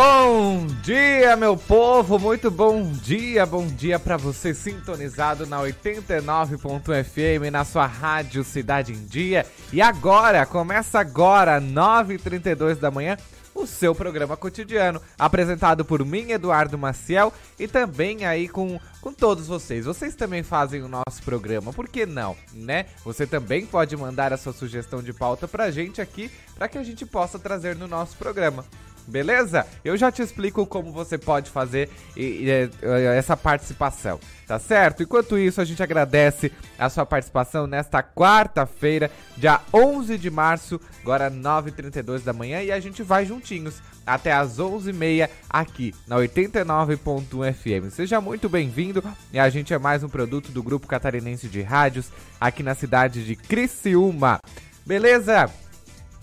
Bom 0.00 0.64
dia, 0.84 1.34
meu 1.34 1.56
povo, 1.56 2.20
muito 2.20 2.52
bom 2.52 2.84
dia, 2.92 3.44
bom 3.44 3.66
dia 3.66 3.98
para 3.98 4.16
você 4.16 4.54
sintonizado 4.54 5.44
na 5.44 5.60
89.fm 5.60 7.50
na 7.50 7.64
sua 7.64 7.84
rádio 7.84 8.44
Cidade 8.44 8.92
em 8.92 9.04
Dia. 9.04 9.44
E 9.72 9.82
agora, 9.82 10.46
começa 10.46 11.00
agora, 11.00 11.60
9h32 11.60 12.76
da 12.76 12.92
manhã, 12.92 13.16
o 13.52 13.66
seu 13.66 13.92
programa 13.92 14.36
cotidiano, 14.36 15.02
apresentado 15.18 15.84
por 15.84 16.04
mim, 16.04 16.30
Eduardo 16.30 16.78
Maciel, 16.78 17.32
e 17.58 17.66
também 17.66 18.24
aí 18.24 18.48
com, 18.48 18.78
com 19.00 19.12
todos 19.12 19.48
vocês. 19.48 19.84
Vocês 19.84 20.14
também 20.14 20.44
fazem 20.44 20.80
o 20.80 20.88
nosso 20.88 21.20
programa, 21.24 21.72
por 21.72 21.88
que 21.88 22.06
não, 22.06 22.36
né? 22.52 22.86
Você 23.04 23.26
também 23.26 23.66
pode 23.66 23.96
mandar 23.96 24.32
a 24.32 24.36
sua 24.36 24.52
sugestão 24.52 25.02
de 25.02 25.12
pauta 25.12 25.48
pra 25.48 25.72
gente 25.72 26.00
aqui, 26.00 26.30
para 26.54 26.68
que 26.68 26.78
a 26.78 26.84
gente 26.84 27.04
possa 27.04 27.36
trazer 27.36 27.74
no 27.74 27.88
nosso 27.88 28.16
programa 28.16 28.64
beleza? 29.08 29.66
Eu 29.84 29.96
já 29.96 30.12
te 30.12 30.22
explico 30.22 30.66
como 30.66 30.92
você 30.92 31.16
pode 31.16 31.50
fazer 31.50 31.88
essa 33.16 33.36
participação, 33.36 34.20
tá 34.46 34.58
certo? 34.58 35.02
Enquanto 35.02 35.38
isso, 35.38 35.60
a 35.60 35.64
gente 35.64 35.82
agradece 35.82 36.52
a 36.78 36.88
sua 36.88 37.06
participação 37.06 37.66
nesta 37.66 38.02
quarta-feira, 38.02 39.10
dia 39.36 39.60
11 39.72 40.18
de 40.18 40.30
março, 40.30 40.80
agora 41.00 41.30
9h32 41.30 42.22
da 42.22 42.32
manhã, 42.32 42.62
e 42.62 42.70
a 42.70 42.78
gente 42.78 43.02
vai 43.02 43.24
juntinhos 43.24 43.82
até 44.06 44.32
as 44.32 44.58
11h30 44.58 45.28
aqui 45.50 45.94
na 46.06 46.16
89.1 46.16 47.52
FM. 47.52 47.92
Seja 47.92 48.20
muito 48.20 48.48
bem-vindo 48.48 49.02
e 49.32 49.38
a 49.38 49.48
gente 49.50 49.74
é 49.74 49.78
mais 49.78 50.02
um 50.02 50.08
produto 50.08 50.50
do 50.50 50.62
Grupo 50.62 50.86
Catarinense 50.86 51.48
de 51.48 51.60
Rádios 51.60 52.10
aqui 52.40 52.62
na 52.62 52.74
cidade 52.74 53.24
de 53.24 53.36
Criciúma, 53.36 54.40
beleza? 54.86 55.50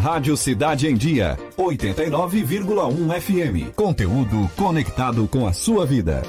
Rádio 0.00 0.34
Cidade 0.34 0.88
em 0.88 0.94
Dia, 0.94 1.38
89,1 1.58 3.20
FM. 3.20 3.74
Conteúdo 3.74 4.50
conectado 4.56 5.28
com 5.28 5.46
a 5.46 5.52
sua 5.52 5.84
vida. 5.84 6.22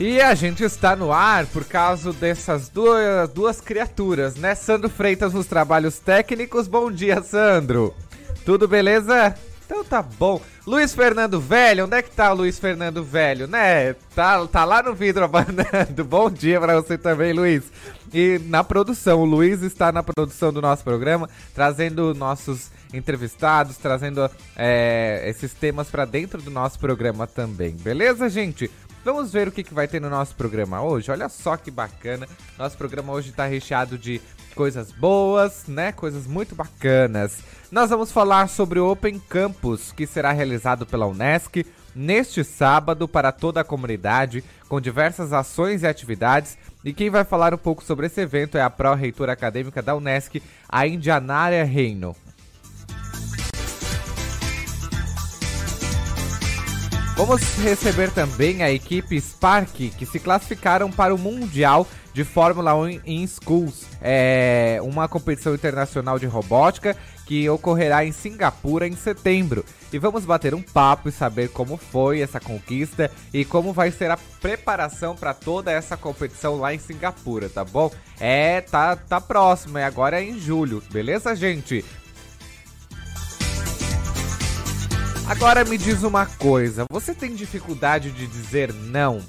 E 0.00 0.20
a 0.20 0.32
gente 0.32 0.62
está 0.62 0.94
no 0.94 1.12
ar 1.12 1.44
por 1.46 1.64
causa 1.64 2.12
dessas 2.12 2.68
duas, 2.68 3.28
duas 3.30 3.60
criaturas, 3.60 4.36
né? 4.36 4.54
Sandro 4.54 4.88
Freitas 4.88 5.34
nos 5.34 5.46
trabalhos 5.46 5.98
técnicos. 5.98 6.68
Bom 6.68 6.88
dia, 6.88 7.20
Sandro. 7.20 7.92
Tudo 8.44 8.68
beleza? 8.68 9.34
Então 9.66 9.82
tá 9.82 10.00
bom. 10.00 10.40
Luiz 10.64 10.94
Fernando 10.94 11.40
Velho, 11.40 11.84
onde 11.84 11.96
é 11.96 12.02
que 12.02 12.12
tá 12.12 12.32
o 12.32 12.36
Luiz 12.36 12.60
Fernando 12.60 13.02
Velho, 13.02 13.48
né? 13.48 13.94
Tá, 14.14 14.46
tá 14.46 14.64
lá 14.64 14.84
no 14.84 14.94
vidro 14.94 15.24
abanando. 15.24 16.04
Bom 16.06 16.30
dia 16.30 16.60
para 16.60 16.80
você 16.80 16.96
também, 16.96 17.32
Luiz. 17.32 17.64
E 18.14 18.40
na 18.46 18.62
produção, 18.62 19.20
o 19.20 19.24
Luiz 19.24 19.62
está 19.62 19.90
na 19.90 20.02
produção 20.02 20.52
do 20.52 20.62
nosso 20.62 20.84
programa, 20.84 21.28
trazendo 21.54 22.14
nossos 22.14 22.70
entrevistados, 22.94 23.76
trazendo 23.76 24.30
é, 24.56 25.24
esses 25.26 25.52
temas 25.52 25.88
para 25.88 26.04
dentro 26.04 26.40
do 26.40 26.50
nosso 26.50 26.78
programa 26.78 27.26
também. 27.26 27.72
Beleza, 27.72 28.28
gente? 28.28 28.70
Vamos 29.04 29.32
ver 29.32 29.48
o 29.48 29.52
que, 29.52 29.62
que 29.62 29.72
vai 29.72 29.88
ter 29.88 30.00
no 30.00 30.10
nosso 30.10 30.34
programa 30.34 30.82
hoje. 30.82 31.10
Olha 31.10 31.28
só 31.28 31.56
que 31.56 31.70
bacana. 31.70 32.28
Nosso 32.58 32.76
programa 32.76 33.12
hoje 33.12 33.30
está 33.30 33.46
recheado 33.46 33.96
de 33.96 34.20
coisas 34.54 34.90
boas, 34.90 35.66
né? 35.66 35.92
Coisas 35.92 36.26
muito 36.26 36.54
bacanas. 36.54 37.38
Nós 37.70 37.90
vamos 37.90 38.10
falar 38.10 38.48
sobre 38.48 38.80
o 38.80 38.90
Open 38.90 39.18
Campus, 39.18 39.92
que 39.92 40.06
será 40.06 40.32
realizado 40.32 40.84
pela 40.84 41.06
Unesc 41.06 41.64
neste 41.94 42.44
sábado 42.44 43.08
para 43.08 43.32
toda 43.32 43.60
a 43.60 43.64
comunidade, 43.64 44.44
com 44.68 44.80
diversas 44.80 45.32
ações 45.32 45.82
e 45.82 45.86
atividades. 45.86 46.58
E 46.84 46.92
quem 46.92 47.10
vai 47.10 47.24
falar 47.24 47.54
um 47.54 47.58
pouco 47.58 47.84
sobre 47.84 48.06
esse 48.06 48.20
evento 48.20 48.58
é 48.58 48.62
a 48.62 48.70
pró-reitora 48.70 49.32
acadêmica 49.32 49.80
da 49.80 49.94
Unesc, 49.94 50.42
a 50.68 50.86
Indianária 50.86 51.64
Reino. 51.64 52.14
Vamos 57.18 57.42
receber 57.56 58.12
também 58.12 58.62
a 58.62 58.70
equipe 58.70 59.20
Spark, 59.20 59.74
que 59.74 60.06
se 60.06 60.20
classificaram 60.20 60.88
para 60.88 61.12
o 61.12 61.18
Mundial 61.18 61.84
de 62.14 62.22
Fórmula 62.22 62.76
1 62.76 63.00
em 63.04 63.26
Schools, 63.26 63.86
é 64.00 64.78
uma 64.84 65.08
competição 65.08 65.52
internacional 65.52 66.16
de 66.16 66.26
robótica 66.26 66.96
que 67.26 67.50
ocorrerá 67.50 68.04
em 68.04 68.12
Singapura 68.12 68.86
em 68.86 68.94
setembro. 68.94 69.64
E 69.92 69.98
vamos 69.98 70.24
bater 70.24 70.54
um 70.54 70.62
papo 70.62 71.08
e 71.08 71.12
saber 71.12 71.48
como 71.48 71.76
foi 71.76 72.20
essa 72.20 72.38
conquista 72.38 73.10
e 73.34 73.44
como 73.44 73.72
vai 73.72 73.90
ser 73.90 74.12
a 74.12 74.18
preparação 74.40 75.16
para 75.16 75.34
toda 75.34 75.72
essa 75.72 75.96
competição 75.96 76.60
lá 76.60 76.72
em 76.72 76.78
Singapura, 76.78 77.48
tá 77.48 77.64
bom? 77.64 77.90
É, 78.20 78.60
tá, 78.60 78.94
tá 78.94 79.20
próximo, 79.20 79.76
é 79.76 79.84
agora 79.84 80.20
é 80.20 80.24
em 80.24 80.38
julho, 80.38 80.80
beleza, 80.92 81.34
gente? 81.34 81.84
Agora 85.28 85.62
me 85.62 85.76
diz 85.76 86.04
uma 86.04 86.24
coisa, 86.24 86.86
você 86.90 87.14
tem 87.14 87.34
dificuldade 87.34 88.10
de 88.10 88.26
dizer 88.26 88.72
não? 88.72 89.20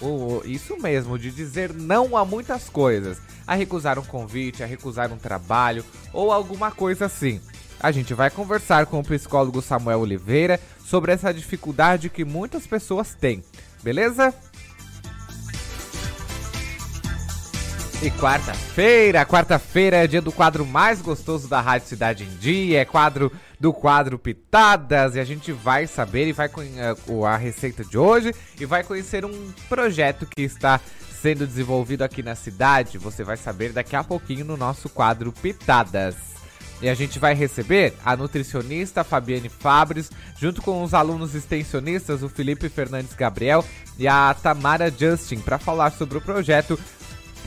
Ou, 0.00 0.44
isso 0.44 0.76
mesmo, 0.76 1.16
de 1.16 1.30
dizer 1.30 1.72
não 1.72 2.16
a 2.16 2.24
muitas 2.24 2.68
coisas. 2.68 3.18
A 3.46 3.54
recusar 3.54 4.00
um 4.00 4.04
convite, 4.04 4.64
a 4.64 4.66
recusar 4.66 5.12
um 5.12 5.16
trabalho 5.16 5.84
ou 6.12 6.32
alguma 6.32 6.72
coisa 6.72 7.06
assim. 7.06 7.40
A 7.78 7.92
gente 7.92 8.14
vai 8.14 8.30
conversar 8.30 8.86
com 8.86 8.98
o 8.98 9.04
psicólogo 9.04 9.62
Samuel 9.62 10.00
Oliveira 10.00 10.58
sobre 10.84 11.12
essa 11.12 11.32
dificuldade 11.32 12.10
que 12.10 12.24
muitas 12.24 12.66
pessoas 12.66 13.14
têm. 13.14 13.44
Beleza? 13.80 14.34
E 18.00 18.12
quarta-feira, 18.12 19.26
quarta-feira 19.26 19.96
é 19.96 20.06
dia 20.06 20.22
do 20.22 20.30
quadro 20.30 20.64
mais 20.64 21.02
gostoso 21.02 21.48
da 21.48 21.60
Rádio 21.60 21.88
Cidade 21.88 22.22
em 22.22 22.36
Dia, 22.36 22.82
é 22.82 22.84
quadro 22.84 23.32
do 23.58 23.72
quadro 23.72 24.16
Pitadas, 24.16 25.16
e 25.16 25.20
a 25.20 25.24
gente 25.24 25.50
vai 25.50 25.88
saber 25.88 26.28
e 26.28 26.32
vai 26.32 26.48
com 26.48 27.26
a 27.26 27.36
receita 27.36 27.84
de 27.84 27.98
hoje 27.98 28.32
e 28.60 28.64
vai 28.64 28.84
conhecer 28.84 29.24
um 29.24 29.52
projeto 29.68 30.26
que 30.26 30.42
está 30.42 30.80
sendo 31.20 31.44
desenvolvido 31.44 32.02
aqui 32.02 32.22
na 32.22 32.36
cidade. 32.36 32.98
Você 32.98 33.24
vai 33.24 33.36
saber 33.36 33.72
daqui 33.72 33.96
a 33.96 34.04
pouquinho 34.04 34.44
no 34.44 34.56
nosso 34.56 34.88
quadro 34.88 35.32
Pitadas. 35.32 36.14
E 36.80 36.88
a 36.88 36.94
gente 36.94 37.18
vai 37.18 37.34
receber 37.34 37.94
a 38.04 38.16
nutricionista 38.16 39.02
Fabiane 39.02 39.48
Fabres, 39.48 40.12
junto 40.38 40.62
com 40.62 40.84
os 40.84 40.94
alunos 40.94 41.34
extensionistas, 41.34 42.22
o 42.22 42.28
Felipe 42.28 42.68
Fernandes 42.68 43.14
Gabriel 43.14 43.64
e 43.98 44.06
a 44.06 44.32
Tamara 44.40 44.88
Justin, 44.88 45.40
para 45.40 45.58
falar 45.58 45.90
sobre 45.90 46.18
o 46.18 46.20
projeto 46.20 46.78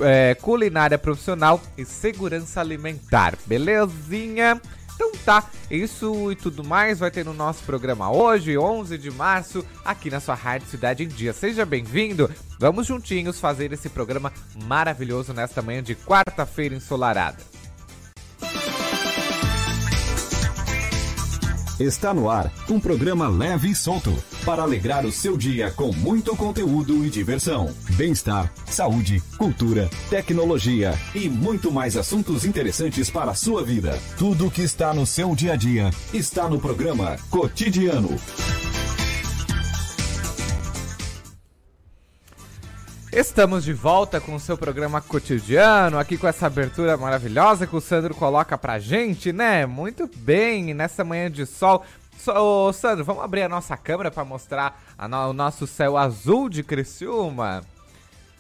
é, 0.04 0.36
culinária 0.36 0.98
profissional 0.98 1.62
e 1.78 1.86
segurança 1.86 2.60
alimentar. 2.60 3.38
Belezinha? 3.46 4.62
Então 4.96 5.12
tá, 5.26 5.50
isso 5.70 6.32
e 6.32 6.36
tudo 6.36 6.64
mais 6.64 7.00
vai 7.00 7.10
ter 7.10 7.26
no 7.26 7.34
nosso 7.34 7.64
programa 7.64 8.12
hoje, 8.12 8.56
11 8.56 8.98
de 9.00 9.10
março, 9.10 9.66
aqui 9.84 10.12
na 10.12 10.20
sua 10.20 10.36
Rádio 10.36 10.68
Cidade 10.68 11.04
em 11.04 11.08
Dia. 11.08 11.34
Seja 11.34 11.66
bem-vindo, 11.66 12.30
vamos 12.60 12.86
juntinhos 12.86 13.40
fazer 13.40 13.74
esse 13.74 13.90
programa 13.90 14.32
maravilhoso 14.66 15.34
nesta 15.34 15.62
manhã 15.62 15.82
de 15.82 15.96
quarta-feira 15.96 16.76
ensolarada. 16.76 17.38
Está 21.82 22.14
no 22.14 22.30
ar 22.30 22.54
um 22.70 22.80
programa 22.80 23.28
leve 23.28 23.72
e 23.72 23.76
solto 23.76 24.14
para 24.46 24.62
alegrar 24.62 25.04
o 25.04 25.12
seu 25.12 25.36
dia 25.36 25.72
com 25.72 25.92
muito 25.92 26.36
conteúdo 26.36 27.04
e 27.04 27.10
diversão, 27.10 27.74
bem-estar, 27.96 28.54
saúde, 28.68 29.20
cultura, 29.36 29.90
tecnologia 30.08 30.94
e 31.16 31.28
muito 31.28 31.72
mais 31.72 31.98
assuntos 31.98 32.46
interessantes 32.46 33.10
para 33.10 33.32
a 33.32 33.36
sua 33.36 33.64
vida. 33.64 33.98
Tudo 34.16 34.46
o 34.46 34.52
que 34.52 34.62
está 34.62 34.94
no 34.94 35.08
seu 35.08 35.34
dia 35.34 35.54
a 35.54 35.56
dia 35.56 35.90
está 36.14 36.48
no 36.48 36.60
programa 36.60 37.18
Cotidiano. 37.32 38.16
Estamos 43.12 43.66
de 43.66 43.74
volta 43.74 44.22
com 44.22 44.36
o 44.36 44.40
seu 44.40 44.58
programa 44.58 45.02
cotidiano, 45.02 46.00
aqui 46.00 46.18
com 46.18 46.30
essa 46.30 46.48
abertura 46.48 46.96
maravilhosa 46.96 47.68
que 47.68 47.76
o 47.76 47.82
Sandro 47.82 48.16
coloca 48.16 48.58
pra 48.58 48.80
gente, 48.80 49.34
né? 49.34 49.66
Muito 49.66 50.10
bem, 50.16 50.74
nessa 50.74 51.04
manhã 51.04 51.30
de 51.30 51.46
sol. 51.46 51.84
So, 52.18 52.72
Sandro, 52.72 53.04
vamos 53.04 53.22
abrir 53.22 53.42
a 53.42 53.50
nossa 53.50 53.76
câmera 53.76 54.10
para 54.10 54.24
mostrar 54.24 54.82
no, 55.10 55.30
o 55.30 55.34
nosso 55.34 55.68
céu 55.68 55.98
azul 55.98 56.48
de 56.48 56.64
Criciúma? 56.64 57.64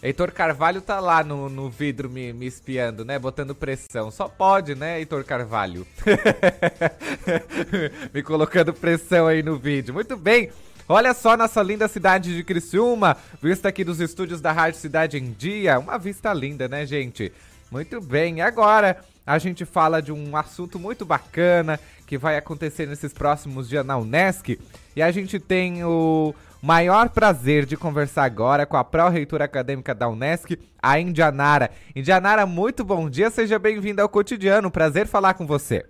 Heitor 0.01 0.31
Carvalho 0.31 0.79
tá 0.79 1.01
lá 1.01 1.21
no, 1.21 1.49
no 1.49 1.69
vidro 1.69 2.09
me, 2.09 2.31
me 2.31 2.47
espiando, 2.47 3.03
né? 3.03 3.19
Botando 3.19 3.53
pressão. 3.53 4.09
Só 4.09 4.29
pode, 4.29 4.73
né, 4.73 4.99
Heitor 4.99 5.25
Carvalho? 5.25 5.85
me 8.13 8.23
colocando 8.23 8.73
pressão 8.73 9.27
aí 9.27 9.43
no 9.43 9.57
vídeo. 9.57 9.93
Muito 9.93 10.15
bem. 10.15 10.49
Olha 10.87 11.13
só 11.13 11.37
nossa 11.37 11.61
linda 11.61 11.87
cidade 11.87 12.35
de 12.35 12.43
Criciúma, 12.43 13.15
vista 13.41 13.69
aqui 13.69 13.83
dos 13.83 13.99
estúdios 13.99 14.41
da 14.41 14.51
Rádio 14.51 14.79
Cidade 14.79 15.17
em 15.17 15.31
Dia. 15.31 15.79
Uma 15.79 15.97
vista 15.97 16.33
linda, 16.33 16.67
né, 16.67 16.85
gente? 16.85 17.31
Muito 17.71 18.01
bem, 18.01 18.41
agora 18.41 18.97
a 19.25 19.37
gente 19.37 19.63
fala 19.63 20.01
de 20.01 20.11
um 20.11 20.35
assunto 20.35 20.77
muito 20.77 21.05
bacana 21.05 21.79
que 22.05 22.17
vai 22.17 22.35
acontecer 22.35 22.85
nesses 22.87 23.13
próximos 23.13 23.69
dias 23.69 23.85
na 23.85 23.97
Unesc. 23.97 24.59
E 24.95 25.01
a 25.01 25.11
gente 25.11 25.39
tem 25.39 25.83
o 25.85 26.35
maior 26.61 27.07
prazer 27.09 27.65
de 27.65 27.77
conversar 27.77 28.25
agora 28.25 28.65
com 28.65 28.75
a 28.75 28.83
pró-reitora 28.83 29.45
acadêmica 29.45 29.95
da 29.95 30.09
Unesc, 30.09 30.59
a 30.81 30.99
Indianara. 30.99 31.71
Indianara, 31.95 32.45
muito 32.45 32.83
bom 32.83 33.09
dia, 33.09 33.29
seja 33.29 33.57
bem-vinda 33.57 34.01
ao 34.01 34.09
cotidiano. 34.09 34.69
Prazer 34.69 35.07
falar 35.07 35.35
com 35.35 35.47
você. 35.47 35.85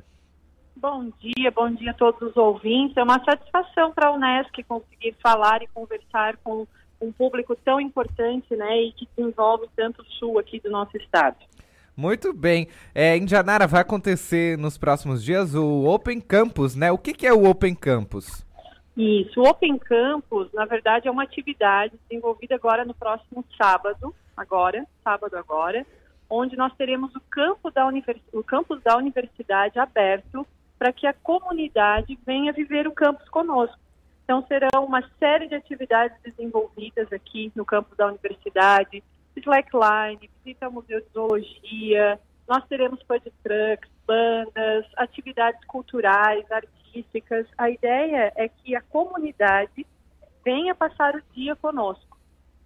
Bom 0.81 1.11
dia, 1.19 1.51
bom 1.51 1.69
dia 1.69 1.91
a 1.91 1.93
todos 1.93 2.19
os 2.23 2.35
ouvintes. 2.35 2.97
É 2.97 3.03
uma 3.03 3.23
satisfação 3.23 3.91
para 3.91 4.07
a 4.07 4.13
Unesc 4.13 4.63
conseguir 4.63 5.15
falar 5.21 5.61
e 5.61 5.67
conversar 5.67 6.37
com 6.37 6.65
um 6.99 7.11
público 7.11 7.55
tão 7.63 7.79
importante, 7.79 8.55
né, 8.55 8.81
e 8.81 8.91
que 8.91 9.07
desenvolve 9.15 9.69
tanto 9.75 10.01
o 10.01 10.05
sul 10.05 10.39
aqui 10.39 10.59
do 10.59 10.71
nosso 10.71 10.97
estado. 10.97 11.37
Muito 11.95 12.33
bem. 12.33 12.67
É, 12.95 13.15
Indianara, 13.15 13.67
vai 13.67 13.81
acontecer 13.81 14.57
nos 14.57 14.75
próximos 14.75 15.23
dias 15.23 15.53
o 15.53 15.85
Open 15.85 16.19
Campus, 16.19 16.75
né? 16.75 16.91
O 16.91 16.97
que, 16.97 17.13
que 17.13 17.27
é 17.27 17.33
o 17.33 17.47
Open 17.47 17.75
Campus? 17.75 18.43
Isso, 18.97 19.39
o 19.39 19.47
Open 19.47 19.77
Campus, 19.77 20.51
na 20.51 20.65
verdade, 20.65 21.07
é 21.07 21.11
uma 21.11 21.23
atividade 21.23 21.93
desenvolvida 22.09 22.55
agora 22.55 22.83
no 22.83 22.95
próximo 22.95 23.45
sábado, 23.55 24.15
agora, 24.35 24.83
sábado 25.03 25.37
agora, 25.37 25.85
onde 26.27 26.55
nós 26.55 26.73
teremos 26.73 27.15
o, 27.15 27.21
campo 27.29 27.69
da 27.69 27.85
univers... 27.85 28.21
o 28.33 28.43
campus 28.43 28.81
da 28.81 28.97
universidade 28.97 29.77
aberto 29.77 30.43
para 30.81 30.91
que 30.91 31.05
a 31.05 31.13
comunidade 31.13 32.17
venha 32.25 32.51
viver 32.51 32.87
o 32.87 32.91
campus 32.91 33.29
conosco. 33.29 33.77
Então, 34.23 34.43
serão 34.47 34.83
uma 34.83 35.07
série 35.19 35.47
de 35.47 35.53
atividades 35.53 36.17
desenvolvidas 36.23 37.13
aqui 37.13 37.51
no 37.55 37.63
campus 37.63 37.95
da 37.95 38.07
universidade, 38.07 39.03
slackline, 39.35 40.27
visita 40.43 40.65
ao 40.65 40.71
Museu 40.71 40.99
de 40.99 41.07
Zoologia, 41.13 42.19
nós 42.47 42.65
teremos 42.67 42.99
food 43.03 43.31
trucks, 43.43 43.91
bandas, 44.07 44.87
atividades 44.97 45.63
culturais, 45.65 46.51
artísticas. 46.51 47.45
A 47.59 47.69
ideia 47.69 48.33
é 48.35 48.47
que 48.47 48.75
a 48.75 48.81
comunidade 48.81 49.85
venha 50.43 50.73
passar 50.73 51.15
o 51.15 51.21
dia 51.31 51.55
conosco. 51.55 52.17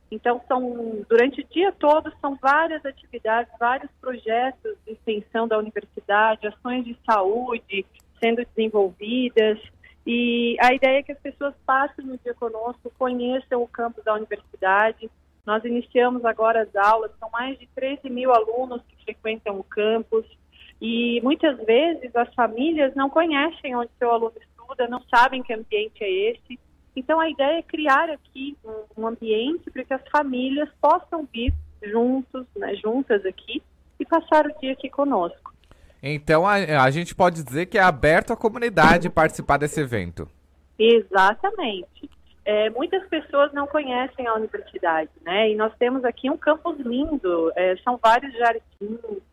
Então, 0.09 0.41
são, 0.47 1.03
durante 1.09 1.41
o 1.41 1.47
dia 1.47 1.73
todo, 1.73 2.13
são 2.21 2.38
várias 2.41 2.85
atividades, 2.85 3.51
vários 3.59 3.91
projetos 4.00 4.77
de 4.85 4.94
extensão 4.94 5.50
da 5.50 5.57
universidade, 5.57 6.47
ações 6.47 6.85
de 6.85 6.97
saúde, 7.06 7.85
sendo 8.19 8.45
desenvolvidas. 8.45 9.59
E 10.06 10.56
a 10.62 10.73
ideia 10.73 11.00
é 11.00 11.03
que 11.03 11.12
as 11.12 11.19
pessoas 11.19 11.53
passem 11.65 12.06
no 12.06 12.17
dia 12.17 12.33
conosco, 12.33 12.91
conheçam 12.97 13.62
o 13.62 13.67
campus 13.67 14.03
da 14.03 14.13
universidade. 14.13 15.09
Nós 15.45 15.63
iniciamos 15.63 16.23
agora 16.25 16.63
as 16.63 16.75
aulas, 16.75 17.12
são 17.19 17.29
mais 17.31 17.57
de 17.57 17.67
13 17.75 18.09
mil 18.09 18.33
alunos 18.33 18.81
que 18.88 19.03
frequentam 19.03 19.59
o 19.59 19.63
campus. 19.63 20.25
E 20.81 21.21
muitas 21.23 21.57
vezes 21.65 22.15
as 22.15 22.33
famílias 22.33 22.94
não 22.95 23.09
conhecem 23.09 23.75
onde 23.75 23.89
seu 23.97 24.12
aluno 24.12 24.33
estuda, 24.39 24.88
não 24.88 25.01
sabem 25.03 25.41
que 25.41 25.53
ambiente 25.53 26.03
é 26.03 26.09
esse. 26.31 26.59
Então 26.95 27.19
a 27.19 27.29
ideia 27.29 27.59
é 27.59 27.63
criar 27.63 28.09
aqui 28.09 28.57
um 28.97 29.07
ambiente 29.07 29.69
para 29.71 29.83
que 29.83 29.94
as 29.94 30.07
famílias 30.09 30.69
possam 30.79 31.27
vir 31.31 31.53
juntos, 31.81 32.45
né, 32.56 32.75
juntas 32.75 33.25
aqui 33.25 33.62
e 34.00 34.06
passar 34.06 34.45
o 34.45 34.59
dia 34.59 34.73
aqui 34.73 34.89
conosco. 34.89 35.55
Então 36.07 36.46
a, 36.46 36.54
a 36.84 36.92
gente 36.92 37.16
pode 37.16 37.44
dizer 37.44 37.66
que 37.66 37.80
é 37.80 37.81
aberto 37.81 38.31
à 38.31 38.38
comunidade 38.38 39.10
participar 39.10 39.57
desse 39.57 39.81
evento. 39.81 40.30
Exatamente. 40.78 42.10
É, 42.46 42.69
muitas 42.69 43.04
pessoas 43.07 43.52
não 43.54 43.66
conhecem 43.66 44.28
a 44.28 44.36
universidade, 44.36 45.10
né? 45.24 45.50
E 45.50 45.56
nós 45.56 45.74
temos 45.80 46.06
aqui 46.06 46.30
um 46.30 46.38
campus 46.38 46.78
lindo, 46.78 47.52
é, 47.56 47.75
são 47.78 47.98
vários 47.98 48.31
jardins, 48.34 49.24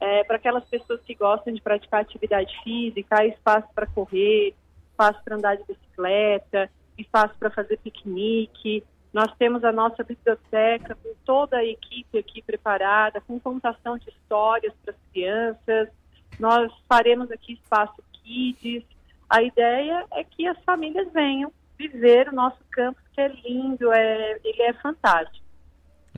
é, 0.00 0.24
para 0.24 0.34
aquelas 0.34 0.64
pessoas 0.64 1.00
que 1.02 1.14
gostam 1.14 1.54
de 1.54 1.60
praticar 1.60 2.00
atividade 2.00 2.52
física, 2.64 3.24
espaço 3.24 3.68
para 3.72 3.86
correr, 3.86 4.52
espaço 4.90 5.22
para 5.24 5.36
andar 5.36 5.56
de 5.56 5.62
bicicleta, 5.64 6.68
espaço 6.98 7.34
para 7.38 7.50
fazer 7.50 7.78
piquenique. 7.78 8.82
Nós 9.12 9.32
temos 9.38 9.62
a 9.62 9.70
nossa 9.70 10.02
biblioteca 10.02 10.96
com 10.96 11.14
toda 11.24 11.58
a 11.58 11.64
equipe 11.64 12.18
aqui 12.18 12.42
preparada, 12.42 13.20
com 13.20 13.38
contação 13.38 13.96
de 13.96 14.08
histórias 14.08 14.74
para 14.84 14.92
as 14.92 15.12
crianças. 15.12 15.88
Nós 16.38 16.72
faremos 16.88 17.30
aqui 17.30 17.54
espaço 17.54 18.02
kids. 18.22 18.84
A 19.28 19.42
ideia 19.42 20.04
é 20.12 20.24
que 20.24 20.46
as 20.46 20.58
famílias 20.64 21.12
venham 21.12 21.52
viver 21.78 22.28
o 22.28 22.34
nosso 22.34 22.58
campus, 22.70 23.02
que 23.12 23.20
é 23.20 23.28
lindo, 23.28 23.92
é, 23.92 24.38
ele 24.44 24.62
é 24.62 24.72
fantástico. 24.74 25.44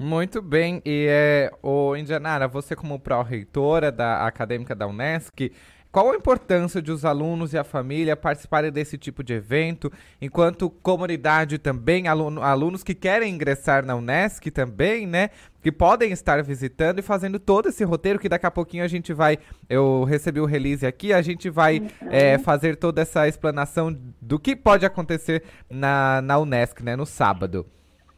Muito 0.00 0.40
bem, 0.40 0.80
e 0.84 1.06
é, 1.08 1.50
o 1.60 1.96
Indianara, 1.96 2.46
você 2.46 2.76
como 2.76 3.00
pró-reitora 3.00 3.90
da 3.90 4.26
acadêmica 4.26 4.72
da 4.72 4.86
Unesc, 4.86 5.50
qual 5.98 6.12
a 6.12 6.16
importância 6.16 6.80
de 6.80 6.92
os 6.92 7.04
alunos 7.04 7.52
e 7.52 7.58
a 7.58 7.64
família 7.64 8.16
participarem 8.16 8.70
desse 8.70 8.96
tipo 8.96 9.24
de 9.24 9.34
evento, 9.34 9.90
enquanto 10.22 10.70
comunidade 10.70 11.58
também, 11.58 12.06
aluno, 12.06 12.40
alunos 12.40 12.84
que 12.84 12.94
querem 12.94 13.34
ingressar 13.34 13.84
na 13.84 13.96
Unesc 13.96 14.48
também, 14.52 15.08
né? 15.08 15.30
Que 15.60 15.72
podem 15.72 16.12
estar 16.12 16.40
visitando 16.44 17.00
e 17.00 17.02
fazendo 17.02 17.40
todo 17.40 17.68
esse 17.68 17.82
roteiro 17.82 18.20
que 18.20 18.28
daqui 18.28 18.46
a 18.46 18.50
pouquinho 18.52 18.84
a 18.84 18.86
gente 18.86 19.12
vai. 19.12 19.40
Eu 19.68 20.04
recebi 20.04 20.38
o 20.38 20.44
release 20.44 20.86
aqui, 20.86 21.12
a 21.12 21.20
gente 21.20 21.50
vai 21.50 21.80
uhum. 21.80 21.88
é, 22.12 22.38
fazer 22.38 22.76
toda 22.76 23.02
essa 23.02 23.26
explanação 23.26 23.92
do 24.22 24.38
que 24.38 24.54
pode 24.54 24.86
acontecer 24.86 25.42
na, 25.68 26.22
na 26.22 26.38
Unesc, 26.38 26.80
né? 26.80 26.94
No 26.94 27.06
sábado. 27.06 27.66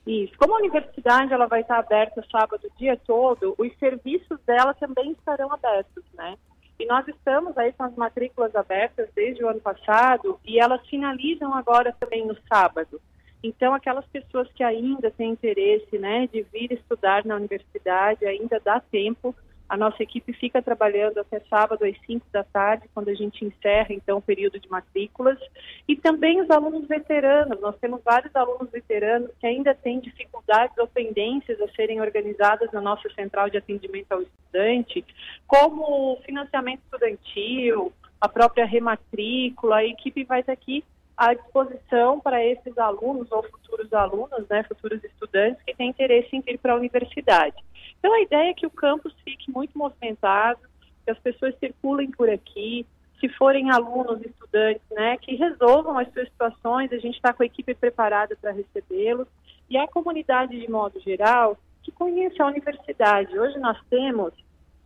Isso. 0.07 0.35
Como 0.37 0.55
a 0.55 0.59
universidade 0.59 1.33
ela 1.33 1.47
vai 1.47 1.63
estar 1.63 1.79
aberta 1.79 2.23
sábado 2.31 2.61
o 2.63 2.79
dia 2.79 2.99
todo, 3.07 3.55
os 3.57 3.75
serviços 3.79 4.39
dela 4.47 4.75
também 4.75 5.13
estarão 5.13 5.51
abertos, 5.51 6.05
né? 6.13 6.37
E 6.81 6.87
nós 6.87 7.07
estamos 7.07 7.59
aí 7.59 7.75
com 7.75 7.83
as 7.83 7.95
matrículas 7.95 8.57
abertas 8.57 9.07
desde 9.15 9.45
o 9.45 9.49
ano 9.51 9.61
passado 9.61 10.41
e 10.47 10.59
elas 10.59 10.81
finalizam 10.89 11.55
agora 11.55 11.95
também 12.01 12.27
no 12.27 12.35
sábado. 12.49 12.99
Então, 13.45 13.75
aquelas 13.75 14.07
pessoas 14.07 14.51
que 14.55 14.65
ainda 14.65 15.11
têm 15.11 15.33
interesse 15.33 15.99
né, 15.99 16.27
de 16.33 16.41
vir 16.51 16.73
estudar 16.73 17.23
na 17.27 17.37
universidade, 17.37 18.25
ainda 18.25 18.59
dá 18.65 18.81
tempo 18.81 19.37
a 19.71 19.77
nossa 19.77 20.03
equipe 20.03 20.33
fica 20.33 20.61
trabalhando 20.61 21.19
até 21.19 21.39
sábado 21.49 21.85
às 21.85 21.97
5 22.05 22.27
da 22.33 22.43
tarde, 22.43 22.91
quando 22.93 23.09
a 23.09 23.15
gente 23.15 23.45
encerra 23.45 23.95
então 23.95 24.19
o 24.19 24.23
período 24.23 24.59
de 24.59 24.69
matrículas. 24.69 25.39
E 25.87 25.95
também 25.95 26.41
os 26.41 26.51
alunos 26.51 26.89
veteranos. 26.89 27.61
Nós 27.61 27.79
temos 27.79 28.03
vários 28.03 28.35
alunos 28.35 28.69
veteranos 28.69 29.31
que 29.39 29.47
ainda 29.47 29.73
têm 29.73 30.01
dificuldades 30.01 30.77
ou 30.77 30.89
pendências 30.89 31.61
a 31.61 31.69
serem 31.69 32.01
organizadas 32.01 32.73
na 32.73 32.81
nossa 32.81 33.09
central 33.11 33.49
de 33.49 33.59
atendimento 33.59 34.11
ao 34.11 34.23
estudante, 34.23 35.05
como 35.47 36.21
financiamento 36.27 36.81
estudantil, 36.83 37.93
a 38.21 38.29
própria 38.29 38.67
rematrícula. 38.67 39.77
A 39.77 39.85
equipe 39.85 40.25
vai 40.25 40.41
estar 40.41 40.53
aqui 40.53 40.85
à 41.21 41.35
disposição 41.35 42.19
para 42.19 42.43
esses 42.43 42.79
alunos 42.79 43.31
ou 43.31 43.43
futuros 43.43 43.93
alunos, 43.93 44.49
né, 44.49 44.63
futuros 44.63 45.05
estudantes 45.05 45.63
que 45.65 45.77
têm 45.77 45.91
interesse 45.91 46.35
em 46.35 46.41
vir 46.41 46.59
para 46.59 46.73
a 46.73 46.77
universidade. 46.77 47.57
Então, 47.99 48.11
a 48.15 48.23
ideia 48.23 48.49
é 48.49 48.55
que 48.55 48.67
o 48.67 48.71
campus 48.71 49.15
fique 49.23 49.51
muito 49.51 49.77
movimentado, 49.77 50.61
que 51.05 51.11
as 51.11 51.19
pessoas 51.19 51.55
circulem 51.59 52.11
por 52.11 52.31
aqui, 52.31 52.87
se 53.21 53.29
forem 53.29 53.71
alunos, 53.71 54.25
estudantes, 54.25 54.81
né, 54.93 55.19
que 55.19 55.37
resolvam 55.37 55.99
as 55.99 56.11
suas 56.11 56.27
situações, 56.27 56.91
a 56.91 56.99
gente 56.99 57.17
está 57.17 57.35
com 57.35 57.43
a 57.43 57.47
equipe 57.47 57.75
preparada 57.75 58.35
para 58.41 58.53
recebê-los, 58.53 59.29
e 59.69 59.77
a 59.77 59.87
comunidade, 59.87 60.59
de 60.59 60.71
modo 60.71 60.99
geral, 61.01 61.59
que 61.83 61.93
conheça 61.93 62.43
a 62.43 62.47
universidade. 62.47 63.39
Hoje 63.39 63.59
nós 63.59 63.79
temos, 63.91 64.33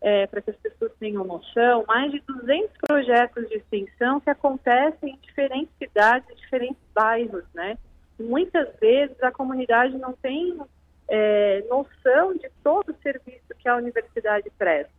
é, 0.05 0.27
para 0.27 0.43
que 0.43 0.51
as 0.51 0.57
pessoas 0.57 0.93
tenham 1.01 1.25
noção, 1.25 1.83
mais 1.89 2.13
de 2.13 2.21
200 2.21 2.71
projetos 2.87 3.49
de 3.49 3.55
extensão 3.55 4.21
que 4.21 4.29
acontecem 4.29 5.15
em 5.15 5.19
diferentes 5.27 5.75
cidades, 5.79 6.29
em 6.29 6.35
diferentes 6.35 6.83
bairros, 6.95 7.43
né? 7.55 7.79
Muitas 8.21 8.69
vezes 8.79 9.17
a 9.23 9.33
comunidade 9.33 9.97
não 9.97 10.13
tem 10.13 10.61
é, 11.09 11.65
noção 11.71 12.35
de 12.35 12.51
todo 12.63 12.91
o 12.91 13.03
serviço 13.03 13.49
que 13.59 13.67
a 13.67 13.77
universidade 13.77 14.51
presta. 14.59 14.93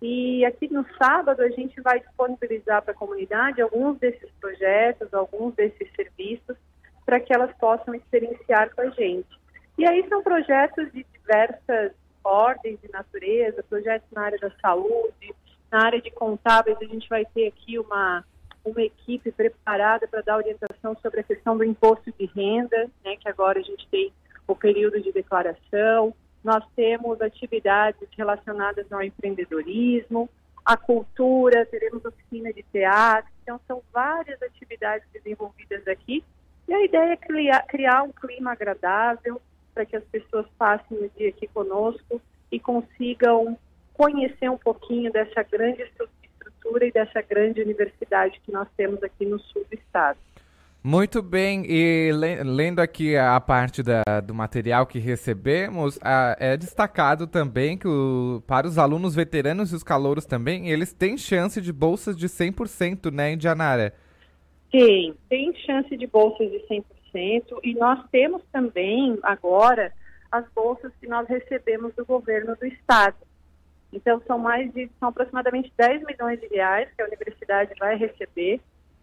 E 0.00 0.42
aqui 0.46 0.72
no 0.72 0.86
sábado 0.96 1.42
a 1.42 1.50
gente 1.50 1.78
vai 1.82 2.00
disponibilizar 2.00 2.80
para 2.80 2.92
a 2.92 2.96
comunidade 2.96 3.60
alguns 3.60 3.98
desses 3.98 4.30
projetos, 4.40 5.12
alguns 5.12 5.54
desses 5.56 5.92
serviços, 5.94 6.56
para 7.04 7.20
que 7.20 7.34
elas 7.34 7.54
possam 7.58 7.94
experienciar 7.94 8.74
com 8.74 8.80
a 8.80 8.88
gente. 8.90 9.28
E 9.76 9.86
aí 9.86 10.08
são 10.08 10.22
projetos 10.22 10.90
de 10.90 11.04
diversas 11.12 11.92
ordens 12.24 12.80
de 12.80 12.90
natureza, 12.90 13.62
projetos 13.62 14.08
na 14.12 14.22
área 14.22 14.38
da 14.38 14.50
saúde, 14.60 15.34
na 15.70 15.84
área 15.84 16.00
de 16.00 16.10
contábeis, 16.10 16.78
a 16.80 16.84
gente 16.84 17.08
vai 17.08 17.24
ter 17.26 17.48
aqui 17.48 17.78
uma, 17.78 18.24
uma 18.64 18.82
equipe 18.82 19.30
preparada 19.30 20.06
para 20.08 20.22
dar 20.22 20.36
orientação 20.36 20.96
sobre 21.02 21.20
a 21.20 21.24
questão 21.24 21.56
do 21.56 21.64
imposto 21.64 22.12
de 22.18 22.26
renda, 22.26 22.90
né, 23.04 23.16
que 23.16 23.28
agora 23.28 23.58
a 23.58 23.62
gente 23.62 23.86
tem 23.88 24.12
o 24.46 24.54
período 24.54 25.00
de 25.00 25.12
declaração. 25.12 26.14
Nós 26.42 26.64
temos 26.74 27.20
atividades 27.20 28.08
relacionadas 28.16 28.90
ao 28.90 29.02
empreendedorismo, 29.02 30.28
à 30.64 30.76
cultura, 30.76 31.66
teremos 31.66 32.04
oficina 32.04 32.52
de 32.52 32.62
teatro. 32.62 33.30
Então, 33.42 33.60
são 33.66 33.82
várias 33.92 34.40
atividades 34.42 35.06
desenvolvidas 35.12 35.86
aqui. 35.86 36.24
E 36.66 36.74
a 36.74 36.84
ideia 36.84 37.12
é 37.12 37.16
criar, 37.16 37.62
criar 37.66 38.02
um 38.02 38.12
clima 38.12 38.52
agradável 38.52 39.40
para 39.78 39.86
que 39.86 39.96
as 39.96 40.04
pessoas 40.06 40.44
passem 40.58 40.98
o 40.98 41.08
dia 41.16 41.28
aqui 41.28 41.46
conosco 41.46 42.20
e 42.50 42.58
consigam 42.58 43.56
conhecer 43.94 44.50
um 44.50 44.58
pouquinho 44.58 45.12
dessa 45.12 45.44
grande 45.44 45.82
estrutura 45.82 46.84
e 46.84 46.90
dessa 46.90 47.22
grande 47.22 47.62
universidade 47.62 48.40
que 48.44 48.50
nós 48.50 48.66
temos 48.76 49.00
aqui 49.04 49.24
no 49.24 49.38
sul 49.38 49.64
do 49.70 49.74
estado. 49.78 50.18
Muito 50.82 51.22
bem, 51.22 51.64
e 51.68 52.10
lendo 52.44 52.80
aqui 52.80 53.16
a 53.16 53.38
parte 53.38 53.80
da, 53.80 54.02
do 54.24 54.34
material 54.34 54.84
que 54.84 54.98
recebemos, 54.98 55.96
a, 56.02 56.36
é 56.40 56.56
destacado 56.56 57.28
também 57.28 57.78
que 57.78 57.86
o, 57.86 58.42
para 58.48 58.66
os 58.66 58.78
alunos 58.78 59.14
veteranos 59.14 59.70
e 59.70 59.76
os 59.76 59.84
calouros 59.84 60.24
também, 60.24 60.70
eles 60.70 60.92
têm 60.92 61.16
chance 61.16 61.60
de 61.60 61.72
bolsas 61.72 62.16
de 62.16 62.26
100%, 62.26 63.12
né, 63.12 63.32
Indianara? 63.32 63.94
Sim, 64.72 65.14
tem 65.28 65.54
chance 65.54 65.96
de 65.96 66.06
bolsas 66.06 66.50
de 66.50 66.58
100%, 66.66 66.84
e 67.62 67.74
nós 67.74 68.04
temos 68.10 68.42
também 68.52 69.18
agora 69.22 69.92
as 70.30 70.44
bolsas 70.54 70.92
que 71.00 71.06
nós 71.06 71.26
recebemos 71.28 71.94
do 71.94 72.04
governo 72.04 72.54
do 72.56 72.66
estado. 72.66 73.16
Então 73.92 74.20
são 74.26 74.38
mais 74.38 74.72
de, 74.72 74.90
são 75.00 75.08
aproximadamente 75.08 75.72
10 75.76 76.04
milhões 76.04 76.40
de 76.40 76.46
reais 76.48 76.88
que 76.94 77.02
a 77.02 77.06
universidade 77.06 77.72
vai 77.78 77.96
receber 77.96 78.60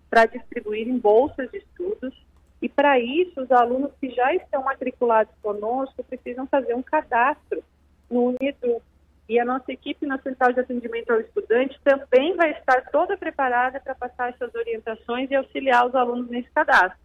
para 0.10 0.25
distribuir 0.25 0.88
em 0.88 0.98
bolsas 0.98 1.50
de 1.51 1.57
estudos. 1.57 2.13
E 2.62 2.69
para 2.69 3.00
isso, 3.00 3.41
os 3.41 3.51
alunos 3.51 3.91
que 4.00 4.10
já 4.12 4.34
estão 4.34 4.63
matriculados 4.63 5.34
conosco 5.41 6.03
precisam 6.03 6.48
fazer 6.48 6.74
um 6.74 6.84
cadastro 6.84 7.63
no 8.10 8.27
Unidu. 8.27 8.81
E 9.27 9.39
a 9.39 9.45
nossa 9.45 9.72
equipe 9.72 10.05
na 10.05 10.19
Central 10.19 10.53
de 10.53 10.60
Atendimento 10.60 11.12
ao 11.12 11.19
Estudante 11.19 11.79
também 11.84 12.36
vai 12.36 12.51
estar 12.51 12.89
toda 12.91 13.17
preparada 13.17 13.79
para 13.79 13.95
passar 13.95 14.29
essas 14.29 14.53
orientações 14.53 15.29
e 15.31 15.36
auxiliar 15.36 15.88
os 15.88 15.95
alunos 15.95 16.29
nesse 16.29 16.50
cadastro. 16.51 17.04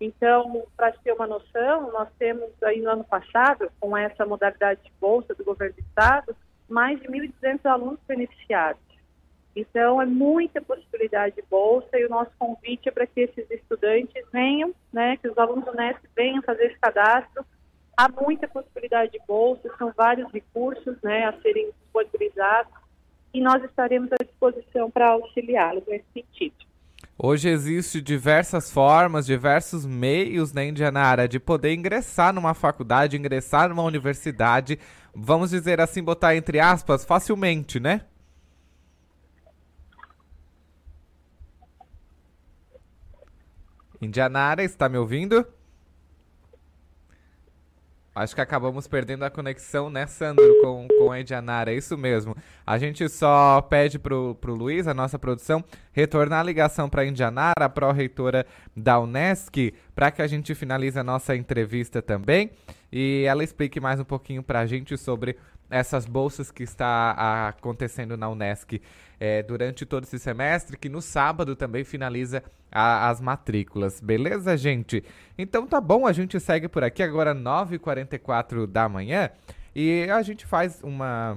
Então, 0.00 0.64
para 0.76 0.92
ter 0.92 1.12
uma 1.12 1.26
noção, 1.26 1.90
nós 1.90 2.08
temos 2.18 2.50
aí 2.62 2.80
no 2.80 2.90
ano 2.90 3.04
passado, 3.04 3.70
com 3.80 3.96
essa 3.96 4.24
modalidade 4.24 4.82
de 4.84 4.92
bolsa 5.00 5.34
do 5.34 5.44
governo 5.44 5.74
do 5.74 5.80
estado, 5.80 6.36
mais 6.68 7.00
de 7.00 7.08
1.200 7.08 7.66
alunos 7.66 7.98
beneficiados. 8.06 8.80
Então, 9.56 10.00
é 10.00 10.06
muita 10.06 10.60
possibilidade 10.60 11.34
de 11.34 11.42
bolsa 11.50 11.98
e 11.98 12.04
o 12.04 12.08
nosso 12.08 12.30
convite 12.38 12.88
é 12.88 12.92
para 12.92 13.06
que 13.06 13.22
esses 13.22 13.50
estudantes 13.50 14.24
venham, 14.32 14.72
né, 14.92 15.16
que 15.16 15.28
os 15.28 15.36
alunos 15.36 15.64
do 15.64 15.74
Nesp 15.74 16.04
venham 16.14 16.42
fazer 16.42 16.66
esse 16.66 16.78
cadastro. 16.78 17.44
Há 17.96 18.08
muita 18.08 18.46
possibilidade 18.46 19.10
de 19.10 19.20
bolsa, 19.26 19.68
são 19.76 19.92
vários 19.96 20.30
recursos 20.30 20.96
né, 21.02 21.24
a 21.24 21.32
serem 21.40 21.72
disponibilizados 21.72 22.72
e 23.34 23.40
nós 23.40 23.62
estaremos 23.64 24.12
à 24.12 24.16
disposição 24.22 24.88
para 24.90 25.10
auxiliá-los 25.10 25.84
nesse 25.88 26.06
sentido. 26.14 26.67
Hoje 27.20 27.48
existe 27.48 28.00
diversas 28.00 28.70
formas, 28.70 29.26
diversos 29.26 29.84
meios 29.84 30.52
né, 30.52 30.68
Indianara 30.68 31.26
de 31.26 31.40
poder 31.40 31.74
ingressar 31.74 32.32
numa 32.32 32.54
faculdade, 32.54 33.16
ingressar 33.16 33.68
numa 33.68 33.82
universidade, 33.82 34.78
vamos 35.12 35.50
dizer 35.50 35.80
assim, 35.80 36.00
botar 36.00 36.36
entre 36.36 36.60
aspas, 36.60 37.04
facilmente, 37.04 37.80
né? 37.80 38.02
Indianara, 44.00 44.62
está 44.62 44.88
me 44.88 44.96
ouvindo? 44.96 45.44
Acho 48.18 48.34
que 48.34 48.40
acabamos 48.40 48.88
perdendo 48.88 49.24
a 49.24 49.30
conexão, 49.30 49.88
né, 49.88 50.06
Sandro, 50.06 50.44
com, 50.60 50.88
com 50.98 51.12
a 51.12 51.20
Indianara, 51.20 51.72
é 51.72 51.76
isso 51.76 51.96
mesmo. 51.96 52.34
A 52.66 52.76
gente 52.76 53.08
só 53.08 53.60
pede 53.62 53.98
pro, 53.98 54.34
pro 54.40 54.54
Luiz, 54.54 54.88
a 54.88 54.94
nossa 54.94 55.18
produção, 55.18 55.64
retornar 55.92 56.40
a 56.40 56.42
ligação 56.42 56.88
para 56.88 57.02
a 57.02 57.06
Indianara, 57.06 57.64
a 57.64 57.68
pró-reitora 57.68 58.44
da 58.76 58.98
Unesc, 58.98 59.72
para 59.94 60.10
que 60.10 60.20
a 60.20 60.26
gente 60.26 60.52
finalize 60.54 60.98
a 60.98 61.04
nossa 61.04 61.36
entrevista 61.36 62.02
também 62.02 62.50
e 62.90 63.24
ela 63.26 63.44
explique 63.44 63.80
mais 63.80 64.00
um 64.00 64.04
pouquinho 64.04 64.42
para 64.42 64.60
a 64.60 64.66
gente 64.66 64.96
sobre 64.96 65.36
essas 65.70 66.06
bolsas 66.06 66.50
que 66.50 66.62
está 66.62 67.48
acontecendo 67.48 68.16
na 68.16 68.28
Unesc 68.28 68.80
é, 69.20 69.42
durante 69.42 69.84
todo 69.84 70.04
esse 70.04 70.18
semestre, 70.18 70.76
que 70.76 70.88
no 70.88 71.00
sábado 71.00 71.56
também 71.56 71.84
finaliza 71.84 72.42
a, 72.70 73.08
as 73.08 73.20
matrículas. 73.20 74.00
Beleza, 74.00 74.56
gente? 74.56 75.02
Então 75.36 75.66
tá 75.66 75.80
bom, 75.80 76.06
a 76.06 76.12
gente 76.12 76.38
segue 76.38 76.68
por 76.68 76.84
aqui 76.84 77.02
agora 77.02 77.34
9h44 77.34 78.66
da 78.66 78.88
manhã 78.88 79.30
e 79.74 80.08
a 80.10 80.22
gente 80.22 80.46
faz 80.46 80.80
uma 80.82 81.36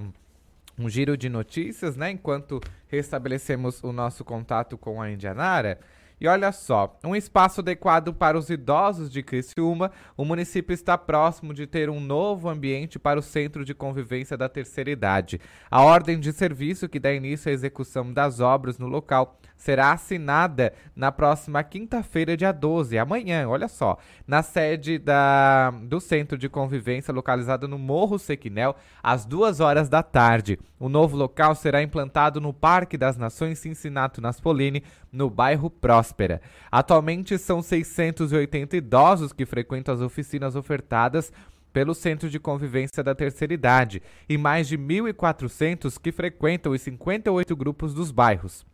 um 0.78 0.90
giro 0.90 1.16
de 1.16 1.30
notícias, 1.30 1.96
né? 1.96 2.12
Enquanto 2.12 2.60
restabelecemos 2.88 3.84
o 3.84 3.92
nosso 3.92 4.24
contato 4.24 4.78
com 4.78 5.02
a 5.02 5.12
Indianara. 5.12 5.80
E 6.22 6.28
olha 6.28 6.52
só, 6.52 7.00
um 7.04 7.16
espaço 7.16 7.62
adequado 7.62 8.14
para 8.14 8.38
os 8.38 8.48
idosos 8.48 9.10
de 9.10 9.24
Criciúma, 9.24 9.92
o 10.16 10.24
município 10.24 10.72
está 10.72 10.96
próximo 10.96 11.52
de 11.52 11.66
ter 11.66 11.90
um 11.90 12.00
novo 12.00 12.48
ambiente 12.48 13.00
para 13.00 13.20
o 13.20 13.24
Centro 13.24 13.66
de 13.66 13.74
Convivência 13.74 14.38
da 14.38 14.48
Terceira 14.48 14.92
Idade. 14.92 15.42
A 15.68 15.82
ordem 15.82 16.20
de 16.20 16.32
serviço 16.32 16.88
que 16.88 17.00
dá 17.00 17.12
início 17.12 17.50
à 17.50 17.52
execução 17.52 18.14
das 18.14 18.40
obras 18.40 18.78
no 18.78 18.86
local 18.86 19.40
será 19.62 19.92
assinada 19.92 20.74
na 20.96 21.12
próxima 21.12 21.64
quinta-feira, 21.64 22.36
dia 22.36 22.52
12, 22.52 22.98
amanhã, 22.98 23.48
olha 23.48 23.68
só, 23.68 24.00
na 24.26 24.42
sede 24.42 24.98
da, 24.98 25.70
do 25.84 26.02
Centro 26.02 26.36
de 26.36 26.50
Convivência, 26.50 27.14
localizado 27.14 27.68
no 27.68 27.78
Morro 27.78 28.18
Sequinel, 28.18 28.76
às 29.04 29.24
duas 29.24 29.60
horas 29.60 29.88
da 29.88 30.02
tarde. 30.02 30.58
O 30.80 30.90
novo 30.90 31.16
local 31.16 31.54
será 31.54 31.84
implantado 31.84 32.42
no 32.42 32.52
Parque 32.52 32.98
das 32.98 33.18
Nações 33.18 33.60
Cincinnati 33.60 34.20
Naspolini, 34.20 34.84
no 35.12 35.30
bairro 35.30 35.70
Próspera. 35.70 36.42
Atualmente 36.72 37.38
são 37.38 37.62
680 37.62 38.78
idosos 38.78 39.32
que 39.32 39.46
frequentam 39.46 39.94
as 39.94 40.02
oficinas 40.02 40.56
ofertadas 40.56 41.32
pelo 41.72 41.94
Centro 41.94 42.32
de 42.32 42.40
Convivência 42.40 43.04
da 43.04 43.14
Terceira 43.14 43.54
Idade 43.54 44.02
e 44.28 44.40
mais 44.40 44.68
de 44.68 44.76
1.400 44.76 46.00
que 46.02 46.12
frequentam 46.12 46.72
os 46.72 46.82
58 46.82 47.56
grupos 47.56 47.94
dos 47.94 48.10
bairros. 48.10 48.66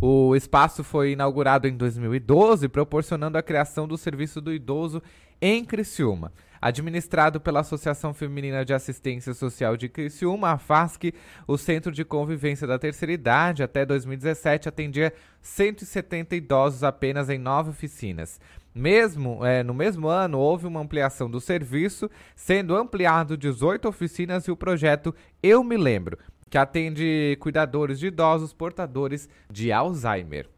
O 0.00 0.36
espaço 0.36 0.84
foi 0.84 1.12
inaugurado 1.12 1.66
em 1.66 1.76
2012, 1.76 2.68
proporcionando 2.68 3.36
a 3.36 3.42
criação 3.42 3.88
do 3.88 3.98
Serviço 3.98 4.40
do 4.40 4.52
Idoso 4.52 5.02
em 5.42 5.64
Criciúma. 5.64 6.32
Administrado 6.60 7.40
pela 7.40 7.60
Associação 7.60 8.14
Feminina 8.14 8.64
de 8.64 8.72
Assistência 8.72 9.34
Social 9.34 9.76
de 9.76 9.88
Criciúma, 9.88 10.50
a 10.50 10.58
FASC, 10.58 11.12
o 11.48 11.58
Centro 11.58 11.90
de 11.90 12.04
Convivência 12.04 12.64
da 12.64 12.78
Terceira 12.78 13.12
Idade, 13.12 13.64
até 13.64 13.84
2017, 13.84 14.68
atendia 14.68 15.12
170 15.42 16.36
idosos 16.36 16.84
apenas 16.84 17.28
em 17.28 17.38
nove 17.38 17.70
oficinas. 17.70 18.40
Mesmo 18.72 19.44
é, 19.44 19.64
no 19.64 19.74
mesmo 19.74 20.06
ano, 20.06 20.38
houve 20.38 20.68
uma 20.68 20.80
ampliação 20.80 21.28
do 21.28 21.40
serviço, 21.40 22.08
sendo 22.36 22.76
ampliado 22.76 23.36
18 23.36 23.88
oficinas 23.88 24.44
e 24.44 24.52
o 24.52 24.56
projeto 24.56 25.12
Eu 25.42 25.64
Me 25.64 25.76
Lembro, 25.76 26.18
que 26.50 26.58
atende 26.58 27.36
cuidadores 27.40 27.98
de 27.98 28.06
idosos 28.08 28.52
portadores 28.52 29.28
de 29.50 29.72
Alzheimer. 29.72 30.48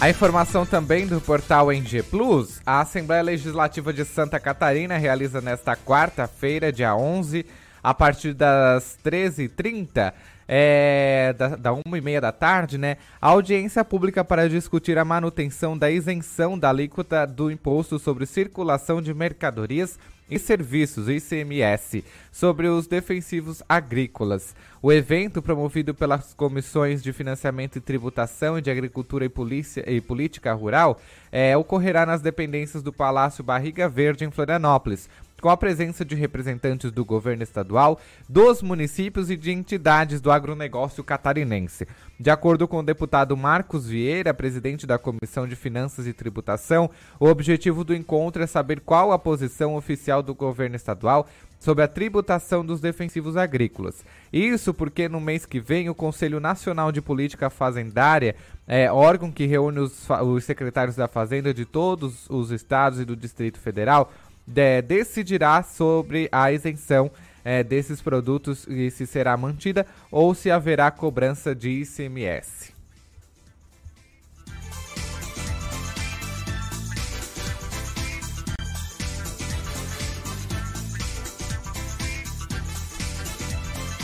A 0.00 0.08
informação 0.08 0.64
também 0.64 1.06
do 1.06 1.20
portal 1.20 1.70
NG 1.70 2.02
Plus, 2.02 2.58
a 2.64 2.80
Assembleia 2.80 3.22
Legislativa 3.22 3.92
de 3.92 4.02
Santa 4.06 4.40
Catarina 4.40 4.96
realiza 4.96 5.42
nesta 5.42 5.76
quarta-feira, 5.76 6.72
dia 6.72 6.96
11, 6.96 7.44
a 7.82 7.94
partir 7.94 8.34
das 8.34 8.98
13h30, 9.04 10.12
é, 10.52 11.32
da, 11.38 11.48
da 11.54 11.70
1h30 11.70 12.20
da 12.20 12.32
tarde, 12.32 12.76
né? 12.76 12.96
A 13.20 13.28
audiência 13.28 13.84
pública 13.84 14.24
para 14.24 14.48
discutir 14.48 14.98
a 14.98 15.04
manutenção 15.04 15.78
da 15.78 15.88
isenção 15.88 16.58
da 16.58 16.70
alíquota 16.70 17.24
do 17.24 17.50
Imposto 17.52 18.00
sobre 18.00 18.26
Circulação 18.26 19.00
de 19.00 19.14
Mercadorias 19.14 19.96
e 20.30 20.38
Serviços, 20.38 21.08
ICMS, 21.08 22.04
sobre 22.30 22.68
os 22.68 22.86
defensivos 22.86 23.62
agrícolas. 23.68 24.54
O 24.82 24.92
evento, 24.92 25.42
promovido 25.42 25.92
pelas 25.92 26.32
Comissões 26.34 27.02
de 27.02 27.12
Financiamento 27.12 27.76
e 27.76 27.80
Tributação 27.80 28.56
e 28.56 28.62
de 28.62 28.70
Agricultura 28.70 29.24
e, 29.24 29.28
Polícia, 29.28 29.84
e 29.90 30.00
Política 30.00 30.52
Rural, 30.52 31.00
é, 31.30 31.56
ocorrerá 31.56 32.06
nas 32.06 32.22
dependências 32.22 32.82
do 32.82 32.92
Palácio 32.92 33.44
Barriga 33.44 33.88
Verde, 33.88 34.24
em 34.24 34.30
Florianópolis 34.30 35.08
com 35.40 35.48
a 35.48 35.56
presença 35.56 36.04
de 36.04 36.14
representantes 36.14 36.92
do 36.92 37.04
governo 37.04 37.42
estadual, 37.42 37.98
dos 38.28 38.62
municípios 38.62 39.30
e 39.30 39.36
de 39.36 39.50
entidades 39.50 40.20
do 40.20 40.30
agronegócio 40.30 41.02
catarinense. 41.02 41.86
De 42.18 42.30
acordo 42.30 42.68
com 42.68 42.78
o 42.78 42.82
deputado 42.82 43.36
Marcos 43.36 43.88
Vieira, 43.88 44.34
presidente 44.34 44.86
da 44.86 44.98
Comissão 44.98 45.48
de 45.48 45.56
Finanças 45.56 46.06
e 46.06 46.12
Tributação, 46.12 46.90
o 47.18 47.26
objetivo 47.26 47.82
do 47.82 47.94
encontro 47.94 48.42
é 48.42 48.46
saber 48.46 48.80
qual 48.80 49.12
a 49.12 49.18
posição 49.18 49.74
oficial 49.74 50.22
do 50.22 50.34
governo 50.34 50.76
estadual 50.76 51.26
sobre 51.60 51.84
a 51.84 51.88
tributação 51.88 52.64
dos 52.64 52.80
defensivos 52.80 53.36
agrícolas. 53.36 54.02
Isso 54.32 54.72
porque 54.72 55.08
no 55.08 55.20
mês 55.20 55.44
que 55.44 55.60
vem 55.60 55.90
o 55.90 55.94
Conselho 55.94 56.40
Nacional 56.40 56.90
de 56.90 57.02
Política 57.02 57.50
Fazendária, 57.50 58.34
é, 58.66 58.90
órgão 58.90 59.30
que 59.30 59.44
reúne 59.44 59.80
os, 59.80 60.08
os 60.08 60.44
secretários 60.44 60.96
da 60.96 61.06
Fazenda 61.06 61.52
de 61.52 61.66
todos 61.66 62.28
os 62.30 62.50
estados 62.50 62.98
e 62.98 63.04
do 63.04 63.14
Distrito 63.14 63.58
Federal, 63.58 64.10
de, 64.50 64.82
decidirá 64.82 65.62
sobre 65.62 66.28
a 66.32 66.50
isenção 66.52 67.10
é, 67.44 67.62
desses 67.62 68.02
produtos 68.02 68.66
e 68.68 68.90
se 68.90 69.06
será 69.06 69.36
mantida 69.36 69.86
ou 70.10 70.34
se 70.34 70.50
haverá 70.50 70.90
cobrança 70.90 71.54
de 71.54 71.70
ICMS. 71.70 72.80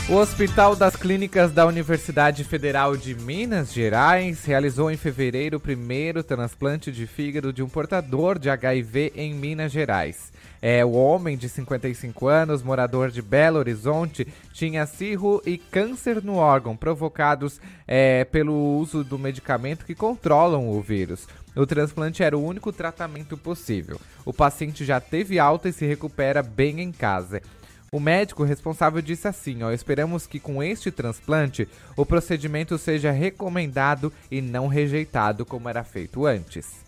O 0.09 0.15
Hospital 0.15 0.73
das 0.73 0.95
Clínicas 0.95 1.51
da 1.51 1.65
Universidade 1.65 2.45
Federal 2.45 2.95
de 2.95 3.13
Minas 3.13 3.73
Gerais 3.73 4.45
realizou 4.45 4.89
em 4.89 4.95
fevereiro 4.95 5.57
o 5.57 5.59
primeiro 5.59 6.23
transplante 6.23 6.93
de 6.93 7.05
fígado 7.05 7.51
de 7.51 7.61
um 7.61 7.67
portador 7.67 8.39
de 8.39 8.49
HIV 8.49 9.11
em 9.13 9.33
Minas 9.33 9.69
Gerais. 9.69 10.31
É, 10.61 10.83
o 10.83 10.91
homem 10.91 11.37
de 11.37 11.47
55 11.47 12.27
anos, 12.27 12.63
morador 12.63 13.11
de 13.11 13.21
Belo 13.21 13.59
Horizonte, 13.59 14.27
tinha 14.53 14.85
cirro 14.85 15.41
e 15.45 15.57
câncer 15.57 16.23
no 16.23 16.35
órgão, 16.35 16.75
provocados 16.75 17.59
é, 17.87 18.25
pelo 18.25 18.77
uso 18.77 19.03
do 19.03 19.19
medicamento 19.19 19.85
que 19.85 19.95
controlam 19.95 20.69
o 20.69 20.81
vírus. 20.81 21.27
O 21.55 21.65
transplante 21.65 22.23
era 22.23 22.37
o 22.37 22.43
único 22.43 22.71
tratamento 22.71 23.37
possível. 23.37 23.99
O 24.25 24.33
paciente 24.33 24.85
já 24.85 24.99
teve 24.99 25.39
alta 25.39 25.69
e 25.69 25.73
se 25.73 25.85
recupera 25.85 26.43
bem 26.43 26.81
em 26.81 26.91
casa. 26.91 27.41
O 27.91 27.99
médico 27.99 28.43
responsável 28.43 29.01
disse 29.01 29.27
assim: 29.27 29.63
ó, 29.63 29.71
esperamos 29.71 30.27
que 30.27 30.39
com 30.39 30.61
este 30.61 30.91
transplante 30.91 31.67
o 31.95 32.05
procedimento 32.05 32.77
seja 32.77 33.11
recomendado 33.11 34.11
e 34.29 34.41
não 34.41 34.67
rejeitado 34.67 35.45
como 35.45 35.69
era 35.69 35.83
feito 35.83 36.25
antes. 36.25 36.86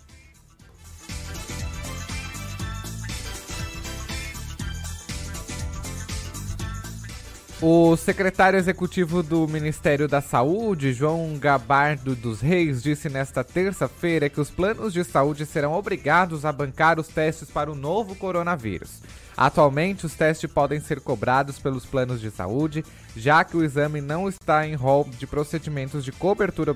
O 7.62 7.98
secretário 7.98 8.58
executivo 8.58 9.22
do 9.22 9.46
Ministério 9.46 10.08
da 10.08 10.22
Saúde, 10.22 10.94
João 10.94 11.38
Gabardo 11.38 12.16
dos 12.16 12.40
Reis, 12.40 12.82
disse 12.82 13.10
nesta 13.10 13.44
terça-feira 13.44 14.30
que 14.30 14.40
os 14.40 14.50
planos 14.50 14.94
de 14.94 15.04
saúde 15.04 15.46
serão 15.46 15.74
obrigados 15.74 16.46
a 16.46 16.54
bancar 16.54 16.98
os 16.98 17.10
testes 17.10 17.50
para 17.50 17.70
o 17.70 17.76
novo 17.76 18.16
coronavírus. 18.16 19.02
Atualmente, 19.36 20.06
os 20.06 20.14
testes 20.14 20.50
podem 20.50 20.80
ser 20.80 21.02
cobrados 21.02 21.60
pelos 21.60 21.86
planos 21.86 22.22
de 22.22 22.32
saúde, 22.32 22.82
já 23.14 23.44
que 23.44 23.58
o 23.58 23.64
exame 23.64 24.00
não 24.00 24.30
está 24.30 24.66
em 24.66 24.74
rol 24.74 25.10
de 25.18 25.28
procedimentos 25.28 26.06
de 26.06 26.14
cobertura 26.14 26.74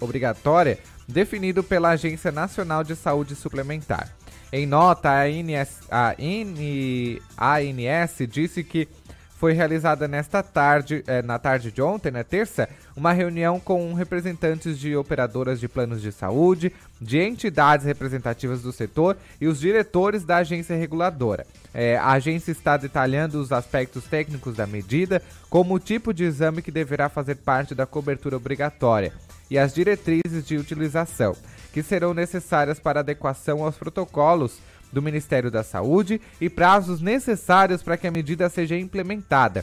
obrigatória 0.00 0.78
definido 1.08 1.64
pela 1.64 1.90
Agência 1.90 2.30
Nacional 2.30 2.84
de 2.84 2.94
Saúde 2.94 3.34
Suplementar. 3.34 4.14
Em 4.52 4.66
nota, 4.66 5.10
a 5.10 5.24
ANS, 5.24 5.80
a 5.90 7.56
ANS 7.56 8.28
disse 8.30 8.62
que 8.62 8.88
foi 9.36 9.52
realizada 9.52 10.08
nesta 10.08 10.42
tarde, 10.42 11.04
eh, 11.06 11.20
na 11.20 11.38
tarde 11.38 11.70
de 11.70 11.82
ontem, 11.82 12.10
na 12.10 12.24
terça, 12.24 12.68
uma 12.96 13.12
reunião 13.12 13.60
com 13.60 13.92
representantes 13.92 14.78
de 14.78 14.96
operadoras 14.96 15.60
de 15.60 15.68
planos 15.68 16.00
de 16.00 16.10
saúde, 16.10 16.72
de 17.00 17.18
entidades 17.18 17.84
representativas 17.84 18.62
do 18.62 18.72
setor 18.72 19.16
e 19.38 19.46
os 19.46 19.60
diretores 19.60 20.24
da 20.24 20.38
agência 20.38 20.74
reguladora. 20.74 21.46
Eh, 21.74 21.96
a 21.96 22.12
agência 22.12 22.50
está 22.50 22.78
detalhando 22.78 23.38
os 23.38 23.52
aspectos 23.52 24.04
técnicos 24.04 24.56
da 24.56 24.66
medida, 24.66 25.22
como 25.50 25.74
o 25.74 25.80
tipo 25.80 26.14
de 26.14 26.24
exame 26.24 26.62
que 26.62 26.70
deverá 26.70 27.10
fazer 27.10 27.34
parte 27.36 27.74
da 27.74 27.84
cobertura 27.84 28.36
obrigatória 28.36 29.12
e 29.50 29.58
as 29.58 29.74
diretrizes 29.74 30.46
de 30.46 30.56
utilização, 30.56 31.36
que 31.72 31.82
serão 31.82 32.14
necessárias 32.14 32.78
para 32.78 33.00
adequação 33.00 33.62
aos 33.62 33.76
protocolos 33.76 34.58
do 34.96 35.02
Ministério 35.02 35.50
da 35.50 35.62
Saúde 35.62 36.18
e 36.40 36.48
prazos 36.48 37.02
necessários 37.02 37.82
para 37.82 37.98
que 37.98 38.06
a 38.06 38.10
medida 38.10 38.48
seja 38.48 38.78
implementada, 38.78 39.62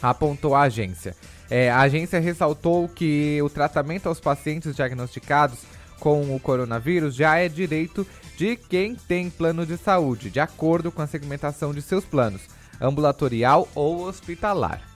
apontou 0.00 0.54
a 0.54 0.62
agência. 0.62 1.14
É, 1.50 1.70
a 1.70 1.80
agência 1.80 2.18
ressaltou 2.18 2.88
que 2.88 3.38
o 3.42 3.50
tratamento 3.50 4.08
aos 4.08 4.20
pacientes 4.20 4.74
diagnosticados 4.74 5.58
com 6.00 6.34
o 6.34 6.40
coronavírus 6.40 7.14
já 7.14 7.36
é 7.36 7.46
direito 7.46 8.06
de 8.38 8.56
quem 8.56 8.94
tem 8.94 9.28
plano 9.28 9.66
de 9.66 9.76
saúde, 9.76 10.30
de 10.30 10.40
acordo 10.40 10.90
com 10.90 11.02
a 11.02 11.06
segmentação 11.06 11.74
de 11.74 11.82
seus 11.82 12.06
planos, 12.06 12.40
ambulatorial 12.80 13.68
ou 13.74 14.06
hospitalar. 14.06 14.93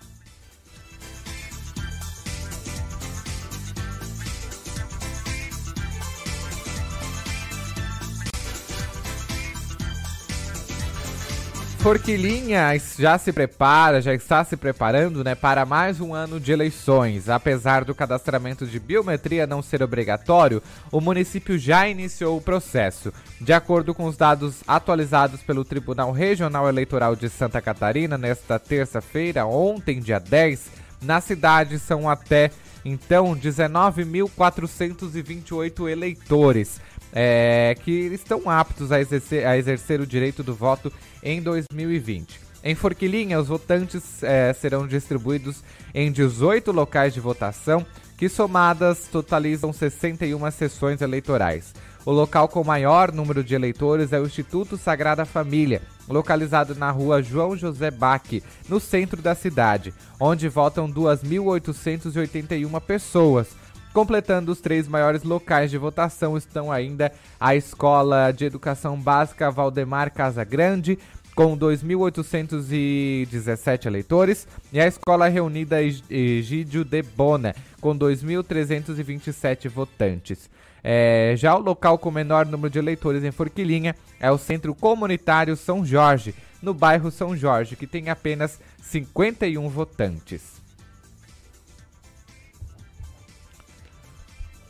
Forquilinha 11.79 12.77
já 12.99 13.17
se 13.17 13.33
prepara, 13.33 14.03
já 14.03 14.13
está 14.13 14.45
se 14.45 14.57
preparando 14.57 15.23
né, 15.23 15.37
para 15.37 15.65
mais 15.65 16.01
um 16.01 16.13
ano 16.13 16.41
de 16.41 16.51
eleições. 16.51 17.29
Apesar 17.29 17.85
do 17.85 17.95
cadastramento 17.95 18.67
de 18.67 18.81
biometria 18.81 19.47
não 19.47 19.63
ser 19.63 19.81
obrigatório, 19.81 20.61
o 20.91 21.01
município 21.01 21.57
já 21.57 21.89
iniciou 21.89 22.37
o 22.37 22.41
processo. 22.41 23.13
De 23.41 23.53
acordo 23.53 23.95
com 23.95 24.07
os 24.07 24.17
dados 24.17 24.57
atualizados 24.67 25.41
pelo 25.41 25.65
Tribunal 25.65 26.11
Regional 26.11 26.69
Eleitoral 26.69 27.15
de 27.15 27.29
Santa 27.29 27.63
Catarina, 27.63 28.19
nesta 28.19 28.59
terça-feira, 28.59 29.47
ontem, 29.47 30.01
dia 30.01 30.19
10, 30.19 30.67
na 31.01 31.21
cidade 31.21 31.79
são 31.79 32.11
até 32.11 32.51
então 32.85 33.37
19.428 33.37 35.89
eleitores 35.89 36.81
é, 37.13 37.77
que 37.83 37.91
estão 37.91 38.49
aptos 38.49 38.93
a 38.93 39.01
exercer, 39.01 39.47
a 39.47 39.57
exercer 39.57 40.01
o 40.01 40.07
direito 40.07 40.43
do 40.43 40.55
voto 40.55 40.93
em 41.23 41.41
2020. 41.41 42.41
Em 42.63 42.75
Forquilinha, 42.75 43.39
os 43.41 43.49
votantes 43.49 44.23
é, 44.23 44.53
serão 44.53 44.87
distribuídos 44.87 45.63
em 45.95 46.11
18 46.11 46.73
locais 46.73 47.15
de 47.15 47.21
votação, 47.21 47.87
que 48.17 48.29
somadas 48.29 49.07
totalizam 49.11 49.73
61 49.73 50.51
sessões 50.51 51.01
eleitorais. 51.01 51.73
O 52.05 52.11
local 52.11 52.49
com 52.49 52.65
maior 52.65 53.13
número 53.13 53.45
de 53.45 53.55
eleitores 53.55 54.13
é 54.13 54.19
o 54.19 54.27
Instituto 54.27 54.77
Sagrada 54.77 55.25
Família, 55.25 55.83
localizado 56.09 56.75
na 56.75 56.91
rua 56.91 57.23
João 57.23 57.57
José 57.57 57.91
Baque, 57.91 58.43
no 58.69 58.81
centro 58.81 59.21
da 59.23 59.35
cidade, 59.35 59.93
onde 60.19 60.49
votam 60.49 60.91
2.881 60.91 62.81
pessoas 62.81 63.49
Completando 63.93 64.53
os 64.53 64.61
três 64.61 64.87
maiores 64.87 65.23
locais 65.23 65.71
de 65.71 65.79
votação 65.79 66.37
estão 66.37 66.71
ainda 66.71 67.11
a 67.41 67.57
Escola 67.57 68.31
de 68.31 68.45
Educação 68.45 69.01
Básica 69.01 69.51
Valdemar 69.51 70.13
Casa 70.13 70.45
Grande, 70.45 70.99
com 71.35 71.57
2.817 71.57 73.87
eleitores, 73.87 74.47
e 74.73 74.81
a 74.81 74.87
Escola 74.87 75.29
Reunida 75.29 75.83
Egídio 75.83 76.85
de 76.85 77.03
Bona, 77.03 77.55
com 77.81 77.97
2.327 77.97 79.69
votantes. 79.69 80.51
É, 80.83 81.35
já 81.37 81.55
o 81.57 81.61
local 81.61 81.99
com 81.99 82.11
menor 82.11 82.47
número 82.47 82.71
de 82.71 82.79
eleitores 82.79 83.23
em 83.25 83.31
Forquilinha 83.31 83.95
é 84.21 84.31
o 84.31 84.39
Centro 84.39 84.75
Comunitário 84.75 85.57
São 85.57 85.85
Jorge, 85.85 86.35
no 86.63 86.75
bairro 86.75 87.11
São 87.11 87.37
Jorge, 87.37 87.77
que 87.77 87.87
tem 87.87 88.11
apenas 88.11 88.61
51 88.83 89.69
votantes. 89.69 90.61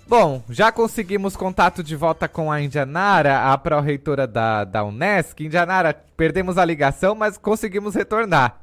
Bom, 0.08 0.42
já 0.48 0.72
conseguimos 0.72 1.36
contato 1.36 1.82
de 1.82 1.94
volta 1.94 2.26
com 2.26 2.50
a 2.50 2.62
Indianara, 2.62 3.52
a 3.52 3.58
pró-reitora 3.58 4.26
da, 4.26 4.64
da 4.64 4.82
Unesc. 4.82 5.44
Indianara, 5.44 5.92
perdemos 6.16 6.56
a 6.56 6.64
ligação, 6.64 7.14
mas 7.14 7.36
conseguimos 7.36 7.94
retornar. 7.94 8.58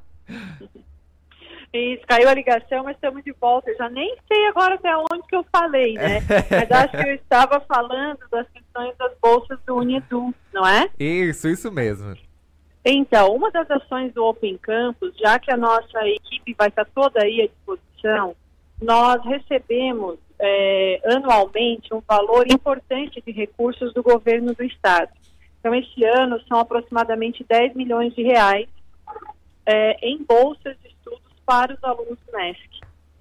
Isso, 1.72 2.04
caiu 2.08 2.30
a 2.30 2.34
ligação, 2.34 2.84
mas 2.84 2.96
estamos 2.96 3.24
de 3.24 3.32
volta. 3.34 3.70
Eu 3.70 3.78
já 3.78 3.88
nem 3.90 4.18
sei 4.28 4.48
agora 4.48 4.74
até 4.74 4.90
onde 4.98 5.28
que 5.28 5.36
eu 5.36 5.46
falei, 5.52 5.94
né? 5.94 6.20
mas 6.50 6.72
acho 6.72 6.98
que 6.98 7.10
eu 7.10 7.14
estava 7.14 7.60
falando 7.60 8.20
das 8.32 8.48
questões 8.50 8.98
das 8.98 9.12
bolsas 9.22 9.60
do 9.68 9.76
Unidu, 9.76 10.34
não 10.52 10.66
é? 10.66 10.90
Isso, 11.00 11.48
isso 11.48 11.72
mesmo. 11.72 12.16
Então, 12.84 13.36
uma 13.36 13.52
das 13.52 13.70
ações 13.70 14.12
do 14.14 14.26
Open 14.26 14.58
Campus, 14.58 15.16
já 15.18 15.38
que 15.38 15.52
a 15.52 15.58
nossa 15.58 16.08
equipe 16.08 16.56
vai 16.58 16.70
estar 16.70 16.86
toda 16.86 17.22
aí 17.22 17.42
à 17.42 17.48
disposição, 17.48 18.36
nós 18.82 19.24
recebemos 19.26 20.18
é, 20.40 21.02
anualmente 21.06 21.94
um 21.94 22.02
valor 22.08 22.46
importante 22.52 23.22
de 23.26 23.32
recursos 23.32 23.94
do 23.94 24.04
governo 24.04 24.54
do 24.54 24.64
estado. 24.64 25.12
Então, 25.60 25.74
esse 25.74 26.04
ano 26.04 26.40
são 26.48 26.60
aproximadamente 26.60 27.44
10 27.48 27.74
milhões 27.76 28.14
de 28.14 28.22
reais 28.22 28.68
é, 29.66 29.98
em 30.08 30.24
bolsas 30.24 30.78
de 30.82 30.90
estudos 30.90 31.22
para 31.46 31.74
os 31.74 31.84
alunos 31.84 32.20
do 32.26 32.38
NESC. 32.38 32.70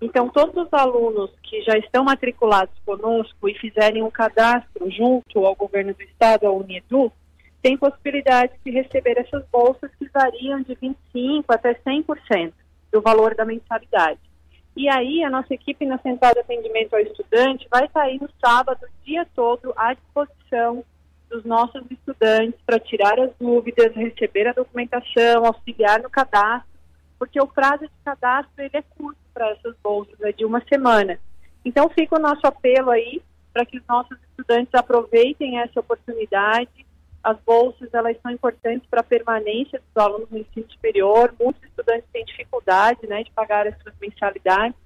Então, 0.00 0.28
todos 0.28 0.54
os 0.54 0.72
alunos 0.72 1.30
que 1.42 1.62
já 1.62 1.78
estão 1.78 2.04
matriculados 2.04 2.74
conosco 2.84 3.48
e 3.48 3.54
fizerem 3.54 4.02
um 4.02 4.10
cadastro 4.10 4.90
junto 4.90 5.46
ao 5.46 5.54
governo 5.54 5.94
do 5.94 6.02
estado, 6.02 6.46
ao 6.46 6.58
Unedu, 6.58 7.10
têm 7.62 7.78
possibilidade 7.78 8.52
de 8.62 8.70
receber 8.70 9.16
essas 9.16 9.42
bolsas 9.50 9.90
que 9.98 10.06
variam 10.12 10.60
de 10.60 10.76
25% 10.76 11.44
até 11.48 11.74
100% 11.74 12.52
do 12.92 13.00
valor 13.00 13.34
da 13.34 13.46
mensalidade. 13.46 14.20
E 14.76 14.88
aí, 14.88 15.22
a 15.22 15.30
nossa 15.30 15.54
equipe 15.54 15.86
na 15.86 15.98
Central 15.98 16.32
de 16.32 16.40
Atendimento 16.40 16.94
ao 16.94 17.00
Estudante 17.00 17.68
vai 17.70 17.88
sair 17.92 18.20
no 18.20 18.28
sábado, 18.44 18.80
o 18.82 19.04
dia 19.04 19.26
todo, 19.34 19.72
à 19.76 19.94
disposição 19.94 20.84
dos 21.30 21.44
nossos 21.44 21.82
estudantes 21.90 22.60
para 22.66 22.78
tirar 22.78 23.18
as 23.20 23.30
dúvidas, 23.40 23.94
receber 23.94 24.48
a 24.48 24.52
documentação, 24.52 25.46
auxiliar 25.46 26.02
no 26.02 26.10
cadastro, 26.10 26.68
porque 27.18 27.40
o 27.40 27.46
prazo 27.46 27.84
de 27.84 28.04
cadastro 28.04 28.52
ele 28.58 28.76
é 28.76 28.82
curto 28.96 29.18
para 29.32 29.50
essas 29.50 29.74
bolsas, 29.82 30.20
é 30.20 30.32
de 30.32 30.44
uma 30.44 30.62
semana. 30.68 31.18
Então 31.64 31.88
fica 31.88 32.16
o 32.16 32.22
nosso 32.22 32.46
apelo 32.46 32.90
aí 32.90 33.22
para 33.52 33.64
que 33.64 33.78
os 33.78 33.86
nossos 33.88 34.18
estudantes 34.30 34.74
aproveitem 34.74 35.60
essa 35.60 35.80
oportunidade. 35.80 36.84
As 37.24 37.38
bolsas 37.40 37.88
elas 37.92 38.16
são 38.22 38.30
importantes 38.30 38.86
para 38.88 39.00
a 39.00 39.04
permanência 39.04 39.80
dos 39.80 40.04
alunos 40.04 40.30
no 40.30 40.38
ensino 40.38 40.70
superior. 40.70 41.34
Muitos 41.40 41.62
estudantes 41.64 42.04
têm 42.12 42.24
dificuldade, 42.24 43.06
né, 43.06 43.24
de 43.24 43.32
pagar 43.32 43.66
as 43.66 43.76
suas 43.82 43.94
mensalidades. 44.00 44.76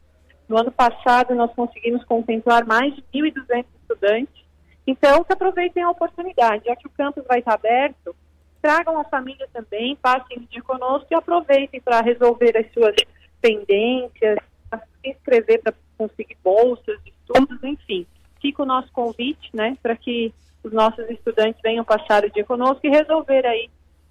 No 0.48 0.56
ano 0.56 0.72
passado 0.72 1.34
nós 1.34 1.52
conseguimos 1.52 2.04
contemplar 2.04 2.64
mais 2.64 2.94
de 2.94 3.02
1.200 3.12 3.66
estudantes 3.82 4.48
então, 4.88 5.22
que 5.22 5.34
aproveitem 5.34 5.82
a 5.82 5.90
oportunidade, 5.90 6.64
já 6.64 6.74
que 6.74 6.86
o 6.86 6.90
campus 6.90 7.22
vai 7.28 7.40
estar 7.40 7.52
aberto, 7.52 8.16
tragam 8.62 8.98
a 8.98 9.04
família 9.04 9.46
também, 9.52 9.94
passem 9.96 10.38
o 10.38 10.46
dia 10.46 10.62
conosco 10.62 11.06
e 11.10 11.14
aproveitem 11.14 11.78
para 11.78 12.00
resolver 12.00 12.56
as 12.56 12.72
suas 12.72 12.94
pendências, 13.38 14.38
se 15.02 15.10
inscrever 15.10 15.60
para 15.60 15.74
conseguir 15.98 16.38
bolsas, 16.42 16.98
estudos, 17.04 17.62
enfim. 17.62 18.06
Fica 18.40 18.62
o 18.62 18.66
nosso 18.66 18.90
convite, 18.90 19.50
né, 19.52 19.76
para 19.82 19.94
que 19.94 20.32
os 20.62 20.72
nossos 20.72 21.08
estudantes 21.10 21.60
venham 21.62 21.84
passar 21.84 22.24
o 22.24 22.30
dia 22.30 22.44
conosco 22.44 22.80
e 22.84 22.90
resolver 22.90 23.46
aí 23.46 23.70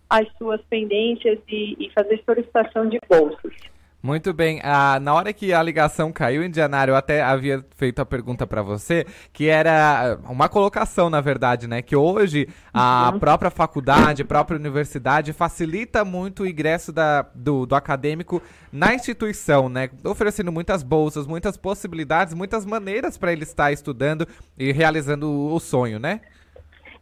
as 0.09 0.27
suas 0.37 0.61
pendências 0.69 1.39
e, 1.47 1.75
e 1.79 1.91
fazer 1.91 2.21
solicitação 2.25 2.87
de 2.87 2.99
bolsas. 3.09 3.53
Muito 4.01 4.31
bem. 4.31 4.61
Ah, 4.63 4.99
na 5.01 5.13
hora 5.13 5.33
que 5.33 5.51
a 5.51 5.61
ligação 5.61 6.13
caiu, 6.13 6.43
Indianário, 6.43 6.91
eu 6.91 6.95
até 6.95 7.21
havia 7.21 7.65
feito 7.75 7.99
a 7.99 8.05
pergunta 8.05 8.45
para 8.45 8.61
você, 8.61 9.05
que 9.33 9.47
era 9.47 10.19
uma 10.29 10.47
colocação, 10.47 11.09
na 11.09 11.19
verdade, 11.19 11.67
né? 11.67 11.81
Que 11.81 11.95
hoje 11.95 12.47
a 12.71 13.09
uhum. 13.11 13.19
própria 13.19 13.49
faculdade, 13.49 14.21
a 14.21 14.25
própria 14.25 14.57
universidade 14.57 15.33
facilita 15.33 16.05
muito 16.05 16.43
o 16.43 16.47
ingresso 16.47 16.93
da, 16.93 17.23
do, 17.33 17.65
do 17.65 17.75
acadêmico 17.75 18.41
na 18.71 18.93
instituição, 18.93 19.67
né? 19.67 19.89
Oferecendo 20.05 20.51
muitas 20.51 20.83
bolsas, 20.83 21.25
muitas 21.25 21.57
possibilidades, 21.57 22.35
muitas 22.35 22.65
maneiras 22.65 23.17
para 23.17 23.33
ele 23.33 23.43
estar 23.43 23.71
estudando 23.71 24.27
e 24.57 24.71
realizando 24.71 25.29
o 25.29 25.59
sonho, 25.59 25.99
né? 25.99 26.21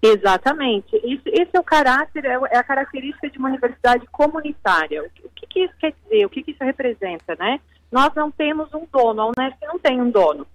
Exatamente. 0.01 0.95
Isso, 1.03 1.23
esse 1.27 1.51
é 1.53 1.59
o 1.59 1.63
caráter, 1.63 2.25
é, 2.25 2.39
é 2.51 2.57
a 2.57 2.63
característica 2.63 3.29
de 3.29 3.37
uma 3.37 3.49
universidade 3.49 4.05
comunitária. 4.07 5.03
O 5.03 5.29
que, 5.29 5.47
que 5.47 5.59
isso 5.61 5.73
quer 5.79 5.93
dizer? 6.03 6.25
O 6.25 6.29
que, 6.29 6.43
que 6.43 6.51
isso 6.51 6.63
representa, 6.63 7.35
né? 7.35 7.59
Nós 7.91 8.13
não 8.15 8.31
temos 8.31 8.73
um 8.73 8.85
dono, 8.91 9.21
a 9.21 9.25
Unesp 9.27 9.57
não 9.63 9.79
tem 9.79 10.01
um 10.01 10.09
dono. 10.09 10.45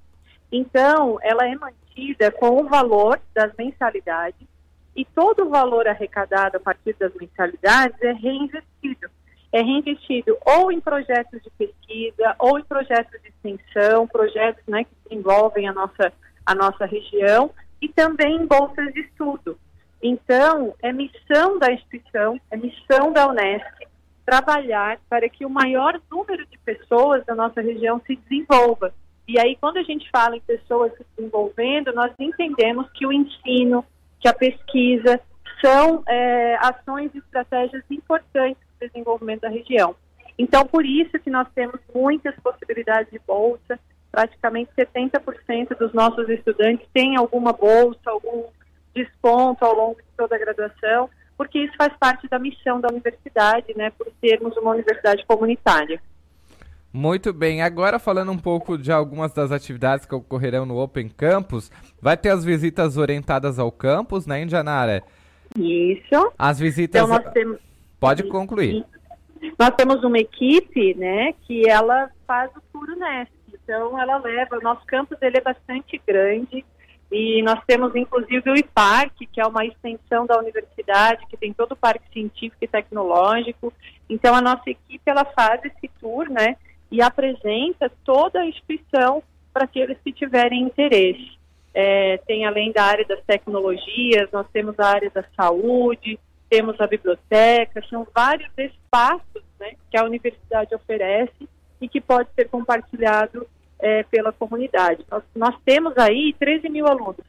Então, 0.53 1.19
ela 1.23 1.47
é 1.47 1.55
mantida 1.55 2.31
com 2.31 2.61
o 2.61 2.69
valor 2.69 3.21
das 3.35 3.53
mensalidades 3.57 4.47
e 4.95 5.05
todo 5.05 5.47
o 5.47 5.49
valor 5.49 5.87
arrecadado 5.87 6.57
a 6.57 6.61
partir 6.61 6.95
das 6.99 7.15
mensalidades 7.15 8.01
é 8.03 8.13
reinvestido. 8.13 9.09
É 9.53 9.63
reinvestido 9.63 10.37
ou 10.45 10.71
em 10.71 10.81
projetos 10.81 11.43
de 11.43 11.51
pesquisa, 11.51 12.37
ou 12.39 12.59
em 12.59 12.65
projetos 12.65 13.21
de 13.21 13.29
extensão, 13.29 14.07
projetos 14.07 14.63
né, 14.69 14.85
que 14.85 15.15
envolvem 15.15 15.69
a 15.69 15.73
nossa, 15.73 16.13
a 16.47 16.55
nossa 16.55 16.87
região, 16.87 17.51
e 17.81 17.89
também 17.89 18.37
em 18.37 18.47
bolsas 18.47 18.93
de 18.93 19.01
estudo. 19.01 19.59
Então, 20.03 20.75
é 20.83 20.93
missão 20.93 21.59
da 21.59 21.73
instituição, 21.73 22.41
é 22.51 22.57
missão 22.57 23.13
da 23.13 23.29
Unesp 23.29 23.87
trabalhar 24.25 24.99
para 25.09 25.29
que 25.29 25.45
o 25.45 25.51
maior 25.51 26.01
número 26.11 26.47
de 26.47 26.57
pessoas 26.59 27.25
da 27.27 27.35
nossa 27.35 27.61
região 27.61 28.01
se 28.07 28.17
desenvolva. 28.17 28.95
E 29.27 29.39
aí, 29.39 29.57
quando 29.61 29.79
a 29.79 29.83
gente 29.83 30.09
fala 30.11 30.37
em 30.37 30.41
pessoas 30.41 30.93
se 30.97 31.05
desenvolvendo, 31.17 31.93
nós 31.93 32.13
entendemos 32.19 32.89
que 32.95 33.07
o 33.07 33.13
ensino, 33.13 33.85
que 34.21 34.29
a 34.29 34.33
pesquisa 34.33 35.21
são 35.61 36.03
é, 36.09 36.57
ações 36.61 37.11
e 37.15 37.19
estratégias 37.19 37.83
importantes 37.91 38.63
para 38.79 38.87
o 38.87 38.89
desenvolvimento 38.89 39.43
da 39.43 39.49
região. 39.49 39.95
Então, 40.39 40.65
por 40.65 40.87
isso 40.87 41.19
que 41.19 41.29
nós 41.29 41.47
temos 41.55 41.81
muitas 41.95 42.35
possibilidades 42.37 43.11
de 43.11 43.21
bolsa, 43.27 43.79
praticamente 44.11 44.71
70% 44.77 45.77
dos 45.79 45.93
nossos 45.93 46.29
estudantes 46.29 46.87
têm 46.93 47.17
alguma 47.17 47.53
bolsa, 47.53 48.01
algum 48.07 48.45
desconto 48.95 49.65
ao 49.65 49.75
longo 49.75 49.97
de 49.97 50.09
toda 50.17 50.35
a 50.35 50.39
graduação, 50.39 51.09
porque 51.37 51.59
isso 51.61 51.75
faz 51.77 51.93
parte 51.99 52.29
da 52.29 52.39
missão 52.39 52.81
da 52.81 52.89
universidade, 52.89 53.73
né, 53.77 53.91
por 53.91 54.09
sermos 54.21 54.57
uma 54.57 54.73
universidade 54.73 55.25
comunitária. 55.27 56.01
Muito 56.93 57.33
bem, 57.33 57.63
agora 57.63 58.01
falando 58.01 58.33
um 58.33 58.39
pouco 58.39 58.77
de 58.77 58.91
algumas 58.91 59.33
das 59.33 59.53
atividades 59.53 60.05
que 60.05 60.15
ocorrerão 60.15 60.67
no 60.67 60.77
Open 60.77 61.09
Campus, 61.09 61.71
vai 62.03 62.17
ter 62.17 62.31
as 62.31 62.45
visitas 62.45 62.97
orientadas 62.97 63.61
ao 63.61 63.71
campus, 63.71 64.27
né, 64.27 64.43
Indianara? 64.43 65.03
Isso. 65.57 66.33
As 66.37 66.59
visitas. 66.59 67.01
Então, 67.01 67.17
nós 67.17 67.33
temos... 67.33 67.59
Pode 68.01 68.25
concluir. 68.25 68.85
Nós 69.59 69.71
temos 69.77 70.03
uma 70.03 70.19
equipe, 70.19 70.95
né, 70.95 71.33
que 71.47 71.69
ela 71.69 72.11
faz 72.27 72.51
o 72.57 72.61
Puro 72.73 72.97
Nest. 72.97 73.33
Então, 73.71 73.97
ela 73.97 74.19
leva, 74.19 74.59
o 74.59 74.63
nosso 74.63 74.85
campus 74.85 75.17
ele 75.23 75.39
é 75.39 75.41
bastante 75.41 75.97
grande 76.05 76.65
e 77.09 77.41
nós 77.43 77.61
temos 77.69 77.95
inclusive 77.95 78.51
o 78.51 78.57
IPARC, 78.57 79.29
que 79.33 79.41
é 79.41 79.47
uma 79.47 79.65
extensão 79.65 80.27
da 80.27 80.37
universidade, 80.37 81.25
que 81.29 81.37
tem 81.37 81.53
todo 81.53 81.71
o 81.71 81.77
parque 81.77 82.13
científico 82.13 82.65
e 82.65 82.67
tecnológico. 82.67 83.73
Então, 84.09 84.35
a 84.35 84.41
nossa 84.41 84.69
equipe 84.69 85.09
ela 85.09 85.25
faz 85.25 85.65
esse 85.65 85.89
tour, 86.01 86.29
né, 86.29 86.57
e 86.91 87.01
apresenta 87.01 87.89
toda 88.05 88.41
a 88.41 88.47
instituição 88.47 89.23
para 89.53 89.67
aqueles 89.67 89.97
que 90.03 90.13
tiverem 90.13 90.63
interesse. 90.65 91.39
É, 91.73 92.17
tem 92.27 92.45
além 92.45 92.73
da 92.73 92.83
área 92.83 93.05
das 93.05 93.23
tecnologias, 93.23 94.29
nós 94.33 94.49
temos 94.53 94.77
a 94.81 94.89
área 94.89 95.11
da 95.11 95.23
saúde, 95.37 96.19
temos 96.49 96.81
a 96.81 96.89
biblioteca, 96.89 97.81
são 97.89 98.05
vários 98.13 98.51
espaços 98.59 99.45
né, 99.61 99.75
que 99.89 99.97
a 99.97 100.03
universidade 100.03 100.75
oferece 100.75 101.49
e 101.81 101.89
que 101.89 102.01
pode 102.01 102.29
ser 102.35 102.49
compartilhado 102.49 103.47
é, 103.81 104.03
pela 104.05 104.33
comunidade. 104.33 105.05
Nós, 105.11 105.23
nós 105.35 105.55
temos 105.65 105.97
aí 105.97 106.35
13 106.39 106.69
mil 106.69 106.87
alunos 106.87 107.25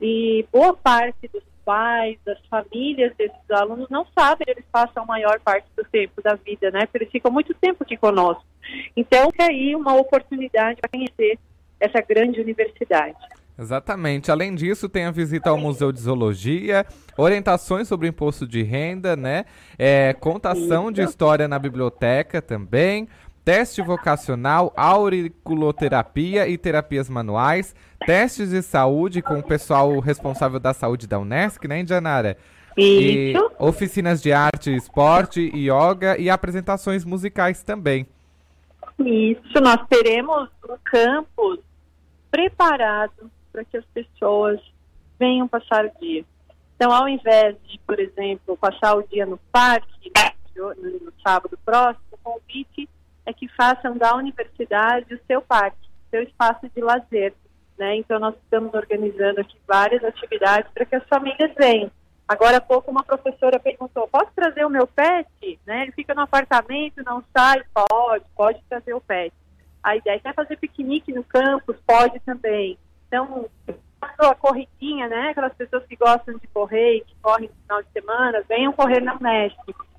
e 0.00 0.46
boa 0.52 0.74
parte 0.74 1.28
dos 1.32 1.42
pais, 1.64 2.16
das 2.24 2.38
famílias 2.46 3.14
desses 3.16 3.50
alunos 3.50 3.90
não 3.90 4.06
sabem 4.18 4.46
eles 4.48 4.64
passam 4.72 5.02
a 5.02 5.06
maior 5.06 5.38
parte 5.40 5.66
do 5.76 5.84
tempo 5.84 6.22
da 6.22 6.34
vida, 6.34 6.70
né? 6.70 6.86
Porque 6.86 6.98
eles 6.98 7.10
ficam 7.10 7.30
muito 7.30 7.52
tempo 7.52 7.82
aqui 7.82 7.94
conosco. 7.94 8.42
Então, 8.96 9.28
é 9.38 9.44
aí 9.44 9.76
uma 9.76 9.94
oportunidade 9.94 10.80
para 10.80 10.88
conhecer 10.88 11.38
essa 11.78 12.00
grande 12.00 12.40
universidade. 12.40 13.18
Exatamente. 13.58 14.30
Além 14.30 14.54
disso, 14.54 14.88
tem 14.88 15.04
a 15.04 15.10
visita 15.10 15.50
ao 15.50 15.58
Museu 15.58 15.90
de 15.90 16.00
Zoologia, 16.00 16.86
orientações 17.16 17.88
sobre 17.88 18.06
o 18.06 18.08
imposto 18.08 18.46
de 18.46 18.62
renda, 18.62 19.16
né? 19.16 19.44
É, 19.76 20.14
contação 20.14 20.84
Isso. 20.84 20.92
de 20.92 21.02
história 21.02 21.48
na 21.48 21.58
biblioteca 21.58 22.40
também, 22.40 23.08
teste 23.48 23.80
vocacional, 23.80 24.74
auriculoterapia 24.76 26.46
e 26.46 26.58
terapias 26.58 27.08
manuais, 27.08 27.74
testes 28.04 28.50
de 28.50 28.60
saúde 28.60 29.22
com 29.22 29.38
o 29.38 29.42
pessoal 29.42 29.98
responsável 30.00 30.60
da 30.60 30.74
saúde 30.74 31.06
da 31.06 31.18
Unesc, 31.18 31.66
né, 31.66 31.80
Indianara? 31.80 32.36
Isso. 32.76 33.38
E 33.38 33.48
oficinas 33.58 34.20
de 34.20 34.34
arte, 34.34 34.76
esporte, 34.76 35.40
yoga 35.56 36.20
e 36.20 36.28
apresentações 36.28 37.06
musicais 37.06 37.62
também. 37.62 38.06
Isso, 38.98 39.58
nós 39.62 39.80
teremos 39.88 40.50
um 40.68 40.76
campus 40.84 41.60
preparado 42.30 43.30
para 43.50 43.64
que 43.64 43.78
as 43.78 43.84
pessoas 43.94 44.60
venham 45.18 45.48
passar 45.48 45.86
o 45.86 45.90
dia. 45.98 46.22
Então, 46.76 46.92
ao 46.92 47.08
invés 47.08 47.56
de, 47.66 47.80
por 47.86 47.98
exemplo, 47.98 48.58
passar 48.58 48.94
o 48.94 49.02
dia 49.08 49.24
no 49.24 49.38
parque, 49.50 50.12
no, 50.54 50.74
no 50.74 51.12
sábado 51.24 51.58
próximo, 51.64 52.04
o 52.12 52.18
convite 52.18 52.86
é 53.28 53.32
que 53.34 53.46
façam 53.48 53.94
da 53.96 54.14
universidade 54.16 55.14
o 55.14 55.20
seu 55.26 55.42
parque, 55.42 55.76
seu 56.10 56.22
espaço 56.22 56.66
de 56.74 56.80
lazer. 56.80 57.34
Né? 57.78 57.96
Então, 57.96 58.18
nós 58.18 58.34
estamos 58.42 58.72
organizando 58.72 59.40
aqui 59.40 59.58
várias 59.66 60.02
atividades 60.02 60.70
para 60.72 60.86
que 60.86 60.96
as 60.96 61.06
famílias 61.06 61.52
venham. 61.54 61.90
Agora 62.26 62.56
há 62.56 62.60
pouco 62.60 62.90
uma 62.90 63.02
professora 63.02 63.60
perguntou, 63.60 64.08
posso 64.08 64.30
trazer 64.34 64.64
o 64.64 64.70
meu 64.70 64.86
pet? 64.86 65.28
Né? 65.66 65.82
Ele 65.82 65.92
fica 65.92 66.14
no 66.14 66.22
apartamento, 66.22 67.02
não 67.04 67.22
sai? 67.36 67.62
Pode, 67.72 68.24
pode 68.34 68.62
trazer 68.66 68.94
o 68.94 69.00
pet. 69.00 69.32
A 69.82 69.94
ideia 69.94 70.20
é 70.24 70.32
fazer 70.32 70.56
piquenique 70.56 71.12
no 71.12 71.22
campus, 71.22 71.76
pode 71.86 72.18
também. 72.20 72.78
Então, 73.06 73.46
aquela 74.00 74.34
corridinha, 74.34 75.06
né? 75.08 75.30
Aquelas 75.30 75.54
pessoas 75.54 75.84
que 75.86 75.96
gostam 75.96 76.36
de 76.38 76.46
correr 76.48 77.04
que 77.06 77.14
correm 77.22 77.48
no 77.48 77.62
final 77.62 77.82
de 77.82 77.88
semana, 77.92 78.44
venham 78.48 78.72
correr 78.72 79.00
na 79.00 79.14
Unesp. 79.16 79.58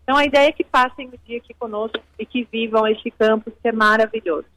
Então 0.09 0.17
a 0.17 0.25
ideia 0.25 0.47
é 0.47 0.51
que 0.51 0.63
passem 0.63 1.07
o 1.07 1.19
dia 1.23 1.37
aqui 1.37 1.53
conosco 1.53 1.99
e 2.17 2.25
que 2.25 2.47
vivam 2.51 2.87
este 2.87 3.11
campus 3.11 3.53
que 3.61 3.67
é 3.67 3.71
maravilhoso. 3.71 4.47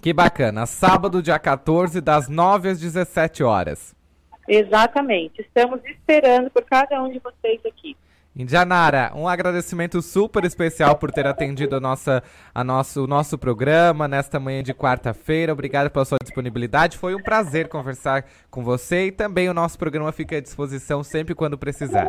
Que 0.00 0.12
bacana. 0.12 0.64
Sábado, 0.64 1.20
dia 1.20 1.40
14, 1.40 2.00
das 2.00 2.28
9 2.28 2.68
às 2.68 2.78
17 2.78 3.42
horas. 3.42 3.96
Exatamente. 4.46 5.40
Estamos 5.40 5.80
esperando 5.86 6.50
por 6.50 6.62
cada 6.62 7.02
um 7.02 7.10
de 7.10 7.18
vocês 7.18 7.60
aqui. 7.66 7.96
Indianara, 8.36 9.10
um 9.16 9.26
agradecimento 9.26 10.00
super 10.00 10.44
especial 10.44 10.94
por 10.94 11.10
ter 11.10 11.26
atendido 11.26 11.74
a 11.74 11.80
nossa, 11.80 12.22
a 12.54 12.62
nosso, 12.62 13.02
o 13.02 13.06
nosso 13.08 13.36
programa 13.36 14.06
nesta 14.06 14.38
manhã 14.38 14.62
de 14.62 14.72
quarta-feira. 14.72 15.52
Obrigado 15.52 15.90
pela 15.90 16.04
sua 16.04 16.18
disponibilidade. 16.22 16.96
Foi 16.96 17.12
um 17.16 17.22
prazer 17.24 17.66
conversar 17.66 18.24
com 18.48 18.62
você 18.62 19.06
e 19.06 19.10
também 19.10 19.48
o 19.48 19.54
nosso 19.54 19.76
programa 19.76 20.12
fica 20.12 20.36
à 20.36 20.40
disposição 20.40 21.02
sempre 21.02 21.34
quando 21.34 21.58
precisar. 21.58 22.08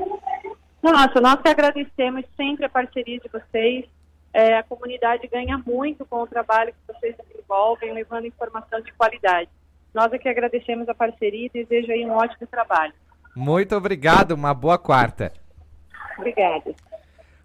Nossa, 0.83 1.21
nós 1.21 1.41
que 1.41 1.47
agradecemos 1.47 2.25
sempre 2.35 2.65
a 2.65 2.69
parceria 2.69 3.17
de 3.17 3.29
vocês. 3.29 3.85
É, 4.33 4.57
a 4.57 4.63
comunidade 4.63 5.27
ganha 5.27 5.57
muito 5.65 6.05
com 6.05 6.23
o 6.23 6.27
trabalho 6.27 6.73
que 6.73 6.93
vocês 6.93 7.15
desenvolvem, 7.29 7.93
levando 7.93 8.27
informação 8.27 8.81
de 8.81 8.91
qualidade. 8.91 9.49
Nós 9.93 10.11
é 10.11 10.17
que 10.17 10.27
agradecemos 10.27 10.89
a 10.89 10.93
parceria 10.93 11.45
e 11.45 11.63
desejo 11.63 11.91
aí 11.91 12.05
um 12.05 12.11
ótimo 12.11 12.45
trabalho. 12.47 12.93
Muito 13.33 13.75
obrigado, 13.75 14.33
uma 14.33 14.53
boa 14.53 14.77
quarta. 14.77 15.31
Obrigada. 16.17 16.75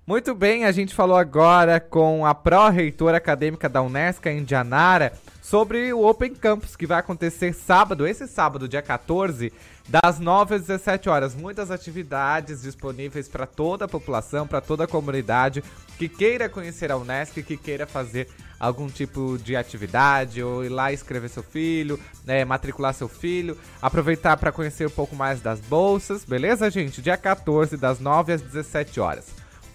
Muito 0.06 0.34
bem, 0.34 0.64
a 0.64 0.72
gente 0.72 0.94
falou 0.94 1.16
agora 1.16 1.78
com 1.78 2.24
a 2.24 2.34
pró-reitora 2.34 3.18
acadêmica 3.18 3.68
da 3.68 3.82
Unesca, 3.82 4.32
Indianara, 4.32 5.12
sobre 5.42 5.92
o 5.92 6.06
Open 6.06 6.34
Campus, 6.34 6.74
que 6.74 6.86
vai 6.86 6.98
acontecer 6.98 7.52
sábado, 7.52 8.06
esse 8.06 8.26
sábado, 8.26 8.66
dia 8.66 8.80
14, 8.80 9.52
das 9.88 10.20
9 10.20 10.56
às 10.56 10.62
17 10.62 11.08
horas. 11.08 11.34
Muitas 11.34 11.70
atividades 11.70 12.62
disponíveis 12.62 13.28
para 13.28 13.46
toda 13.46 13.86
a 13.86 13.88
população, 13.88 14.46
para 14.46 14.60
toda 14.60 14.84
a 14.84 14.88
comunidade 14.88 15.64
que 15.96 16.08
queira 16.08 16.48
conhecer 16.48 16.92
a 16.92 16.96
Unesco, 16.96 17.42
que 17.42 17.56
queira 17.56 17.86
fazer 17.86 18.28
algum 18.60 18.88
tipo 18.88 19.38
de 19.38 19.56
atividade, 19.56 20.42
ou 20.42 20.64
ir 20.64 20.68
lá 20.68 20.92
escrever 20.92 21.28
seu 21.28 21.42
filho, 21.42 21.98
né, 22.24 22.44
matricular 22.44 22.92
seu 22.92 23.08
filho, 23.08 23.56
aproveitar 23.80 24.36
para 24.36 24.52
conhecer 24.52 24.86
um 24.86 24.90
pouco 24.90 25.16
mais 25.16 25.40
das 25.40 25.60
bolsas, 25.60 26.24
beleza, 26.24 26.70
gente? 26.70 27.00
Dia 27.00 27.16
14, 27.16 27.76
das 27.76 27.98
9 27.98 28.32
às 28.32 28.42
17 28.42 29.00
horas. 29.00 29.26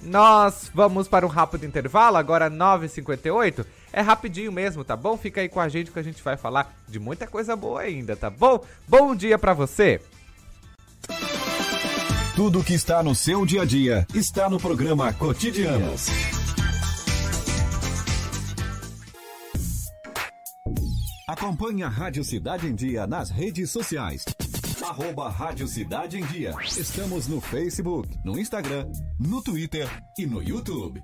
Nós 0.02 0.70
vamos 0.74 1.08
para 1.08 1.26
um 1.26 1.30
rápido 1.30 1.66
intervalo, 1.66 2.18
agora 2.18 2.52
9h58. 2.52 3.66
É 3.94 4.02
rapidinho 4.02 4.52
mesmo, 4.52 4.84
tá 4.84 4.98
bom? 4.98 5.16
Fica 5.16 5.40
aí 5.40 5.48
com 5.48 5.60
a 5.60 5.70
gente 5.70 5.92
que 5.92 6.00
a 6.00 6.04
gente 6.04 6.22
vai 6.24 6.36
falar 6.36 6.74
de 6.90 7.00
muita 7.00 7.28
coisa 7.28 7.56
boa 7.56 7.82
ainda, 7.82 8.16
tá 8.16 8.28
bom? 8.28 8.60
Bom 8.88 9.16
dia 9.16 9.38
para 9.38 9.54
você! 9.54 10.02
Tudo 12.36 12.64
que 12.64 12.74
está 12.74 13.04
no 13.04 13.14
seu 13.14 13.46
dia 13.46 13.62
a 13.62 13.66
dia 13.66 14.08
está 14.16 14.50
no 14.50 14.60
programa 14.60 15.14
Cotidianos. 15.14 16.08
Acompanhe 21.28 21.84
a 21.84 21.90
Rádio 21.90 22.24
Cidade 22.24 22.68
em 22.68 22.74
Dia 22.74 23.06
nas 23.06 23.30
redes 23.30 23.70
sociais. 23.70 24.26
Arroba 24.84 25.30
Rádio 25.30 25.68
Cidade 25.68 26.20
em 26.20 26.26
Dia. 26.26 26.56
Estamos 26.66 27.28
no 27.28 27.40
Facebook, 27.40 28.10
no 28.26 28.40
Instagram, 28.40 28.88
no 29.20 29.42
Twitter 29.44 29.88
e 30.18 30.26
no 30.26 30.42
YouTube. 30.42 31.04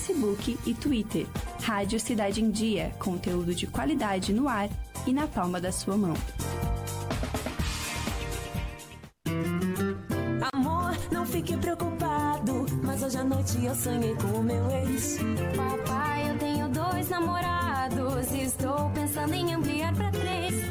e 0.65 0.73
Twitter. 0.73 1.27
Rádio 1.61 1.99
Cidade 1.99 2.41
em 2.41 2.49
Dia, 2.49 2.91
conteúdo 2.99 3.53
de 3.53 3.67
qualidade 3.67 4.33
no 4.33 4.47
ar 4.47 4.69
e 5.05 5.13
na 5.13 5.27
palma 5.27 5.59
da 5.59 5.71
sua 5.71 5.97
mão. 5.97 6.13
Amor, 10.53 10.97
não 11.11 11.25
fique 11.25 11.55
preocupado, 11.57 12.65
mas 12.83 13.03
hoje 13.03 13.17
à 13.17 13.23
noite 13.23 13.63
eu 13.63 13.75
sonhei 13.75 14.15
com 14.15 14.39
o 14.39 14.43
meu 14.43 14.69
ex. 14.71 15.17
Papai, 15.55 16.31
eu 16.31 16.37
tenho 16.37 16.69
dois 16.69 17.09
namorados 17.09 17.51
estou 18.41 18.89
pensando 18.91 19.33
em 19.33 19.53
ampliar 19.53 19.93
pra 19.95 20.11
três. 20.11 20.70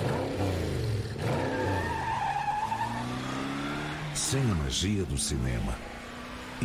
Sem 4.31 4.39
a 4.49 4.55
magia 4.55 5.03
do 5.03 5.17
cinema, 5.17 5.77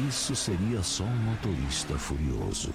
isso 0.09 0.37
seria 0.37 0.85
só 0.85 1.03
um 1.03 1.17
motorista 1.17 1.99
furioso. 1.99 2.73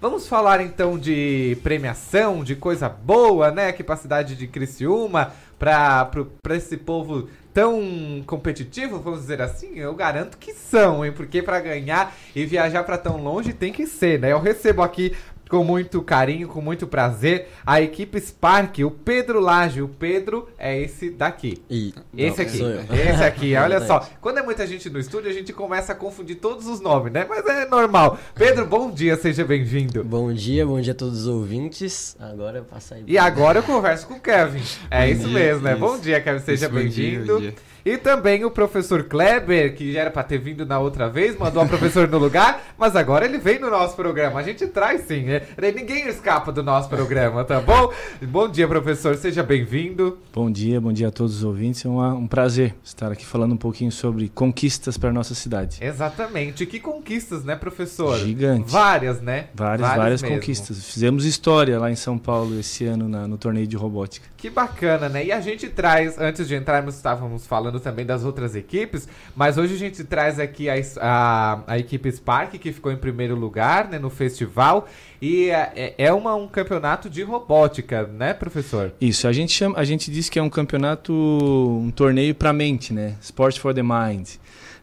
Vamos 0.00 0.28
falar 0.28 0.60
então 0.60 0.96
de 0.96 1.58
premiação, 1.62 2.44
de 2.44 2.54
coisa 2.54 2.88
boa, 2.88 3.50
né? 3.50 3.66
Aqui 3.66 3.82
pra 3.82 3.96
cidade 3.96 4.36
de 4.36 4.46
Criciúma, 4.46 5.32
pra, 5.58 6.08
pra 6.40 6.56
esse 6.56 6.76
povo 6.76 7.28
tão 7.58 8.22
competitivo, 8.24 9.00
vamos 9.00 9.22
dizer 9.22 9.42
assim, 9.42 9.80
eu 9.80 9.92
garanto 9.92 10.38
que 10.38 10.52
são, 10.52 11.04
hein? 11.04 11.10
Porque 11.10 11.42
para 11.42 11.58
ganhar 11.58 12.14
e 12.32 12.46
viajar 12.46 12.84
para 12.84 12.96
tão 12.96 13.16
longe 13.16 13.52
tem 13.52 13.72
que 13.72 13.84
ser, 13.84 14.20
né? 14.20 14.30
Eu 14.30 14.38
recebo 14.38 14.80
aqui 14.80 15.12
com 15.48 15.64
muito 15.64 16.02
carinho, 16.02 16.46
com 16.48 16.60
muito 16.60 16.86
prazer, 16.86 17.48
a 17.64 17.80
equipe 17.80 18.20
Spark, 18.20 18.78
o 18.84 18.90
Pedro 18.90 19.40
Laje. 19.40 19.82
O 19.82 19.88
Pedro 19.88 20.48
é 20.58 20.78
esse 20.80 21.10
daqui. 21.10 21.62
E... 21.70 21.94
Esse 22.16 22.42
aqui. 22.42 22.60
Esse 22.92 23.24
aqui, 23.24 23.54
olha 23.56 23.80
só. 23.86 24.06
Quando 24.20 24.38
é 24.38 24.42
muita 24.42 24.66
gente 24.66 24.90
no 24.90 24.98
estúdio, 24.98 25.30
a 25.30 25.32
gente 25.32 25.52
começa 25.52 25.92
a 25.92 25.94
confundir 25.94 26.36
todos 26.36 26.66
os 26.66 26.80
nomes, 26.80 27.12
né? 27.12 27.26
Mas 27.28 27.44
é 27.46 27.66
normal. 27.66 28.18
Pedro, 28.34 28.66
bom 28.66 28.90
dia, 28.90 29.16
seja 29.16 29.44
bem-vindo. 29.44 30.04
Bom 30.04 30.32
dia, 30.32 30.66
bom 30.66 30.80
dia 30.80 30.92
a 30.92 30.96
todos 30.96 31.20
os 31.20 31.26
ouvintes. 31.26 32.16
Agora 32.20 32.58
eu 32.58 32.64
passo 32.64 32.94
aí. 32.94 33.04
E 33.06 33.16
agora 33.16 33.60
eu 33.60 33.62
converso 33.62 34.06
com 34.06 34.14
o 34.14 34.20
Kevin. 34.20 34.62
É 34.90 35.06
bom 35.06 35.12
isso 35.12 35.28
dia, 35.28 35.38
mesmo, 35.38 35.62
né? 35.62 35.72
Isso. 35.72 35.80
Bom 35.80 35.98
dia, 35.98 36.20
Kevin, 36.20 36.38
seja 36.40 36.68
bem-vindo. 36.68 37.52
E 37.88 37.96
também 37.96 38.44
o 38.44 38.50
professor 38.50 39.04
Kleber, 39.04 39.74
que 39.74 39.94
já 39.94 40.00
era 40.02 40.10
para 40.10 40.22
ter 40.22 40.36
vindo 40.36 40.66
na 40.66 40.78
outra 40.78 41.08
vez, 41.08 41.38
mandou 41.38 41.62
a 41.62 41.64
professora 41.66 42.06
no 42.06 42.18
lugar, 42.18 42.74
mas 42.76 42.94
agora 42.94 43.24
ele 43.24 43.38
vem 43.38 43.58
no 43.58 43.70
nosso 43.70 43.96
programa. 43.96 44.40
A 44.40 44.42
gente 44.42 44.66
traz 44.66 45.06
sim, 45.06 45.22
né? 45.22 45.40
Ninguém 45.74 46.06
escapa 46.06 46.52
do 46.52 46.62
nosso 46.62 46.86
programa, 46.86 47.44
tá 47.44 47.62
bom? 47.62 47.90
Bom 48.20 48.46
dia, 48.46 48.68
professor, 48.68 49.16
seja 49.16 49.42
bem-vindo. 49.42 50.18
Bom 50.34 50.50
dia, 50.50 50.78
bom 50.78 50.92
dia 50.92 51.08
a 51.08 51.10
todos 51.10 51.36
os 51.36 51.44
ouvintes. 51.44 51.82
É 51.82 51.88
um, 51.88 51.98
um 51.98 52.26
prazer 52.26 52.74
estar 52.84 53.10
aqui 53.10 53.24
falando 53.24 53.52
um 53.52 53.56
pouquinho 53.56 53.90
sobre 53.90 54.28
conquistas 54.28 54.98
para 54.98 55.10
nossa 55.10 55.34
cidade. 55.34 55.78
Exatamente. 55.80 56.66
Que 56.66 56.78
conquistas, 56.78 57.42
né, 57.42 57.56
professor? 57.56 58.18
Gigante. 58.18 58.70
Várias, 58.70 59.22
né? 59.22 59.46
Várias, 59.54 59.80
várias, 59.80 59.96
várias 59.96 60.22
conquistas. 60.22 60.84
Fizemos 60.84 61.24
história 61.24 61.78
lá 61.78 61.90
em 61.90 61.96
São 61.96 62.18
Paulo 62.18 62.60
esse 62.60 62.84
ano 62.84 63.08
na, 63.08 63.26
no 63.26 63.38
torneio 63.38 63.66
de 63.66 63.78
robótica. 63.78 64.28
Que 64.36 64.50
bacana, 64.50 65.08
né? 65.08 65.24
E 65.24 65.32
a 65.32 65.40
gente 65.40 65.70
traz, 65.70 66.18
antes 66.18 66.46
de 66.46 66.54
entrarmos, 66.54 66.94
estávamos 66.94 67.46
falando 67.46 67.77
falando 67.78 67.80
também 67.80 68.04
das 68.04 68.24
outras 68.24 68.54
equipes, 68.54 69.08
mas 69.34 69.56
hoje 69.56 69.74
a 69.74 69.78
gente 69.78 70.04
traz 70.04 70.38
aqui 70.38 70.68
a, 70.68 70.74
a, 71.00 71.62
a 71.66 71.78
equipe 71.78 72.10
Spark, 72.10 72.58
que 72.58 72.72
ficou 72.72 72.92
em 72.92 72.96
primeiro 72.96 73.34
lugar 73.34 73.88
né, 73.88 73.98
no 73.98 74.10
festival, 74.10 74.88
e 75.22 75.50
é, 75.50 75.94
é 75.96 76.12
uma, 76.12 76.34
um 76.34 76.46
campeonato 76.46 77.08
de 77.08 77.22
robótica, 77.22 78.06
né, 78.06 78.34
professor? 78.34 78.92
Isso, 79.00 79.26
a 79.26 79.32
gente, 79.32 79.52
chama, 79.52 79.78
a 79.78 79.84
gente 79.84 80.10
diz 80.10 80.28
que 80.28 80.38
é 80.38 80.42
um 80.42 80.50
campeonato, 80.50 81.12
um 81.12 81.90
torneio 81.90 82.34
para 82.34 82.52
mente, 82.52 82.92
né? 82.92 83.14
Sport 83.20 83.58
for 83.58 83.74
the 83.74 83.82
Mind. 83.82 84.28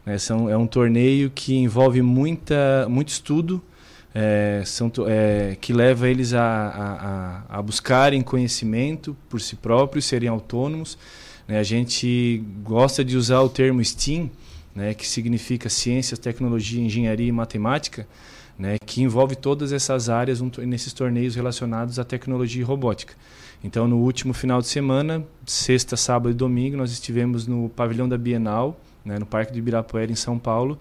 Né? 0.04 0.18
São, 0.18 0.48
é 0.48 0.56
um 0.56 0.66
torneio 0.66 1.30
que 1.30 1.56
envolve 1.56 2.02
muita, 2.02 2.86
muito 2.88 3.08
estudo, 3.08 3.62
é, 4.14 4.62
são, 4.64 4.90
é, 5.06 5.56
que 5.60 5.72
leva 5.72 6.08
eles 6.08 6.32
a, 6.32 6.42
a, 6.42 7.52
a, 7.54 7.58
a 7.58 7.62
buscarem 7.62 8.22
conhecimento 8.22 9.16
por 9.28 9.40
si 9.40 9.56
próprios, 9.56 10.06
serem 10.06 10.28
autônomos. 10.28 10.96
Né? 11.46 11.58
A 11.58 11.62
gente 11.62 12.42
gosta 12.62 13.04
de 13.04 13.16
usar 13.16 13.40
o 13.40 13.48
termo 13.48 13.84
STEAM, 13.84 14.30
né, 14.74 14.92
que 14.92 15.06
significa 15.06 15.70
ciências, 15.70 16.18
tecnologia, 16.18 16.82
engenharia 16.82 17.28
e 17.28 17.32
matemática, 17.32 18.06
né, 18.58 18.76
que 18.84 19.02
envolve 19.02 19.34
todas 19.34 19.72
essas 19.72 20.08
áreas 20.10 20.40
um, 20.40 20.50
nesses 20.66 20.92
torneios 20.92 21.34
relacionados 21.34 21.98
à 21.98 22.04
tecnologia 22.04 22.60
e 22.60 22.64
robótica. 22.64 23.14
Então, 23.64 23.88
no 23.88 23.96
último 23.96 24.34
final 24.34 24.60
de 24.60 24.68
semana, 24.68 25.24
sexta, 25.46 25.96
sábado 25.96 26.30
e 26.30 26.34
domingo, 26.34 26.76
nós 26.76 26.92
estivemos 26.92 27.46
no 27.46 27.70
pavilhão 27.70 28.08
da 28.08 28.18
Bienal, 28.18 28.78
né, 29.04 29.18
no 29.18 29.24
Parque 29.24 29.52
de 29.52 29.58
Ibirapuera, 29.58 30.12
em 30.12 30.16
São 30.16 30.38
Paulo, 30.38 30.78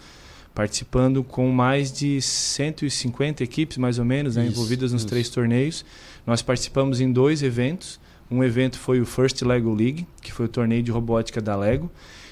participando 0.53 1.23
com 1.23 1.49
mais 1.51 1.91
de 1.91 2.21
150 2.21 3.43
equipes, 3.43 3.77
mais 3.77 3.97
ou 3.97 4.05
menos, 4.05 4.35
né, 4.35 4.45
envolvidas 4.45 4.91
nos 4.91 5.01
isso. 5.01 5.09
três 5.09 5.29
torneios. 5.29 5.85
Nós 6.25 6.41
participamos 6.41 6.99
em 7.01 7.11
dois 7.11 7.43
eventos. 7.43 7.99
Um 8.29 8.43
evento 8.43 8.79
foi 8.79 8.99
o 8.99 9.05
First 9.05 9.41
Lego 9.41 9.73
League, 9.73 10.07
que 10.21 10.31
foi 10.33 10.45
o 10.47 10.49
torneio 10.49 10.81
de 10.81 10.91
robótica 10.91 11.41
da 11.41 11.55
Lego. 11.55 11.91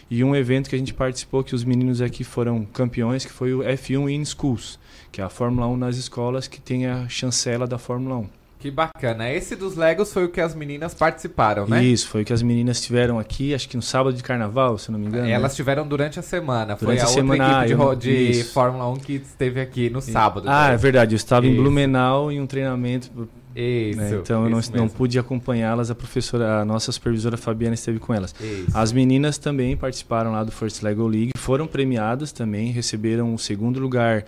E 0.09 0.23
um 0.23 0.35
evento 0.35 0.69
que 0.69 0.75
a 0.75 0.79
gente 0.79 0.93
participou, 0.93 1.43
que 1.43 1.55
os 1.55 1.63
meninos 1.63 2.01
aqui 2.01 2.23
foram 2.23 2.65
campeões, 2.65 3.25
que 3.25 3.31
foi 3.31 3.53
o 3.53 3.59
F1 3.59 4.11
in 4.11 4.25
Schools, 4.25 4.79
que 5.11 5.21
é 5.21 5.23
a 5.23 5.29
Fórmula 5.29 5.67
1 5.67 5.77
nas 5.77 5.97
escolas, 5.97 6.47
que 6.47 6.61
tem 6.61 6.87
a 6.87 7.07
chancela 7.07 7.65
da 7.65 7.77
Fórmula 7.77 8.17
1. 8.17 8.27
Que 8.63 8.71
bacana. 8.71 9.29
Esse 9.29 9.57
dos 9.57 9.75
Legos 9.75 10.13
foi 10.13 10.23
o 10.23 10.29
que 10.29 10.39
as 10.39 10.55
meninas 10.55 10.93
participaram, 10.93 11.67
né? 11.67 11.83
Isso, 11.83 12.07
foi 12.07 12.21
o 12.21 12.25
que 12.25 12.31
as 12.31 12.41
meninas 12.41 12.79
tiveram 12.79 13.19
aqui, 13.19 13.53
acho 13.53 13.67
que 13.67 13.75
no 13.75 13.81
sábado 13.81 14.15
de 14.15 14.23
carnaval, 14.23 14.77
se 14.77 14.89
não 14.89 14.97
me 14.97 15.07
engano. 15.07 15.27
Elas 15.27 15.51
né? 15.51 15.55
tiveram 15.57 15.85
durante 15.85 16.17
a 16.17 16.21
semana. 16.21 16.77
Durante 16.79 16.85
foi 16.85 16.99
a, 16.99 17.03
a 17.03 17.07
semana, 17.07 17.45
outra 17.45 17.65
equipe 17.67 17.95
de, 17.97 18.31
de 18.31 18.43
Fórmula 18.45 18.89
1 18.91 18.95
que 18.97 19.13
esteve 19.15 19.59
aqui 19.59 19.89
no 19.89 19.99
sábado. 19.99 20.47
Ah, 20.47 20.69
é 20.69 20.77
verdade. 20.77 21.13
Eu 21.13 21.17
estava 21.17 21.45
Isso. 21.45 21.53
em 21.53 21.57
Blumenau 21.57 22.31
em 22.31 22.39
um 22.39 22.47
treinamento 22.47 23.11
isso. 23.89 23.99
Né? 23.99 24.15
Então 24.15 24.43
eu 24.43 24.49
não, 24.49 24.59
não 24.73 24.89
pude 24.89 25.17
acompanhá-las, 25.19 25.91
a 25.91 25.95
professora, 25.95 26.61
a 26.61 26.65
nossa 26.65 26.91
supervisora 26.91 27.37
Fabiana 27.37 27.75
esteve 27.75 27.99
com 27.99 28.13
elas. 28.13 28.33
Isso. 28.39 28.75
As 28.77 28.91
meninas 28.91 29.37
também 29.37 29.77
participaram 29.77 30.31
lá 30.31 30.43
do 30.43 30.51
First 30.51 30.81
Lego 30.81 31.07
League, 31.07 31.31
foram 31.37 31.67
premiadas 31.67 32.31
também, 32.31 32.71
receberam 32.71 33.33
o 33.33 33.39
segundo 33.39 33.79
lugar 33.79 34.25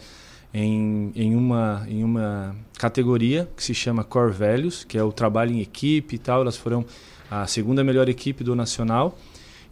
em, 0.54 1.12
em, 1.16 1.36
uma, 1.36 1.86
em 1.90 2.04
uma 2.04 2.56
categoria 2.78 3.50
que 3.56 3.64
se 3.64 3.74
chama 3.74 4.04
Core 4.04 4.32
Values, 4.32 4.84
que 4.84 4.98
é 4.98 5.04
o 5.04 5.12
trabalho 5.12 5.52
em 5.52 5.60
equipe 5.60 6.16
e 6.16 6.18
tal. 6.18 6.42
Elas 6.42 6.56
foram 6.56 6.86
a 7.30 7.46
segunda 7.46 7.84
melhor 7.84 8.08
equipe 8.08 8.44
do 8.44 8.56
Nacional 8.56 9.18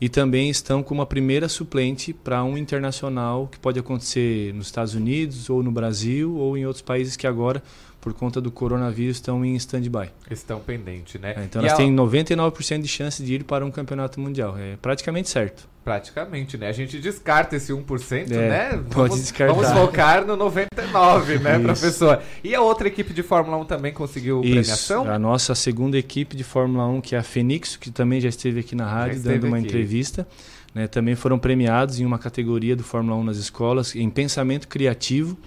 e 0.02 0.10
também 0.10 0.50
estão 0.50 0.84
como 0.84 1.02
a 1.02 1.06
primeira 1.06 1.48
suplente 1.48 2.12
para 2.12 2.44
um 2.44 2.58
internacional 2.58 3.48
que 3.48 3.58
pode 3.58 3.80
acontecer 3.80 4.54
nos 4.54 4.66
Estados 4.66 4.94
Unidos 4.94 5.50
ou 5.50 5.64
no 5.64 5.72
Brasil 5.72 6.36
ou 6.36 6.58
em 6.58 6.66
outros 6.66 6.82
países 6.82 7.16
que 7.16 7.26
agora 7.26 7.64
por 8.04 8.14
conta 8.14 8.42
do 8.42 8.52
coronavírus, 8.52 9.16
estão 9.16 9.46
em 9.46 9.56
stand-by. 9.56 10.10
Estão 10.30 10.60
pendentes, 10.60 11.20
né? 11.22 11.36
É, 11.38 11.44
então 11.46 11.62
e 11.62 11.66
elas 11.66 11.80
a... 11.80 11.82
têm 11.82 11.96
99% 11.96 12.82
de 12.82 12.88
chance 12.90 13.24
de 13.24 13.36
ir 13.36 13.46
para 13.46 13.66
um 13.66 13.72
campeonato 13.72 14.20
mundial. 14.20 14.58
É 14.58 14.76
praticamente 14.82 15.30
certo. 15.30 15.70
Praticamente, 15.86 16.58
né? 16.58 16.68
A 16.68 16.74
gente 16.74 17.00
descarta 17.00 17.56
esse 17.56 17.72
1%, 17.72 18.32
é, 18.32 18.50
né? 18.50 18.70
Pode 18.72 19.10
vamos, 19.12 19.22
descartar. 19.22 19.54
Vamos 19.54 19.72
focar 19.72 20.26
no 20.26 20.36
99%, 20.36 21.40
né, 21.40 21.60
professor? 21.60 22.22
E 22.44 22.54
a 22.54 22.62
outra 22.62 22.90
equipe 22.90 23.14
de 23.14 23.24
Fórmula 23.24 23.56
1 23.58 23.66
também 23.66 23.94
conseguiu 23.94 24.42
Isso, 24.42 24.52
premiação? 24.52 25.10
A 25.10 25.18
nossa 25.18 25.56
segunda 25.56 25.98
equipe 25.98 26.36
de 26.36 26.44
Fórmula 26.44 26.86
1, 26.86 27.00
que 27.00 27.16
é 27.16 27.20
a 27.20 27.24
Fenix, 27.24 27.78
que 27.78 27.90
também 27.90 28.20
já 28.20 28.28
esteve 28.28 28.60
aqui 28.60 28.76
na 28.76 28.86
rádio 28.86 29.22
dando 29.22 29.48
uma 29.48 29.58
aqui. 29.58 29.68
entrevista. 29.68 30.28
Né, 30.76 30.88
também 30.88 31.16
foram 31.16 31.38
premiados 31.40 32.00
em 32.00 32.06
uma 32.06 32.18
categoria 32.18 32.76
do 32.76 32.84
Fórmula 32.84 33.16
1 33.18 33.24
nas 33.24 33.38
escolas, 33.38 33.96
em 33.96 34.10
pensamento 34.10 34.68
criativo 34.68 35.38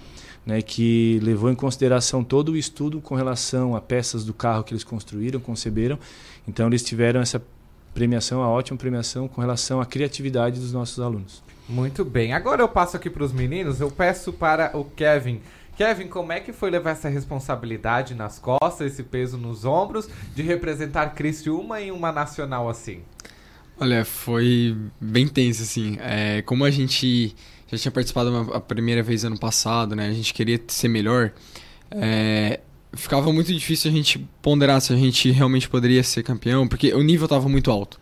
né, 0.46 0.62
que 0.62 1.18
levou 1.22 1.50
em 1.50 1.56
consideração 1.56 2.22
todo 2.22 2.52
o 2.52 2.56
estudo 2.56 3.00
com 3.00 3.16
relação 3.16 3.74
a 3.74 3.80
peças 3.80 4.24
do 4.24 4.32
carro 4.32 4.62
que 4.62 4.72
eles 4.72 4.84
construíram, 4.84 5.40
conceberam. 5.40 5.98
Então 6.46 6.68
eles 6.68 6.84
tiveram 6.84 7.20
essa 7.20 7.42
premiação, 7.92 8.42
a 8.42 8.48
ótima 8.48 8.78
premiação 8.78 9.26
com 9.26 9.40
relação 9.40 9.80
à 9.80 9.86
criatividade 9.86 10.60
dos 10.60 10.72
nossos 10.72 11.00
alunos. 11.00 11.42
Muito 11.68 12.04
bem. 12.04 12.32
Agora 12.32 12.62
eu 12.62 12.68
passo 12.68 12.96
aqui 12.96 13.10
para 13.10 13.24
os 13.24 13.32
meninos, 13.32 13.80
eu 13.80 13.90
peço 13.90 14.32
para 14.32 14.76
o 14.76 14.84
Kevin. 14.84 15.40
Kevin, 15.76 16.06
como 16.06 16.32
é 16.32 16.40
que 16.40 16.52
foi 16.52 16.70
levar 16.70 16.92
essa 16.92 17.08
responsabilidade 17.08 18.14
nas 18.14 18.38
costas, 18.38 18.92
esse 18.92 19.02
peso 19.02 19.36
nos 19.36 19.64
ombros, 19.64 20.08
de 20.34 20.42
representar 20.42 21.08
Criciúma 21.14 21.80
em 21.82 21.90
uma 21.90 22.12
nacional 22.12 22.68
assim? 22.68 23.02
Olha, 23.78 24.04
foi 24.04 24.74
bem 24.98 25.28
tenso, 25.28 25.62
assim. 25.62 25.98
É, 26.00 26.40
como 26.42 26.64
a 26.64 26.70
gente 26.70 27.36
já 27.68 27.78
tinha 27.78 27.92
participado 27.92 28.30
uma, 28.30 28.56
a 28.56 28.60
primeira 28.60 29.02
vez 29.02 29.24
ano 29.24 29.38
passado, 29.38 29.96
né? 29.96 30.08
A 30.08 30.12
gente 30.12 30.32
queria 30.32 30.60
ser 30.68 30.88
melhor. 30.88 31.32
É, 31.90 32.60
ficava 32.92 33.32
muito 33.32 33.52
difícil 33.52 33.90
a 33.90 33.94
gente 33.94 34.18
ponderar 34.40 34.80
se 34.80 34.92
a 34.92 34.96
gente 34.96 35.30
realmente 35.30 35.68
poderia 35.68 36.02
ser 36.02 36.22
campeão, 36.22 36.66
porque 36.66 36.92
o 36.94 37.02
nível 37.02 37.26
estava 37.26 37.48
muito 37.48 37.70
alto. 37.70 38.00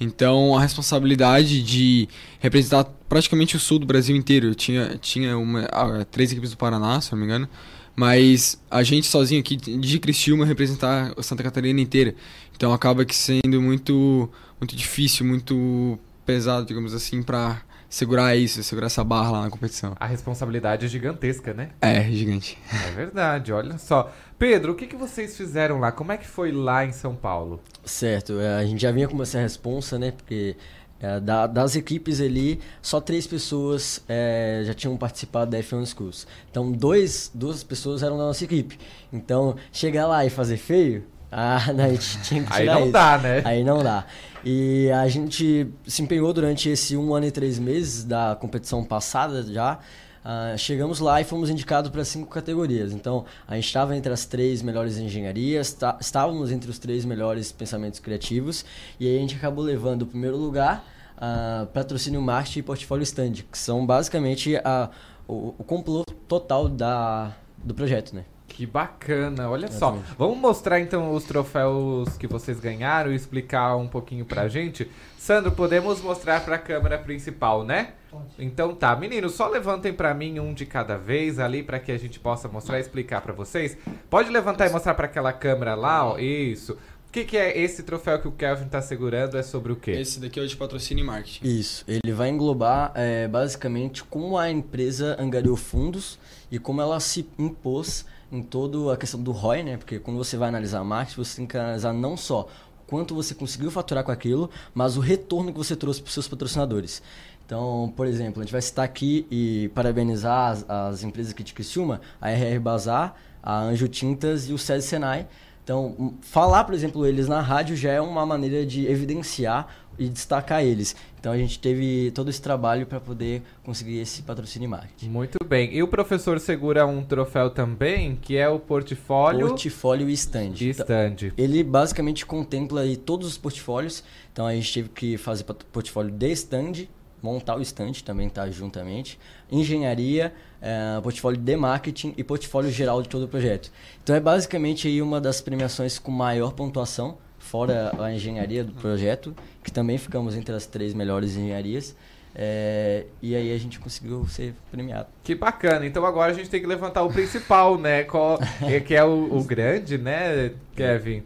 Então, 0.00 0.56
a 0.56 0.60
responsabilidade 0.60 1.62
de 1.62 2.08
representar 2.40 2.84
praticamente 3.08 3.56
o 3.56 3.60
sul 3.60 3.78
do 3.78 3.86
Brasil 3.86 4.16
inteiro. 4.16 4.54
Tinha, 4.54 4.98
tinha 5.00 5.36
uma, 5.36 5.68
ah, 5.70 6.04
três 6.10 6.32
equipes 6.32 6.50
do 6.50 6.56
Paraná, 6.56 7.00
se 7.00 7.12
não 7.12 7.18
me 7.18 7.24
engano. 7.24 7.48
Mas 7.94 8.60
a 8.70 8.82
gente 8.82 9.06
sozinho 9.06 9.40
aqui 9.40 9.54
de 9.54 9.98
Criciúma 9.98 10.46
representar 10.46 11.12
Santa 11.22 11.42
Catarina 11.42 11.80
inteira. 11.80 12.14
Então 12.56 12.72
acaba 12.72 13.04
que 13.04 13.14
sendo 13.14 13.60
muito, 13.60 14.30
muito 14.58 14.74
difícil, 14.74 15.26
muito 15.26 15.98
pesado, 16.24 16.66
digamos 16.66 16.94
assim, 16.94 17.22
para 17.22 17.60
segurar 17.92 18.34
isso, 18.34 18.62
segurar 18.62 18.86
essa 18.86 19.04
barra 19.04 19.30
lá 19.32 19.42
na 19.42 19.50
competição. 19.50 19.94
A 20.00 20.06
responsabilidade 20.06 20.86
é 20.86 20.88
gigantesca, 20.88 21.52
né? 21.52 21.68
É, 21.78 22.02
gigante. 22.04 22.58
É 22.88 22.90
verdade, 22.92 23.52
olha 23.52 23.76
só. 23.76 24.10
Pedro, 24.38 24.72
o 24.72 24.74
que, 24.74 24.86
que 24.86 24.96
vocês 24.96 25.36
fizeram 25.36 25.78
lá? 25.78 25.92
Como 25.92 26.10
é 26.10 26.16
que 26.16 26.26
foi 26.26 26.50
lá 26.50 26.86
em 26.86 26.92
São 26.92 27.14
Paulo? 27.14 27.60
Certo, 27.84 28.40
é, 28.40 28.56
a 28.56 28.64
gente 28.64 28.80
já 28.80 28.90
vinha 28.90 29.06
com 29.06 29.22
essa 29.22 29.38
responsa, 29.38 29.98
né? 29.98 30.10
Porque 30.10 30.56
é, 31.00 31.20
da, 31.20 31.46
das 31.46 31.76
equipes 31.76 32.18
ali, 32.18 32.60
só 32.80 32.98
três 32.98 33.26
pessoas 33.26 34.02
é, 34.08 34.62
já 34.64 34.72
tinham 34.72 34.96
participado 34.96 35.50
da 35.50 35.58
F1 35.58 35.84
Schools. 35.84 36.26
Então, 36.50 36.72
dois, 36.72 37.30
duas 37.34 37.62
pessoas 37.62 38.02
eram 38.02 38.16
da 38.16 38.24
nossa 38.24 38.42
equipe. 38.42 38.78
Então, 39.12 39.54
chegar 39.70 40.06
lá 40.06 40.24
e 40.24 40.30
fazer 40.30 40.56
feio, 40.56 41.04
ah, 41.30 41.56
a 41.68 41.88
gente 41.90 42.22
tinha 42.22 42.42
que 42.42 42.52
tirar 42.52 42.72
Aí 42.72 42.78
não 42.78 42.82
isso. 42.84 42.92
dá, 42.92 43.18
né? 43.18 43.42
Aí 43.44 43.62
não 43.62 43.82
dá. 43.82 44.06
E 44.44 44.90
a 44.90 45.06
gente 45.08 45.68
se 45.86 46.02
empenhou 46.02 46.32
durante 46.32 46.68
esse 46.68 46.96
um 46.96 47.14
ano 47.14 47.26
e 47.26 47.30
três 47.30 47.58
meses 47.58 48.02
da 48.04 48.36
competição 48.40 48.84
passada 48.84 49.42
já. 49.42 49.78
Ah, 50.24 50.54
chegamos 50.56 51.00
lá 51.00 51.20
e 51.20 51.24
fomos 51.24 51.50
indicados 51.50 51.90
para 51.90 52.04
cinco 52.04 52.28
categorias. 52.28 52.92
Então, 52.92 53.24
a 53.46 53.56
gente 53.56 53.66
estava 53.66 53.96
entre 53.96 54.12
as 54.12 54.24
três 54.24 54.62
melhores 54.62 54.96
engenharias, 54.96 55.72
tá- 55.72 55.98
estávamos 56.00 56.52
entre 56.52 56.70
os 56.70 56.78
três 56.78 57.04
melhores 57.04 57.50
pensamentos 57.50 57.98
criativos, 57.98 58.64
e 59.00 59.06
aí 59.08 59.16
a 59.16 59.20
gente 59.20 59.34
acabou 59.34 59.64
levando 59.64 60.02
o 60.02 60.06
primeiro 60.06 60.36
lugar, 60.36 60.84
ah, 61.16 61.66
patrocínio 61.72 62.22
marketing 62.22 62.60
e 62.60 62.62
portfólio 62.62 63.02
stand, 63.02 63.32
que 63.50 63.58
são 63.58 63.84
basicamente 63.84 64.56
a, 64.64 64.90
o, 65.26 65.54
o 65.58 65.64
complô 65.64 66.04
total 66.28 66.68
da, 66.68 67.32
do 67.62 67.74
projeto, 67.74 68.14
né? 68.14 68.24
Que 68.48 68.66
bacana, 68.66 69.48
olha 69.48 69.66
Exatamente. 69.66 70.08
só. 70.08 70.14
Vamos 70.18 70.36
mostrar 70.36 70.78
então 70.78 71.12
os 71.14 71.24
troféus 71.24 72.16
que 72.18 72.26
vocês 72.26 72.60
ganharam 72.60 73.10
e 73.10 73.14
explicar 73.14 73.76
um 73.76 73.88
pouquinho 73.88 74.26
pra 74.26 74.46
gente. 74.46 74.90
Sandro, 75.16 75.52
podemos 75.52 76.02
mostrar 76.02 76.44
pra 76.44 76.58
câmera 76.58 76.98
principal, 76.98 77.64
né? 77.64 77.94
Então 78.38 78.74
tá, 78.74 78.94
meninos, 78.94 79.32
só 79.32 79.48
levantem 79.48 79.90
pra 79.92 80.12
mim 80.12 80.38
um 80.38 80.52
de 80.52 80.66
cada 80.66 80.98
vez 80.98 81.38
ali 81.38 81.62
pra 81.62 81.78
que 81.78 81.90
a 81.90 81.98
gente 81.98 82.20
possa 82.20 82.46
mostrar 82.46 82.76
e 82.76 82.82
explicar 82.82 83.22
pra 83.22 83.32
vocês. 83.32 83.78
Pode 84.10 84.28
levantar 84.28 84.66
e 84.68 84.70
mostrar 84.70 84.92
pra 84.94 85.06
aquela 85.06 85.32
câmera 85.32 85.74
lá, 85.74 86.04
ó. 86.04 86.18
Isso. 86.18 86.76
O 87.12 87.14
que, 87.20 87.26
que 87.26 87.36
é 87.36 87.58
esse 87.60 87.82
troféu 87.82 88.18
que 88.18 88.26
o 88.26 88.32
Kelvin 88.32 88.64
tá 88.68 88.80
segurando? 88.80 89.36
É 89.36 89.42
sobre 89.42 89.70
o 89.70 89.76
quê? 89.76 89.90
Esse 89.90 90.18
daqui 90.18 90.40
é 90.40 90.42
o 90.42 90.48
de 90.48 90.56
patrocínio 90.56 91.04
e 91.04 91.06
marketing. 91.06 91.46
Isso, 91.46 91.84
ele 91.86 92.10
vai 92.10 92.30
englobar 92.30 92.90
é, 92.94 93.28
basicamente 93.28 94.02
como 94.02 94.38
a 94.38 94.50
empresa 94.50 95.14
angariou 95.20 95.54
fundos 95.54 96.18
e 96.50 96.58
como 96.58 96.80
ela 96.80 96.98
se 97.00 97.28
impôs 97.38 98.06
em 98.32 98.42
toda 98.42 98.94
a 98.94 98.96
questão 98.96 99.22
do 99.22 99.30
ROI, 99.30 99.62
né? 99.62 99.76
Porque 99.76 99.98
quando 99.98 100.16
você 100.16 100.38
vai 100.38 100.48
analisar 100.48 100.82
marketing, 100.84 101.16
você 101.18 101.36
tem 101.36 101.46
que 101.46 101.54
analisar 101.54 101.92
não 101.92 102.16
só 102.16 102.48
quanto 102.86 103.14
você 103.14 103.34
conseguiu 103.34 103.70
faturar 103.70 104.04
com 104.04 104.10
aquilo, 104.10 104.48
mas 104.72 104.96
o 104.96 105.00
retorno 105.00 105.52
que 105.52 105.58
você 105.58 105.76
trouxe 105.76 106.00
para 106.00 106.08
os 106.08 106.14
seus 106.14 106.26
patrocinadores. 106.26 107.02
Então, 107.44 107.92
por 107.94 108.06
exemplo, 108.06 108.40
a 108.40 108.42
gente 108.42 108.52
vai 108.52 108.62
citar 108.62 108.86
aqui 108.86 109.26
e 109.30 109.70
parabenizar 109.74 110.52
as, 110.52 110.64
as 110.66 111.02
empresas 111.02 111.34
aqui 111.34 111.42
de 111.42 111.52
Criciúma, 111.52 112.00
a 112.18 112.30
RR 112.30 112.58
Bazar, 112.58 113.14
a 113.42 113.60
Anjo 113.60 113.86
Tintas 113.86 114.48
e 114.48 114.54
o 114.54 114.58
SESI 114.58 114.88
Senai. 114.88 115.26
Então, 115.64 115.94
um, 115.98 116.14
falar, 116.20 116.64
por 116.64 116.74
exemplo, 116.74 117.06
eles 117.06 117.28
na 117.28 117.40
rádio 117.40 117.76
já 117.76 117.92
é 117.92 118.00
uma 118.00 118.26
maneira 118.26 118.66
de 118.66 118.86
evidenciar 118.86 119.68
e 119.98 120.08
destacar 120.08 120.64
eles. 120.64 120.96
Então, 121.20 121.30
a 121.30 121.36
gente 121.36 121.58
teve 121.58 122.10
todo 122.12 122.28
esse 122.28 122.42
trabalho 122.42 122.84
para 122.84 122.98
poder 122.98 123.42
conseguir 123.62 123.98
esse 123.98 124.22
patrocínio 124.22 124.68
marketing. 124.68 125.08
Muito 125.08 125.38
bem. 125.44 125.72
E 125.72 125.82
o 125.82 125.86
professor 125.86 126.40
segura 126.40 126.84
um 126.84 127.04
troféu 127.04 127.48
também, 127.50 128.16
que 128.16 128.36
é 128.36 128.48
o 128.48 128.58
portfólio. 128.58 129.48
Portfólio 129.48 130.10
e 130.10 130.12
stand. 130.14 130.54
E 130.60 130.70
stand. 130.70 131.32
Ele 131.38 131.62
basicamente 131.62 132.26
contempla 132.26 132.80
aí 132.80 132.96
todos 132.96 133.28
os 133.28 133.38
portfólios. 133.38 134.02
Então 134.32 134.46
a 134.46 134.54
gente 134.54 134.72
teve 134.72 134.88
que 134.88 135.16
fazer 135.16 135.44
portfólio 135.44 136.10
de 136.10 136.32
stand, 136.32 136.88
montar 137.22 137.56
o 137.56 137.62
stand 137.62 137.92
também 138.04 138.28
tá 138.28 138.50
juntamente, 138.50 139.18
engenharia, 139.50 140.32
eh, 140.60 141.00
portfólio 141.02 141.38
de 141.38 141.56
marketing 141.56 142.14
e 142.16 142.24
portfólio 142.24 142.70
geral 142.70 143.00
de 143.00 143.08
todo 143.08 143.24
o 143.24 143.28
projeto. 143.28 143.70
Então 144.02 144.14
é 144.14 144.20
basicamente 144.20 144.88
aí 144.88 145.00
uma 145.00 145.20
das 145.20 145.40
premiações 145.40 145.98
com 145.98 146.10
maior 146.10 146.52
pontuação, 146.52 147.16
fora 147.38 147.92
a 147.98 148.12
engenharia 148.12 148.64
do 148.64 148.72
projeto, 148.72 149.34
que 149.62 149.70
também 149.70 149.98
ficamos 149.98 150.36
entre 150.36 150.54
as 150.54 150.66
três 150.66 150.92
melhores 150.92 151.36
engenharias. 151.36 151.94
eh, 152.34 153.04
e 153.20 153.36
aí 153.36 153.54
a 153.54 153.58
gente 153.58 153.78
conseguiu 153.78 154.26
ser 154.26 154.54
premiado. 154.70 155.06
Que 155.22 155.34
bacana. 155.34 155.84
Então 155.86 156.04
agora 156.06 156.32
a 156.32 156.34
gente 156.34 156.48
tem 156.48 156.60
que 156.60 156.66
levantar 156.66 157.02
o 157.02 157.12
principal, 157.12 157.76
né? 157.78 158.04
Qual, 158.04 158.38
é, 158.62 158.80
que 158.80 158.94
é 158.94 159.04
o, 159.04 159.36
o 159.36 159.44
grande, 159.44 159.98
né, 159.98 160.52
Kevin? 160.74 161.22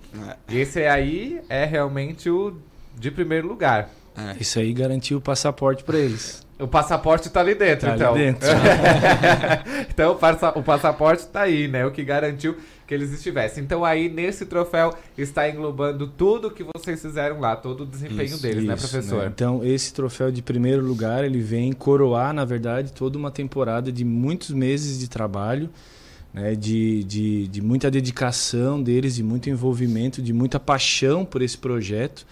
Esse 0.49 0.85
aí 0.85 1.41
é 1.49 1.65
realmente 1.65 2.29
o 2.29 2.57
de 2.99 3.11
primeiro 3.11 3.47
lugar. 3.47 3.89
Isso 4.41 4.59
aí 4.59 4.73
garantiu 4.73 5.19
o 5.19 5.21
passaporte 5.21 5.85
para 5.85 5.99
eles. 5.99 6.45
O 6.59 6.67
passaporte 6.67 7.29
tá 7.29 7.41
ali 7.41 7.55
dentro, 7.55 7.87
Tá 7.87 7.93
ali 7.93 8.01
então. 8.01 8.15
dentro. 8.15 8.49
então 9.91 10.13
o, 10.13 10.17
passa- 10.17 10.59
o 10.59 10.63
passaporte 10.63 11.27
tá 11.27 11.43
aí, 11.43 11.69
né? 11.69 11.85
O 11.85 11.91
que 11.91 12.03
garantiu 12.03 12.57
que 12.87 12.95
eles 12.95 13.13
estivessem. 13.13 13.63
Então 13.63 13.85
aí 13.85 14.09
nesse 14.09 14.47
troféu 14.47 14.95
está 15.19 15.49
englobando 15.51 16.07
tudo 16.07 16.51
que 16.51 16.65
vocês 16.77 17.03
fizeram 17.03 17.41
lá, 17.41 17.57
todo 17.57 17.83
o 17.83 17.87
desempenho 17.87 18.23
Isso, 18.25 18.41
deles, 18.43 18.65
né, 18.65 18.75
isso, 18.75 18.89
professor? 18.89 19.27
Então, 19.27 19.63
esse 19.65 19.93
troféu 19.93 20.31
de 20.31 20.41
primeiro 20.41 20.83
lugar, 20.83 21.25
ele 21.25 21.41
vem 21.41 21.73
coroar, 21.73 22.33
na 22.33 22.45
verdade, 22.45 22.93
toda 22.93 23.19
uma 23.19 23.31
temporada 23.31 23.91
de 23.91 24.05
muitos 24.05 24.51
meses 24.51 24.99
de 24.99 25.09
trabalho, 25.09 25.69
né, 26.33 26.55
de, 26.55 27.03
de, 27.05 27.49
de 27.49 27.61
muita 27.61 27.91
dedicação 27.91 28.81
deles, 28.83 29.17
de 29.17 29.23
muito 29.23 29.51
envolvimento, 29.51 30.23
de 30.23 30.33
muita 30.33 30.61
paixão 30.61 31.25
por 31.25 31.43
esse 31.43 31.59
projeto, 31.59 32.25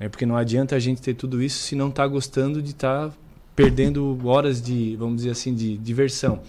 né, 0.00 0.08
porque 0.08 0.24
não 0.24 0.36
adianta 0.36 0.74
a 0.74 0.78
gente 0.80 1.02
ter 1.02 1.14
tudo 1.14 1.42
isso 1.42 1.58
se 1.58 1.76
não 1.76 1.90
está 1.90 2.06
gostando 2.06 2.62
de 2.62 2.70
estar 2.70 3.12
perdendo 3.54 4.18
horas 4.24 4.62
de, 4.62 4.96
vamos 4.96 5.16
dizer 5.18 5.30
assim, 5.30 5.54
de 5.54 5.76
diversão. 5.76 6.40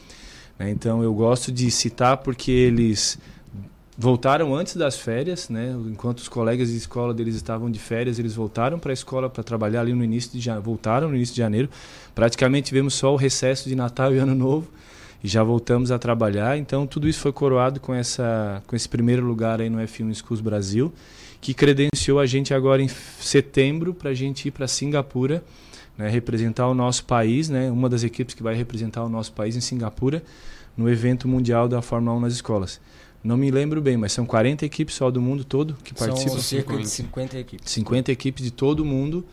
né. 0.58 0.72
Então, 0.72 1.04
eu 1.04 1.14
gosto 1.14 1.52
de 1.52 1.70
citar 1.70 2.18
porque 2.18 2.52
eles 2.52 3.20
voltaram 3.98 4.56
antes 4.56 4.76
das 4.76 4.98
férias, 4.98 5.50
né? 5.50 5.76
Enquanto 5.88 6.20
os 6.20 6.28
colegas 6.28 6.70
de 6.70 6.78
escola 6.78 7.14
deles 7.14 7.36
estavam 7.36 7.70
de 7.70 7.78
férias, 7.78 8.18
eles 8.18 8.34
voltaram 8.34 8.80
para 8.80 8.92
a 8.92 8.94
escola 8.94 9.30
para 9.30 9.44
trabalhar 9.44 9.82
ali 9.82 9.94
no 9.94 10.04
início 10.04 10.32
de 10.32 10.40
janeiro, 10.40 10.66
voltaram 10.66 11.10
no 11.10 11.16
início 11.16 11.36
de 11.36 11.42
janeiro. 11.42 11.70
Praticamente 12.16 12.68
tivemos 12.68 12.96
só 12.96 13.14
o 13.14 13.16
recesso 13.16 13.70
de 13.70 13.76
Natal 13.76 14.14
e 14.14 14.18
Ano 14.18 14.34
Novo 14.34 14.68
e 15.24 15.28
já 15.28 15.44
voltamos 15.44 15.92
a 15.92 16.00
trabalhar. 16.00 16.58
Então 16.58 16.88
tudo 16.88 17.08
isso 17.08 17.20
foi 17.20 17.32
coroado 17.32 17.80
com 17.80 17.94
essa 17.94 18.64
com 18.66 18.76
esse 18.76 18.90
primeiro 18.90 19.24
lugar 19.26 19.62
aí 19.62 19.70
no 19.70 19.78
F1 19.80 20.16
Schools 20.16 20.42
Brasil, 20.42 20.92
que 21.42 21.54
credenciou 21.56 22.20
a 22.20 22.26
gente 22.26 22.54
agora 22.54 22.82
em 22.82 22.88
setembro 22.88 23.94
para 23.94 24.12
a 24.12 24.14
gente 24.14 24.48
ir 24.48 24.52
para 24.52 24.68
Singapura, 24.68 25.44
né? 25.98 26.08
representar 26.08 26.68
o 26.68 26.74
nosso 26.76 27.04
país, 27.04 27.50
né? 27.50 27.72
Uma 27.72 27.90
das 27.90 28.04
equipes 28.04 28.36
que 28.36 28.44
vai 28.44 28.54
representar 28.54 29.04
o 29.04 29.10
nosso 29.10 29.34
país 29.34 29.56
em 29.56 29.62
Singapura 29.62 30.24
no 30.78 30.88
evento 30.90 31.28
mundial 31.28 31.68
da 31.68 31.82
Fórmula 31.82 32.16
1 32.18 32.20
nas 32.22 32.34
escolas. 32.34 32.80
Não 33.24 33.38
me 33.38 33.52
lembro 33.52 33.82
bem, 33.82 33.98
mas 33.98 34.14
são 34.14 34.26
40 34.26 34.66
equipes 34.66 34.96
só 34.96 35.12
do 35.12 35.22
mundo 35.22 35.44
todo 35.44 35.76
que 35.84 35.94
São 35.98 36.08
participam. 36.08 36.40
cerca 36.40 36.78
de 36.78 36.90
50 36.90 37.38
equipes. 37.40 37.72
50 37.72 38.12
equipes 38.12 38.44
de 38.44 38.52
todo 38.52 38.80
o 38.80 38.86
mundo 38.86 39.26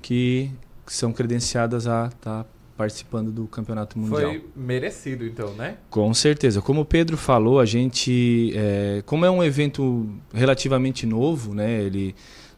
que 0.00 0.50
são 0.86 1.12
credenciadas 1.12 1.86
a 1.86 2.08
estar 2.08 2.46
participando 2.76 3.30
do 3.30 3.46
campeonato 3.46 3.98
mundial. 3.98 4.30
Foi 4.30 4.44
merecido, 4.56 5.24
então, 5.24 5.52
né? 5.54 5.76
Com 5.90 6.12
certeza. 6.14 6.60
Como 6.60 6.80
o 6.80 6.84
Pedro 6.84 7.16
falou, 7.16 7.60
a 7.60 7.64
gente, 7.64 8.52
é, 8.54 9.02
como 9.04 9.24
é 9.24 9.30
um 9.30 9.42
evento 9.42 10.08
relativamente 10.32 11.06
novo, 11.06 11.54
né? 11.54 11.82
Ele 11.82 12.14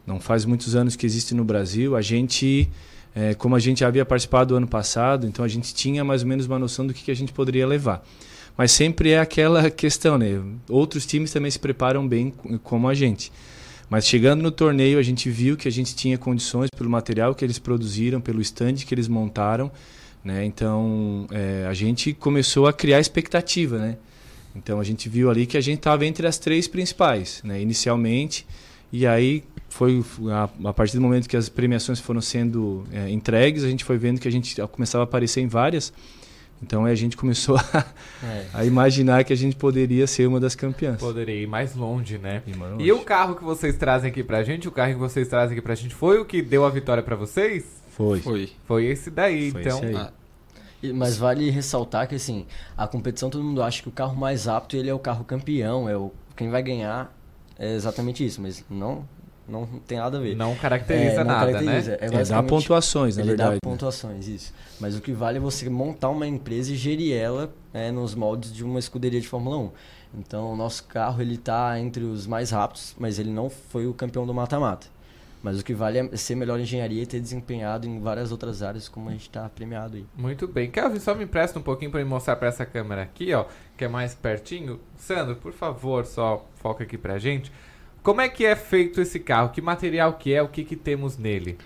não 0.07 0.21
faz 0.21 0.45
muitos 0.45 0.75
anos 0.75 0.97
que 0.97 1.05
existe 1.07 1.35
no 1.35 1.45
Brasil. 1.45 1.97
A 1.97 2.03
gente, 2.03 2.71
é, 3.15 3.35
como 3.35 3.57
a 3.57 3.59
gente 3.59 3.85
havia 3.85 4.05
participado 4.05 4.55
do 4.55 4.57
ano 4.57 4.69
passado, 4.69 5.27
então 5.27 5.45
a 5.45 5.49
gente 5.49 5.75
tinha 5.75 6.05
mais 6.05 6.23
ou 6.23 6.29
menos 6.29 6.47
uma 6.47 6.59
noção 6.59 6.87
do 6.87 6.95
que, 6.95 7.05
que 7.05 7.11
a 7.11 7.17
gente 7.17 7.33
poderia 7.33 7.67
levar. 7.67 8.07
Mas 8.57 8.73
sempre 8.73 9.11
é 9.11 9.19
aquela 9.19 9.69
questão, 9.71 10.17
né? 10.17 10.41
Outros 10.69 11.07
times 11.07 11.33
também 11.33 11.51
se 11.51 11.59
preparam 11.59 12.07
bem 12.07 12.33
como 12.62 12.89
a 12.89 12.95
gente. 12.95 13.33
Mas 13.91 14.07
chegando 14.07 14.43
no 14.43 14.51
torneio, 14.51 14.99
a 14.99 15.03
gente 15.03 15.29
viu 15.29 15.57
que 15.57 15.69
a 15.69 15.71
gente 15.71 15.95
tinha 15.95 16.17
condições 16.17 16.71
pelo 16.77 16.89
material 16.89 17.35
que 17.35 17.45
eles 17.45 17.59
produziram, 17.59 18.21
pelo 18.21 18.41
stand 18.41 18.77
que 18.77 18.95
eles 18.95 19.09
montaram, 19.09 19.71
né? 20.25 20.45
Então 20.45 21.27
é, 21.31 21.66
a 21.68 21.75
gente 21.75 22.12
começou 22.14 22.66
a 22.66 22.72
criar 22.72 22.99
expectativa, 23.01 23.79
né? 23.79 23.97
Então 24.57 24.81
a 24.81 24.85
gente 24.85 25.09
viu 25.09 25.29
ali 25.31 25.47
que 25.47 25.57
a 25.57 25.61
gente 25.61 25.79
estava 25.79 26.07
entre 26.07 26.27
as 26.27 26.39
três 26.39 26.66
principais, 26.68 27.41
né? 27.45 27.61
Inicialmente, 27.61 28.47
e 28.93 29.07
aí 29.07 29.43
foi 29.68 30.05
a, 30.31 30.49
a 30.68 30.72
partir 30.72 30.95
do 30.97 31.01
momento 31.03 31.29
que 31.29 31.37
as 31.37 31.49
premiações 31.49 31.99
foram 31.99 32.20
sendo 32.20 32.85
é, 32.93 33.11
entregues, 33.11 33.64
a 33.64 33.68
gente 33.68 33.83
foi 33.85 33.99
vendo 33.99 34.20
que 34.20 34.29
a 34.29 34.31
gente 34.31 34.55
começava 34.68 35.03
a 35.03 35.07
aparecer 35.07 35.41
em 35.41 35.49
várias 35.49 35.93
Então 36.62 36.85
a 36.85 36.95
gente 36.95 37.16
começou 37.16 37.57
a, 37.75 37.85
É. 38.22 38.47
a 38.55 38.64
imaginar 38.64 39.25
que 39.25 39.33
a 39.33 39.37
gente 39.37 39.57
poderia 39.57 40.07
ser 40.07 40.29
uma 40.29 40.39
das 40.39 40.55
campeãs. 40.55 40.99
Poderia 41.01 41.35
ir 41.43 41.49
mais 41.49 41.75
longe, 41.75 42.16
né? 42.18 42.41
mais 42.57 42.70
E 42.72 42.75
longe. 42.77 42.93
o 42.93 43.01
carro 43.01 43.35
que 43.35 43.43
vocês 43.43 43.77
trazem 43.77 44.11
aqui 44.12 44.22
pra 44.22 44.45
gente, 44.45 44.68
o 44.68 44.70
carro 44.70 44.93
que 44.93 44.99
vocês 45.01 45.27
trazem 45.27 45.55
aqui 45.59 45.61
pra 45.62 45.75
gente, 45.75 45.95
foi 45.95 46.20
o 46.20 46.25
que 46.25 46.41
deu 46.41 46.64
a 46.64 46.70
vitória 46.70 47.03
pra 47.03 47.16
vocês? 47.16 47.64
Foi. 47.97 48.20
Foi. 48.20 48.53
Foi 48.66 48.84
esse 48.86 49.11
daí, 49.11 49.51
Foi 49.51 49.61
então. 49.62 49.78
esse 49.78 49.86
aí. 49.86 49.97
Ah, 49.97 50.12
E- 50.82 50.92
Mas 50.92 51.16
vale 51.16 51.49
ressaltar 51.51 52.07
que 52.07 52.14
assim, 52.14 52.45
a 52.76 52.86
competição 52.86 53.30
todo 53.30 53.42
mundo 53.42 53.62
acha 53.62 53.80
que 53.82 53.88
o 53.88 53.92
carro 53.92 54.14
mais 54.16 54.47
apto 54.47 54.76
ele 54.76 54.90
é 54.90 54.95
o 54.95 54.99
carro 54.99 55.24
campeão, 55.24 55.88
é 55.88 55.97
o 55.97 56.12
quem 56.36 56.51
vai 56.51 56.62
ganhar 56.62 57.11
é 57.59 57.74
exatamente 57.74 58.24
isso, 58.26 58.42
mas 58.42 58.62
não 58.68 59.07
não 59.47 59.66
tem 59.86 59.99
nada 59.99 60.16
a 60.16 60.20
ver. 60.20 60.34
Não 60.34 60.55
caracteriza 60.57 61.18
não 61.22 61.24
nada, 61.32 61.53
caracteriza, 61.53 61.90
né? 61.92 61.99
É, 62.01 62.07
É, 62.07 62.24
dá 62.24 62.42
pontuações, 62.42 63.16
na 63.16 63.22
ele 63.22 63.28
verdade, 63.30 63.49
Dá 63.51 63.55
né? 63.55 63.59
pontuações, 63.62 64.26
isso. 64.26 64.53
Mas 64.80 64.97
o 64.97 65.01
que 65.03 65.12
vale 65.12 65.36
é 65.36 65.40
você 65.40 65.68
montar 65.68 66.09
uma 66.09 66.26
empresa 66.26 66.72
e 66.72 66.76
gerir 66.76 67.14
ela 67.14 67.53
é, 67.72 67.90
nos 67.92 68.14
moldes 68.14 68.53
de 68.53 68.64
uma 68.64 68.78
escuderia 68.78 69.20
de 69.20 69.28
Fórmula 69.28 69.59
1. 69.59 69.70
Então, 70.18 70.53
o 70.53 70.57
nosso 70.57 70.84
carro 70.84 71.20
ele 71.20 71.36
tá 71.36 71.78
entre 71.78 72.05
os 72.05 72.26
mais 72.26 72.51
rápidos, 72.51 72.95
mas 72.99 73.18
ele 73.18 73.30
não 73.30 73.51
foi 73.51 73.86
o 73.86 73.92
campeão 73.92 74.26
do 74.26 74.32
mata-mata. 74.32 74.86
Mas 75.45 75.61
o 75.61 75.64
que 75.64 75.74
vale 75.74 75.99
é 75.99 76.16
ser 76.16 76.36
melhor 76.36 76.59
em 76.59 76.62
engenharia 76.62 77.03
e 77.03 77.07
ter 77.07 77.20
desempenhado 77.20 77.86
em 77.86 78.01
várias 78.01 78.32
outras 78.32 78.62
áreas, 78.62 78.88
como 78.88 79.11
a 79.11 79.12
gente 79.12 79.28
está 79.28 79.47
premiado 79.47 79.99
aí. 79.99 80.07
Muito 80.16 80.49
bem. 80.49 80.70
Kelvin, 80.70 80.99
só 80.99 81.14
me 81.14 81.24
empresta 81.24 81.59
um 81.59 81.62
pouquinho 81.62 81.90
pra 81.90 82.01
me 82.01 82.07
mostrar 82.07 82.36
pra 82.36 82.49
essa 82.49 82.64
câmera 82.64 83.03
aqui, 83.03 83.34
ó, 83.34 83.45
que 83.76 83.84
é 83.84 83.88
mais 83.88 84.14
pertinho. 84.14 84.80
Sandro, 84.97 85.36
por 85.36 85.53
favor, 85.53 86.07
só 86.07 86.49
foca 86.55 86.84
aqui 86.84 86.97
pra 86.97 87.18
gente. 87.18 87.53
Como 88.03 88.22
é 88.22 88.28
que 88.30 88.47
é 88.47 88.57
feito 88.57 89.03
esse 89.03 89.20
carro? 89.20 89.51
Que 89.51 89.61
material 89.61 90.14
que 90.14 90.32
é? 90.32 90.40
O 90.40 90.49
que 90.49 90.64
que 90.64 90.76
temos 90.76 91.18
nele? 91.18 91.59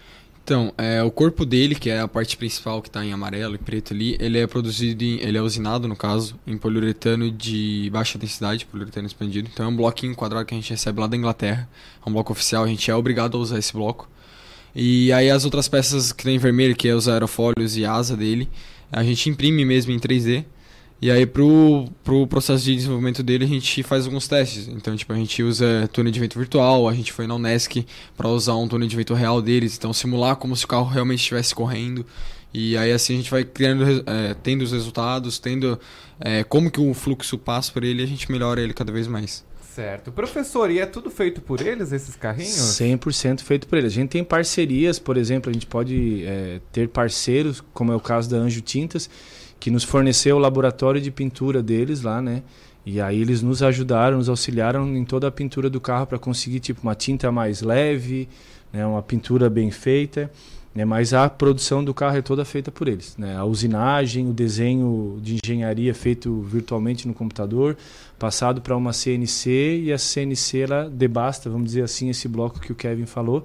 Então, 0.49 0.73
é, 0.79 1.03
o 1.03 1.11
corpo 1.11 1.45
dele, 1.45 1.75
que 1.75 1.91
é 1.91 2.01
a 2.01 2.09
parte 2.09 2.35
principal 2.35 2.81
que 2.81 2.89
está 2.89 3.05
em 3.05 3.13
amarelo 3.13 3.55
e 3.55 3.59
preto 3.59 3.93
ali, 3.93 4.17
ele 4.19 4.39
é 4.39 4.47
produzido, 4.47 5.05
em, 5.05 5.21
ele 5.21 5.37
é 5.37 5.43
usinado, 5.43 5.87
no 5.87 5.95
caso, 5.95 6.41
em 6.47 6.57
poliuretano 6.57 7.31
de 7.31 7.91
baixa 7.93 8.17
densidade, 8.17 8.65
poliuretano 8.65 9.07
expandido. 9.07 9.51
Então 9.53 9.67
é 9.67 9.69
um 9.69 9.77
bloquinho 9.77 10.15
quadrado 10.15 10.47
que 10.47 10.55
a 10.55 10.57
gente 10.57 10.71
recebe 10.71 11.01
lá 11.01 11.07
da 11.07 11.15
Inglaterra. 11.19 11.69
É 12.03 12.09
um 12.09 12.13
bloco 12.15 12.33
oficial, 12.33 12.65
a 12.65 12.67
gente 12.67 12.91
é 12.91 12.95
obrigado 12.95 13.37
a 13.37 13.41
usar 13.41 13.59
esse 13.59 13.75
bloco. 13.75 14.09
E 14.75 15.13
aí 15.13 15.29
as 15.31 15.45
outras 15.45 15.69
peças 15.69 16.13
que 16.13 16.25
tem 16.25 16.37
em 16.37 16.39
vermelho, 16.39 16.75
que 16.75 16.89
é 16.89 16.95
os 16.95 17.11
aerofólios 17.11 17.77
e 17.77 17.85
asa 17.85 18.17
dele, 18.17 18.49
a 18.91 19.05
gente 19.05 19.29
imprime 19.29 19.67
mesmo 19.67 19.93
em 19.93 19.99
3D. 19.99 20.47
E 21.01 21.13
aí 21.13 21.25
pro, 21.25 21.89
pro 22.03 22.27
processo 22.27 22.65
de 22.65 22.75
desenvolvimento 22.75 23.23
dele 23.23 23.45
a 23.45 23.49
gente 23.49 23.83
faz 23.85 24.05
alguns 24.05 24.27
testes. 24.27 24.67
Então, 24.67 24.97
tipo, 24.97 25.13
a 25.13 25.17
gente 25.17 25.43
usa 25.43 25.89
túnel 25.93 26.13
de 26.13 26.19
vento 26.19 26.39
virtual, 26.39 26.89
a 26.89 26.95
gente 26.95 27.13
foi 27.13 27.27
na 27.27 27.37
Unesc 27.37 27.87
para 28.17 28.29
usar 28.29 28.57
um 28.57 28.67
túnel 28.67 28.89
de 28.89 28.97
vento 28.97 29.15
real 29.15 29.41
deles, 29.41 29.77
então 29.77 29.93
simular 29.93 30.37
como 30.37 30.57
se 30.57 30.65
o 30.65 30.69
carro 30.69 30.87
realmente 30.87 31.21
estivesse 31.21 31.55
correndo. 31.55 32.05
E 32.53 32.77
aí 32.77 32.93
assim 32.93 33.15
a 33.15 33.17
gente 33.19 33.31
vai 33.31 33.45
criando, 33.45 33.85
é, 34.07 34.35
tendo 34.43 34.63
os 34.63 34.73
resultados, 34.73 35.39
tendo 35.39 35.79
é, 36.19 36.43
como 36.43 36.71
que 36.71 36.81
o 36.81 36.93
fluxo 36.95 37.39
passa 37.39 37.73
por 37.73 37.85
ele 37.85 38.03
e 38.03 38.05
a 38.05 38.09
gente 38.09 38.31
melhora 38.31 38.61
ele 38.61 38.75
cada 38.75 38.91
vez 38.91 39.07
mais. 39.07 39.47
Certo. 39.79 40.11
Professor, 40.11 40.69
e 40.73 40.81
é 40.81 40.87
tudo 40.87 41.09
feito 41.09 41.41
por 41.41 41.61
eles, 41.65 41.93
esses 41.93 42.17
carrinhos? 42.17 42.51
100% 42.51 43.43
feito 43.43 43.69
por 43.69 43.79
eles. 43.79 43.93
A 43.93 43.95
gente 43.95 44.09
tem 44.09 44.25
parcerias, 44.25 44.99
por 44.99 45.17
exemplo, 45.17 45.51
a 45.51 45.53
gente 45.53 45.67
pode 45.67 46.25
é, 46.27 46.61
ter 46.73 46.89
parceiros, 46.89 47.63
como 47.73 47.93
é 47.93 47.95
o 47.95 48.01
caso 48.01 48.29
da 48.29 48.39
Anjo 48.39 48.61
Tintas, 48.61 49.09
que 49.61 49.71
nos 49.71 49.85
forneceu 49.85 50.37
o 50.37 50.39
laboratório 50.39 51.01
de 51.01 51.11
pintura 51.11 51.63
deles 51.63 52.03
lá, 52.03 52.21
né? 52.23 52.43
E 52.87 53.01
aí 53.01 53.21
eles 53.21 53.43
nos 53.43 53.63
ajudaram, 53.63 54.19
nos 54.19 54.29
auxiliaram 54.29 54.97
em 54.97 55.05
toda 55.05 55.29
a 55.29 55.31
pintura 55.31 55.69
do 55.69 55.81
carro 55.81 56.07
para 56.07 56.19
conseguir 56.19 56.61
tipo 56.61 56.81
uma 56.83 56.95
tinta 56.95 57.31
mais 57.31 57.61
leve, 57.61 58.29
né? 58.73 58.87
Uma 58.87 59.03
pintura 59.03 59.51
bem 59.51 59.71
feita. 59.71 60.31
Né? 60.75 60.85
Mas 60.85 61.13
a 61.13 61.29
produção 61.29 61.85
do 61.85 61.93
carro 61.93 62.19
é 62.19 62.23
toda 62.23 62.45
feita 62.45 62.71
por 62.71 62.87
eles. 62.87 63.17
Né? 63.17 63.37
A 63.37 63.45
usinagem, 63.45 64.29
o 64.29 64.33
desenho 64.33 65.19
de 65.21 65.39
engenharia 65.43 65.93
feito 65.93 66.41
virtualmente 66.43 67.09
no 67.09 67.13
computador, 67.15 67.77
passado 68.17 68.61
para 68.61 68.77
uma 68.77 68.93
CNC 68.93 69.83
e 69.85 69.93
a 69.93 69.99
CNC 69.99 70.61
ela 70.61 70.89
debasta, 70.89 71.51
vamos 71.51 71.67
dizer 71.67 71.83
assim, 71.83 72.11
esse 72.11 72.29
bloco 72.29 72.61
que 72.61 72.71
o 72.71 72.77
Kevin 72.77 73.07
falou. 73.07 73.45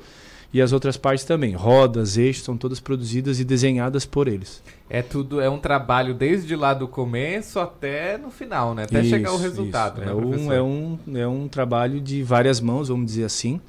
E 0.54 0.62
as 0.62 0.72
outras 0.72 0.96
partes 0.98 1.26
também, 1.26 1.54
rodas, 1.56 2.16
eixos, 2.16 2.44
são 2.44 2.56
todas 2.56 2.80
produzidas 2.80 3.40
e 3.40 3.44
desenhadas 3.44 4.06
por 4.06 4.28
eles. 4.28 4.62
É 4.88 5.02
tudo, 5.02 5.42
é 5.42 5.50
um 5.50 5.58
trabalho 5.58 6.14
desde 6.14 6.56
lá 6.56 6.76
do 6.76 6.88
começo 6.88 7.60
até 7.60 8.18
no 8.20 8.30
final, 8.30 8.76
né? 8.76 8.84
Até 8.84 9.04
chegar 9.04 9.32
o 9.32 9.36
Isso, 9.36 9.44
resultado, 9.44 10.02
isso. 10.02 10.06
né, 10.06 10.12
é, 10.12 10.16
um, 10.16 10.54
é, 10.54 10.62
um, 10.62 11.00
é 11.16 11.28
um 11.28 11.48
trabalho 11.48 12.00
de 12.00 12.22
várias 12.22 12.62
mãos, 12.62 12.90
vamos 12.90 13.08
dizer 13.08 13.24
assim, 13.24 13.60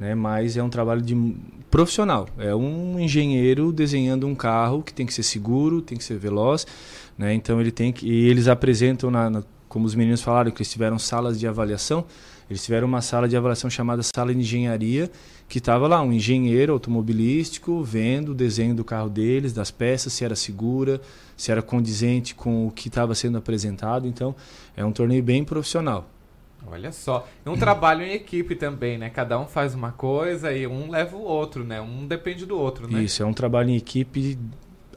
né? 0.00 0.16
mas 0.16 0.56
é 0.56 0.62
um 0.62 0.68
trabalho 0.68 1.00
de 1.00 1.14
profissional. 1.70 2.28
É 2.36 2.52
um 2.54 2.98
engenheiro 2.98 3.72
desenhando 3.72 4.26
um 4.26 4.34
carro 4.34 4.82
que 4.82 4.92
tem 4.92 5.06
que 5.06 5.14
ser 5.14 5.22
seguro, 5.22 5.80
tem 5.80 5.96
que 5.96 6.02
ser 6.02 6.18
veloz, 6.18 6.66
né? 7.16 7.32
Então 7.32 7.60
ele 7.60 7.70
tem 7.70 7.92
que 7.92 8.04
e 8.06 8.28
eles 8.28 8.48
apresentam 8.48 9.12
na, 9.12 9.30
na- 9.30 9.42
como 9.68 9.86
os 9.86 9.94
meninos 9.94 10.20
falaram 10.20 10.50
que 10.50 10.58
eles 10.58 10.70
tiveram 10.72 10.98
salas 10.98 11.38
de 11.38 11.46
avaliação, 11.46 12.04
eles 12.52 12.62
tiveram 12.62 12.86
uma 12.86 13.00
sala 13.00 13.26
de 13.26 13.34
avaliação 13.34 13.70
chamada 13.70 14.02
sala 14.02 14.34
de 14.34 14.40
engenharia, 14.40 15.10
que 15.48 15.56
estava 15.56 15.88
lá 15.88 16.02
um 16.02 16.12
engenheiro 16.12 16.74
automobilístico 16.74 17.82
vendo 17.82 18.32
o 18.32 18.34
desenho 18.34 18.74
do 18.74 18.84
carro 18.84 19.08
deles, 19.08 19.54
das 19.54 19.70
peças, 19.70 20.12
se 20.12 20.22
era 20.22 20.36
segura, 20.36 21.00
se 21.34 21.50
era 21.50 21.62
condizente 21.62 22.34
com 22.34 22.66
o 22.66 22.70
que 22.70 22.88
estava 22.88 23.14
sendo 23.14 23.38
apresentado. 23.38 24.06
Então, 24.06 24.34
é 24.76 24.84
um 24.84 24.92
torneio 24.92 25.22
bem 25.22 25.42
profissional. 25.42 26.06
Olha 26.66 26.92
só. 26.92 27.26
É 27.44 27.48
um 27.48 27.56
trabalho 27.56 28.02
em 28.02 28.12
equipe 28.12 28.54
também, 28.54 28.98
né? 28.98 29.08
Cada 29.08 29.40
um 29.40 29.46
faz 29.46 29.74
uma 29.74 29.90
coisa 29.90 30.52
e 30.52 30.66
um 30.66 30.90
leva 30.90 31.16
o 31.16 31.22
outro, 31.22 31.64
né? 31.64 31.80
Um 31.80 32.06
depende 32.06 32.44
do 32.44 32.58
outro, 32.58 32.86
né? 32.86 33.02
Isso, 33.02 33.22
é 33.22 33.26
um 33.26 33.32
trabalho 33.32 33.70
em 33.70 33.76
equipe 33.76 34.38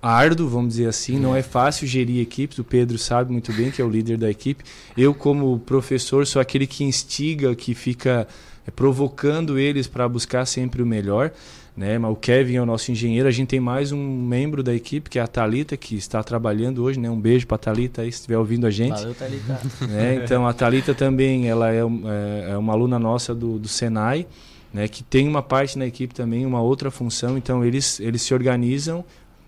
árduo, 0.05 0.47
vamos 0.47 0.75
dizer 0.75 0.87
assim. 0.87 1.19
Não 1.19 1.35
é 1.35 1.41
fácil 1.41 1.87
gerir 1.87 2.21
equipes. 2.21 2.59
O 2.59 2.63
Pedro 2.63 2.97
sabe 2.97 3.31
muito 3.31 3.51
bem 3.51 3.71
que 3.71 3.81
é 3.81 3.85
o 3.85 3.89
líder 3.89 4.17
da 4.17 4.29
equipe. 4.29 4.63
Eu, 4.95 5.13
como 5.13 5.57
professor, 5.59 6.27
sou 6.27 6.39
aquele 6.39 6.67
que 6.67 6.83
instiga, 6.83 7.55
que 7.55 7.73
fica 7.73 8.27
eh, 8.67 8.71
provocando 8.71 9.57
eles 9.57 9.87
para 9.87 10.07
buscar 10.07 10.45
sempre 10.45 10.83
o 10.83 10.85
melhor. 10.85 11.31
Né? 11.75 11.97
Mas 11.97 12.11
o 12.11 12.15
Kevin 12.15 12.55
é 12.55 12.61
o 12.61 12.65
nosso 12.65 12.91
engenheiro. 12.91 13.27
A 13.27 13.31
gente 13.31 13.49
tem 13.49 13.59
mais 13.59 13.91
um 13.91 13.97
membro 14.21 14.61
da 14.61 14.73
equipe, 14.73 15.09
que 15.09 15.17
é 15.19 15.21
a 15.21 15.27
Talita, 15.27 15.75
que 15.75 15.95
está 15.95 16.23
trabalhando 16.23 16.83
hoje. 16.83 16.99
Né? 16.99 17.09
Um 17.09 17.19
beijo 17.19 17.47
para 17.47 17.55
a 17.55 17.59
Talita 17.59 18.03
aí, 18.03 18.11
se 18.11 18.19
estiver 18.19 18.37
ouvindo 18.37 18.67
a 18.67 18.71
gente. 18.71 18.91
Valeu, 18.91 19.15
Thalita. 19.15 19.59
né? 19.89 20.21
Então 20.23 20.47
a 20.47 20.53
Talita 20.53 20.93
também 20.93 21.49
ela 21.49 21.71
é, 21.73 21.79
é- 21.79 22.51
é 22.51 22.57
uma 22.57 22.73
aluna 22.73 22.99
nossa 22.99 23.33
do, 23.33 23.57
do 23.57 23.67
Senai, 23.67 24.25
né? 24.71 24.87
que 24.87 25.03
tem 25.03 25.27
uma 25.27 25.41
parte 25.41 25.77
na 25.77 25.85
equipe 25.85 26.13
também, 26.13 26.45
uma 26.45 26.61
outra 26.61 26.89
função. 26.91 27.37
Então 27.37 27.65
eles, 27.65 27.99
eles 27.99 28.21
se 28.21 28.33
organizam 28.33 29.03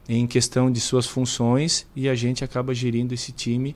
em 0.07 0.25
questão 0.25 0.71
de 0.71 0.79
suas 0.79 1.05
funções 1.05 1.85
e 1.95 2.07
a 2.07 2.15
gente 2.15 2.43
acaba 2.43 2.73
gerindo 2.73 3.13
esse 3.13 3.31
time 3.31 3.75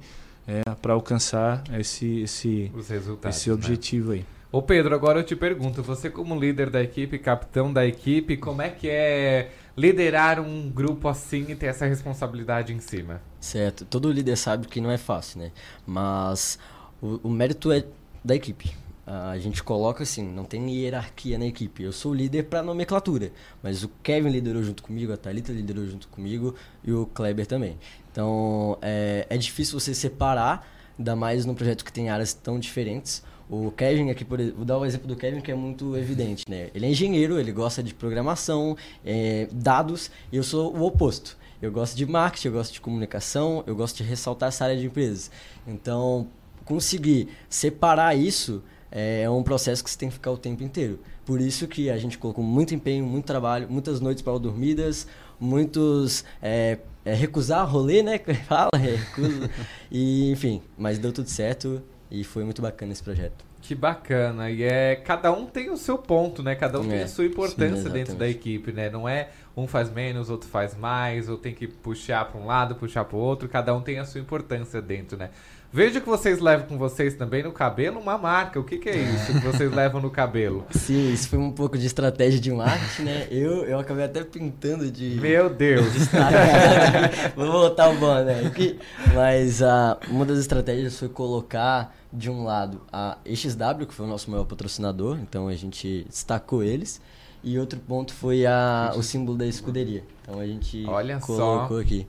para 0.82 0.94
alcançar 0.94 1.64
esse, 1.80 2.22
esse, 2.22 2.72
Os 2.74 2.90
resultados, 2.90 3.38
esse 3.38 3.50
né? 3.50 3.56
objetivo 3.56 4.12
aí. 4.12 4.26
Ô 4.52 4.62
Pedro, 4.62 4.94
agora 4.94 5.20
eu 5.20 5.24
te 5.24 5.36
pergunto, 5.36 5.82
você 5.82 6.10
como 6.10 6.38
líder 6.38 6.70
da 6.70 6.82
equipe, 6.84 7.18
capitão 7.18 7.72
da 7.72 7.86
equipe, 7.86 8.36
como 8.36 8.62
é 8.62 8.70
que 8.70 8.90
é 8.90 9.52
liderar 9.78 10.42
um 10.42 10.70
grupo 10.70 11.08
assim 11.08 11.46
e 11.50 11.56
ter 11.56 11.68
essa 11.68 11.86
responsabilidade 11.86 12.74
em 12.74 12.80
cima? 12.80 13.22
Certo, 13.40 13.86
todo 13.86 14.12
líder 14.12 14.36
sabe 14.36 14.68
que 14.68 14.82
não 14.82 14.92
é 14.92 14.98
fácil, 14.98 15.40
né? 15.40 15.52
Mas 15.88 16.60
o, 17.02 17.20
o 17.24 17.30
mérito 17.30 17.72
é 17.72 17.86
da 18.24 18.36
equipe. 18.36 18.76
A 19.14 19.38
gente 19.38 19.62
coloca 19.62 20.04
assim, 20.04 20.24
não 20.24 20.46
tem 20.46 20.74
hierarquia 20.74 21.38
na 21.38 21.46
equipe. 21.46 21.84
Eu 21.84 21.92
sou 21.92 22.14
o 22.14 22.16
líder 22.16 22.44
para 22.44 22.64
nomenclatura, 22.64 23.34
mas 23.62 23.84
o 23.84 23.90
Kevin 24.02 24.30
liderou 24.30 24.64
junto 24.64 24.82
comigo, 24.82 25.12
a 25.12 25.18
Thalita 25.18 25.52
liderou 25.52 25.86
junto 25.86 26.08
comigo 26.08 26.56
e 26.82 26.94
o 26.94 27.06
Kleber 27.08 27.46
também. 27.46 27.78
Então 28.10 28.78
é, 28.82 29.28
é 29.30 29.36
difícil 29.36 29.78
você 29.78 29.94
separar, 29.94 30.66
ainda 30.98 31.14
mais 31.14 31.46
num 31.46 31.54
projeto 31.54 31.84
que 31.84 31.92
tem 31.92 32.10
áreas 32.10 32.34
tão 32.34 32.58
diferentes. 32.58 33.22
O 33.50 33.70
Kevin 33.72 34.12
aqui, 34.12 34.24
por 34.24 34.42
vou 34.54 34.64
dar 34.64 34.78
o 34.78 34.86
exemplo 34.86 35.10
do 35.10 35.16
Kevin 35.18 35.42
que 35.42 35.52
é 35.52 35.56
muito 35.56 35.98
evidente, 35.98 36.46
né? 36.50 36.70
Ele 36.74 36.86
é 36.86 36.90
engenheiro, 36.90 37.38
ele 37.38 37.52
gosta 37.52 37.84
de 37.84 37.94
programação, 37.94 38.78
é, 39.04 39.50
dados, 39.52 40.10
e 40.32 40.38
eu 40.38 40.44
sou 40.44 40.74
o 40.74 40.86
oposto. 40.86 41.38
Eu 41.62 41.70
gosto 41.70 41.98
de 41.98 42.06
marketing, 42.06 42.48
eu 42.48 42.54
gosto 42.54 42.72
de 42.72 42.80
comunicação, 42.80 43.62
eu 43.68 43.76
gosto 43.76 43.98
de 43.98 44.04
ressaltar 44.04 44.48
essa 44.48 44.64
área 44.64 44.78
de 44.78 44.86
empresas. 44.86 45.30
Então, 45.68 46.30
conseguir 46.64 47.28
separar 47.50 48.16
isso 48.16 48.64
é 48.92 49.30
um 49.30 49.42
processo 49.42 49.84
que 49.84 49.90
você 49.90 49.98
tem 49.98 50.10
que 50.10 50.16
ficar 50.16 50.32
o 50.32 50.38
tempo 50.38 50.64
inteiro. 50.64 51.00
Por 51.26 51.40
isso 51.40 51.68
que 51.68 51.90
a 51.90 51.98
gente 51.98 52.18
colocou 52.18 52.44
muito 52.44 52.76
empenho, 52.76 53.06
muito 53.06 53.26
trabalho, 53.26 53.68
muitas 53.70 54.02
noites 54.02 54.24
mal 54.24 54.38
dormidas, 54.38 55.08
muitos 55.40 56.26
é, 56.42 56.78
é, 57.06 57.14
recusar 57.14 57.68
rolê, 57.68 58.04
né? 58.04 58.18
Que 58.18 58.34
fala, 58.34 58.70
é, 58.76 58.78
recusa. 58.96 59.50
e 59.90 60.30
enfim, 60.32 60.62
mas 60.78 60.98
deu 60.98 61.12
tudo 61.12 61.30
certo 61.30 61.82
e 62.10 62.24
foi 62.24 62.44
muito 62.44 62.62
bacana 62.62 62.92
esse 62.92 63.02
projeto. 63.02 63.46
Que 63.62 63.76
bacana. 63.76 64.50
E 64.50 64.64
é, 64.64 64.96
cada 64.96 65.32
um 65.32 65.46
tem 65.46 65.70
o 65.70 65.78
seu 65.78 65.98
ponto, 65.98 66.42
né? 66.42 66.56
Cada 66.56 66.80
um 66.80 66.88
tem 66.88 66.98
É, 66.98 67.04
a 67.04 67.08
sua 67.08 67.26
importância 67.26 67.84
sim, 67.84 67.90
dentro 67.92 68.16
da 68.16 68.28
equipe, 68.28 68.72
né? 68.72 68.90
Não 68.90 69.08
é 69.08 69.30
um 69.56 69.68
faz 69.68 69.92
menos, 69.92 70.30
outro 70.30 70.50
faz 70.50 70.76
mais, 70.76 71.30
ou 71.30 71.38
tem 71.38 71.54
que 71.54 71.68
puxar 71.68 72.26
para 72.26 72.42
um 72.42 72.46
lado, 72.48 72.76
puxar 72.76 73.06
para 73.06 73.16
o 73.16 73.20
outro. 73.20 73.48
Cada 73.48 73.74
um 73.76 73.82
tem 73.82 74.00
a 74.00 74.06
sua 74.06 74.20
importância 74.20 74.82
dentro, 74.82 75.16
né? 75.16 75.30
Vejo 75.74 76.02
que 76.02 76.10
vocês 76.10 76.40
levam 76.40 76.68
com 76.68 76.78
vocês 76.78 77.14
também 77.14 77.42
no 77.44 77.52
cabelo 77.54 77.98
uma 77.98 78.18
marca. 78.18 78.60
O 78.60 78.64
que, 78.64 78.78
que 78.78 78.90
é 78.90 78.98
isso 78.98 79.32
que 79.32 79.40
vocês 79.40 79.72
levam 79.74 80.02
no 80.02 80.10
cabelo? 80.10 80.66
Sim, 80.76 81.14
isso 81.14 81.30
foi 81.30 81.40
um 81.40 81.52
pouco 81.52 81.78
de 81.78 81.86
estratégia 81.86 82.42
de 82.42 82.52
marketing, 82.52 83.04
né? 83.04 83.28
Eu, 83.32 83.64
eu 83.64 83.80
acabei 83.80 84.04
até 84.04 84.22
pintando 84.22 84.92
de. 84.92 85.18
Meu 85.22 85.50
Deus! 85.50 85.94
de 85.94 86.00
Vou 87.38 87.50
voltar 87.50 87.90
o 87.90 88.48
aqui. 88.48 88.78
Mas 89.16 89.62
uh, 89.62 89.98
uma 90.10 90.26
das 90.26 90.40
estratégias 90.40 91.00
foi 91.00 91.08
colocar 91.08 91.96
de 92.12 92.30
um 92.30 92.44
lado 92.44 92.82
a 92.92 93.18
XW, 93.26 93.88
que 93.88 93.94
foi 93.94 94.06
o 94.06 94.10
nosso 94.10 94.30
maior 94.30 94.44
patrocinador, 94.44 95.18
então 95.22 95.48
a 95.48 95.56
gente 95.56 96.06
destacou 96.10 96.62
eles. 96.62 97.00
E 97.44 97.58
outro 97.58 97.80
ponto 97.80 98.14
foi 98.14 98.46
a, 98.46 98.94
o 98.96 99.02
símbolo 99.02 99.38
da 99.38 99.48
escuderia. 99.48 100.04
Então 100.22 100.40
a 100.40 100.46
gente 100.46 100.86
Olha 100.86 101.18
colocou 101.20 101.78
só. 101.78 101.82
aqui. 101.82 102.08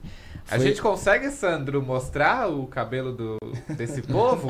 A 0.49 0.55
Foi- 0.57 0.67
gente 0.67 0.81
consegue, 0.81 1.29
Sandro, 1.31 1.81
mostrar 1.81 2.49
o 2.49 2.67
cabelo 2.67 3.11
do, 3.13 3.37
desse 3.75 4.01
povo? 4.07 4.49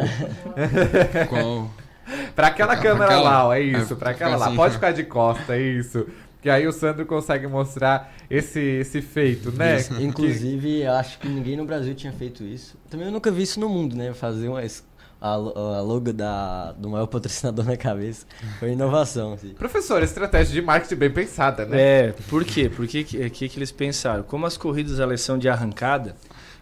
Qual? 1.29 1.69
pra 2.35 2.47
aquela 2.47 2.73
Pra- 2.73 2.81
câmera 2.81 3.05
pra 3.07 3.15
aquela? 3.17 3.29
lá, 3.29 3.47
ó, 3.47 3.53
é 3.53 3.59
É, 3.59 3.63
isso, 3.63 3.87
pra 3.95 3.97
pra 3.97 4.09
aquela 4.11 4.31
ficar 4.31 4.39
lá. 4.39 4.45
assim. 4.47 4.55
Pode 4.55 4.73
ficar 4.75 4.91
de 4.91 5.03
costa, 5.03 5.55
é 5.55 5.61
isso. 5.61 6.05
Que 6.41 6.49
aí 6.49 6.67
o 6.67 6.73
Sandro 6.73 7.05
consegue 7.05 7.47
mostrar 7.47 8.13
esse, 8.29 8.59
esse 8.59 9.01
feito, 9.01 9.49
né? 9.53 9.77
Isso. 9.77 10.01
Inclusive, 10.01 10.81
eu 10.81 10.91
acho 10.91 11.17
que 11.19 11.27
ninguém 11.29 11.55
no 11.55 11.63
Brasil 11.63 11.95
tinha 11.95 12.11
feito 12.11 12.43
isso. 12.43 12.75
Também 12.89 13.05
eu 13.07 13.13
nunca 13.13 13.31
vi 13.31 13.43
isso 13.43 13.61
no 13.61 13.69
mundo, 13.69 13.95
né? 13.95 14.13
Fazer 14.13 14.49
uma, 14.49 14.61
a, 15.24 15.36
a 15.36 15.82
logo 15.82 16.11
da, 16.11 16.74
do 16.74 16.89
maior 16.89 17.07
patrocinador 17.07 17.63
na 17.65 17.78
cabeça. 17.78 18.26
Foi 18.59 18.74
inovação, 18.74 19.34
assim. 19.34 19.53
Professor, 19.53 20.03
estratégia 20.03 20.53
de 20.53 20.61
marketing 20.61 20.95
bem 20.95 21.09
pensada, 21.09 21.65
né? 21.65 21.82
É, 21.82 22.15
por 22.28 22.43
quê? 22.43 22.69
Por 22.69 22.86
que, 22.86 23.05
que, 23.05 23.30
que 23.30 23.57
eles 23.57 23.71
pensaram? 23.71 24.24
Como 24.24 24.45
as 24.45 24.57
corridas 24.57 24.99
elas 24.99 25.21
são 25.21 25.38
de 25.38 25.47
arrancada, 25.47 26.17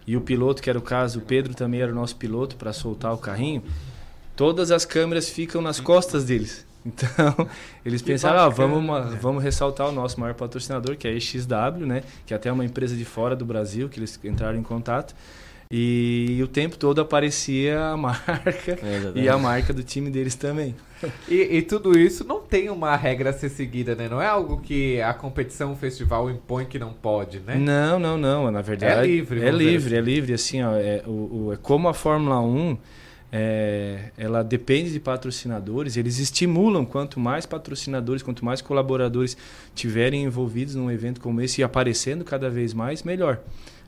e 0.06 0.16
o 0.16 0.20
piloto, 0.20 0.62
que 0.62 0.70
era 0.70 0.78
o 0.78 0.82
caso, 0.82 1.18
o 1.18 1.22
Pedro 1.22 1.54
também 1.54 1.80
era 1.80 1.90
o 1.90 1.94
nosso 1.94 2.14
piloto 2.14 2.54
para 2.54 2.72
soltar 2.72 3.12
o 3.12 3.18
carrinho, 3.18 3.64
todas 4.36 4.70
as 4.70 4.84
câmeras 4.84 5.28
ficam 5.28 5.60
nas 5.60 5.80
costas 5.80 6.24
deles. 6.24 6.64
Então, 6.84 7.48
eles 7.86 8.02
pensaram, 8.02 8.40
ah, 8.40 8.48
vamos, 8.48 9.14
vamos 9.20 9.40
ressaltar 9.40 9.88
o 9.88 9.92
nosso 9.92 10.18
maior 10.18 10.34
patrocinador, 10.34 10.96
que 10.96 11.06
é 11.06 11.12
a 11.12 11.20
XW, 11.20 11.86
né? 11.86 12.02
Que 12.26 12.34
até 12.34 12.48
é 12.48 12.52
uma 12.52 12.64
empresa 12.64 12.96
de 12.96 13.04
fora 13.04 13.36
do 13.36 13.44
Brasil, 13.44 13.88
que 13.88 14.00
eles 14.00 14.18
entraram 14.24 14.58
em 14.58 14.64
contato. 14.64 15.14
E, 15.74 16.38
o 16.42 16.46
tempo 16.46 16.76
todo 16.76 17.00
aparecia 17.00 17.80
a 17.82 17.96
marca 17.96 18.78
e 19.16 19.26
a 19.26 19.38
marca 19.38 19.72
do 19.72 19.82
time 19.82 20.10
deles 20.10 20.34
também. 20.34 20.74
E, 21.26 21.56
e 21.56 21.62
tudo 21.62 21.98
isso 21.98 22.24
não 22.24 22.40
tem 22.42 22.68
uma 22.68 22.94
regra 22.94 23.30
a 23.30 23.32
ser 23.32 23.48
seguida, 23.48 23.94
né? 23.94 24.06
Não 24.08 24.20
é 24.20 24.26
algo 24.26 24.60
que 24.60 25.00
a 25.00 25.14
competição, 25.14 25.72
o 25.72 25.76
festival 25.76 26.30
impõe 26.30 26.66
que 26.66 26.78
não 26.78 26.92
pode, 26.92 27.40
né? 27.40 27.56
Não, 27.56 27.98
não, 27.98 28.18
não. 28.18 28.50
Na 28.50 28.60
verdade, 28.60 29.00
É 29.00 29.06
livre, 29.06 29.42
É 29.42 29.50
livre, 29.50 29.86
assim. 29.88 29.96
é 29.96 30.00
livre. 30.00 30.34
Assim, 30.34 30.62
ó, 30.62 30.74
é, 30.76 31.02
o, 31.06 31.46
o- 31.46 31.52
é 31.54 31.56
como 31.56 31.88
a 31.88 31.94
Fórmula 31.94 32.38
1, 32.40 32.76
é, 33.32 34.10
ela 34.18 34.42
depende 34.44 34.92
de 34.92 35.00
patrocinadores, 35.00 35.96
eles 35.96 36.18
estimulam 36.18 36.84
quanto 36.84 37.18
mais 37.18 37.46
patrocinadores, 37.46 38.22
quanto 38.22 38.44
mais 38.44 38.60
colaboradores 38.60 39.36
tiverem 39.74 40.24
envolvidos 40.24 40.74
num 40.74 40.90
evento 40.90 41.18
como 41.18 41.40
esse 41.40 41.62
e 41.62 41.64
aparecendo 41.64 42.24
cada 42.26 42.50
vez 42.50 42.74
mais, 42.74 43.02
melhor. 43.02 43.40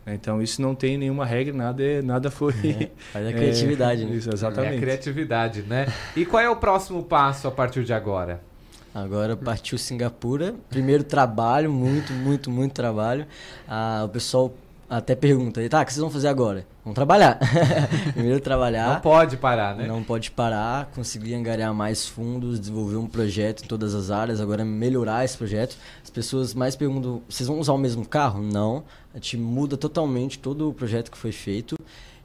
Então 0.06 0.42
isso 0.42 0.60
não 0.60 0.74
tem 0.74 0.98
nenhuma 0.98 1.24
regra, 1.24 1.54
nada, 1.54 1.82
é- 1.82 2.02
nada 2.02 2.30
foi. 2.30 2.52
É, 2.52 2.90
faz 3.12 3.26
a 3.26 3.32
criatividade, 3.32 4.04
né? 4.04 4.14
Isso, 4.16 4.30
É 4.30 4.32
exatamente. 4.34 4.76
a 4.76 4.80
criatividade, 4.80 5.62
né? 5.62 5.86
E 6.14 6.26
qual 6.26 6.42
é 6.42 6.48
o 6.50 6.56
próximo 6.56 7.02
passo 7.02 7.48
a 7.48 7.50
partir 7.50 7.84
de 7.84 7.92
agora? 7.92 8.40
Agora 8.94 9.36
partiu 9.36 9.76
Singapura. 9.76 10.54
Primeiro 10.70 11.02
trabalho, 11.02 11.72
muito, 11.72 12.12
muito, 12.12 12.48
muito 12.50 12.72
trabalho. 12.72 13.26
Ah, 13.66 14.02
o 14.04 14.08
pessoal 14.08 14.54
até 14.96 15.14
pergunta, 15.14 15.66
tá, 15.68 15.82
o 15.82 15.84
que 15.84 15.92
vocês 15.92 16.00
vão 16.00 16.10
fazer 16.10 16.28
agora? 16.28 16.66
Vamos 16.84 16.94
trabalhar. 16.94 17.38
Primeiro 18.12 18.40
trabalhar. 18.40 18.94
Não 18.94 19.00
pode 19.00 19.36
parar, 19.36 19.74
né? 19.74 19.86
Não 19.86 20.02
pode 20.02 20.30
parar, 20.30 20.86
conseguir 20.94 21.34
angariar 21.34 21.72
mais 21.72 22.06
fundos, 22.06 22.60
desenvolver 22.60 22.96
um 22.96 23.06
projeto 23.06 23.64
em 23.64 23.66
todas 23.66 23.94
as 23.94 24.10
áreas, 24.10 24.40
agora 24.40 24.64
melhorar 24.64 25.24
esse 25.24 25.36
projeto. 25.36 25.76
As 26.02 26.10
pessoas 26.10 26.54
mais 26.54 26.76
perguntam, 26.76 27.22
vocês 27.28 27.46
vão 27.46 27.58
usar 27.58 27.72
o 27.72 27.78
mesmo 27.78 28.06
carro? 28.06 28.42
Não. 28.42 28.84
A 29.12 29.16
gente 29.16 29.36
muda 29.36 29.76
totalmente 29.76 30.38
todo 30.38 30.68
o 30.68 30.74
projeto 30.74 31.10
que 31.10 31.18
foi 31.18 31.32
feito. 31.32 31.76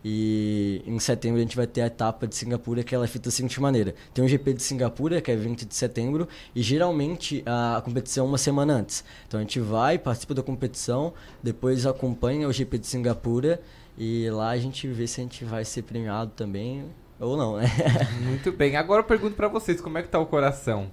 E 0.04 0.82
em 0.86 0.98
setembro 1.00 1.40
a 1.40 1.42
gente 1.42 1.56
vai 1.56 1.68
ter 1.68 1.82
a 1.82 1.88
etapa 1.88 2.26
de 2.26 2.36
Singapura, 2.36 2.84
que 2.84 2.96
ela 2.96 3.06
é 3.06 3.08
feita 3.08 3.30
da 3.30 3.32
seguinte 3.32 3.60
maneira. 3.60 3.94
Tem 4.14 4.24
o 4.24 4.28
GP 4.28 4.54
de 4.54 4.64
Singapura, 4.64 5.22
que 5.22 5.30
é 5.30 5.36
20 5.36 5.66
de 5.66 5.76
setembro, 5.76 6.28
e 6.56 6.62
geralmente 6.62 7.44
a, 7.46 7.78
a 7.78 7.82
competição 7.82 8.26
é 8.26 8.30
uma 8.30 8.38
semana 8.38 8.74
antes. 8.74 9.04
Então 9.28 9.40
a 9.40 9.44
gente 9.44 9.60
vai, 9.60 9.98
participa 9.98 10.34
da 10.34 10.44
competição, 10.44 11.14
depois 11.44 11.86
acompanha 11.86 12.48
o 12.48 12.54
GP 12.54 12.78
de 12.78 12.88
Singapura, 12.88 13.62
e 13.98 14.30
lá 14.30 14.50
a 14.50 14.58
gente 14.58 14.88
vê 14.88 15.06
se 15.06 15.20
a 15.20 15.24
gente 15.24 15.44
vai 15.44 15.66
ser 15.66 15.82
premiado 15.82 16.32
também 16.36 16.86
ou 17.20 17.36
não, 17.36 17.58
né? 17.58 17.66
Muito 18.24 18.52
bem. 18.52 18.78
Agora 18.78 19.02
eu 19.02 19.06
pergunto 19.06 19.36
pra 19.36 19.50
vocês, 19.50 19.82
como 19.82 19.98
é 19.98 20.02
que 20.02 20.08
tá 20.08 20.20
o 20.20 20.26
coração 20.26 20.90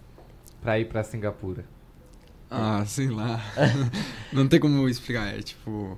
pra 0.60 0.78
ir 0.78 0.86
pra 0.86 1.04
Singapura? 1.04 1.64
Ah, 2.50 2.84
sei 2.84 3.08
lá. 3.08 3.40
não 4.32 4.48
tem 4.48 4.58
como 4.58 4.88
explicar. 4.88 5.34
É 5.34 5.40
tipo. 5.40 5.96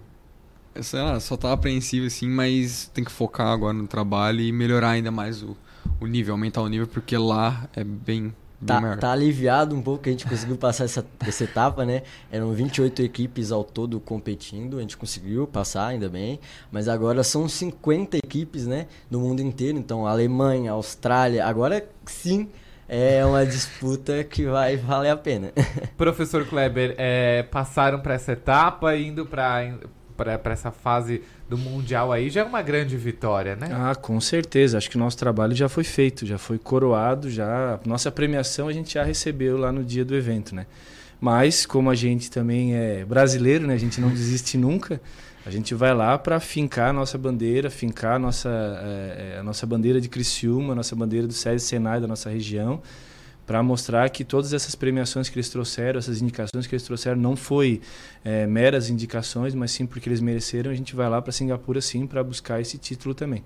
Sei 0.83 1.01
lá, 1.01 1.19
só 1.21 1.37
tá 1.37 1.53
apreensivo 1.53 2.07
assim, 2.07 2.29
mas 2.29 2.91
tem 2.95 3.05
que 3.05 3.13
focar 3.13 3.49
agora 3.49 3.73
no 3.73 3.87
trabalho 3.87 4.41
e 4.41 4.53
melhorar 4.53 4.91
ainda 4.91 5.11
mais 5.11 5.43
o, 5.43 5.57
o 6.01 6.07
nível, 6.07 6.35
aumentar 6.35 6.63
o 6.63 6.69
nível, 6.69 6.87
porque 6.87 7.17
lá 7.17 7.69
é 7.75 7.85
bem, 7.85 8.33
Tá, 8.65 8.97
tá 8.97 9.13
aliviado 9.13 9.77
um 9.77 9.81
pouco 9.81 10.03
que 10.03 10.09
a 10.09 10.13
gente 10.13 10.27
conseguiu 10.27 10.57
passar 10.57 10.85
essa, 10.85 11.07
essa 11.21 11.45
etapa, 11.45 11.85
né? 11.85 12.03
Eram 12.31 12.53
28 12.53 13.03
equipes 13.03 13.53
ao 13.53 13.63
todo 13.63 14.01
competindo, 14.01 14.79
a 14.79 14.81
gente 14.81 14.97
conseguiu 14.97 15.47
passar, 15.47 15.87
ainda 15.87 16.09
bem. 16.09 16.41
Mas 16.71 16.89
agora 16.89 17.23
são 17.23 17.49
50 17.49 18.17
equipes, 18.17 18.67
né? 18.67 18.89
Do 19.09 19.21
mundo 19.21 19.41
inteiro. 19.41 19.79
Então, 19.79 20.07
Alemanha, 20.09 20.73
Austrália. 20.73 21.47
Agora 21.47 21.89
sim 22.05 22.49
é 22.89 23.25
uma 23.25 23.47
disputa 23.47 24.25
que 24.25 24.45
vai 24.47 24.77
valer 24.77 25.11
a 25.11 25.17
pena. 25.17 25.53
Professor 25.97 26.45
Kleber, 26.45 26.97
é, 26.99 27.45
passaram 27.45 28.01
pra 28.01 28.15
essa 28.15 28.33
etapa, 28.33 28.97
indo 28.97 29.25
pra, 29.25 29.73
pra 30.25 30.53
essa 30.53 30.71
fase 30.71 31.23
do 31.49 31.57
Mundial 31.57 32.13
aí, 32.13 32.29
já 32.29 32.41
é 32.41 32.45
uma 32.45 32.61
grande 32.61 32.97
vitória, 32.97 33.55
né? 33.55 33.69
Ah, 33.73 33.95
com 33.95 34.21
certeza. 34.21 34.77
Acho 34.77 34.91
que 34.91 34.97
o 34.97 34.99
nosso 34.99 35.17
trabalho 35.17 35.55
já 35.55 35.69
foi 35.69 35.85
feito, 35.85 36.27
já 36.27 36.37
foi 36.37 36.59
coroado, 36.59 37.31
já 37.31 37.79
nossa 37.87 38.11
premiação 38.11 38.69
a 38.69 38.73
gente 38.73 38.95
já 38.95 39.05
recebeu 39.05 39.57
lá 39.57 39.71
no 39.71 39.85
dia 39.85 40.05
do 40.05 40.15
evento, 40.15 40.55
né? 40.55 40.67
Mas 41.21 41.65
como 41.65 41.91
a 41.91 41.95
gente 41.95 42.31
também 42.31 42.75
é 42.75 43.05
brasileiro, 43.05 43.67
né? 43.67 43.75
A 43.75 43.79
gente 43.79 44.01
não 44.01 44.09
desiste 44.11 44.59
nunca. 44.59 45.01
A 45.47 45.51
gente 45.51 45.75
vai 45.75 45.95
lá 45.95 46.19
para 46.19 46.39
fincar 46.41 46.91
a 46.91 46.93
nossa 46.93 47.17
bandeira, 47.17 47.71
fincar 47.71 48.17
a 48.17 48.19
nossa, 48.19 48.51
eh, 48.51 49.39
a 49.41 49.43
nossa 49.43 49.65
bandeira 49.67 50.01
de 50.01 50.09
Criciúma, 50.09 50.75
a 50.75 50.77
nossa 50.77 50.95
bandeira 50.95 51.27
do 51.27 51.33
SESI 51.33 51.65
Senai 51.65 52.01
da 52.01 52.07
nossa 52.07 52.29
região, 52.29 52.83
para 53.49 53.63
mostrar 53.63 54.11
que 54.11 54.25
todas 54.27 54.53
essas 54.53 54.75
premiações 54.75 55.31
que 55.31 55.37
eles 55.37 55.49
trouxeram, 55.49 55.99
essas 55.99 56.21
indicações 56.21 56.67
que 56.67 56.75
eles 56.75 56.83
trouxeram, 56.83 57.19
não 57.19 57.35
foi 57.35 57.81
eh, 58.23 58.47
meras 58.47 58.91
indicações, 58.91 59.55
mas 59.55 59.71
sim 59.71 59.87
porque 59.87 60.07
eles 60.07 60.21
mereceram. 60.21 60.71
A 60.71 60.75
gente 60.75 60.95
vai 60.95 61.09
lá 61.09 61.23
para 61.23 61.33
Singapura 61.33 61.81
sim 61.81 62.07
para 62.07 62.23
buscar 62.23 62.61
esse 62.61 62.77
título 62.77 63.15
também. 63.15 63.43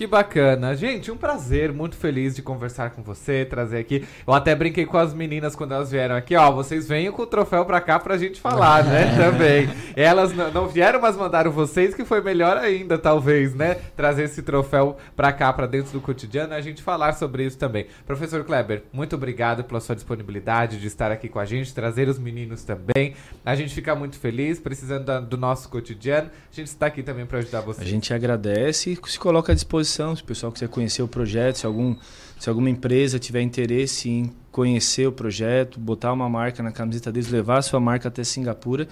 Que 0.00 0.06
bacana. 0.06 0.74
Gente, 0.74 1.10
um 1.10 1.16
prazer, 1.18 1.74
muito 1.74 1.94
feliz 1.94 2.34
de 2.34 2.40
conversar 2.40 2.88
com 2.92 3.02
você, 3.02 3.44
trazer 3.44 3.76
aqui. 3.76 4.02
Eu 4.26 4.32
até 4.32 4.54
brinquei 4.54 4.86
com 4.86 4.96
as 4.96 5.12
meninas 5.12 5.54
quando 5.54 5.74
elas 5.74 5.90
vieram 5.90 6.16
aqui, 6.16 6.34
ó, 6.34 6.50
vocês 6.50 6.88
venham 6.88 7.12
com 7.12 7.20
o 7.20 7.26
troféu 7.26 7.66
pra 7.66 7.82
cá 7.82 7.98
pra 8.00 8.16
gente 8.16 8.40
falar, 8.40 8.82
né, 8.82 9.12
também. 9.22 9.68
Elas 9.94 10.32
não 10.54 10.66
vieram, 10.66 11.02
mas 11.02 11.18
mandaram 11.18 11.52
vocês, 11.52 11.94
que 11.94 12.02
foi 12.02 12.22
melhor 12.22 12.56
ainda, 12.56 12.96
talvez, 12.96 13.54
né, 13.54 13.76
trazer 13.94 14.22
esse 14.22 14.40
troféu 14.42 14.96
pra 15.14 15.34
cá, 15.34 15.52
pra 15.52 15.66
dentro 15.66 15.92
do 15.92 16.00
cotidiano, 16.00 16.54
e 16.54 16.56
a 16.56 16.62
gente 16.62 16.82
falar 16.82 17.12
sobre 17.12 17.44
isso 17.44 17.58
também. 17.58 17.84
Professor 18.06 18.42
Kleber, 18.42 18.84
muito 18.94 19.14
obrigado 19.16 19.64
pela 19.64 19.80
sua 19.80 19.94
disponibilidade 19.94 20.80
de 20.80 20.86
estar 20.86 21.12
aqui 21.12 21.28
com 21.28 21.38
a 21.38 21.44
gente, 21.44 21.74
trazer 21.74 22.08
os 22.08 22.18
meninos 22.18 22.64
também. 22.64 23.14
A 23.44 23.54
gente 23.54 23.74
fica 23.74 23.94
muito 23.94 24.18
feliz, 24.18 24.58
precisando 24.58 25.20
do 25.26 25.36
nosso 25.36 25.68
cotidiano. 25.68 26.30
A 26.50 26.56
gente 26.56 26.68
está 26.68 26.86
aqui 26.86 27.02
também 27.02 27.26
pra 27.26 27.40
ajudar 27.40 27.58
A 27.58 27.60
vocês. 27.60 27.86
gente 27.86 28.14
agradece 28.14 28.92
e 28.92 29.10
se 29.10 29.18
coloca 29.18 29.52
à 29.52 29.54
disposição, 29.54 29.89
se 29.90 30.22
o 30.22 30.24
pessoal 30.24 30.52
quiser 30.52 30.68
conhecer 30.68 31.02
o 31.02 31.08
projeto, 31.08 31.56
se, 31.56 31.66
algum, 31.66 31.96
se 32.38 32.48
alguma 32.48 32.70
empresa 32.70 33.18
tiver 33.18 33.42
interesse 33.42 34.08
em 34.08 34.32
conhecer 34.50 35.06
o 35.06 35.12
projeto, 35.12 35.78
botar 35.78 36.12
uma 36.12 36.28
marca 36.28 36.62
na 36.62 36.72
camiseta 36.72 37.12
deles, 37.12 37.30
levar 37.30 37.58
a 37.58 37.62
sua 37.62 37.80
marca 37.80 38.08
até 38.08 38.24
Singapura, 38.24 38.88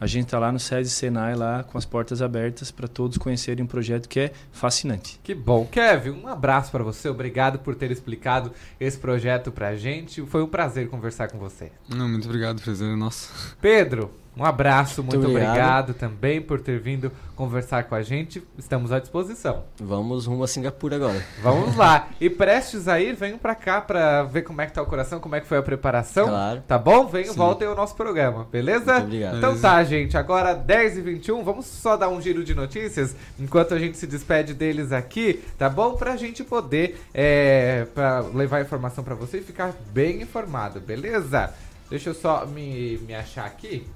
a 0.00 0.06
gente 0.06 0.24
está 0.24 0.38
lá 0.38 0.50
no 0.50 0.58
SESI 0.58 0.90
Senai, 0.90 1.34
lá 1.34 1.62
com 1.62 1.76
as 1.76 1.84
portas 1.84 2.22
abertas 2.22 2.70
para 2.70 2.88
todos 2.88 3.18
conhecerem 3.18 3.62
um 3.62 3.66
projeto 3.66 4.08
que 4.08 4.18
é 4.18 4.32
fascinante. 4.50 5.20
Que 5.22 5.34
bom. 5.34 5.66
Kevin, 5.66 6.10
um 6.10 6.26
abraço 6.26 6.70
pra 6.70 6.82
você. 6.82 7.06
Obrigado 7.10 7.58
por 7.58 7.74
ter 7.74 7.90
explicado 7.90 8.50
esse 8.80 8.96
projeto 8.96 9.52
pra 9.52 9.76
gente. 9.76 10.22
Foi 10.22 10.42
um 10.42 10.46
prazer 10.46 10.88
conversar 10.88 11.28
com 11.28 11.38
você. 11.38 11.70
Não, 11.86 12.08
muito 12.08 12.26
obrigado, 12.26 12.62
presidente. 12.62 12.96
Nossa. 12.96 13.30
Pedro, 13.60 14.10
um 14.36 14.44
abraço. 14.44 15.02
Muito, 15.02 15.16
Muito 15.18 15.30
obrigado. 15.30 15.90
obrigado. 15.90 15.94
também 15.94 16.40
por 16.40 16.60
ter 16.60 16.78
vindo 16.78 17.10
conversar 17.34 17.84
com 17.84 17.94
a 17.94 18.02
gente. 18.02 18.42
Estamos 18.56 18.92
à 18.92 18.98
disposição. 19.00 19.64
Vamos 19.80 20.26
rumo 20.26 20.44
a 20.44 20.48
Singapura 20.48 20.96
agora. 20.96 21.24
Vamos 21.42 21.76
lá. 21.76 22.08
E 22.20 22.28
prestes 22.28 22.80
a 22.80 22.92
Zair, 22.92 23.16
venham 23.16 23.38
pra 23.38 23.54
cá 23.54 23.80
pra 23.80 24.22
ver 24.24 24.42
como 24.42 24.60
é 24.60 24.66
que 24.66 24.72
tá 24.72 24.82
o 24.82 24.86
coração, 24.86 25.20
como 25.20 25.34
é 25.34 25.40
que 25.40 25.46
foi 25.46 25.56
a 25.56 25.62
preparação. 25.62 26.28
Claro. 26.28 26.62
Tá 26.66 26.76
bom? 26.78 27.06
Venham, 27.06 27.32
Sim. 27.32 27.38
voltem 27.38 27.66
ao 27.66 27.74
nosso 27.74 27.94
programa, 27.96 28.46
beleza? 28.50 28.92
Muito 28.94 29.04
obrigado. 29.04 29.38
Então 29.38 29.50
Beleza. 29.50 29.68
tá, 29.68 29.84
gente. 29.84 30.16
Agora 30.18 30.54
10h21, 30.54 31.42
vamos 31.42 31.66
só 31.66 31.96
dar 31.96 32.08
um 32.10 32.20
giro 32.20 32.44
de 32.44 32.54
notícias 32.54 33.16
enquanto 33.38 33.72
a 33.74 33.78
gente 33.78 33.96
se 33.96 34.06
despede 34.06 34.52
deles 34.52 34.92
aqui, 34.92 35.42
tá 35.56 35.68
bom? 35.68 35.94
Pra 35.94 36.16
gente 36.16 36.44
poder 36.44 37.00
é, 37.14 37.86
pra 37.94 38.20
levar 38.20 38.60
informação 38.60 39.02
pra 39.02 39.14
você 39.14 39.38
e 39.38 39.42
ficar 39.42 39.74
bem 39.92 40.20
informado, 40.20 40.78
beleza? 40.80 41.54
Deixa 41.88 42.10
eu 42.10 42.14
só 42.14 42.44
me, 42.46 42.98
me 42.98 43.14
achar 43.14 43.46
aqui. 43.46 43.86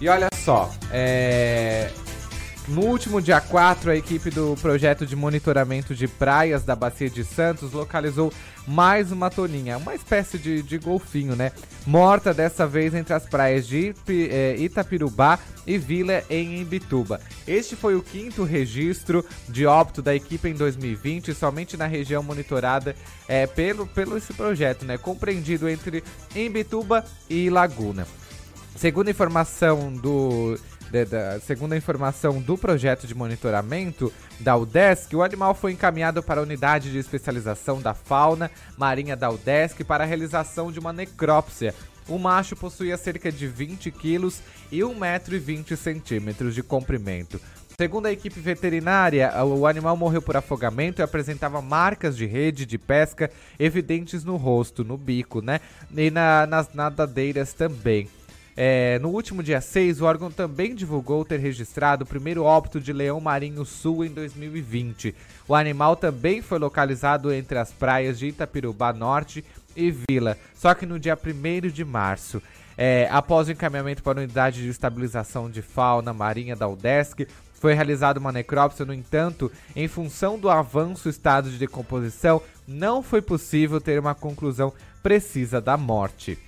E 0.00 0.08
olha 0.08 0.28
só, 0.34 0.70
é, 0.90 1.90
no 2.70 2.82
último 2.82 3.20
dia 3.20 3.40
4, 3.40 3.90
a 3.90 3.96
equipe 3.96 4.30
do 4.30 4.56
projeto 4.62 5.04
de 5.04 5.16
monitoramento 5.16 5.92
de 5.92 6.06
praias 6.06 6.62
da 6.62 6.76
Bacia 6.76 7.10
de 7.10 7.24
Santos 7.24 7.72
localizou 7.72 8.32
mais 8.64 9.10
uma 9.10 9.28
toninha, 9.28 9.76
uma 9.76 9.92
espécie 9.92 10.38
de, 10.38 10.62
de 10.62 10.78
golfinho, 10.78 11.34
né? 11.34 11.50
Morta 11.84 12.32
dessa 12.32 12.68
vez 12.68 12.94
entre 12.94 13.12
as 13.12 13.26
praias 13.26 13.66
de 13.66 13.92
eh, 14.08 14.54
Itapirubá 14.56 15.40
e 15.66 15.78
Vila 15.78 16.22
em 16.30 16.60
Imbituba. 16.60 17.20
Este 17.44 17.74
foi 17.74 17.96
o 17.96 18.02
quinto 18.02 18.44
registro 18.44 19.24
de 19.48 19.66
óbito 19.66 20.00
da 20.00 20.14
equipe 20.14 20.48
em 20.48 20.54
2020, 20.54 21.34
somente 21.34 21.76
na 21.76 21.86
região 21.86 22.22
monitorada 22.22 22.94
eh, 23.26 23.48
pelo, 23.48 23.84
pelo 23.84 24.16
esse 24.16 24.32
projeto, 24.32 24.84
né? 24.84 24.96
Compreendido 24.96 25.68
entre 25.68 26.04
Imbituba 26.36 27.04
e 27.28 27.50
Laguna. 27.50 28.06
Segundo 28.80 29.10
informação 29.10 29.92
do 29.92 30.58
de- 30.90 31.04
da- 31.04 31.38
segundo 31.40 31.74
a 31.74 31.76
informação 31.76 32.40
do 32.40 32.56
projeto 32.56 33.06
de 33.06 33.14
monitoramento 33.14 34.10
da 34.40 34.56
UDESC, 34.56 35.14
o 35.14 35.22
animal 35.22 35.54
foi 35.54 35.72
encaminhado 35.72 36.22
para 36.22 36.40
a 36.40 36.42
unidade 36.42 36.90
de 36.90 36.96
especialização 36.96 37.78
da 37.82 37.92
fauna 37.92 38.50
marinha 38.78 39.14
da 39.14 39.28
UDESC 39.30 39.84
para 39.84 40.02
a 40.02 40.06
realização 40.06 40.72
de 40.72 40.78
uma 40.78 40.94
necrópsia. 40.94 41.74
O 42.08 42.18
macho 42.18 42.56
possuía 42.56 42.96
cerca 42.96 43.30
de 43.30 43.46
20 43.46 43.90
quilos 43.90 44.40
e 44.72 44.82
1,20 44.82 46.18
metros 46.18 46.54
de 46.54 46.62
comprimento. 46.62 47.38
Segundo 47.76 48.06
a 48.06 48.12
equipe 48.12 48.40
veterinária, 48.40 49.30
o 49.44 49.66
animal 49.66 49.94
morreu 49.94 50.22
por 50.22 50.36
afogamento 50.38 51.00
e 51.00 51.04
apresentava 51.04 51.60
marcas 51.60 52.16
de 52.16 52.24
rede 52.24 52.64
de 52.64 52.78
pesca 52.78 53.30
evidentes 53.58 54.24
no 54.24 54.36
rosto, 54.36 54.82
no 54.82 54.96
bico, 54.96 55.40
né? 55.42 55.60
E 55.94 56.10
na- 56.10 56.46
nas 56.46 56.72
nadadeiras 56.74 57.52
também. 57.52 58.08
É, 58.56 58.98
no 58.98 59.08
último 59.08 59.42
dia 59.42 59.60
6, 59.60 60.00
o 60.00 60.04
órgão 60.04 60.30
também 60.30 60.74
divulgou 60.74 61.24
ter 61.24 61.38
registrado 61.38 62.04
o 62.04 62.06
primeiro 62.06 62.42
óbito 62.42 62.80
de 62.80 62.92
leão 62.92 63.20
marinho 63.20 63.64
sul 63.64 64.04
em 64.04 64.08
2020. 64.08 65.14
O 65.46 65.54
animal 65.54 65.96
também 65.96 66.42
foi 66.42 66.58
localizado 66.58 67.32
entre 67.32 67.58
as 67.58 67.72
praias 67.72 68.18
de 68.18 68.26
Itapirubá 68.28 68.92
Norte 68.92 69.44
e 69.76 69.90
Vila, 69.90 70.36
só 70.54 70.74
que 70.74 70.84
no 70.84 70.98
dia 70.98 71.16
1 71.16 71.68
de 71.68 71.84
março. 71.84 72.42
É, 72.76 73.08
após 73.10 73.48
o 73.48 73.52
encaminhamento 73.52 74.02
para 74.02 74.18
a 74.18 74.22
unidade 74.22 74.62
de 74.62 74.68
estabilização 74.68 75.50
de 75.50 75.60
fauna 75.60 76.14
marinha 76.14 76.56
da 76.56 76.66
UDESC, 76.66 77.26
foi 77.60 77.74
realizada 77.74 78.18
uma 78.18 78.32
necrópsia, 78.32 78.86
no 78.86 78.94
entanto, 78.94 79.52
em 79.76 79.86
função 79.86 80.38
do 80.38 80.48
avanço 80.48 81.10
estado 81.10 81.50
de 81.50 81.58
decomposição, 81.58 82.42
não 82.66 83.02
foi 83.02 83.20
possível 83.20 83.80
ter 83.80 84.00
uma 84.00 84.14
conclusão 84.14 84.72
precisa 85.02 85.60
da 85.60 85.76
morte. 85.76 86.38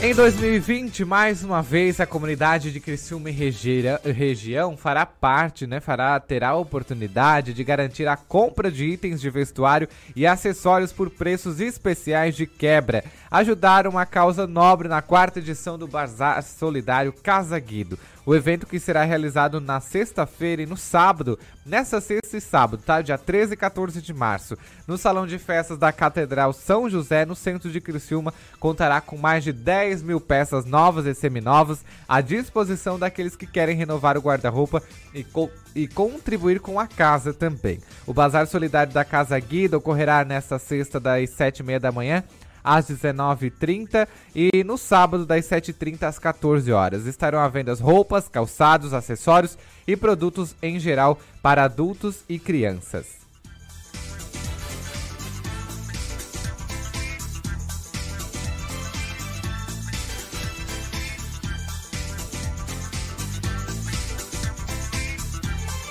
Em 0.00 0.14
2020, 0.14 1.04
mais 1.04 1.42
uma 1.42 1.60
vez, 1.60 1.98
a 1.98 2.06
comunidade 2.06 2.70
de 2.70 2.78
Criciúma 2.78 3.30
e 3.30 4.12
região 4.12 4.76
fará 4.76 5.04
parte, 5.04 5.66
né, 5.66 5.80
fará, 5.80 6.20
terá 6.20 6.50
a 6.50 6.56
oportunidade 6.56 7.52
de 7.52 7.64
garantir 7.64 8.06
a 8.06 8.16
compra 8.16 8.70
de 8.70 8.84
itens 8.84 9.20
de 9.20 9.28
vestuário 9.28 9.88
e 10.14 10.24
acessórios 10.24 10.92
por 10.92 11.10
preços 11.10 11.58
especiais 11.58 12.36
de 12.36 12.46
quebra. 12.46 13.02
Ajudaram 13.28 13.90
uma 13.90 14.06
causa 14.06 14.46
nobre 14.46 14.86
na 14.86 15.02
quarta 15.02 15.40
edição 15.40 15.76
do 15.76 15.88
Bazar 15.88 16.44
Solidário 16.44 17.12
Casa 17.12 17.58
Guido. 17.58 17.98
O 18.28 18.34
evento 18.34 18.66
que 18.66 18.78
será 18.78 19.04
realizado 19.04 19.58
na 19.58 19.80
sexta-feira 19.80 20.60
e 20.60 20.66
no 20.66 20.76
sábado, 20.76 21.38
nessa 21.64 21.98
sexta 21.98 22.36
e 22.36 22.40
sábado, 22.42 22.82
tá? 22.84 23.00
Dia 23.00 23.16
13 23.16 23.54
e 23.54 23.56
14 23.56 24.02
de 24.02 24.12
março, 24.12 24.54
no 24.86 24.98
Salão 24.98 25.26
de 25.26 25.38
Festas 25.38 25.78
da 25.78 25.90
Catedral 25.92 26.52
São 26.52 26.90
José, 26.90 27.24
no 27.24 27.34
centro 27.34 27.70
de 27.70 27.80
Criciúma, 27.80 28.34
contará 28.60 29.00
com 29.00 29.16
mais 29.16 29.44
de 29.44 29.50
10 29.50 30.02
mil 30.02 30.20
peças 30.20 30.66
novas 30.66 31.06
e 31.06 31.14
seminovas 31.14 31.82
à 32.06 32.20
disposição 32.20 32.98
daqueles 32.98 33.34
que 33.34 33.46
querem 33.46 33.74
renovar 33.74 34.18
o 34.18 34.20
guarda-roupa 34.20 34.82
e, 35.14 35.24
co- 35.24 35.48
e 35.74 35.88
contribuir 35.88 36.60
com 36.60 36.78
a 36.78 36.86
casa 36.86 37.32
também. 37.32 37.80
O 38.06 38.12
Bazar 38.12 38.46
Solidário 38.46 38.92
da 38.92 39.06
Casa 39.06 39.38
Guida 39.40 39.78
ocorrerá 39.78 40.22
nesta 40.22 40.58
sexta 40.58 41.00
das 41.00 41.30
7h30 41.30 41.78
da 41.78 41.90
manhã 41.90 42.22
às 42.68 42.86
19h30 42.88 44.06
e 44.34 44.62
no 44.64 44.76
sábado 44.76 45.24
das 45.24 45.46
7h30 45.46 46.02
às 46.02 46.18
14 46.18 46.70
horas. 46.70 47.06
Estarão 47.06 47.38
à 47.38 47.48
venda 47.48 47.74
roupas, 47.74 48.28
calçados, 48.28 48.92
acessórios 48.92 49.56
e 49.86 49.96
produtos 49.96 50.54
em 50.62 50.78
geral 50.78 51.18
para 51.42 51.64
adultos 51.64 52.24
e 52.28 52.38
crianças. 52.38 53.17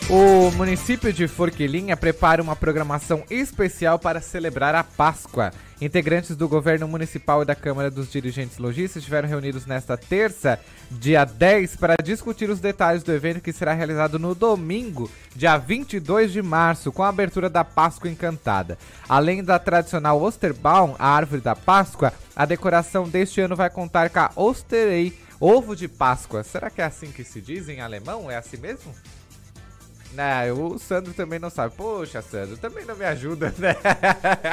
O 0.09 0.51
município 0.51 1.11
de 1.11 1.27
Forquilinha 1.27 1.97
prepara 1.97 2.41
uma 2.41 2.55
programação 2.55 3.25
especial 3.29 3.99
para 3.99 4.21
celebrar 4.21 4.73
a 4.73 4.81
Páscoa. 4.81 5.51
Integrantes 5.81 6.33
do 6.33 6.47
governo 6.47 6.87
municipal 6.87 7.41
e 7.41 7.45
da 7.45 7.53
Câmara 7.53 7.91
dos 7.91 8.09
Dirigentes 8.09 8.57
Logistas 8.57 9.01
estiveram 9.01 9.27
reunidos 9.27 9.65
nesta 9.65 9.97
terça, 9.97 10.61
dia 10.89 11.25
10, 11.25 11.75
para 11.75 11.95
discutir 12.01 12.49
os 12.49 12.61
detalhes 12.61 13.03
do 13.03 13.11
evento 13.11 13.41
que 13.41 13.51
será 13.51 13.73
realizado 13.73 14.17
no 14.17 14.33
domingo, 14.33 15.11
dia 15.35 15.57
22 15.57 16.31
de 16.31 16.41
março, 16.41 16.89
com 16.89 17.03
a 17.03 17.09
abertura 17.09 17.49
da 17.49 17.65
Páscoa 17.65 18.09
Encantada. 18.09 18.77
Além 19.09 19.43
da 19.43 19.59
tradicional 19.59 20.21
Osterbaum, 20.21 20.95
a 20.97 21.09
árvore 21.09 21.41
da 21.41 21.53
Páscoa, 21.53 22.13
a 22.33 22.45
decoração 22.45 23.09
deste 23.09 23.41
ano 23.41 23.57
vai 23.57 23.69
contar 23.69 24.09
com 24.09 24.19
a 24.19 24.31
Osterei, 24.37 25.19
ovo 25.37 25.75
de 25.75 25.89
Páscoa. 25.89 26.43
Será 26.43 26.69
que 26.69 26.81
é 26.81 26.85
assim 26.85 27.11
que 27.11 27.25
se 27.25 27.41
diz 27.41 27.67
em 27.67 27.81
alemão? 27.81 28.31
É 28.31 28.37
assim 28.37 28.55
mesmo? 28.55 28.95
Não, 30.13 30.73
o 30.73 30.79
Sandro 30.79 31.13
também 31.13 31.37
não 31.39 31.49
sabe. 31.49 31.73
Poxa, 31.75 32.21
Sandro, 32.21 32.57
também 32.57 32.85
não 32.85 32.95
me 32.95 33.05
ajuda, 33.05 33.53
né? 33.57 33.75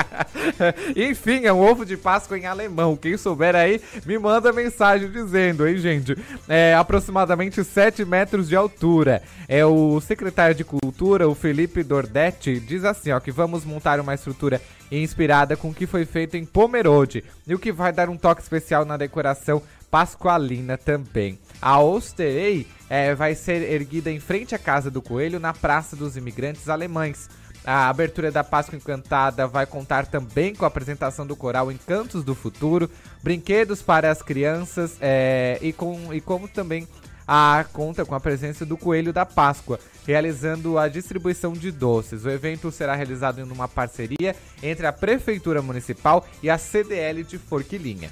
Enfim, 0.95 1.47
é 1.47 1.53
um 1.53 1.61
ovo 1.61 1.87
de 1.87 1.97
Páscoa 1.97 2.39
em 2.39 2.47
alemão. 2.47 2.97
Quem 2.97 3.17
souber 3.17 3.55
aí, 3.55 3.81
me 4.05 4.19
manda 4.19 4.53
mensagem 4.53 5.11
dizendo, 5.11 5.67
hein, 5.67 5.79
gente? 5.79 6.17
É 6.49 6.75
aproximadamente 6.75 7.63
7 7.65 8.05
metros 8.05 8.49
de 8.49 8.57
altura. 8.57 9.23
É 9.49 9.65
o 9.65 10.01
secretário 10.01 10.55
de 10.55 10.65
Cultura, 10.65 11.29
o 11.29 11.35
Felipe 11.35 11.83
Dordetti, 11.83 12.61
diz 12.61 12.85
assim, 12.85 13.13
ó, 13.13 13.21
que 13.21 13.31
vamos 13.31 13.65
montar 13.65 14.01
uma 14.01 14.15
estrutura 14.15 14.61
inspirada 14.91 15.57
com 15.57 15.71
o 15.71 15.75
que 15.75 15.87
foi 15.87 16.05
feito 16.05 16.37
em 16.37 16.45
Pomerode 16.45 17.25
e 17.47 17.55
o 17.55 17.59
que 17.59 17.73
vai 17.73 17.93
dar 17.93 18.09
um 18.09 18.17
toque 18.17 18.43
especial 18.43 18.85
na 18.85 18.97
decoração 18.97 19.63
pascualina 19.91 20.77
também. 20.77 21.39
A 21.65 21.81
Osterei 21.81 22.67
é, 22.91 23.15
vai 23.15 23.35
ser 23.35 23.63
erguida 23.63 24.11
em 24.11 24.21
frente 24.21 24.55
à 24.55 24.59
Casa 24.59 24.91
do 24.91 25.01
Coelho, 25.01 25.41
na 25.41 25.55
Praça 25.55 25.97
dos 25.97 26.15
Imigrantes 26.15 26.69
Alemães. 26.69 27.31
A 27.65 27.89
abertura 27.89 28.31
da 28.31 28.45
Páscoa 28.45 28.77
Encantada 28.77 29.47
vai 29.47 29.65
contar 29.65 30.07
também 30.07 30.55
com 30.55 30.67
a 30.67 30.69
apresentação 30.69 31.27
do 31.27 31.35
coral 31.35 31.73
Encantos 31.73 32.23
do 32.23 32.35
Futuro, 32.35 32.91
brinquedos 33.23 33.81
para 33.81 34.11
as 34.11 34.21
crianças 34.21 34.99
é, 35.01 35.59
e, 35.63 35.73
com, 35.73 36.13
e 36.13 36.21
como 36.21 36.47
também 36.47 36.87
a 37.27 37.65
conta 37.73 38.05
com 38.05 38.15
a 38.15 38.21
presença 38.21 38.67
do 38.67 38.77
Coelho 38.77 39.11
da 39.11 39.25
Páscoa, 39.25 39.81
realizando 40.07 40.77
a 40.77 40.87
distribuição 40.87 41.55
de 41.55 41.71
doces. 41.71 42.27
O 42.27 42.31
evento 42.31 42.71
será 42.71 42.95
realizado 42.95 43.41
em 43.41 43.51
uma 43.51 43.69
parceria 43.69 44.37
entre 44.63 44.87
a 44.87 44.93
Prefeitura 44.93 45.63
Municipal 45.63 46.27
e 46.43 46.51
a 46.51 46.59
CDL 46.59 47.25
de 47.25 47.39
Forquilinha. 47.39 48.11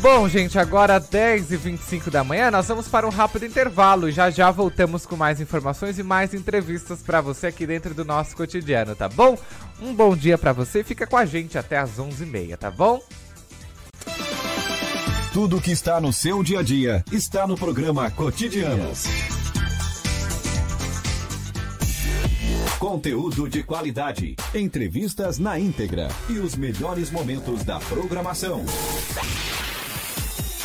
Bom, 0.00 0.28
gente, 0.28 0.56
agora 0.56 1.00
10h25 1.00 2.08
da 2.08 2.22
manhã, 2.22 2.52
nós 2.52 2.68
vamos 2.68 2.86
para 2.86 3.04
um 3.04 3.10
rápido 3.10 3.44
intervalo. 3.44 4.12
Já 4.12 4.30
já 4.30 4.48
voltamos 4.48 5.04
com 5.04 5.16
mais 5.16 5.40
informações 5.40 5.98
e 5.98 6.04
mais 6.04 6.32
entrevistas 6.32 7.02
para 7.02 7.20
você 7.20 7.48
aqui 7.48 7.66
dentro 7.66 7.92
do 7.94 8.04
nosso 8.04 8.36
cotidiano, 8.36 8.94
tá 8.94 9.08
bom? 9.08 9.36
Um 9.82 9.92
bom 9.92 10.16
dia 10.16 10.38
para 10.38 10.52
você, 10.52 10.84
fica 10.84 11.04
com 11.04 11.16
a 11.16 11.24
gente 11.24 11.58
até 11.58 11.78
às 11.78 11.98
11h30, 11.98 12.56
tá 12.56 12.70
bom? 12.70 13.02
Tudo 15.32 15.60
que 15.60 15.72
está 15.72 16.00
no 16.00 16.12
seu 16.12 16.44
dia 16.44 16.60
a 16.60 16.62
dia 16.62 17.04
está 17.10 17.44
no 17.46 17.56
programa 17.56 18.08
Cotidianos. 18.10 19.04
Conteúdo 22.78 23.48
de 23.48 23.64
qualidade, 23.64 24.36
entrevistas 24.54 25.40
na 25.40 25.58
íntegra 25.58 26.08
e 26.28 26.38
os 26.38 26.54
melhores 26.54 27.10
momentos 27.10 27.64
da 27.64 27.80
programação. 27.80 28.64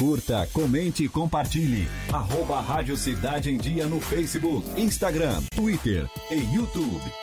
Curta, 0.04 0.46
comente 0.52 1.06
e 1.06 1.08
compartilhe. 1.08 1.88
Arroba 2.12 2.60
Rádio 2.60 2.98
Cidade 2.98 3.50
em 3.50 3.58
Dia 3.58 3.86
no 3.86 4.02
Facebook, 4.02 4.62
Instagram, 4.78 5.42
Twitter 5.56 6.10
e 6.30 6.40
YouTube. 6.54 7.23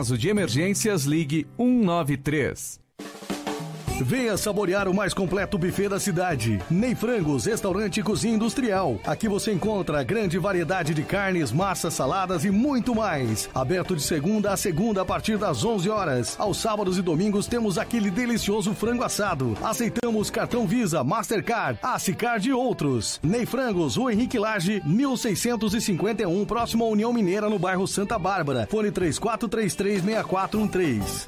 de 0.09 0.29
emergências, 0.29 1.05
ligue 1.05 1.47
193. 1.57 2.80
Venha 4.01 4.35
saborear 4.35 4.87
o 4.87 4.93
mais 4.93 5.13
completo 5.13 5.57
buffet 5.57 5.89
da 5.89 5.99
cidade. 5.99 6.59
Ney 6.69 6.95
Frangos, 6.95 7.45
restaurante 7.45 7.99
e 7.99 8.03
cozinha 8.03 8.35
industrial. 8.35 8.99
Aqui 9.05 9.27
você 9.27 9.51
encontra 9.53 10.03
grande 10.03 10.39
variedade 10.39 10.93
de 10.93 11.03
carnes, 11.03 11.51
massas, 11.51 11.93
saladas 11.93 12.43
e 12.43 12.49
muito 12.49 12.95
mais. 12.95 13.49
Aberto 13.53 13.95
de 13.95 14.01
segunda 14.01 14.51
a 14.51 14.57
segunda 14.57 15.03
a 15.03 15.05
partir 15.05 15.37
das 15.37 15.63
11 15.63 15.89
horas. 15.89 16.35
Aos 16.39 16.57
sábados 16.57 16.97
e 16.97 17.01
domingos 17.01 17.47
temos 17.47 17.77
aquele 17.77 18.09
delicioso 18.09 18.73
frango 18.73 19.03
assado. 19.03 19.57
Aceitamos 19.63 20.29
cartão 20.29 20.65
Visa, 20.65 21.03
Mastercard, 21.03 21.77
Acicard 21.83 22.49
e 22.49 22.53
outros. 22.53 23.19
Ney 23.21 23.45
Frangos, 23.45 23.97
Rua 23.97 24.13
Henrique 24.13 24.39
Lage, 24.39 24.81
1651, 24.85 26.45
próximo 26.45 26.85
à 26.85 26.87
União 26.87 27.11
Mineira, 27.13 27.49
no 27.49 27.59
bairro 27.59 27.87
Santa 27.87 28.17
Bárbara. 28.17 28.67
Fone 28.69 28.91
34336413. 28.91 31.27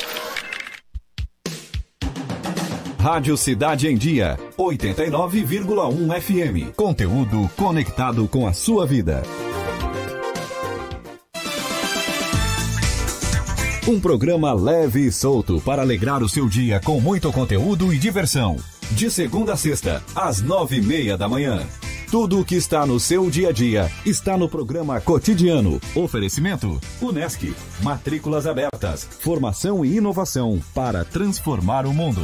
Rádio 3.01 3.35
Cidade 3.35 3.87
em 3.87 3.97
Dia, 3.97 4.37
89,1 4.55 6.21
FM. 6.21 6.75
Conteúdo 6.75 7.49
conectado 7.57 8.27
com 8.27 8.45
a 8.45 8.53
sua 8.53 8.85
vida. 8.85 9.23
Um 13.87 13.99
programa 13.99 14.53
leve 14.53 15.07
e 15.07 15.11
solto 15.11 15.59
para 15.61 15.81
alegrar 15.81 16.21
o 16.21 16.29
seu 16.29 16.47
dia 16.47 16.79
com 16.79 17.01
muito 17.01 17.31
conteúdo 17.31 17.91
e 17.91 17.97
diversão. 17.97 18.57
De 18.91 19.09
segunda 19.09 19.53
a 19.53 19.57
sexta, 19.57 20.03
às 20.15 20.39
nove 20.39 20.77
e 20.77 20.81
meia 20.83 21.17
da 21.17 21.27
manhã. 21.27 21.65
Tudo 22.11 22.39
o 22.39 22.45
que 22.45 22.53
está 22.53 22.85
no 22.85 22.99
seu 22.99 23.31
dia 23.31 23.49
a 23.49 23.51
dia 23.51 23.89
está 24.05 24.37
no 24.37 24.47
programa 24.47 25.01
cotidiano. 25.01 25.81
Oferecimento: 25.95 26.79
Unesc. 27.01 27.51
Matrículas 27.81 28.45
abertas. 28.45 29.07
Formação 29.21 29.83
e 29.83 29.97
inovação 29.97 30.61
para 30.75 31.03
transformar 31.03 31.87
o 31.87 31.93
mundo. 31.93 32.21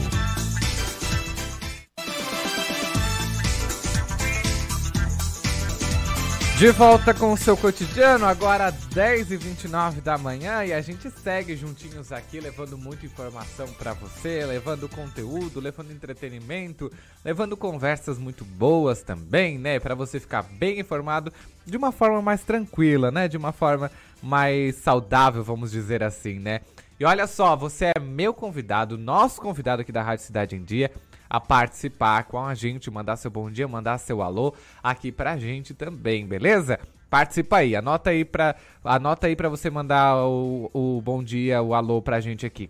De 6.57 6.71
volta 6.71 7.13
com 7.13 7.31
o 7.31 7.37
seu 7.37 7.55
cotidiano, 7.55 8.25
agora 8.25 8.71
10h29 8.71 10.01
da 10.01 10.17
manhã 10.17 10.65
e 10.65 10.73
a 10.73 10.81
gente 10.81 11.07
segue 11.11 11.55
juntinhos 11.55 12.11
aqui, 12.11 12.39
levando 12.39 12.75
muita 12.75 13.05
informação 13.05 13.67
para 13.73 13.93
você, 13.93 14.43
levando 14.43 14.89
conteúdo, 14.89 15.59
levando 15.59 15.91
entretenimento, 15.91 16.91
levando 17.23 17.55
conversas 17.55 18.17
muito 18.17 18.43
boas 18.43 19.03
também, 19.03 19.59
né? 19.59 19.79
Para 19.79 19.93
você 19.93 20.19
ficar 20.19 20.41
bem 20.41 20.79
informado 20.79 21.31
de 21.63 21.77
uma 21.77 21.91
forma 21.91 22.23
mais 22.23 22.41
tranquila, 22.41 23.11
né? 23.11 23.27
De 23.27 23.37
uma 23.37 23.51
forma 23.51 23.91
mais 24.19 24.77
saudável, 24.77 25.43
vamos 25.43 25.69
dizer 25.69 26.01
assim, 26.01 26.39
né? 26.39 26.61
E 26.99 27.05
olha 27.05 27.27
só, 27.27 27.55
você 27.55 27.91
é 27.95 27.99
meu 27.99 28.33
convidado, 28.33 28.97
nosso 28.97 29.39
convidado 29.39 29.83
aqui 29.83 29.91
da 29.91 30.01
Rádio 30.01 30.25
Cidade 30.25 30.55
em 30.55 30.63
Dia 30.63 30.91
a 31.30 31.39
participar 31.39 32.23
com 32.25 32.39
a 32.39 32.53
gente, 32.53 32.91
mandar 32.91 33.17
seu 33.17 33.32
bom 33.32 33.49
dia, 33.49 33.67
mandar 33.67 33.97
seu 33.97 34.21
alô 34.21 34.53
aqui 34.82 35.11
pra 35.11 35.38
gente 35.38 35.73
também, 35.73 36.25
beleza? 36.25 36.80
Participa 37.09 37.57
aí, 37.57 37.75
anota 37.75 38.09
aí 38.09 38.25
pra, 38.25 38.55
anota 38.84 39.28
aí 39.28 39.36
pra 39.36 39.47
você 39.47 39.69
mandar 39.69 40.25
o, 40.25 40.69
o 40.73 41.01
bom 41.01 41.23
dia, 41.23 41.61
o 41.61 41.73
alô 41.73 42.01
pra 42.01 42.19
gente 42.19 42.45
aqui. 42.45 42.69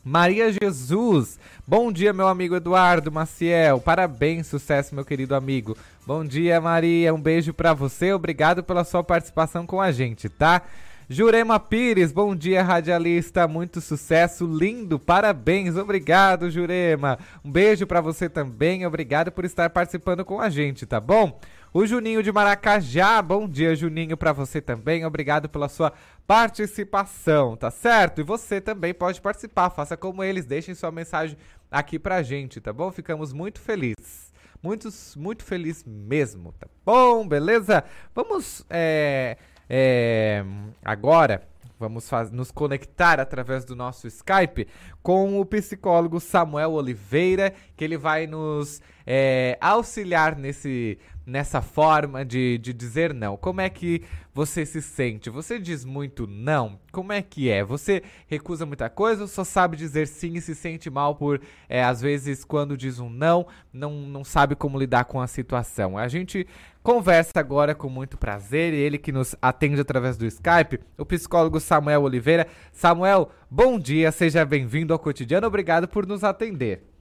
Maria 0.08 0.52
Jesus, 0.52 1.36
bom 1.66 1.90
dia, 1.90 2.12
meu 2.12 2.28
amigo 2.28 2.54
Eduardo 2.54 3.10
Maciel. 3.10 3.80
Parabéns, 3.80 4.46
sucesso, 4.46 4.94
meu 4.94 5.04
querido 5.04 5.34
amigo. 5.34 5.76
Bom 6.06 6.24
dia, 6.24 6.60
Maria. 6.60 7.12
Um 7.12 7.20
beijo 7.20 7.52
para 7.52 7.74
você. 7.74 8.12
Obrigado 8.12 8.62
pela 8.62 8.84
sua 8.84 9.02
participação 9.02 9.66
com 9.66 9.80
a 9.80 9.90
gente, 9.90 10.28
tá? 10.28 10.62
Jurema 11.08 11.58
Pires, 11.58 12.12
bom 12.12 12.36
dia, 12.36 12.62
radialista. 12.62 13.48
Muito 13.48 13.80
sucesso, 13.80 14.46
lindo. 14.46 14.96
Parabéns. 14.96 15.76
Obrigado, 15.76 16.48
Jurema. 16.52 17.18
Um 17.44 17.50
beijo 17.50 17.84
para 17.84 18.00
você 18.00 18.28
também. 18.28 18.86
Obrigado 18.86 19.32
por 19.32 19.44
estar 19.44 19.70
participando 19.70 20.24
com 20.24 20.40
a 20.40 20.48
gente, 20.48 20.86
tá 20.86 21.00
bom? 21.00 21.36
O 21.76 21.84
Juninho 21.84 22.22
de 22.22 22.32
Maracajá, 22.32 23.20
bom 23.20 23.46
dia, 23.46 23.76
Juninho, 23.76 24.16
para 24.16 24.32
você 24.32 24.62
também. 24.62 25.04
Obrigado 25.04 25.46
pela 25.46 25.68
sua 25.68 25.92
participação, 26.26 27.54
tá 27.54 27.70
certo? 27.70 28.22
E 28.22 28.24
você 28.24 28.62
também 28.62 28.94
pode 28.94 29.20
participar, 29.20 29.68
faça 29.68 29.94
como 29.94 30.24
eles, 30.24 30.46
deixem 30.46 30.74
sua 30.74 30.90
mensagem 30.90 31.36
aqui 31.70 31.98
pra 31.98 32.22
gente, 32.22 32.62
tá 32.62 32.72
bom? 32.72 32.90
Ficamos 32.90 33.30
muito 33.34 33.60
felizes. 33.60 34.32
Muito, 34.62 34.88
muito 35.18 35.44
feliz 35.44 35.84
mesmo, 35.84 36.54
tá 36.58 36.66
bom? 36.82 37.28
Beleza? 37.28 37.84
Vamos 38.14 38.64
é, 38.70 39.36
é, 39.68 40.42
agora 40.82 41.46
vamos 41.78 42.10
nos 42.32 42.50
conectar 42.50 43.20
através 43.20 43.64
do 43.64 43.76
nosso 43.76 44.06
Skype 44.06 44.66
com 45.02 45.38
o 45.38 45.44
psicólogo 45.44 46.18
Samuel 46.20 46.72
Oliveira, 46.72 47.52
que 47.76 47.84
ele 47.84 47.98
vai 47.98 48.26
nos 48.26 48.80
é, 49.06 49.58
auxiliar 49.60 50.36
nesse, 50.36 50.98
nessa 51.26 51.60
forma 51.60 52.24
de, 52.24 52.56
de 52.58 52.72
dizer 52.72 53.12
não. 53.12 53.36
Como 53.36 53.60
é 53.60 53.68
que 53.68 54.02
você 54.32 54.64
se 54.64 54.80
sente? 54.80 55.28
Você 55.28 55.58
diz 55.58 55.84
muito 55.84 56.26
não? 56.26 56.78
Como 56.92 57.12
é 57.12 57.20
que 57.20 57.50
é? 57.50 57.64
Você 57.64 58.02
recusa 58.28 58.64
muita 58.64 58.88
coisa 58.88 59.22
ou 59.22 59.28
só 59.28 59.42
sabe 59.42 59.76
dizer 59.76 60.06
sim 60.06 60.34
e 60.34 60.40
se 60.40 60.54
sente 60.54 60.88
mal 60.88 61.16
por, 61.16 61.40
é, 61.68 61.82
às 61.82 62.00
vezes, 62.00 62.44
quando 62.44 62.76
diz 62.76 63.00
um 63.00 63.10
não, 63.10 63.46
não, 63.72 63.90
não 63.92 64.22
sabe 64.22 64.54
como 64.54 64.78
lidar 64.78 65.04
com 65.06 65.20
a 65.20 65.26
situação? 65.26 65.98
A 65.98 66.06
gente 66.06 66.46
conversa 66.82 67.32
agora 67.40 67.74
com 67.74 67.88
muito 67.88 68.16
prazer 68.16 68.72
e 68.72 68.76
ele 68.76 68.96
que 68.96 69.10
nos 69.10 69.34
atende 69.42 69.80
através 69.80 70.16
do 70.16 70.24
Skype, 70.24 70.78
o 70.96 71.04
psicólogo 71.04 71.58
Samuel 71.58 72.02
Oliveira. 72.02 72.46
Samuel, 72.72 73.30
bom 73.50 73.76
dia, 73.76 74.12
seja 74.12 74.44
bem-vindo 74.44 74.92
ao 74.92 74.98
cotidiano, 74.98 75.48
obrigado 75.48 75.88
por 75.88 76.06
nos 76.06 76.22
atender. 76.22 76.95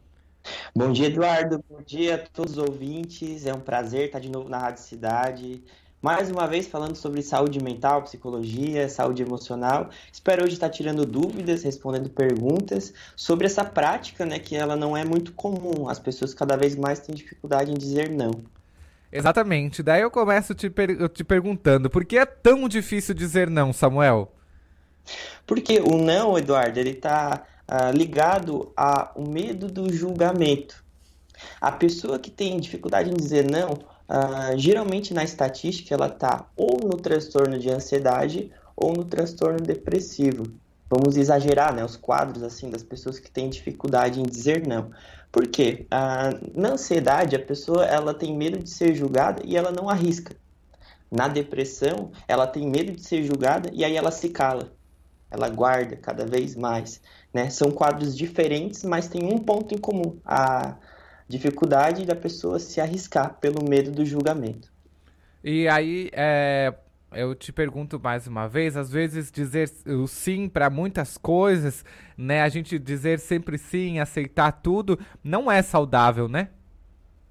Bom 0.75 0.91
dia, 0.91 1.07
Eduardo. 1.07 1.63
Bom 1.69 1.81
dia 1.85 2.15
a 2.15 2.17
todos 2.17 2.53
os 2.53 2.57
ouvintes. 2.57 3.45
É 3.45 3.53
um 3.53 3.59
prazer 3.59 4.07
estar 4.07 4.19
de 4.19 4.29
novo 4.29 4.49
na 4.49 4.57
Rádio 4.57 4.83
Cidade. 4.83 5.63
Mais 6.01 6.29
uma 6.29 6.45
vez 6.45 6.67
falando 6.67 6.95
sobre 6.95 7.23
saúde 7.23 7.63
mental, 7.63 8.03
psicologia, 8.03 8.87
saúde 8.87 9.23
emocional. 9.23 9.89
Espero 10.11 10.43
hoje 10.43 10.53
estar 10.53 10.69
tirando 10.69 11.03
dúvidas, 11.03 11.63
respondendo 11.63 12.09
perguntas 12.09 12.93
sobre 13.15 13.47
essa 13.47 13.65
prática, 13.65 14.23
né, 14.23 14.37
que 14.37 14.55
ela 14.55 14.75
não 14.75 14.95
é 14.95 15.03
muito 15.03 15.33
comum. 15.33 15.89
As 15.89 15.97
pessoas 15.97 16.33
cada 16.33 16.55
vez 16.55 16.75
mais 16.75 16.99
têm 16.99 17.15
dificuldade 17.15 17.71
em 17.71 17.73
dizer 17.73 18.09
não. 18.11 18.31
Exatamente. 19.11 19.81
Daí 19.81 20.01
eu 20.01 20.11
começo 20.11 20.53
te, 20.53 20.69
per 20.69 21.09
te 21.09 21.23
perguntando, 21.23 21.89
por 21.89 22.05
que 22.05 22.17
é 22.17 22.25
tão 22.25 22.69
difícil 22.69 23.15
dizer 23.15 23.49
não, 23.49 23.73
Samuel? 23.73 24.31
Porque 25.47 25.79
o 25.79 25.97
não, 25.97 26.37
Eduardo, 26.37 26.79
ele 26.79 26.91
está 26.91 27.43
ah, 27.67 27.91
ligado 27.91 28.71
ao 28.75 29.21
medo 29.21 29.67
do 29.67 29.91
julgamento. 29.91 30.83
A 31.59 31.71
pessoa 31.71 32.19
que 32.19 32.29
tem 32.29 32.59
dificuldade 32.59 33.09
em 33.09 33.13
dizer 33.13 33.49
não, 33.49 33.73
uh, 33.73 34.57
geralmente 34.57 35.13
na 35.13 35.23
estatística 35.23 35.93
ela 35.93 36.07
está 36.07 36.47
ou 36.55 36.79
no 36.83 36.97
transtorno 36.97 37.57
de 37.59 37.69
ansiedade 37.69 38.51
ou 38.75 38.93
no 38.93 39.03
transtorno 39.03 39.59
depressivo. 39.59 40.43
Vamos 40.89 41.17
exagerar, 41.17 41.73
né, 41.73 41.83
os 41.83 41.95
quadros 41.95 42.43
assim 42.43 42.69
das 42.69 42.83
pessoas 42.83 43.19
que 43.19 43.31
têm 43.31 43.49
dificuldade 43.49 44.19
em 44.19 44.23
dizer 44.23 44.65
não. 44.67 44.91
Por 45.31 45.47
quê? 45.47 45.85
Ah, 45.91 46.29
na 46.53 46.73
ansiedade, 46.73 47.35
a 47.35 47.39
pessoa 47.43 47.85
ela 47.85 48.13
tem 48.13 48.35
medo 48.37 48.59
de 48.59 48.69
ser 48.69 48.93
julgada 48.95 49.41
e 49.43 49.57
ela 49.57 49.71
não 49.71 49.89
arrisca. 49.89 50.35
Na 51.11 51.27
depressão, 51.27 52.11
ela 52.27 52.47
tem 52.47 52.69
medo 52.69 52.91
de 52.91 53.01
ser 53.01 53.23
julgada 53.23 53.69
e 53.73 53.83
aí 53.83 53.95
ela 53.95 54.11
se 54.11 54.29
cala. 54.29 54.71
Ela 55.29 55.49
guarda 55.49 55.97
cada 55.97 56.25
vez 56.25 56.55
mais. 56.55 57.01
Né? 57.35 57.49
São 57.49 57.69
quadros 57.69 58.15
diferentes, 58.15 58.85
mas 58.85 59.09
tem 59.09 59.25
um 59.25 59.37
ponto 59.37 59.75
em 59.75 59.77
comum: 59.77 60.17
a 60.23 60.77
dificuldade 61.27 62.05
da 62.05 62.15
pessoa 62.15 62.59
se 62.59 62.79
arriscar 62.79 63.33
pelo 63.41 63.61
medo 63.61 63.91
do 63.91 64.05
julgamento. 64.05 64.71
E 65.43 65.67
aí, 65.67 66.09
é, 66.13 66.73
eu 67.11 67.35
te 67.35 67.51
pergunto 67.51 67.99
mais 67.99 68.25
uma 68.25 68.47
vez, 68.47 68.77
às 68.77 68.89
vezes 68.89 69.33
dizer 69.33 69.69
o 69.85 70.07
sim 70.07 70.47
para 70.47 70.69
muitas 70.69 71.17
coisas, 71.17 71.83
né? 72.17 72.41
A 72.41 72.47
gente 72.47 72.79
dizer 72.79 73.19
sempre 73.19 73.57
sim, 73.57 73.99
aceitar 73.99 74.53
tudo, 74.53 74.97
não 75.21 75.51
é 75.51 75.61
saudável, 75.61 76.29
né? 76.29 76.47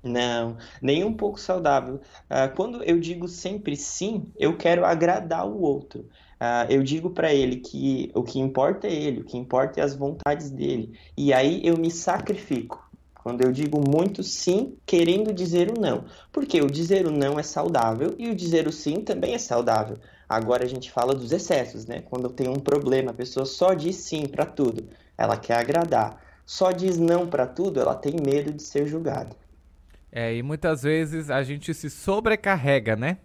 Não, 0.02 0.58
nem 0.82 1.02
um 1.02 1.14
pouco 1.14 1.40
saudável. 1.40 1.94
Uh, 2.28 2.54
quando 2.54 2.84
eu 2.84 3.00
digo 3.00 3.26
sempre 3.26 3.74
sim, 3.74 4.30
eu 4.38 4.54
quero 4.54 4.84
agradar 4.84 5.46
o 5.46 5.62
outro. 5.62 6.06
Uh, 6.44 6.68
eu 6.68 6.82
digo 6.82 7.08
para 7.08 7.32
ele 7.32 7.56
que 7.56 8.10
o 8.14 8.22
que 8.22 8.38
importa 8.38 8.86
é 8.86 8.92
ele, 8.92 9.20
o 9.20 9.24
que 9.24 9.38
importa 9.38 9.80
é 9.80 9.82
as 9.82 9.94
vontades 9.94 10.50
dele. 10.50 10.92
E 11.16 11.32
aí 11.32 11.62
eu 11.64 11.78
me 11.78 11.90
sacrifico. 11.90 12.84
Quando 13.14 13.40
eu 13.40 13.50
digo 13.50 13.80
muito 13.80 14.22
sim, 14.22 14.76
querendo 14.84 15.32
dizer 15.32 15.70
o 15.70 15.80
não. 15.80 16.04
Porque 16.30 16.60
o 16.60 16.66
dizer 16.66 17.06
o 17.06 17.10
não 17.10 17.38
é 17.38 17.42
saudável 17.42 18.14
e 18.18 18.28
o 18.28 18.34
dizer 18.34 18.68
o 18.68 18.72
sim 18.72 18.96
também 18.96 19.32
é 19.32 19.38
saudável. 19.38 19.96
Agora 20.28 20.64
a 20.64 20.68
gente 20.68 20.90
fala 20.90 21.14
dos 21.14 21.32
excessos, 21.32 21.86
né? 21.86 22.02
Quando 22.02 22.28
tem 22.28 22.46
um 22.46 22.60
problema, 22.60 23.12
a 23.12 23.14
pessoa 23.14 23.46
só 23.46 23.72
diz 23.72 23.96
sim 23.96 24.26
para 24.26 24.44
tudo. 24.44 24.86
Ela 25.16 25.38
quer 25.38 25.54
agradar. 25.54 26.22
Só 26.44 26.72
diz 26.72 26.98
não 26.98 27.26
para 27.26 27.46
tudo, 27.46 27.80
ela 27.80 27.94
tem 27.94 28.16
medo 28.22 28.52
de 28.52 28.62
ser 28.62 28.86
julgada. 28.86 29.34
É, 30.12 30.34
e 30.34 30.42
muitas 30.42 30.82
vezes 30.82 31.30
a 31.30 31.42
gente 31.42 31.72
se 31.72 31.88
sobrecarrega, 31.88 32.94
né? 32.96 33.16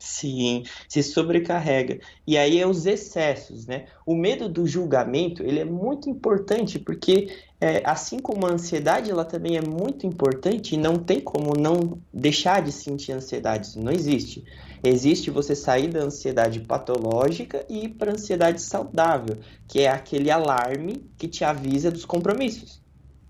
Sim, 0.00 0.62
se 0.88 1.02
sobrecarrega. 1.02 1.98
E 2.24 2.38
aí 2.38 2.60
é 2.60 2.66
os 2.66 2.86
excessos, 2.86 3.66
né? 3.66 3.86
O 4.06 4.14
medo 4.14 4.48
do 4.48 4.64
julgamento, 4.64 5.42
ele 5.42 5.58
é 5.58 5.64
muito 5.64 6.08
importante 6.08 6.78
porque 6.78 7.36
é, 7.60 7.82
assim 7.84 8.20
como 8.20 8.46
a 8.46 8.52
ansiedade, 8.52 9.10
ela 9.10 9.24
também 9.24 9.56
é 9.56 9.60
muito 9.60 10.06
importante 10.06 10.74
e 10.74 10.78
não 10.78 10.98
tem 10.98 11.20
como 11.20 11.54
não 11.58 12.00
deixar 12.12 12.62
de 12.62 12.70
sentir 12.70 13.10
ansiedade, 13.12 13.66
isso 13.66 13.80
não 13.80 13.90
existe. 13.90 14.44
Existe 14.84 15.30
você 15.30 15.56
sair 15.56 15.88
da 15.88 16.00
ansiedade 16.00 16.60
patológica 16.60 17.66
e 17.68 17.86
ir 17.86 17.88
para 17.94 18.12
a 18.12 18.14
ansiedade 18.14 18.62
saudável, 18.62 19.40
que 19.66 19.80
é 19.80 19.88
aquele 19.88 20.30
alarme 20.30 21.10
que 21.18 21.26
te 21.26 21.42
avisa 21.44 21.90
dos 21.90 22.04
compromissos. 22.04 22.80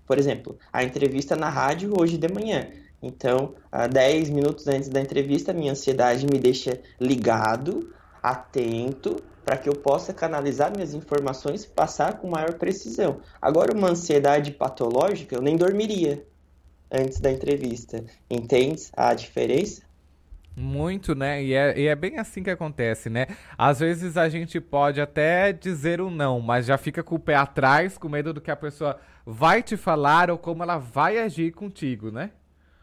Por 0.05 0.19
exemplo, 0.19 0.57
a 0.71 0.83
entrevista 0.83 1.35
na 1.35 1.49
rádio 1.49 1.93
hoje 1.99 2.17
de 2.17 2.27
manhã. 2.27 2.69
Então, 3.01 3.55
10 3.91 4.29
minutos 4.29 4.67
antes 4.67 4.89
da 4.89 4.99
entrevista, 4.99 5.53
minha 5.53 5.71
ansiedade 5.71 6.25
me 6.25 6.37
deixa 6.37 6.81
ligado, 6.99 7.93
atento, 8.21 9.21
para 9.45 9.57
que 9.57 9.69
eu 9.69 9.73
possa 9.73 10.13
canalizar 10.13 10.71
minhas 10.71 10.93
informações 10.93 11.63
e 11.63 11.69
passar 11.69 12.19
com 12.19 12.29
maior 12.29 12.53
precisão. 12.53 13.21
Agora, 13.41 13.75
uma 13.75 13.89
ansiedade 13.89 14.51
patológica, 14.51 15.35
eu 15.35 15.41
nem 15.41 15.57
dormiria 15.57 16.25
antes 16.91 17.19
da 17.19 17.31
entrevista. 17.31 18.03
Entende 18.29 18.83
a 18.95 19.13
diferença? 19.13 19.81
Muito, 20.55 21.15
né? 21.15 21.41
E 21.41 21.53
é, 21.53 21.79
e 21.79 21.87
é 21.87 21.95
bem 21.95 22.19
assim 22.19 22.43
que 22.43 22.49
acontece, 22.49 23.09
né? 23.09 23.27
Às 23.57 23.79
vezes 23.79 24.17
a 24.17 24.27
gente 24.27 24.59
pode 24.59 24.99
até 24.99 25.53
dizer 25.53 26.01
o 26.01 26.07
um 26.07 26.11
não, 26.11 26.41
mas 26.41 26.65
já 26.65 26.77
fica 26.77 27.01
com 27.01 27.15
o 27.15 27.19
pé 27.19 27.35
atrás, 27.35 27.97
com 27.97 28.09
medo 28.09 28.33
do 28.33 28.41
que 28.41 28.51
a 28.51 28.55
pessoa 28.57 28.99
vai 29.25 29.63
te 29.63 29.77
falar 29.77 30.29
ou 30.29 30.37
como 30.37 30.61
ela 30.61 30.77
vai 30.77 31.17
agir 31.17 31.53
contigo, 31.53 32.11
né? 32.11 32.31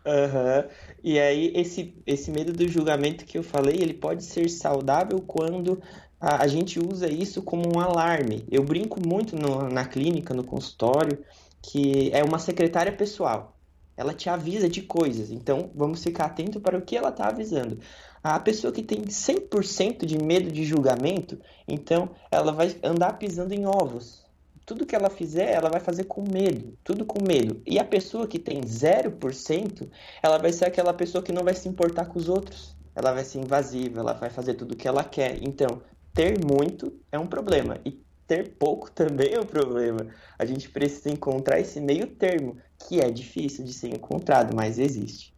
Uhum. 0.07 0.69
E 1.03 1.19
aí, 1.19 1.53
esse, 1.55 2.01
esse 2.07 2.31
medo 2.31 2.53
do 2.53 2.69
julgamento 2.69 3.25
que 3.25 3.37
eu 3.37 3.43
falei, 3.43 3.75
ele 3.75 3.95
pode 3.95 4.25
ser 4.25 4.49
saudável 4.49 5.21
quando 5.27 5.83
a, 6.21 6.45
a 6.45 6.47
gente 6.47 6.79
usa 6.79 7.09
isso 7.11 7.43
como 7.43 7.65
um 7.77 7.81
alarme. 7.81 8.47
Eu 8.49 8.63
brinco 8.63 9.01
muito 9.05 9.35
no, 9.35 9.69
na 9.69 9.85
clínica, 9.85 10.33
no 10.33 10.45
consultório, 10.45 11.19
que 11.61 12.11
é 12.13 12.23
uma 12.23 12.39
secretária 12.39 12.93
pessoal. 12.93 13.57
Ela 13.97 14.15
te 14.15 14.29
avisa 14.29 14.69
de 14.69 14.83
coisas, 14.83 15.31
então 15.31 15.71
vamos 15.75 16.05
ficar 16.05 16.27
atento 16.27 16.61
para 16.61 16.79
o 16.79 16.83
que 16.83 16.97
ela 16.97 17.09
está 17.09 17.29
avisando. 17.29 17.81
A 18.23 18.39
pessoa 18.39 18.73
que 18.73 18.83
tem 18.83 19.03
100% 19.03 20.05
de 20.05 20.19
medo 20.19 20.53
de 20.53 20.65
julgamento, 20.65 21.41
então 21.67 22.11
ela 22.31 22.53
vai 22.53 22.77
andar 22.83 23.15
pisando 23.15 23.55
em 23.55 23.67
ovos. 23.67 24.26
Tudo 24.67 24.85
que 24.85 24.97
ela 24.97 25.09
fizer, 25.09 25.53
ela 25.53 25.71
vai 25.71 25.81
fazer 25.81 26.05
com 26.05 26.23
medo, 26.23 26.77
tudo 26.83 27.07
com 27.07 27.23
medo. 27.23 27.63
E 27.65 27.79
a 27.79 27.85
pessoa 27.85 28.27
que 28.27 28.39
tem 28.39 28.61
0%, 28.61 29.89
ela 30.21 30.39
vai 30.39 30.53
ser 30.53 30.65
aquela 30.65 30.93
pessoa 30.93 31.23
que 31.23 31.33
não 31.33 31.45
vai 31.45 31.55
se 31.55 31.69
importar 31.69 32.07
com 32.07 32.19
os 32.19 32.29
outros. 32.29 32.77
Ela 32.95 33.13
vai 33.13 33.23
ser 33.23 33.39
invasiva, 33.39 34.01
ela 34.01 34.13
vai 34.13 34.29
fazer 34.29 34.55
tudo 34.55 34.73
o 34.73 34.77
que 34.77 34.89
ela 34.89 35.05
quer. 35.05 35.39
Então, 35.41 35.81
ter 36.13 36.37
muito 36.45 36.93
é 37.13 37.19
um 37.19 37.27
problema 37.27 37.79
e 37.85 37.93
ter 38.27 38.57
pouco 38.59 38.91
também 38.93 39.35
é 39.35 39.41
um 39.41 39.47
problema. 39.47 40.09
A 40.39 40.45
gente 40.45 40.69
precisa 40.69 41.11
encontrar 41.11 41.61
esse 41.61 41.81
meio 41.81 42.09
termo, 42.09 42.59
que 42.89 43.01
é 43.01 43.11
difícil 43.11 43.65
de 43.65 43.73
ser 43.73 43.95
encontrado, 43.95 44.55
mas 44.55 44.79
existe. 44.79 45.37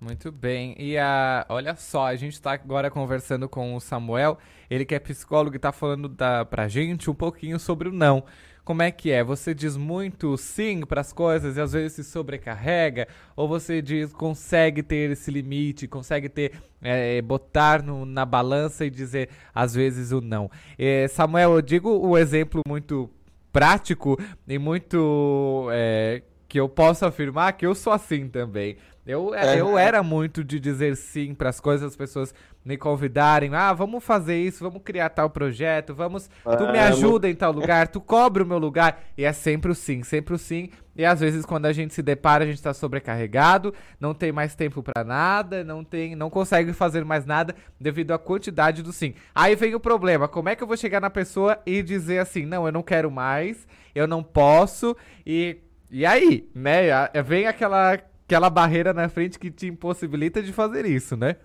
Muito 0.00 0.32
bem. 0.32 0.74
E 0.78 0.96
a, 0.96 1.44
olha 1.50 1.76
só, 1.76 2.06
a 2.06 2.16
gente 2.16 2.32
está 2.32 2.52
agora 2.52 2.90
conversando 2.90 3.46
com 3.46 3.74
o 3.76 3.80
Samuel, 3.80 4.38
ele 4.70 4.86
que 4.86 4.94
é 4.94 4.98
psicólogo 4.98 5.54
e 5.54 5.58
está 5.58 5.72
falando 5.72 6.08
da, 6.08 6.42
pra 6.42 6.68
gente 6.68 7.10
um 7.10 7.14
pouquinho 7.14 7.58
sobre 7.58 7.90
o 7.90 7.92
não. 7.92 8.24
Como 8.70 8.82
é 8.82 8.92
que 8.92 9.10
é? 9.10 9.24
Você 9.24 9.52
diz 9.52 9.76
muito 9.76 10.36
sim 10.36 10.82
para 10.82 11.00
as 11.00 11.12
coisas 11.12 11.56
e 11.56 11.60
às 11.60 11.72
vezes 11.72 11.92
se 11.94 12.04
sobrecarrega? 12.04 13.08
Ou 13.34 13.48
você 13.48 13.82
diz, 13.82 14.12
consegue 14.12 14.80
ter 14.80 15.10
esse 15.10 15.28
limite, 15.28 15.88
consegue 15.88 16.28
ter, 16.28 16.52
é, 16.80 17.20
botar 17.20 17.82
no, 17.82 18.06
na 18.06 18.24
balança 18.24 18.86
e 18.86 18.90
dizer 18.90 19.28
às 19.52 19.74
vezes 19.74 20.12
o 20.12 20.20
não? 20.20 20.48
É, 20.78 21.08
Samuel, 21.08 21.54
eu 21.54 21.62
digo 21.62 21.90
o 21.90 22.16
exemplo 22.16 22.62
muito 22.64 23.10
prático 23.52 24.16
e 24.46 24.56
muito 24.56 25.66
é, 25.72 26.22
que 26.48 26.60
eu 26.60 26.68
posso 26.68 27.04
afirmar 27.04 27.54
que 27.54 27.66
eu 27.66 27.74
sou 27.74 27.92
assim 27.92 28.28
também. 28.28 28.76
Eu, 29.04 29.34
é. 29.34 29.60
eu 29.60 29.76
era 29.76 30.00
muito 30.00 30.44
de 30.44 30.60
dizer 30.60 30.96
sim 30.96 31.34
para 31.34 31.48
as 31.48 31.58
coisas, 31.58 31.88
as 31.88 31.96
pessoas 31.96 32.32
me 32.64 32.76
convidarem, 32.76 33.54
ah, 33.54 33.72
vamos 33.72 34.04
fazer 34.04 34.38
isso, 34.38 34.62
vamos 34.62 34.82
criar 34.84 35.08
tal 35.08 35.30
projeto, 35.30 35.94
vamos, 35.94 36.28
tu 36.58 36.70
me 36.70 36.78
ajuda 36.78 37.28
em 37.28 37.34
tal 37.34 37.52
lugar, 37.52 37.88
tu 37.88 38.00
cobre 38.00 38.42
o 38.42 38.46
meu 38.46 38.58
lugar, 38.58 39.02
e 39.16 39.24
é 39.24 39.32
sempre 39.32 39.70
o 39.70 39.74
sim, 39.74 40.02
sempre 40.02 40.34
o 40.34 40.38
sim, 40.38 40.68
e 40.94 41.04
às 41.04 41.20
vezes 41.20 41.46
quando 41.46 41.64
a 41.64 41.72
gente 41.72 41.94
se 41.94 42.02
depara, 42.02 42.44
a 42.44 42.46
gente 42.46 42.62
tá 42.62 42.74
sobrecarregado, 42.74 43.74
não 43.98 44.12
tem 44.12 44.30
mais 44.30 44.54
tempo 44.54 44.82
pra 44.82 45.02
nada, 45.02 45.64
não 45.64 45.82
tem, 45.82 46.14
não 46.14 46.28
consegue 46.28 46.74
fazer 46.74 47.02
mais 47.04 47.24
nada 47.24 47.54
devido 47.80 48.12
à 48.12 48.18
quantidade 48.18 48.82
do 48.82 48.92
sim. 48.92 49.14
Aí 49.34 49.56
vem 49.56 49.74
o 49.74 49.80
problema, 49.80 50.28
como 50.28 50.50
é 50.50 50.56
que 50.56 50.62
eu 50.62 50.66
vou 50.66 50.76
chegar 50.76 51.00
na 51.00 51.10
pessoa 51.10 51.58
e 51.64 51.82
dizer 51.82 52.18
assim, 52.18 52.44
não, 52.44 52.66
eu 52.66 52.72
não 52.72 52.82
quero 52.82 53.10
mais, 53.10 53.66
eu 53.94 54.06
não 54.06 54.22
posso, 54.22 54.94
e, 55.24 55.56
e 55.90 56.04
aí, 56.04 56.46
né, 56.54 57.08
vem 57.24 57.46
aquela, 57.46 57.94
aquela 57.94 58.50
barreira 58.50 58.92
na 58.92 59.08
frente 59.08 59.38
que 59.38 59.50
te 59.50 59.66
impossibilita 59.66 60.42
de 60.42 60.52
fazer 60.52 60.84
isso, 60.84 61.16
né? 61.16 61.36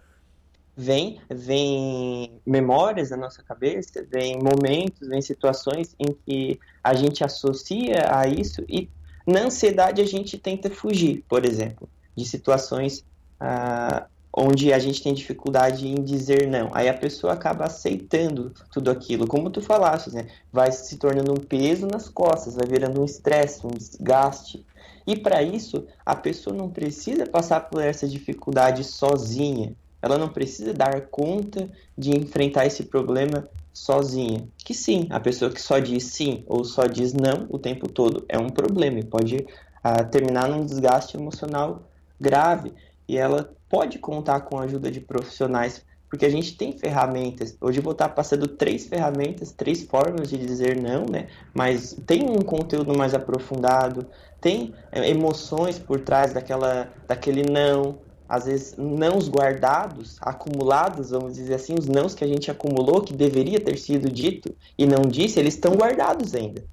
Vem, 0.78 1.21
vem 1.30 2.41
memórias 2.45 3.09
na 3.09 3.17
nossa 3.17 3.41
cabeça, 3.41 4.05
vem 4.09 4.38
momentos, 4.38 5.07
vem 5.07 5.21
situações 5.21 5.95
em 5.97 6.13
que 6.26 6.59
a 6.84 6.93
gente 6.93 7.23
associa 7.23 8.07
a 8.09 8.28
isso 8.28 8.63
e 8.67 8.89
na 9.26 9.41
ansiedade 9.41 10.01
a 10.01 10.05
gente 10.05 10.38
tenta 10.38 10.69
fugir, 10.69 11.23
por 11.28 11.45
exemplo, 11.45 11.89
de 12.15 12.26
situações 12.26 13.03
ah, 13.39 14.05
onde 14.38 14.73
a 14.73 14.80
gente 14.80 15.01
tem 15.01 15.13
dificuldade 15.13 15.88
em 15.88 16.03
dizer 16.03 16.47
não. 16.47 16.69
Aí 16.73 16.89
a 16.89 16.93
pessoa 16.93 17.34
acaba 17.34 17.65
aceitando 17.65 18.53
tudo 18.71 18.91
aquilo, 18.91 19.26
como 19.26 19.49
tu 19.49 19.61
falaste, 19.61 20.13
né? 20.13 20.28
Vai 20.51 20.71
se 20.71 20.97
tornando 20.97 21.32
um 21.32 21.38
peso 21.38 21.88
nas 21.88 22.09
costas, 22.09 22.55
vai 22.55 22.67
virando 22.67 23.01
um 23.01 23.05
estresse, 23.05 23.65
um 23.65 23.69
desgaste. 23.69 24.65
E 25.07 25.15
para 25.15 25.41
isso, 25.41 25.88
a 26.05 26.15
pessoa 26.15 26.55
não 26.55 26.69
precisa 26.69 27.26
passar 27.26 27.61
por 27.61 27.82
essa 27.82 28.07
dificuldade 28.07 28.84
sozinha. 28.84 29.73
Ela 30.05 30.19
não 30.19 30.29
precisa 30.29 30.71
dar 30.71 31.01
conta 31.07 31.67
de 31.97 32.15
enfrentar 32.15 32.67
esse 32.67 32.83
problema 32.83 33.49
sozinha. 33.73 34.47
Que 34.55 34.71
sim, 34.71 35.07
a 35.09 35.19
pessoa 35.19 35.49
que 35.49 35.59
só 35.59 35.79
diz 35.79 36.03
sim 36.03 36.43
ou 36.45 36.63
só 36.63 36.85
diz 36.85 37.11
não 37.11 37.47
o 37.49 37.57
tempo 37.57 37.89
todo 37.89 38.23
é 38.29 38.37
um 38.37 38.49
problema 38.49 38.99
e 38.99 39.03
pode 39.03 39.47
ah, 39.83 40.03
terminar 40.03 40.47
num 40.47 40.63
desgaste 40.63 41.17
emocional 41.17 41.89
grave. 42.21 42.71
E 43.07 43.17
ela 43.17 43.51
pode 43.67 43.97
contar 43.97 44.41
com 44.41 44.59
a 44.59 44.65
ajuda 44.65 44.91
de 44.91 45.01
profissionais, 45.01 45.83
porque 46.07 46.27
a 46.27 46.29
gente 46.29 46.55
tem 46.55 46.71
ferramentas. 46.71 47.57
Hoje 47.59 47.79
eu 47.79 47.83
vou 47.83 47.93
estar 47.93 48.09
passando 48.09 48.47
três 48.47 48.85
ferramentas, 48.85 49.51
três 49.51 49.81
formas 49.81 50.29
de 50.29 50.37
dizer 50.37 50.79
não, 50.79 51.03
né? 51.03 51.29
Mas 51.51 51.97
tem 52.05 52.29
um 52.29 52.43
conteúdo 52.43 52.95
mais 52.95 53.15
aprofundado, 53.15 54.05
tem 54.39 54.71
eh, 54.91 55.09
emoções 55.09 55.79
por 55.79 55.99
trás 55.99 56.31
daquela, 56.31 56.93
daquele 57.07 57.41
não, 57.41 57.97
às 58.28 58.45
vezes 58.45 58.76
nãos 58.78 59.30
guardados, 59.30 60.17
acumulados, 60.21 61.11
vamos 61.11 61.36
dizer 61.36 61.55
assim, 61.55 61.76
os 61.78 61.88
nãos 61.88 62.13
que 62.13 62.23
a 62.23 62.28
gente 62.28 62.49
acumulou, 62.49 63.01
que 63.01 63.13
deveria 63.13 63.59
ter 63.59 63.78
sido 63.78 64.09
dito 64.09 64.55
e 64.78 64.86
não 64.86 65.03
disse, 65.03 65.39
eles 65.39 65.53
estão 65.53 65.73
guardados 65.73 66.34
ainda. 66.34 66.63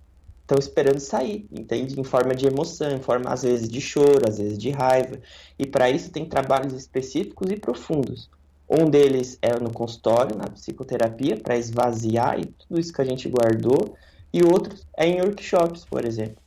Estão 0.41 0.59
esperando 0.59 0.99
sair, 0.99 1.47
entende? 1.51 1.99
Em 1.99 2.05
forma 2.05 2.35
de 2.35 2.47
emoção, 2.47 2.91
em 2.91 3.01
forma 3.01 3.31
às 3.31 3.43
vezes 3.43 3.69
de 3.69 3.81
choro, 3.81 4.29
às 4.29 4.39
vezes 4.39 4.59
de 4.59 4.71
raiva. 4.71 5.19
E 5.59 5.65
para 5.67 5.89
isso 5.89 6.11
tem 6.11 6.25
trabalhos 6.25 6.73
específicos 6.73 7.51
e 7.51 7.57
profundos. 7.57 8.29
Um 8.69 8.89
deles 8.89 9.39
é 9.41 9.59
no 9.61 9.73
consultório, 9.73 10.37
na 10.37 10.49
psicoterapia, 10.49 11.37
para 11.37 11.57
esvaziar 11.57 12.41
e 12.41 12.47
tudo 12.47 12.81
isso 12.81 12.93
que 12.93 13.03
a 13.03 13.05
gente 13.05 13.29
guardou. 13.29 13.95
E 14.33 14.43
outros 14.43 14.87
é 14.97 15.07
em 15.07 15.21
workshops, 15.21 15.85
por 15.85 16.05
exemplo. 16.05 16.42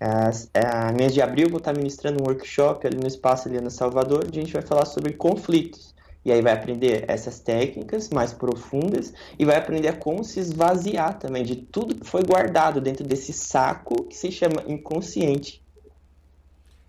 As- 0.00 0.48
A 0.54 0.92
mês 0.92 1.12
de 1.12 1.20
abril 1.20 1.48
vou 1.48 1.58
estar 1.58 1.72
ministrando 1.74 2.22
um 2.22 2.26
workshop 2.26 2.86
ali 2.86 2.96
no 2.96 3.06
Espaço 3.06 3.48
Eliana 3.48 3.70
Salvador, 3.70 4.24
onde 4.26 4.38
a 4.38 4.42
gente 4.42 4.52
vai 4.52 4.62
falar 4.62 4.84
sobre 4.86 5.12
conflitos. 5.12 5.94
E 6.24 6.32
aí 6.32 6.42
vai 6.42 6.52
aprender 6.52 7.04
essas 7.08 7.40
técnicas 7.40 8.10
mais 8.10 8.32
profundas 8.32 9.14
e 9.38 9.44
vai 9.44 9.56
aprender 9.56 9.88
a 9.88 9.96
como 9.96 10.22
se 10.22 10.38
esvaziar 10.40 11.18
também 11.18 11.42
de 11.42 11.56
tudo 11.56 11.94
que 11.94 12.06
foi 12.06 12.22
guardado 12.22 12.80
dentro 12.80 13.04
desse 13.06 13.32
saco 13.32 14.04
que 14.04 14.16
se 14.16 14.30
chama 14.30 14.62
inconsciente. 14.66 15.62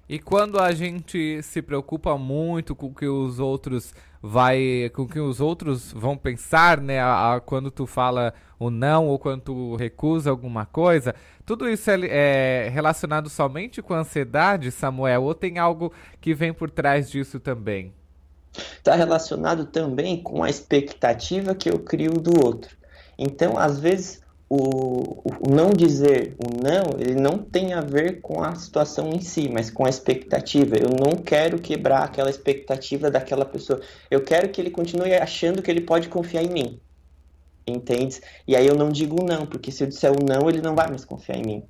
E 0.09 0.17
quando 0.19 0.59
a 0.59 0.71
gente 0.71 1.41
se 1.43 1.61
preocupa 1.61 2.17
muito 2.17 2.75
com 2.75 2.87
o 2.87 2.93
que 2.93 3.05
os 3.07 3.39
outros 3.39 3.93
vai, 4.21 4.89
com 4.93 5.07
que 5.07 5.19
os 5.19 5.39
outros 5.39 5.91
vão 5.93 6.17
pensar, 6.17 6.79
né, 6.81 6.99
a- 6.99 7.35
a- 7.35 7.39
quando 7.41 7.71
tu 7.71 7.85
fala 7.87 8.33
o 8.59 8.69
não 8.69 9.07
ou 9.07 9.17
quando 9.17 9.41
tu 9.41 9.75
recusa 9.75 10.29
alguma 10.29 10.65
coisa, 10.65 11.15
tudo 11.45 11.69
isso 11.69 11.89
é, 11.89 12.65
é 12.65 12.69
relacionado 12.69 13.29
somente 13.29 13.81
com 13.81 13.93
a 13.93 13.99
ansiedade, 13.99 14.71
Samuel, 14.71 15.23
ou 15.23 15.33
tem 15.33 15.57
algo 15.57 15.93
que 16.19 16.33
vem 16.33 16.53
por 16.53 16.69
trás 16.69 17.09
disso 17.09 17.39
também? 17.39 17.93
Está 18.53 18.95
relacionado 18.95 19.65
também 19.65 20.21
com 20.21 20.43
a 20.43 20.49
expectativa 20.49 21.53
que 21.55 21.69
eu 21.69 21.79
crio 21.79 22.13
do 22.13 22.45
outro. 22.45 22.75
Então, 23.17 23.57
às 23.57 23.79
vezes, 23.79 24.21
o, 24.49 25.21
o 25.47 25.49
não 25.49 25.69
dizer 25.69 26.35
o 26.39 26.49
não, 26.63 26.99
ele 26.99 27.13
não 27.13 27.37
tem 27.37 27.73
a 27.73 27.81
ver 27.81 28.19
com 28.19 28.43
a 28.43 28.55
situação 28.55 29.09
em 29.09 29.21
si, 29.21 29.47
mas 29.47 29.69
com 29.69 29.85
a 29.85 29.89
expectativa. 29.89 30.75
Eu 30.75 30.89
não 30.89 31.15
quero 31.21 31.59
quebrar 31.59 32.03
aquela 32.03 32.31
expectativa 32.31 33.11
daquela 33.11 33.45
pessoa. 33.45 33.79
Eu 34.09 34.23
quero 34.23 34.49
que 34.49 34.59
ele 34.59 34.71
continue 34.71 35.13
achando 35.13 35.61
que 35.61 35.69
ele 35.69 35.81
pode 35.81 36.09
confiar 36.09 36.43
em 36.43 36.49
mim. 36.49 36.79
Entende? 37.67 38.19
E 38.47 38.55
aí 38.55 38.65
eu 38.65 38.75
não 38.75 38.89
digo 38.89 39.23
não, 39.23 39.45
porque 39.45 39.71
se 39.71 39.83
eu 39.83 39.87
disser 39.87 40.11
o 40.11 40.25
não, 40.25 40.49
ele 40.49 40.61
não 40.61 40.75
vai 40.75 40.89
mais 40.89 41.05
confiar 41.05 41.37
em 41.37 41.45
mim. 41.45 41.63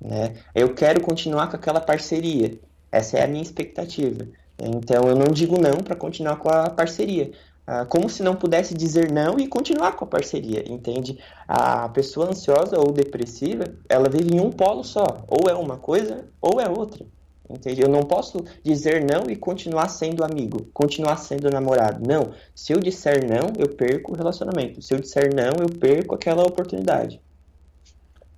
Né? 0.00 0.34
Eu 0.52 0.74
quero 0.74 1.00
continuar 1.00 1.48
com 1.48 1.56
aquela 1.56 1.80
parceria. 1.80 2.58
Essa 2.90 3.18
é 3.18 3.24
a 3.24 3.28
minha 3.28 3.42
expectativa. 3.42 4.26
Então 4.60 5.08
eu 5.08 5.14
não 5.14 5.26
digo 5.26 5.60
não 5.60 5.78
para 5.78 5.94
continuar 5.94 6.36
com 6.36 6.48
a 6.48 6.68
parceria. 6.68 7.30
Ah, 7.70 7.84
como 7.84 8.08
se 8.08 8.22
não 8.22 8.34
pudesse 8.34 8.72
dizer 8.72 9.12
não 9.12 9.38
e 9.38 9.46
continuar 9.46 9.92
com 9.92 10.02
a 10.02 10.08
parceria, 10.08 10.64
entende? 10.66 11.18
A 11.46 11.86
pessoa 11.90 12.30
ansiosa 12.30 12.78
ou 12.78 12.90
depressiva, 12.90 13.64
ela 13.90 14.08
vive 14.08 14.34
em 14.34 14.40
um 14.40 14.50
polo 14.50 14.82
só. 14.82 15.04
Ou 15.28 15.50
é 15.50 15.54
uma 15.54 15.76
coisa 15.76 16.24
ou 16.40 16.58
é 16.62 16.66
outra. 16.66 17.04
Entende? 17.48 17.82
Eu 17.82 17.90
não 17.90 18.04
posso 18.04 18.42
dizer 18.64 19.04
não 19.04 19.28
e 19.28 19.36
continuar 19.36 19.90
sendo 19.90 20.24
amigo, 20.24 20.66
continuar 20.72 21.18
sendo 21.18 21.50
namorado. 21.50 22.08
Não. 22.08 22.32
Se 22.54 22.72
eu 22.72 22.80
disser 22.80 23.28
não, 23.28 23.52
eu 23.58 23.68
perco 23.68 24.12
o 24.12 24.16
relacionamento. 24.16 24.80
Se 24.80 24.94
eu 24.94 24.98
disser 24.98 25.28
não, 25.34 25.52
eu 25.60 25.68
perco 25.68 26.14
aquela 26.14 26.44
oportunidade. 26.44 27.20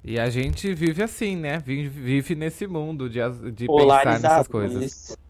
E 0.02 0.18
a 0.18 0.28
gente 0.28 0.74
vive 0.74 1.04
assim, 1.04 1.36
né? 1.36 1.62
Vive, 1.64 2.34
nesse 2.34 2.66
mundo 2.66 3.08
de, 3.08 3.20
de 3.52 3.68
pensar 3.68 4.04
nessas 4.06 4.48
coisas. 4.48 4.82
isso. 4.82 5.29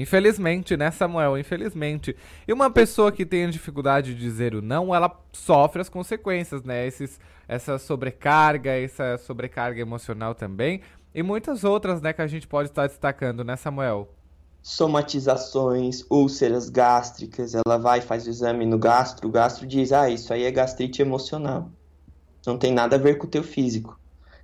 Infelizmente, 0.00 0.76
né, 0.76 0.90
Samuel? 0.90 1.38
Infelizmente. 1.38 2.14
E 2.46 2.52
uma 2.52 2.70
pessoa 2.70 3.10
que 3.10 3.24
tem 3.24 3.48
dificuldade 3.48 4.14
de 4.14 4.20
dizer 4.20 4.54
o 4.54 4.62
não, 4.62 4.94
ela 4.94 5.10
sofre 5.32 5.80
as 5.80 5.88
consequências, 5.88 6.62
né? 6.62 6.86
Esses, 6.86 7.18
essa 7.48 7.78
sobrecarga, 7.78 8.70
essa 8.72 9.16
sobrecarga 9.18 9.80
emocional 9.80 10.34
também. 10.34 10.82
E 11.14 11.22
muitas 11.22 11.64
outras, 11.64 12.02
né, 12.02 12.12
que 12.12 12.20
a 12.20 12.26
gente 12.26 12.46
pode 12.46 12.68
estar 12.68 12.86
destacando, 12.86 13.42
né, 13.42 13.56
Samuel? 13.56 14.12
somatizações, 14.66 16.04
úlceras 16.10 16.68
gástricas, 16.68 17.54
ela 17.54 17.78
vai 17.78 18.00
faz 18.00 18.26
o 18.26 18.30
exame 18.30 18.66
no 18.66 18.76
gastro, 18.76 19.28
o 19.28 19.30
gastro 19.30 19.64
diz, 19.64 19.92
ah, 19.92 20.10
isso 20.10 20.34
aí 20.34 20.42
é 20.42 20.50
gastrite 20.50 21.00
emocional. 21.00 21.70
Não 22.44 22.58
tem 22.58 22.72
nada 22.72 22.96
a 22.96 22.98
ver 22.98 23.16
com 23.16 23.28
o 23.28 23.30
teu 23.30 23.44
físico. 23.44 23.96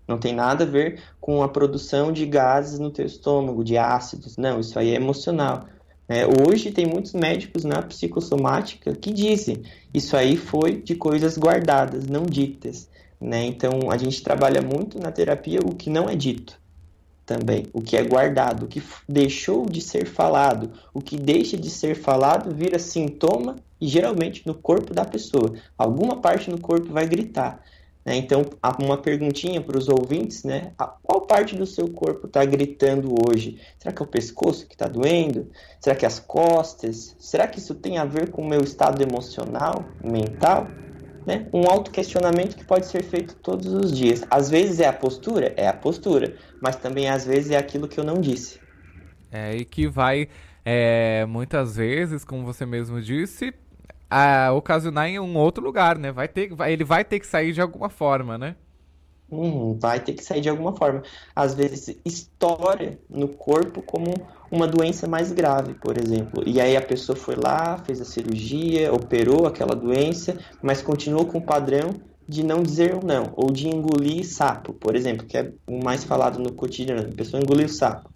Não 0.07 0.18
tem 0.18 0.34
nada 0.34 0.64
a 0.64 0.66
ver 0.66 1.00
com 1.20 1.42
a 1.42 1.48
produção 1.48 2.12
de 2.12 2.26
gases 2.26 2.78
no 2.78 2.90
teu 2.90 3.07
estômago, 3.07 3.64
de 3.64 3.78
ácidos. 3.78 4.36
Não, 4.36 4.61
isso 4.61 4.78
aí 4.78 4.90
é 4.90 4.96
emocional. 4.96 5.66
É, 6.09 6.26
hoje 6.26 6.72
tem 6.72 6.84
muitos 6.84 7.12
médicos 7.12 7.64
na 7.64 7.80
psicossomática 7.82 8.92
que 8.94 9.12
dizem 9.12 9.62
isso 9.94 10.16
aí 10.16 10.36
foi 10.36 10.82
de 10.82 10.94
coisas 10.94 11.38
guardadas, 11.38 12.07
não 12.07 12.24
ditas. 12.24 12.88
Né? 13.20 13.46
Então 13.46 13.90
a 13.90 13.96
gente 13.96 14.22
trabalha 14.22 14.61
muito 14.61 14.98
na 14.98 15.12
terapia 15.12 15.61
o 15.61 15.74
que 15.74 15.88
não 15.88 16.09
é 16.09 16.16
dito 16.16 16.61
também, 17.24 17.66
o 17.72 17.80
que 17.80 17.96
é 17.96 18.03
guardado, 18.03 18.64
o 18.64 18.68
que 18.68 18.82
deixou 19.09 19.64
de 19.64 19.80
ser 19.80 20.07
falado, 20.07 20.72
o 20.92 21.00
que 21.00 21.16
deixa 21.16 21.57
de 21.57 21.70
ser 21.70 21.94
falado 21.94 22.55
vira 22.55 22.78
sintoma 22.78 23.57
e 23.80 23.86
geralmente 23.86 24.46
no 24.46 24.55
corpo 24.55 24.92
da 24.92 25.05
pessoa. 25.05 25.55
Alguma 25.78 26.20
parte 26.20 26.51
no 26.51 26.60
corpo 26.60 26.93
vai 26.93 27.06
gritar. 27.06 27.62
Né? 28.05 28.16
Então, 28.16 28.45
uma 28.81 28.99
perguntinha 28.99 29.61
para 29.61 29.79
os 29.79 29.89
ouvintes, 29.89 30.45
né? 30.45 30.73
Qual 31.03 31.23
parte 31.23 31.55
do 31.55 31.66
seu 31.66 31.89
corpo 31.89 32.27
está 32.27 32.45
gritando 32.45 33.15
hoje? 33.27 33.61
Será 33.79 33.95
que 33.95 34.03
é 34.03 34.05
o 34.05 34.09
pescoço 34.09 34.66
que 34.66 34.74
está 34.74 34.89
doendo? 34.89 35.49
Será 35.81 35.95
que 35.95 36.05
é 36.05 36.09
as 36.09 36.19
costas? 36.19 37.15
Será 37.19 37.47
que 37.47 37.59
isso 37.59 37.74
tem 37.74 37.99
a 37.99 38.05
ver 38.05 38.31
com 38.31 38.43
o 38.43 38.49
meu 38.49 38.62
estado 38.62 39.03
emocional, 39.03 39.85
mental? 40.03 40.66
né? 41.27 41.47
Um 41.53 41.69
autoquestionamento 41.69 42.57
que 42.57 42.65
pode 42.65 42.87
ser 42.87 43.03
feito 43.03 43.35
todos 43.37 43.73
os 43.73 43.97
dias. 43.97 44.24
Às 44.31 44.51
vezes 44.51 44.81
é 44.81 44.89
a 44.89 44.93
postura, 44.93 45.55
é 45.57 45.69
a 45.69 45.73
postura, 45.73 46.37
mas 46.61 46.77
também 46.77 47.09
às 47.09 47.24
vezes 47.24 47.51
é 47.51 47.57
aquilo 47.57 47.89
que 47.89 47.99
eu 47.99 48.05
não 48.05 48.20
disse. 48.20 48.61
É, 49.31 49.55
e 49.55 49.65
que 49.65 49.87
vai, 49.87 50.29
é, 50.65 51.24
muitas 51.27 51.77
vezes, 51.77 52.24
como 52.24 52.45
você 52.45 52.66
mesmo 52.66 53.01
disse, 53.01 53.55
a, 54.48 54.52
ocasionar 54.52 55.09
em 55.09 55.18
um 55.20 55.36
outro 55.36 55.62
lugar, 55.64 55.98
né? 55.98 56.12
Vai 56.12 56.28
ter, 56.28 56.55
vai- 56.55 56.72
ele 56.72 56.84
vai 56.84 57.05
ter 57.05 57.20
que 57.20 57.26
sair 57.26 57.52
de 57.52 57.60
alguma 57.60 57.89
forma, 57.90 58.39
né? 58.39 58.56
Hum, 59.30 59.78
vai 59.78 59.98
ter 60.05 60.12
que 60.12 60.22
sair 60.22 60.43
de 60.43 60.51
alguma 60.51 60.76
forma. 60.76 61.02
Às 61.34 61.55
vezes 61.55 61.98
estoura 62.05 63.01
no 63.09 63.28
corpo 63.28 63.82
como 63.82 64.12
uma 64.51 64.66
doença 64.68 65.09
mais 65.09 65.32
grave, 65.32 65.74
por 65.74 65.97
exemplo. 65.98 66.44
E 66.47 66.60
aí 66.60 66.76
a 66.76 66.82
pessoa 66.86 67.16
foi 67.16 67.34
lá, 67.36 67.78
fez 67.78 68.01
a 68.01 68.05
cirurgia, 68.05 68.93
operou 68.93 69.47
aquela 69.47 69.74
doença, 69.74 70.39
mas 70.60 70.82
continuou 70.82 71.26
com 71.26 71.39
o 71.39 71.47
padrão 71.47 71.90
de 72.28 72.43
não 72.43 72.62
dizer 72.62 72.94
um 72.94 73.01
não, 73.01 73.32
ou 73.34 73.51
de 73.51 73.68
engolir 73.68 74.24
sapo, 74.26 74.74
por 74.74 74.94
exemplo, 74.94 75.26
que 75.26 75.36
é 75.39 75.52
o 75.66 75.82
mais 75.82 76.05
falado 76.05 76.39
no 76.39 76.52
cotidiano. 76.52 77.09
A 77.09 77.16
pessoa 77.16 77.43
engoliu 77.43 77.68
sapo. 77.68 78.11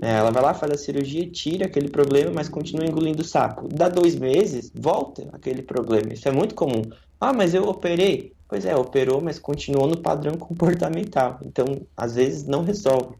É, 0.00 0.16
ela 0.16 0.30
vai 0.30 0.42
lá, 0.42 0.54
faz 0.54 0.72
a 0.72 0.78
cirurgia, 0.78 1.28
tira 1.30 1.66
aquele 1.66 1.88
problema, 1.88 2.30
mas 2.34 2.48
continua 2.48 2.86
engolindo 2.86 3.24
sapo. 3.24 3.68
Dá 3.68 3.88
dois 3.88 4.14
meses, 4.14 4.70
volta 4.74 5.28
aquele 5.32 5.62
problema. 5.62 6.12
Isso 6.12 6.28
é 6.28 6.32
muito 6.32 6.54
comum. 6.54 6.82
Ah, 7.20 7.32
mas 7.32 7.54
eu 7.54 7.64
operei. 7.64 8.32
Pois 8.48 8.64
é, 8.64 8.74
operou, 8.74 9.20
mas 9.20 9.38
continuou 9.38 9.86
no 9.86 9.98
padrão 9.98 10.34
comportamental. 10.38 11.38
Então, 11.42 11.66
às 11.96 12.14
vezes, 12.14 12.44
não 12.44 12.62
resolve. 12.64 13.16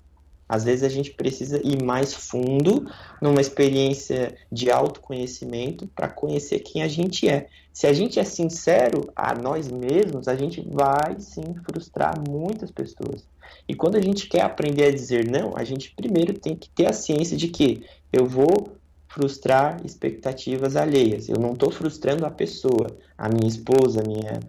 Às 0.49 0.65
vezes 0.65 0.83
a 0.83 0.89
gente 0.89 1.13
precisa 1.13 1.61
ir 1.63 1.83
mais 1.83 2.15
fundo 2.15 2.91
numa 3.21 3.41
experiência 3.41 4.35
de 4.51 4.71
autoconhecimento 4.71 5.87
para 5.89 6.09
conhecer 6.09 6.61
quem 6.61 6.83
a 6.83 6.89
gente 6.89 7.29
é. 7.29 7.49
Se 7.71 7.87
a 7.87 7.93
gente 7.93 8.19
é 8.19 8.25
sincero 8.25 9.13
a 9.15 9.35
nós 9.35 9.71
mesmos, 9.71 10.27
a 10.27 10.35
gente 10.35 10.67
vai 10.67 11.21
sim 11.21 11.55
frustrar 11.65 12.15
muitas 12.27 12.71
pessoas. 12.71 13.27
E 13.69 13.75
quando 13.75 13.97
a 13.97 14.01
gente 14.01 14.27
quer 14.27 14.41
aprender 14.41 14.87
a 14.87 14.91
dizer 14.91 15.31
não, 15.31 15.53
a 15.55 15.63
gente 15.63 15.95
primeiro 15.95 16.33
tem 16.33 16.57
que 16.57 16.71
ter 16.71 16.87
a 16.87 16.93
ciência 16.93 17.37
de 17.37 17.49
que 17.49 17.85
eu 18.11 18.25
vou 18.25 18.73
frustrar 19.07 19.85
expectativas 19.85 20.75
alheias. 20.75 21.29
Eu 21.29 21.37
não 21.39 21.53
estou 21.53 21.71
frustrando 21.71 22.25
a 22.25 22.31
pessoa, 22.31 22.87
a 23.17 23.29
minha 23.29 23.47
esposa, 23.47 24.01
a 24.01 24.07
minha, 24.07 24.41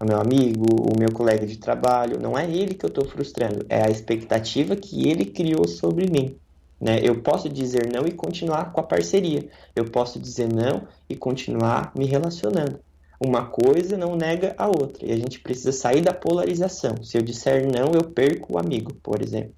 o 0.00 0.04
meu 0.04 0.20
amigo, 0.20 0.66
o 0.92 0.98
meu 0.98 1.12
colega 1.12 1.46
de 1.46 1.56
trabalho. 1.56 2.20
Não 2.20 2.36
é 2.36 2.44
ele 2.50 2.74
que 2.74 2.84
eu 2.84 2.88
estou 2.88 3.04
frustrando, 3.04 3.64
é 3.68 3.86
a 3.86 3.90
expectativa 3.90 4.74
que 4.74 5.08
ele 5.08 5.26
criou 5.26 5.68
sobre 5.68 6.10
mim. 6.10 6.36
Né? 6.80 7.00
Eu 7.02 7.22
posso 7.22 7.48
dizer 7.48 7.90
não 7.92 8.06
e 8.06 8.12
continuar 8.12 8.72
com 8.72 8.80
a 8.80 8.84
parceria. 8.84 9.48
Eu 9.74 9.84
posso 9.84 10.18
dizer 10.18 10.52
não 10.52 10.86
e 11.08 11.14
continuar 11.14 11.92
me 11.96 12.06
relacionando. 12.06 12.80
Uma 13.24 13.46
coisa 13.46 13.96
não 13.96 14.16
nega 14.16 14.54
a 14.58 14.66
outra. 14.66 15.06
E 15.06 15.12
a 15.12 15.16
gente 15.16 15.40
precisa 15.40 15.72
sair 15.72 16.02
da 16.02 16.12
polarização. 16.12 17.02
Se 17.02 17.16
eu 17.16 17.22
disser 17.22 17.66
não, 17.66 17.92
eu 17.94 18.04
perco 18.04 18.54
o 18.54 18.58
amigo, 18.58 18.92
por 19.02 19.22
exemplo. 19.22 19.54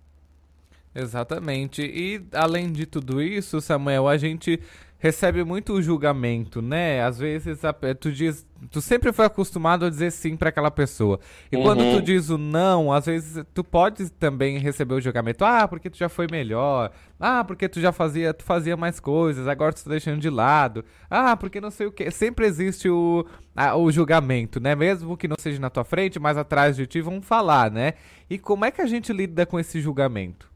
Exatamente. 0.94 1.82
E 1.82 2.22
além 2.32 2.72
de 2.72 2.86
tudo 2.86 3.20
isso, 3.20 3.60
Samuel, 3.60 4.08
a 4.08 4.16
gente 4.16 4.60
recebe 5.06 5.44
muito 5.44 5.80
julgamento, 5.80 6.60
né? 6.60 7.02
Às 7.02 7.18
vezes 7.18 7.60
tu 8.00 8.10
diz, 8.10 8.44
tu 8.70 8.80
sempre 8.80 9.12
foi 9.12 9.24
acostumado 9.24 9.86
a 9.86 9.90
dizer 9.90 10.10
sim 10.10 10.36
para 10.36 10.48
aquela 10.48 10.70
pessoa. 10.70 11.20
E 11.50 11.56
uhum. 11.56 11.62
quando 11.62 11.80
tu 11.94 12.02
diz 12.02 12.28
o 12.28 12.36
não, 12.36 12.92
às 12.92 13.06
vezes 13.06 13.44
tu 13.54 13.62
pode 13.62 14.10
também 14.10 14.58
receber 14.58 14.94
o 14.94 15.00
julgamento. 15.00 15.44
Ah, 15.44 15.68
porque 15.68 15.88
tu 15.88 15.96
já 15.96 16.08
foi 16.08 16.26
melhor. 16.28 16.90
Ah, 17.20 17.44
porque 17.44 17.68
tu 17.68 17.80
já 17.80 17.92
fazia, 17.92 18.34
tu 18.34 18.42
fazia 18.42 18.76
mais 18.76 18.98
coisas, 18.98 19.46
agora 19.46 19.72
tu 19.72 19.84
tá 19.84 19.90
deixando 19.90 20.20
de 20.20 20.28
lado. 20.28 20.84
Ah, 21.08 21.36
porque 21.36 21.60
não 21.60 21.70
sei 21.70 21.86
o 21.86 21.92
que. 21.92 22.10
Sempre 22.10 22.46
existe 22.46 22.88
o, 22.88 23.24
a, 23.54 23.76
o 23.76 23.90
julgamento, 23.92 24.58
né? 24.58 24.74
Mesmo 24.74 25.16
que 25.16 25.28
não 25.28 25.36
seja 25.38 25.60
na 25.60 25.70
tua 25.70 25.84
frente, 25.84 26.18
mas 26.18 26.36
atrás 26.36 26.74
de 26.74 26.84
ti 26.86 27.00
vão 27.00 27.22
falar, 27.22 27.70
né? 27.70 27.94
E 28.28 28.38
como 28.38 28.64
é 28.64 28.72
que 28.72 28.82
a 28.82 28.86
gente 28.86 29.12
lida 29.12 29.46
com 29.46 29.58
esse 29.58 29.80
julgamento? 29.80 30.55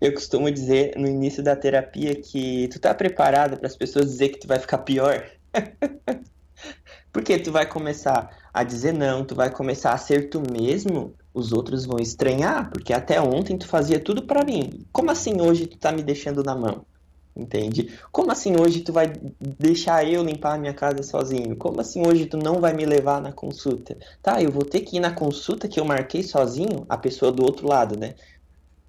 Eu 0.00 0.12
costumo 0.12 0.50
dizer 0.50 0.94
no 0.96 1.06
início 1.06 1.42
da 1.42 1.54
terapia 1.56 2.14
que 2.14 2.68
tu 2.68 2.78
tá 2.80 2.94
preparado 2.94 3.58
para 3.58 3.66
as 3.66 3.76
pessoas 3.76 4.06
dizer 4.06 4.30
que 4.30 4.40
tu 4.40 4.48
vai 4.48 4.58
ficar 4.58 4.78
pior? 4.78 5.24
Porque 7.12 7.38
tu 7.38 7.50
vai 7.50 7.66
começar 7.66 8.30
a 8.52 8.62
dizer 8.62 8.92
não, 8.92 9.24
tu 9.24 9.34
vai 9.34 9.50
começar 9.50 9.92
a 9.92 9.98
ser 9.98 10.28
tu 10.28 10.42
mesmo, 10.52 11.14
os 11.34 11.52
outros 11.52 11.84
vão 11.84 11.98
estranhar, 11.98 12.70
porque 12.70 12.92
até 12.92 13.20
ontem 13.20 13.56
tu 13.56 13.66
fazia 13.66 13.98
tudo 14.00 14.22
para 14.22 14.44
mim. 14.44 14.86
Como 14.92 15.10
assim 15.10 15.40
hoje 15.40 15.66
tu 15.66 15.78
tá 15.78 15.92
me 15.92 16.02
deixando 16.02 16.42
na 16.42 16.54
mão? 16.54 16.84
Entende? 17.34 17.96
Como 18.10 18.30
assim 18.32 18.54
hoje 18.60 18.80
tu 18.80 18.92
vai 18.92 19.12
deixar 19.40 20.06
eu 20.06 20.22
limpar 20.22 20.54
a 20.54 20.58
minha 20.58 20.74
casa 20.74 21.02
sozinho? 21.02 21.56
Como 21.56 21.80
assim 21.80 22.06
hoje 22.06 22.26
tu 22.26 22.36
não 22.36 22.60
vai 22.60 22.72
me 22.72 22.84
levar 22.84 23.20
na 23.20 23.32
consulta? 23.32 23.96
Tá, 24.20 24.42
eu 24.42 24.50
vou 24.50 24.64
ter 24.64 24.80
que 24.80 24.96
ir 24.96 25.00
na 25.00 25.12
consulta 25.12 25.68
que 25.68 25.78
eu 25.78 25.84
marquei 25.84 26.22
sozinho, 26.22 26.84
a 26.88 26.98
pessoa 26.98 27.30
do 27.30 27.44
outro 27.44 27.68
lado, 27.68 27.96
né? 27.96 28.14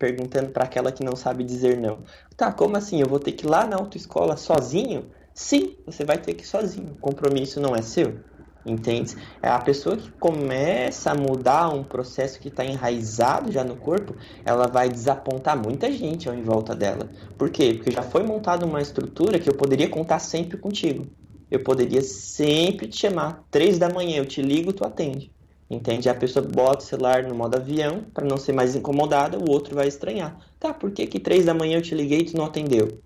Perguntando 0.01 0.51
para 0.51 0.63
aquela 0.63 0.91
que 0.91 1.03
não 1.03 1.15
sabe 1.15 1.43
dizer 1.43 1.77
não. 1.77 2.03
Tá, 2.35 2.51
como 2.51 2.75
assim? 2.75 2.99
Eu 2.99 3.07
vou 3.07 3.19
ter 3.19 3.33
que 3.33 3.45
ir 3.45 3.49
lá 3.49 3.67
na 3.67 3.75
autoescola 3.75 4.35
sozinho? 4.35 5.11
Sim, 5.31 5.77
você 5.85 6.03
vai 6.03 6.17
ter 6.17 6.33
que 6.33 6.43
ir 6.43 6.47
sozinho. 6.47 6.93
O 6.93 6.97
compromisso 6.97 7.59
não 7.59 7.75
é 7.75 7.83
seu. 7.83 8.25
Entende? 8.65 9.15
É 9.43 9.49
a 9.49 9.59
pessoa 9.59 9.95
que 9.97 10.11
começa 10.19 11.11
a 11.11 11.15
mudar 11.15 11.69
um 11.69 11.83
processo 11.83 12.39
que 12.39 12.47
está 12.47 12.65
enraizado 12.65 13.51
já 13.51 13.63
no 13.63 13.77
corpo, 13.77 14.15
ela 14.43 14.67
vai 14.67 14.89
desapontar 14.89 15.55
muita 15.55 15.91
gente 15.91 16.27
ao 16.27 16.33
em 16.35 16.41
volta 16.43 16.75
dela. 16.75 17.11
Por 17.37 17.51
quê? 17.51 17.75
Porque 17.75 17.91
já 17.91 18.01
foi 18.01 18.23
montada 18.23 18.65
uma 18.65 18.81
estrutura 18.81 19.39
que 19.39 19.49
eu 19.49 19.55
poderia 19.55 19.89
contar 19.89 20.17
sempre 20.19 20.57
contigo. 20.57 21.07
Eu 21.49 21.63
poderia 21.63 22.01
sempre 22.01 22.87
te 22.87 22.97
chamar. 22.97 23.43
Três 23.51 23.77
da 23.77 23.89
manhã, 23.89 24.17
eu 24.17 24.25
te 24.25 24.41
ligo, 24.41 24.73
tu 24.73 24.83
atende. 24.83 25.31
Entende? 25.71 26.09
A 26.09 26.13
pessoa 26.13 26.45
bota 26.45 26.83
o 26.83 26.85
celular 26.85 27.23
no 27.23 27.33
modo 27.33 27.55
avião 27.55 28.03
para 28.13 28.27
não 28.27 28.35
ser 28.35 28.51
mais 28.51 28.75
incomodada, 28.75 29.37
o 29.37 29.49
outro 29.49 29.73
vai 29.73 29.87
estranhar. 29.87 30.37
Tá, 30.59 30.73
por 30.73 30.91
que 30.91 31.07
que 31.07 31.17
três 31.17 31.45
da 31.45 31.53
manhã 31.53 31.77
eu 31.77 31.81
te 31.81 31.95
liguei 31.95 32.19
e 32.19 32.25
tu 32.25 32.35
não 32.35 32.43
atendeu? 32.43 33.01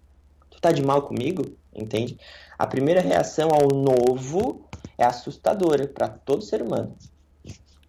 Tu 0.50 0.60
tá 0.60 0.72
de 0.72 0.84
mal 0.84 1.04
comigo? 1.04 1.46
Entende? 1.76 2.18
A 2.58 2.66
primeira 2.66 3.02
reação 3.02 3.50
ao 3.52 3.68
novo 3.68 4.68
é 4.98 5.06
assustadora 5.06 5.88
para 5.88 6.08
todo 6.08 6.42
ser 6.42 6.64
humano. 6.64 6.96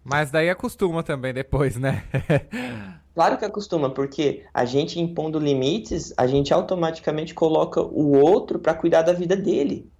Mas 0.03 0.29
daí 0.29 0.47
acostuma 0.47 1.01
também 1.01 1.33
depois, 1.33 1.75
né? 1.75 2.03
claro 3.15 3.35
que 3.35 3.45
acostuma, 3.45 3.89
porque 3.89 4.45
a 4.53 4.63
gente 4.63 4.99
impondo 4.99 5.39
limites, 5.39 6.13
a 6.15 6.27
gente 6.27 6.53
automaticamente 6.53 7.33
coloca 7.33 7.81
o 7.81 8.15
outro 8.15 8.59
para 8.59 8.75
cuidar 8.75 9.01
da 9.01 9.11
vida 9.11 9.35
dele. 9.35 9.91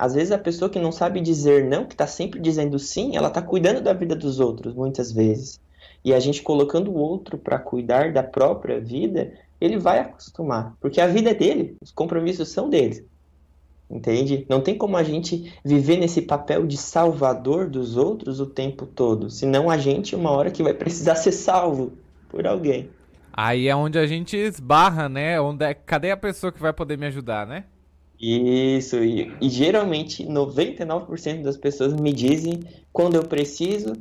Às 0.00 0.14
vezes 0.14 0.32
a 0.32 0.38
pessoa 0.38 0.70
que 0.70 0.78
não 0.78 0.90
sabe 0.90 1.20
dizer 1.20 1.62
não, 1.62 1.84
que 1.84 1.92
está 1.92 2.06
sempre 2.06 2.40
dizendo 2.40 2.78
sim, 2.78 3.18
ela 3.18 3.28
está 3.28 3.42
cuidando 3.42 3.82
da 3.82 3.92
vida 3.92 4.16
dos 4.16 4.40
outros, 4.40 4.74
muitas 4.74 5.12
vezes. 5.12 5.60
E 6.02 6.14
a 6.14 6.18
gente 6.18 6.40
colocando 6.40 6.90
o 6.90 6.96
outro 6.96 7.36
para 7.36 7.58
cuidar 7.58 8.10
da 8.10 8.22
própria 8.22 8.80
vida, 8.80 9.34
ele 9.60 9.76
vai 9.76 9.98
acostumar, 9.98 10.74
porque 10.80 11.02
a 11.02 11.06
vida 11.06 11.32
é 11.32 11.34
dele, 11.34 11.76
os 11.82 11.92
compromissos 11.92 12.48
são 12.48 12.70
dele. 12.70 13.04
Entende? 13.90 14.46
Não 14.48 14.62
tem 14.62 14.74
como 14.74 14.96
a 14.96 15.02
gente 15.02 15.52
viver 15.62 15.98
nesse 15.98 16.22
papel 16.22 16.66
de 16.66 16.78
salvador 16.78 17.68
dos 17.68 17.98
outros 17.98 18.40
o 18.40 18.46
tempo 18.46 18.86
todo, 18.86 19.28
senão 19.28 19.68
a 19.68 19.76
gente 19.76 20.16
uma 20.16 20.30
hora 20.30 20.50
que 20.50 20.62
vai 20.62 20.72
precisar 20.72 21.16
ser 21.16 21.32
salvo 21.32 21.92
por 22.30 22.46
alguém. 22.46 22.88
Aí 23.30 23.68
é 23.68 23.76
onde 23.76 23.98
a 23.98 24.06
gente 24.06 24.34
esbarra, 24.34 25.10
né? 25.10 25.38
Onde 25.38 25.62
é... 25.62 25.74
Cadê 25.74 26.10
a 26.10 26.16
pessoa 26.16 26.50
que 26.50 26.58
vai 26.58 26.72
poder 26.72 26.96
me 26.96 27.06
ajudar, 27.06 27.46
né? 27.46 27.64
Isso, 28.20 29.02
e, 29.02 29.32
e 29.40 29.48
geralmente 29.48 30.24
99% 30.26 31.42
das 31.42 31.56
pessoas 31.56 31.94
me 31.94 32.12
dizem 32.12 32.60
quando 32.92 33.14
eu 33.14 33.24
preciso, 33.24 33.94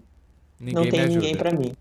ninguém 0.59 0.73
não 0.73 0.89
tem 0.89 1.07
ninguém 1.07 1.35
para 1.35 1.51
mim. 1.51 1.71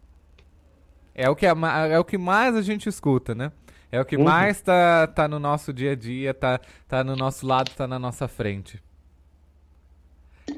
É 1.15 1.29
o, 1.29 1.35
que 1.35 1.47
é, 1.47 1.53
é 1.91 1.99
o 1.99 2.05
que 2.05 2.17
mais 2.17 2.55
a 2.55 2.63
gente 2.63 2.89
escuta, 2.89 3.35
né? 3.35 3.51
É 3.91 4.01
o 4.01 4.05
que 4.05 4.17
uhum. 4.17 4.23
mais 4.23 4.61
tá, 4.61 5.09
tá 5.09 5.27
no 5.27 5.41
nosso 5.41 5.73
dia 5.73 5.93
a 5.93 5.95
dia, 5.97 6.33
tá, 6.33 6.61
tá 6.87 7.03
no 7.03 7.17
nosso 7.17 7.45
lado, 7.45 7.73
tá 7.77 7.89
na 7.89 7.99
nossa 7.99 8.29
frente. 8.29 8.81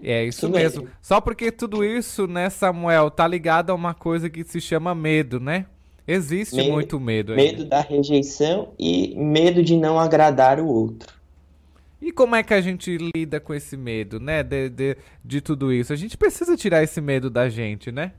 É 0.03 0.25
isso 0.25 0.49
mesmo. 0.51 0.87
Só 1.01 1.19
porque 1.21 1.51
tudo 1.51 1.83
isso, 1.83 2.27
né, 2.27 2.51
Samuel, 2.51 3.11
tá 3.11 3.27
ligado 3.27 3.71
a 3.71 3.75
uma 3.75 3.95
coisa 3.95 4.29
que 4.29 4.45
se 4.45 4.61
chama 4.61 4.95
medo, 4.95 5.41
né? 5.41 5.65
Existe 6.07 6.57
medo, 6.57 6.73
muito 6.73 7.01
medo 7.01 7.33
aí. 7.33 7.39
Medo 7.39 7.65
da 7.65 7.81
rejeição 7.81 8.75
e 8.79 9.15
medo 9.17 9.63
de 9.63 9.77
não 9.77 9.99
agradar 9.99 10.61
o 10.61 10.67
outro. 10.67 11.20
E 12.01 12.11
como 12.13 12.35
é 12.35 12.43
que 12.43 12.55
a 12.55 12.61
gente 12.61 12.97
lida 13.15 13.39
com 13.39 13.53
esse 13.53 13.77
medo, 13.77 14.19
né? 14.19 14.43
De, 14.43 14.71
de, 14.71 14.97
de 15.23 15.41
tudo 15.41 15.73
isso? 15.73 15.93
A 15.93 15.97
gente 15.97 16.17
precisa 16.17 16.57
tirar 16.57 16.83
esse 16.83 17.01
medo 17.01 17.29
da 17.29 17.49
gente, 17.49 17.93
né? 17.93 18.13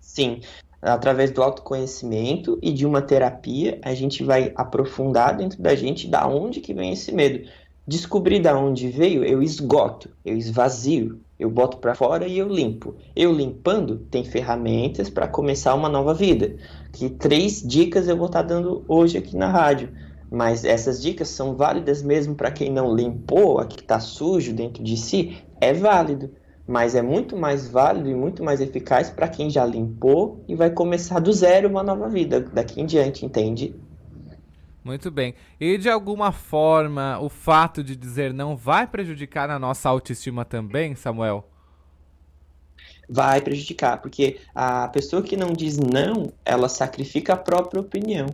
Sim. 0.00 0.40
Através 0.82 1.30
do 1.30 1.42
autoconhecimento 1.42 2.58
e 2.60 2.72
de 2.72 2.84
uma 2.84 3.00
terapia, 3.00 3.78
a 3.82 3.94
gente 3.94 4.22
vai 4.22 4.52
aprofundar 4.56 5.36
dentro 5.36 5.62
da 5.62 5.74
gente 5.74 6.08
da 6.08 6.26
onde 6.26 6.60
que 6.60 6.74
vem 6.74 6.92
esse 6.92 7.12
medo. 7.12 7.48
Descobrir 7.86 8.40
da 8.40 8.58
onde 8.58 8.88
veio, 8.88 9.24
eu 9.24 9.42
esgoto, 9.42 10.10
eu 10.24 10.36
esvazio, 10.36 11.20
eu 11.38 11.50
boto 11.50 11.78
para 11.78 11.94
fora 11.94 12.26
e 12.26 12.38
eu 12.38 12.48
limpo. 12.48 12.96
Eu 13.14 13.32
limpando, 13.32 13.98
tem 14.10 14.24
ferramentas 14.24 15.08
para 15.08 15.28
começar 15.28 15.74
uma 15.74 15.88
nova 15.88 16.12
vida. 16.12 16.56
Que 16.92 17.08
três 17.08 17.62
dicas 17.62 18.08
eu 18.08 18.16
vou 18.16 18.26
estar 18.26 18.42
tá 18.42 18.48
dando 18.48 18.84
hoje 18.88 19.16
aqui 19.16 19.36
na 19.36 19.50
rádio 19.50 19.90
mas 20.30 20.64
essas 20.64 21.00
dicas 21.00 21.28
são 21.28 21.54
válidas 21.54 22.02
mesmo 22.02 22.34
para 22.34 22.50
quem 22.50 22.70
não 22.70 22.94
limpou, 22.94 23.58
a 23.58 23.66
que 23.66 23.80
está 23.80 24.00
sujo 24.00 24.52
dentro 24.52 24.82
de 24.82 24.96
si, 24.96 25.38
é 25.60 25.72
válido. 25.72 26.30
Mas 26.66 26.94
é 26.94 27.02
muito 27.02 27.36
mais 27.36 27.68
válido 27.68 28.08
e 28.08 28.14
muito 28.14 28.42
mais 28.42 28.60
eficaz 28.60 29.10
para 29.10 29.28
quem 29.28 29.50
já 29.50 29.66
limpou 29.66 30.42
e 30.48 30.54
vai 30.54 30.70
começar 30.70 31.20
do 31.20 31.32
zero 31.32 31.68
uma 31.68 31.82
nova 31.82 32.08
vida 32.08 32.40
daqui 32.40 32.80
em 32.80 32.86
diante, 32.86 33.24
entende? 33.24 33.74
Muito 34.82 35.10
bem. 35.10 35.34
E 35.60 35.76
de 35.76 35.90
alguma 35.90 36.32
forma 36.32 37.18
o 37.20 37.28
fato 37.28 37.82
de 37.82 37.94
dizer 37.94 38.32
não 38.32 38.56
vai 38.56 38.86
prejudicar 38.86 39.50
a 39.50 39.58
nossa 39.58 39.88
autoestima 39.88 40.44
também, 40.44 40.94
Samuel? 40.94 41.48
Vai 43.08 43.42
prejudicar, 43.42 44.00
porque 44.00 44.38
a 44.54 44.88
pessoa 44.88 45.22
que 45.22 45.36
não 45.36 45.52
diz 45.52 45.76
não, 45.76 46.32
ela 46.44 46.68
sacrifica 46.68 47.34
a 47.34 47.36
própria 47.36 47.80
opinião 47.80 48.26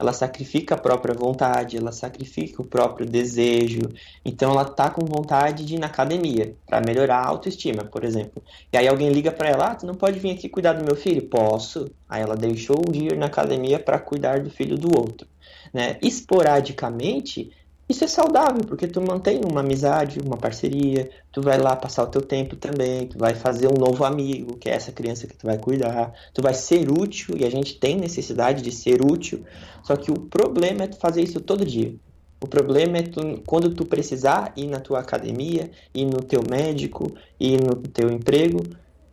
ela 0.00 0.12
sacrifica 0.14 0.74
a 0.74 0.78
própria 0.78 1.14
vontade, 1.14 1.76
ela 1.76 1.92
sacrifica 1.92 2.62
o 2.62 2.64
próprio 2.64 3.06
desejo. 3.06 3.82
Então 4.24 4.50
ela 4.50 4.64
tá 4.64 4.88
com 4.90 5.04
vontade 5.04 5.64
de 5.64 5.74
ir 5.74 5.78
na 5.78 5.86
academia 5.88 6.56
para 6.66 6.80
melhorar 6.80 7.18
a 7.18 7.26
autoestima, 7.26 7.84
por 7.84 8.02
exemplo. 8.02 8.42
E 8.72 8.78
aí 8.78 8.88
alguém 8.88 9.10
liga 9.10 9.30
para 9.30 9.50
ela: 9.50 9.72
ah, 9.72 9.74
"Tu 9.74 9.86
não 9.86 9.94
pode 9.94 10.18
vir 10.18 10.30
aqui 10.30 10.48
cuidar 10.48 10.72
do 10.72 10.84
meu 10.84 10.96
filho?" 10.96 11.28
"Posso". 11.28 11.90
Aí 12.08 12.22
ela 12.22 12.36
deixou 12.36 12.82
de 12.90 13.04
ir 13.08 13.16
na 13.16 13.26
academia 13.26 13.78
para 13.78 13.98
cuidar 13.98 14.40
do 14.40 14.50
filho 14.50 14.78
do 14.78 14.88
outro, 14.98 15.28
né? 15.72 15.98
Esporadicamente, 16.02 17.50
isso 17.90 18.04
é 18.04 18.06
saudável, 18.06 18.62
porque 18.68 18.86
tu 18.86 19.00
mantém 19.00 19.40
uma 19.44 19.60
amizade, 19.60 20.20
uma 20.20 20.36
parceria, 20.36 21.10
tu 21.32 21.42
vai 21.42 21.58
lá 21.58 21.74
passar 21.74 22.04
o 22.04 22.06
teu 22.06 22.22
tempo 22.22 22.54
também, 22.54 23.08
tu 23.08 23.18
vai 23.18 23.34
fazer 23.34 23.66
um 23.66 23.76
novo 23.76 24.04
amigo, 24.04 24.56
que 24.58 24.70
é 24.70 24.74
essa 24.74 24.92
criança 24.92 25.26
que 25.26 25.36
tu 25.36 25.44
vai 25.44 25.58
cuidar, 25.58 26.12
tu 26.32 26.40
vai 26.40 26.54
ser 26.54 26.88
útil, 26.88 27.36
e 27.36 27.44
a 27.44 27.50
gente 27.50 27.80
tem 27.80 27.96
necessidade 27.96 28.62
de 28.62 28.70
ser 28.70 29.04
útil, 29.04 29.44
só 29.82 29.96
que 29.96 30.12
o 30.12 30.14
problema 30.14 30.84
é 30.84 30.86
tu 30.86 30.98
fazer 30.98 31.20
isso 31.20 31.40
todo 31.40 31.66
dia. 31.66 31.92
O 32.40 32.46
problema 32.46 32.98
é 32.98 33.02
tu, 33.02 33.42
quando 33.44 33.74
tu 33.74 33.84
precisar 33.84 34.52
ir 34.56 34.68
na 34.68 34.78
tua 34.78 35.00
academia, 35.00 35.68
ir 35.92 36.04
no 36.04 36.22
teu 36.22 36.42
médico, 36.48 37.12
ir 37.40 37.60
no 37.60 37.74
teu 37.74 38.08
emprego, 38.08 38.62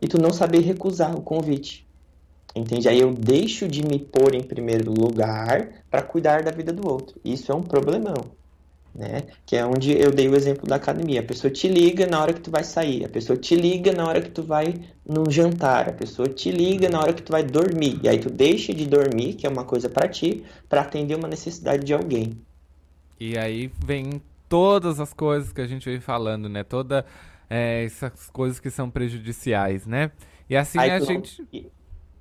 e 0.00 0.06
tu 0.06 0.22
não 0.22 0.32
saber 0.32 0.60
recusar 0.60 1.16
o 1.16 1.20
convite. 1.20 1.84
Entende? 2.54 2.88
Aí 2.88 3.00
eu 3.00 3.12
deixo 3.12 3.66
de 3.66 3.82
me 3.82 3.98
pôr 3.98 4.36
em 4.36 4.42
primeiro 4.42 4.92
lugar 4.92 5.84
para 5.90 6.00
cuidar 6.00 6.44
da 6.44 6.52
vida 6.52 6.72
do 6.72 6.88
outro. 6.88 7.20
Isso 7.24 7.50
é 7.50 7.54
um 7.54 7.62
problemão 7.62 8.37
né? 8.98 9.22
Que 9.46 9.56
é 9.56 9.64
onde 9.64 9.92
eu 9.92 10.10
dei 10.10 10.28
o 10.28 10.34
exemplo 10.34 10.66
da 10.66 10.74
academia. 10.74 11.20
A 11.20 11.22
pessoa 11.22 11.50
te 11.50 11.68
liga 11.68 12.04
na 12.06 12.20
hora 12.20 12.32
que 12.32 12.40
tu 12.40 12.50
vai 12.50 12.64
sair, 12.64 13.04
a 13.04 13.08
pessoa 13.08 13.38
te 13.38 13.54
liga 13.54 13.92
na 13.92 14.06
hora 14.06 14.20
que 14.20 14.30
tu 14.30 14.42
vai 14.42 14.74
no 15.08 15.30
jantar, 15.30 15.88
a 15.88 15.92
pessoa 15.92 16.28
te 16.28 16.50
liga 16.50 16.90
na 16.90 17.00
hora 17.00 17.12
que 17.12 17.22
tu 17.22 17.30
vai 17.30 17.44
dormir. 17.44 18.00
E 18.02 18.08
aí 18.08 18.18
tu 18.18 18.28
deixa 18.28 18.74
de 18.74 18.84
dormir, 18.84 19.34
que 19.34 19.46
é 19.46 19.48
uma 19.48 19.64
coisa 19.64 19.88
para 19.88 20.08
ti, 20.08 20.44
para 20.68 20.80
atender 20.80 21.14
uma 21.14 21.28
necessidade 21.28 21.84
de 21.84 21.94
alguém. 21.94 22.36
E 23.20 23.38
aí 23.38 23.70
vem 23.86 24.20
todas 24.48 24.98
as 24.98 25.12
coisas 25.12 25.52
que 25.52 25.60
a 25.60 25.66
gente 25.66 25.88
vem 25.88 26.00
falando, 26.00 26.48
né? 26.48 26.64
Toda 26.64 27.06
é, 27.48 27.84
essas 27.84 28.28
coisas 28.30 28.58
que 28.58 28.68
são 28.68 28.90
prejudiciais, 28.90 29.86
né? 29.86 30.10
E 30.50 30.56
assim 30.56 30.78
aí 30.78 30.90
a 30.90 30.98
gente 30.98 31.46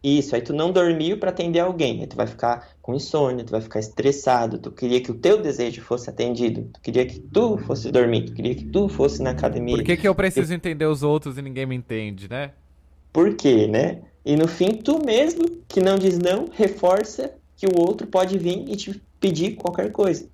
isso, 0.03 0.35
aí 0.35 0.41
tu 0.41 0.53
não 0.53 0.71
dormiu 0.71 1.17
para 1.17 1.29
atender 1.29 1.59
alguém, 1.59 2.01
aí 2.01 2.07
tu 2.07 2.15
vai 2.15 2.27
ficar 2.27 2.69
com 2.81 2.93
insônia, 2.93 3.43
tu 3.43 3.51
vai 3.51 3.61
ficar 3.61 3.79
estressado, 3.79 4.59
tu 4.59 4.71
queria 4.71 5.01
que 5.01 5.11
o 5.11 5.15
teu 5.15 5.41
desejo 5.41 5.81
fosse 5.81 6.09
atendido, 6.09 6.69
tu 6.73 6.81
queria 6.81 7.05
que 7.05 7.19
tu 7.19 7.57
fosse 7.57 7.91
dormir, 7.91 8.25
tu 8.25 8.33
queria 8.33 8.55
que 8.55 8.65
tu 8.65 8.87
fosse 8.87 9.21
na 9.21 9.31
academia. 9.31 9.75
Por 9.75 9.83
que, 9.83 9.97
que 9.97 10.07
eu 10.07 10.15
preciso 10.15 10.53
entender 10.53 10.85
os 10.85 11.03
outros 11.03 11.37
e 11.37 11.41
ninguém 11.41 11.65
me 11.65 11.75
entende, 11.75 12.29
né? 12.29 12.51
Por 13.11 13.35
quê, 13.35 13.67
né? 13.67 14.01
E 14.23 14.35
no 14.35 14.47
fim, 14.47 14.71
tu 14.71 15.03
mesmo, 15.03 15.45
que 15.67 15.81
não 15.81 15.97
diz 15.97 16.19
não, 16.19 16.47
reforça 16.51 17.33
que 17.55 17.65
o 17.65 17.79
outro 17.79 18.05
pode 18.07 18.37
vir 18.37 18.69
e 18.69 18.75
te 18.75 19.01
pedir 19.19 19.55
qualquer 19.55 19.91
coisa. 19.91 20.29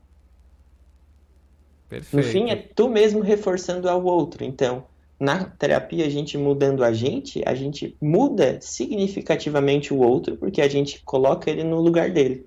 Perfeito. 1.87 2.17
No 2.17 2.23
fim, 2.23 2.49
é 2.49 2.55
tu 2.55 2.89
mesmo 2.89 3.21
reforçando 3.21 3.87
ao 3.87 4.03
outro. 4.03 4.43
Então, 4.43 4.85
na 5.19 5.45
terapia, 5.45 6.05
a 6.05 6.09
gente 6.09 6.37
mudando 6.37 6.83
a 6.83 6.91
gente, 6.91 7.41
a 7.45 7.55
gente 7.55 7.95
muda 8.01 8.59
significativamente 8.61 9.93
o 9.93 9.99
outro, 9.99 10.35
porque 10.37 10.61
a 10.61 10.67
gente 10.67 11.01
coloca 11.03 11.49
ele 11.49 11.63
no 11.63 11.79
lugar 11.79 12.09
dele. 12.09 12.45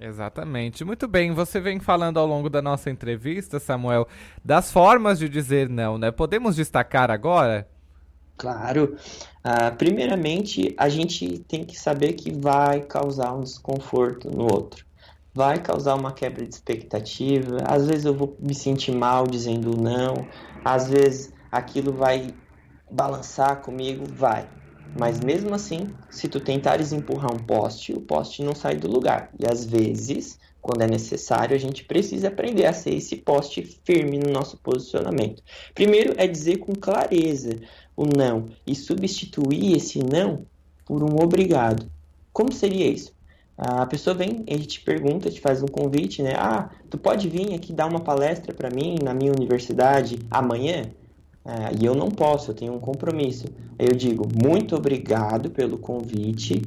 Exatamente. 0.00 0.82
Muito 0.82 1.06
bem, 1.06 1.32
você 1.32 1.60
vem 1.60 1.78
falando 1.78 2.18
ao 2.18 2.26
longo 2.26 2.48
da 2.48 2.62
nossa 2.62 2.88
entrevista, 2.88 3.60
Samuel, 3.60 4.08
das 4.42 4.72
formas 4.72 5.18
de 5.18 5.28
dizer 5.28 5.68
não, 5.68 5.98
né? 5.98 6.10
Podemos 6.10 6.56
destacar 6.56 7.10
agora? 7.10 7.68
Claro. 8.38 8.96
Uh, 9.44 9.76
primeiramente, 9.76 10.74
a 10.78 10.88
gente 10.88 11.40
tem 11.40 11.62
que 11.62 11.78
saber 11.78 12.14
que 12.14 12.32
vai 12.32 12.80
causar 12.80 13.34
um 13.34 13.40
desconforto 13.40 14.30
no 14.30 14.44
outro. 14.44 14.86
Vai 15.34 15.58
causar 15.58 15.94
uma 15.94 16.12
quebra 16.12 16.46
de 16.46 16.54
expectativa. 16.54 17.58
Às 17.66 17.86
vezes 17.86 18.06
eu 18.06 18.14
vou 18.14 18.34
me 18.40 18.54
sentir 18.54 18.92
mal 18.92 19.26
dizendo 19.26 19.76
não. 19.76 20.26
Às 20.64 20.88
vezes 20.88 21.34
aquilo 21.50 21.92
vai 21.92 22.34
balançar 22.90 23.60
comigo? 23.62 24.04
Vai. 24.06 24.48
Mas 24.98 25.20
mesmo 25.20 25.54
assim, 25.54 25.94
se 26.10 26.28
tu 26.28 26.40
tentares 26.40 26.92
empurrar 26.92 27.32
um 27.32 27.38
poste, 27.38 27.92
o 27.92 28.00
poste 28.00 28.42
não 28.42 28.54
sai 28.54 28.76
do 28.76 28.90
lugar. 28.90 29.30
E 29.38 29.46
às 29.46 29.64
vezes, 29.64 30.38
quando 30.60 30.82
é 30.82 30.86
necessário, 30.86 31.54
a 31.54 31.58
gente 31.58 31.84
precisa 31.84 32.28
aprender 32.28 32.66
a 32.66 32.72
ser 32.72 32.94
esse 32.94 33.16
poste 33.16 33.62
firme 33.84 34.18
no 34.18 34.32
nosso 34.32 34.56
posicionamento. 34.58 35.42
Primeiro 35.74 36.14
é 36.16 36.26
dizer 36.26 36.58
com 36.58 36.72
clareza 36.74 37.56
o 37.96 38.04
não 38.04 38.48
e 38.66 38.74
substituir 38.74 39.76
esse 39.76 40.00
não 40.00 40.44
por 40.84 41.02
um 41.02 41.22
obrigado. 41.22 41.90
Como 42.32 42.52
seria 42.52 42.88
isso? 42.88 43.12
A 43.56 43.84
pessoa 43.84 44.14
vem, 44.14 44.42
a 44.48 44.54
gente 44.54 44.80
pergunta, 44.80 45.30
te 45.30 45.38
faz 45.38 45.62
um 45.62 45.66
convite, 45.66 46.22
né? 46.22 46.32
Ah, 46.34 46.70
tu 46.88 46.96
pode 46.96 47.28
vir 47.28 47.54
aqui 47.54 47.74
dar 47.74 47.86
uma 47.86 48.00
palestra 48.00 48.54
para 48.54 48.70
mim 48.70 48.96
na 49.02 49.12
minha 49.12 49.32
universidade 49.32 50.18
amanhã? 50.30 50.90
É, 51.44 51.74
e 51.80 51.86
eu 51.86 51.94
não 51.94 52.10
posso, 52.10 52.50
eu 52.50 52.54
tenho 52.54 52.74
um 52.74 52.80
compromisso. 52.80 53.46
Aí 53.78 53.86
eu 53.86 53.96
digo, 53.96 54.28
muito 54.44 54.76
obrigado 54.76 55.50
pelo 55.50 55.78
convite, 55.78 56.60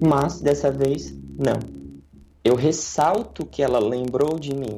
mas 0.00 0.40
dessa 0.40 0.70
vez 0.70 1.14
não. 1.38 1.58
Eu 2.44 2.54
ressalto 2.54 3.46
que 3.46 3.62
ela 3.62 3.78
lembrou 3.78 4.38
de 4.38 4.54
mim, 4.54 4.76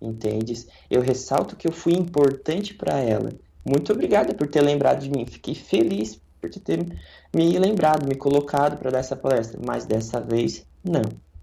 entendes? 0.00 0.68
Eu 0.90 1.00
ressalto 1.00 1.56
que 1.56 1.66
eu 1.66 1.72
fui 1.72 1.94
importante 1.94 2.74
para 2.74 2.98
ela. 2.98 3.32
Muito 3.64 3.92
obrigado 3.92 4.34
por 4.34 4.46
ter 4.46 4.60
lembrado 4.62 5.00
de 5.00 5.10
mim. 5.10 5.26
Fiquei 5.26 5.54
feliz 5.54 6.20
por 6.40 6.50
ter 6.50 6.86
me 7.34 7.58
lembrado, 7.58 8.06
me 8.06 8.14
colocado 8.14 8.78
para 8.78 8.90
dar 8.90 9.00
essa 9.00 9.16
palestra, 9.16 9.60
mas 9.64 9.84
dessa 9.84 10.20
vez 10.20 10.64
não. 10.84 11.02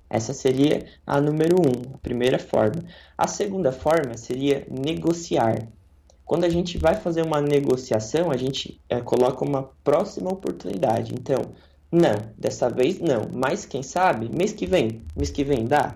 Essa 0.09 0.33
seria 0.33 0.85
a 1.05 1.19
número 1.19 1.55
um, 1.59 1.93
a 1.93 1.97
primeira 1.97 2.39
forma. 2.39 2.83
A 3.17 3.27
segunda 3.27 3.71
forma 3.71 4.15
seria 4.17 4.65
negociar. 4.69 5.67
Quando 6.25 6.43
a 6.43 6.49
gente 6.49 6.77
vai 6.77 6.95
fazer 6.95 7.21
uma 7.21 7.39
negociação, 7.39 8.31
a 8.31 8.37
gente 8.37 8.81
é, 8.89 8.99
coloca 8.99 9.45
uma 9.45 9.69
próxima 9.83 10.31
oportunidade. 10.31 11.13
Então, 11.13 11.53
não, 11.91 12.15
dessa 12.37 12.67
vez 12.67 12.99
não. 12.99 13.29
Mas 13.31 13.65
quem 13.65 13.83
sabe, 13.83 14.27
mês 14.35 14.51
que 14.51 14.65
vem, 14.65 15.03
mês 15.15 15.29
que 15.29 15.43
vem 15.43 15.65
dá? 15.65 15.95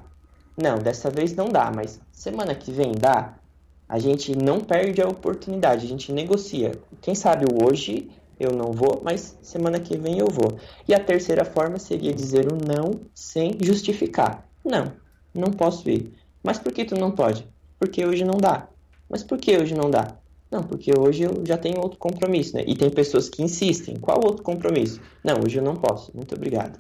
Não, 0.55 0.77
dessa 0.77 1.09
vez 1.09 1.35
não 1.35 1.49
dá, 1.49 1.71
mas 1.73 1.99
semana 2.11 2.53
que 2.53 2.71
vem 2.71 2.91
dá? 2.91 3.39
A 3.87 3.97
gente 3.97 4.35
não 4.37 4.59
perde 4.59 5.01
a 5.01 5.07
oportunidade, 5.07 5.85
a 5.85 5.89
gente 5.89 6.11
negocia. 6.11 6.73
Quem 7.01 7.15
sabe 7.15 7.45
hoje 7.63 8.11
eu 8.39 8.51
não 8.51 8.71
vou, 8.71 9.01
mas 9.03 9.37
semana 9.41 9.79
que 9.79 9.97
vem 9.97 10.19
eu 10.19 10.27
vou. 10.27 10.59
E 10.87 10.93
a 10.93 11.03
terceira 11.03 11.43
forma 11.43 11.79
seria 11.79 12.13
dizer 12.13 12.51
o 12.51 12.55
um 12.55 12.57
não 12.57 13.01
sem 13.15 13.57
justificar. 13.59 14.47
Não, 14.63 14.93
não 15.33 15.51
posso 15.51 15.89
ir. 15.89 16.13
Mas 16.43 16.59
por 16.59 16.71
que 16.71 16.85
tu 16.85 16.95
não 16.95 17.11
pode? 17.11 17.47
Porque 17.79 18.05
hoje 18.05 18.23
não 18.23 18.37
dá. 18.37 18.67
Mas 19.09 19.23
por 19.23 19.39
que 19.39 19.57
hoje 19.57 19.73
não 19.73 19.89
dá? 19.89 20.18
Não, 20.51 20.63
porque 20.63 20.91
hoje 20.97 21.23
eu 21.23 21.43
já 21.45 21.57
tenho 21.57 21.79
outro 21.79 21.99
compromisso, 21.99 22.55
né? 22.55 22.63
E 22.65 22.75
tem 22.75 22.89
pessoas 22.89 23.29
que 23.29 23.43
insistem. 23.43 23.97
Qual 23.97 24.19
outro 24.25 24.43
compromisso? 24.43 24.99
Não, 25.23 25.35
hoje 25.45 25.57
eu 25.57 25.63
não 25.63 25.75
posso. 25.75 26.11
Muito 26.15 26.33
obrigado. 26.35 26.79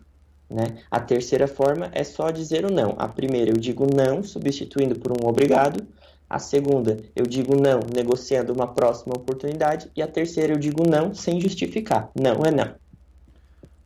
Né? 0.49 0.79
A 0.89 0.99
terceira 0.99 1.47
forma 1.47 1.89
é 1.93 2.03
só 2.03 2.31
dizer 2.31 2.65
o 2.65 2.71
não. 2.71 2.95
A 2.97 3.07
primeira 3.07 3.51
eu 3.51 3.57
digo 3.57 3.85
não, 3.93 4.23
substituindo 4.23 4.99
por 4.99 5.11
um 5.11 5.27
obrigado. 5.27 5.85
A 6.27 6.39
segunda 6.39 6.97
eu 7.15 7.25
digo 7.25 7.55
não, 7.55 7.79
negociando 7.93 8.51
uma 8.51 8.67
próxima 8.67 9.13
oportunidade. 9.15 9.91
E 9.95 10.01
a 10.01 10.07
terceira 10.07 10.53
eu 10.53 10.57
digo 10.57 10.83
não 10.89 11.13
sem 11.13 11.39
justificar. 11.39 12.09
Não 12.19 12.43
é 12.43 12.51
não. 12.51 12.73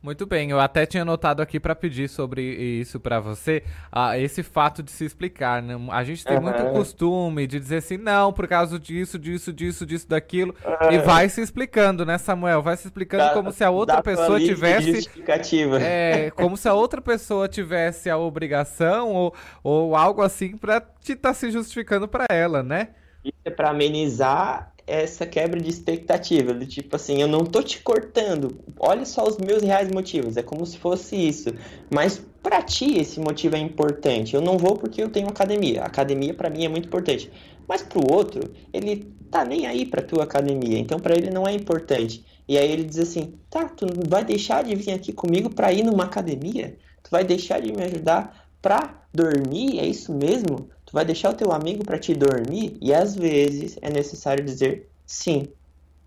Muito 0.04 0.26
bem, 0.26 0.50
eu 0.50 0.60
até 0.60 0.84
tinha 0.84 1.00
anotado 1.00 1.40
aqui 1.40 1.58
para 1.58 1.74
pedir 1.74 2.10
sobre 2.10 2.42
isso 2.42 3.00
para 3.00 3.20
você, 3.20 3.62
ah, 3.90 4.18
esse 4.18 4.42
fato 4.42 4.82
de 4.82 4.90
se 4.90 5.02
explicar. 5.02 5.62
Né? 5.62 5.74
A 5.90 6.04
gente 6.04 6.22
tem 6.22 6.36
uhum. 6.36 6.42
muito 6.42 6.62
costume 6.72 7.46
de 7.46 7.58
dizer 7.58 7.78
assim, 7.78 7.96
não, 7.96 8.30
por 8.30 8.46
causa 8.46 8.78
disso, 8.78 9.18
disso, 9.18 9.50
disso, 9.50 9.86
disso, 9.86 10.06
daquilo, 10.06 10.54
uhum. 10.62 10.92
e 10.92 10.98
vai 10.98 11.30
se 11.30 11.40
explicando, 11.40 12.04
né, 12.04 12.18
Samuel? 12.18 12.60
Vai 12.60 12.76
se 12.76 12.86
explicando 12.86 13.24
dá, 13.24 13.32
como 13.32 13.50
se 13.50 13.64
a 13.64 13.70
outra 13.70 14.02
pessoa 14.02 14.38
tivesse. 14.38 14.92
Justificativa. 14.96 15.80
É, 15.80 16.30
como 16.32 16.54
se 16.54 16.68
a 16.68 16.74
outra 16.74 17.00
pessoa 17.00 17.48
tivesse 17.48 18.10
a 18.10 18.18
obrigação 18.18 19.10
ou, 19.10 19.34
ou 19.62 19.96
algo 19.96 20.20
assim 20.20 20.54
para 20.54 20.82
te 20.82 21.12
estar 21.12 21.30
tá 21.30 21.34
se 21.34 21.50
justificando 21.50 22.06
para 22.06 22.26
ela, 22.28 22.62
né? 22.62 22.88
Isso 23.24 23.38
é 23.42 23.50
para 23.50 23.70
amenizar 23.70 24.73
essa 24.86 25.26
quebra 25.26 25.60
de 25.60 25.70
expectativa, 25.70 26.52
do 26.52 26.66
tipo 26.66 26.96
assim, 26.96 27.20
eu 27.20 27.28
não 27.28 27.44
tô 27.44 27.62
te 27.62 27.80
cortando, 27.82 28.62
olha 28.78 29.04
só 29.04 29.24
os 29.24 29.38
meus 29.38 29.62
reais 29.62 29.90
motivos, 29.90 30.36
é 30.36 30.42
como 30.42 30.66
se 30.66 30.78
fosse 30.78 31.16
isso. 31.16 31.50
Mas 31.92 32.22
para 32.42 32.60
ti 32.62 32.98
esse 32.98 33.18
motivo 33.18 33.56
é 33.56 33.58
importante. 33.58 34.34
Eu 34.34 34.42
não 34.42 34.58
vou 34.58 34.76
porque 34.76 35.02
eu 35.02 35.08
tenho 35.08 35.28
academia. 35.28 35.82
Academia 35.82 36.34
para 36.34 36.50
mim 36.50 36.64
é 36.64 36.68
muito 36.68 36.86
importante. 36.86 37.30
Mas 37.66 37.82
pro 37.82 38.12
outro, 38.12 38.52
ele 38.72 39.14
tá 39.30 39.44
nem 39.44 39.66
aí 39.66 39.86
pra 39.86 40.02
tua 40.02 40.24
academia, 40.24 40.78
então 40.78 41.00
para 41.00 41.14
ele 41.16 41.30
não 41.30 41.48
é 41.48 41.52
importante. 41.54 42.24
E 42.46 42.58
aí 42.58 42.70
ele 42.70 42.84
diz 42.84 42.98
assim: 42.98 43.38
"Tá, 43.48 43.68
tu 43.68 43.86
vai 44.06 44.22
deixar 44.24 44.62
de 44.62 44.74
vir 44.74 44.92
aqui 44.92 45.12
comigo 45.12 45.48
para 45.48 45.72
ir 45.72 45.82
numa 45.82 46.04
academia? 46.04 46.76
Tu 47.02 47.10
vai 47.10 47.24
deixar 47.24 47.60
de 47.60 47.72
me 47.72 47.82
ajudar 47.82 48.46
para 48.60 49.06
dormir? 49.12 49.78
É 49.80 49.86
isso 49.86 50.12
mesmo?" 50.12 50.68
Vai 50.94 51.04
deixar 51.04 51.30
o 51.30 51.34
teu 51.34 51.50
amigo 51.50 51.84
para 51.84 51.98
te 51.98 52.14
dormir? 52.14 52.78
E 52.80 52.94
às 52.94 53.16
vezes 53.16 53.76
é 53.82 53.90
necessário 53.90 54.44
dizer 54.44 54.88
sim. 55.04 55.48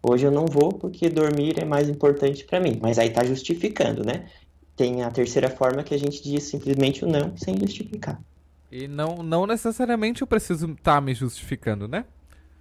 Hoje 0.01 0.25
eu 0.25 0.31
não 0.31 0.45
vou 0.45 0.69
porque 0.71 1.09
dormir 1.09 1.59
é 1.59 1.65
mais 1.65 1.89
importante 1.89 2.45
para 2.45 2.61
mim. 2.61 2.79
Mas 2.81 2.97
aí 2.97 3.09
tá 3.09 3.21
justificando, 3.25 4.05
né? 4.05 4.29
Tem 4.77 5.03
a 5.03 5.11
terceira 5.11 5.49
forma 5.49 5.83
que 5.83 5.93
a 5.93 5.99
gente 5.99 6.23
diz 6.23 6.43
simplesmente 6.43 7.03
o 7.03 7.07
não 7.07 7.35
sem 7.35 7.59
justificar. 7.59 8.17
E 8.71 8.87
não, 8.87 9.21
não 9.21 9.45
necessariamente 9.45 10.21
eu 10.21 10.27
preciso 10.27 10.71
estar 10.71 10.95
tá 10.95 11.01
me 11.01 11.13
justificando, 11.13 11.85
né? 11.85 12.05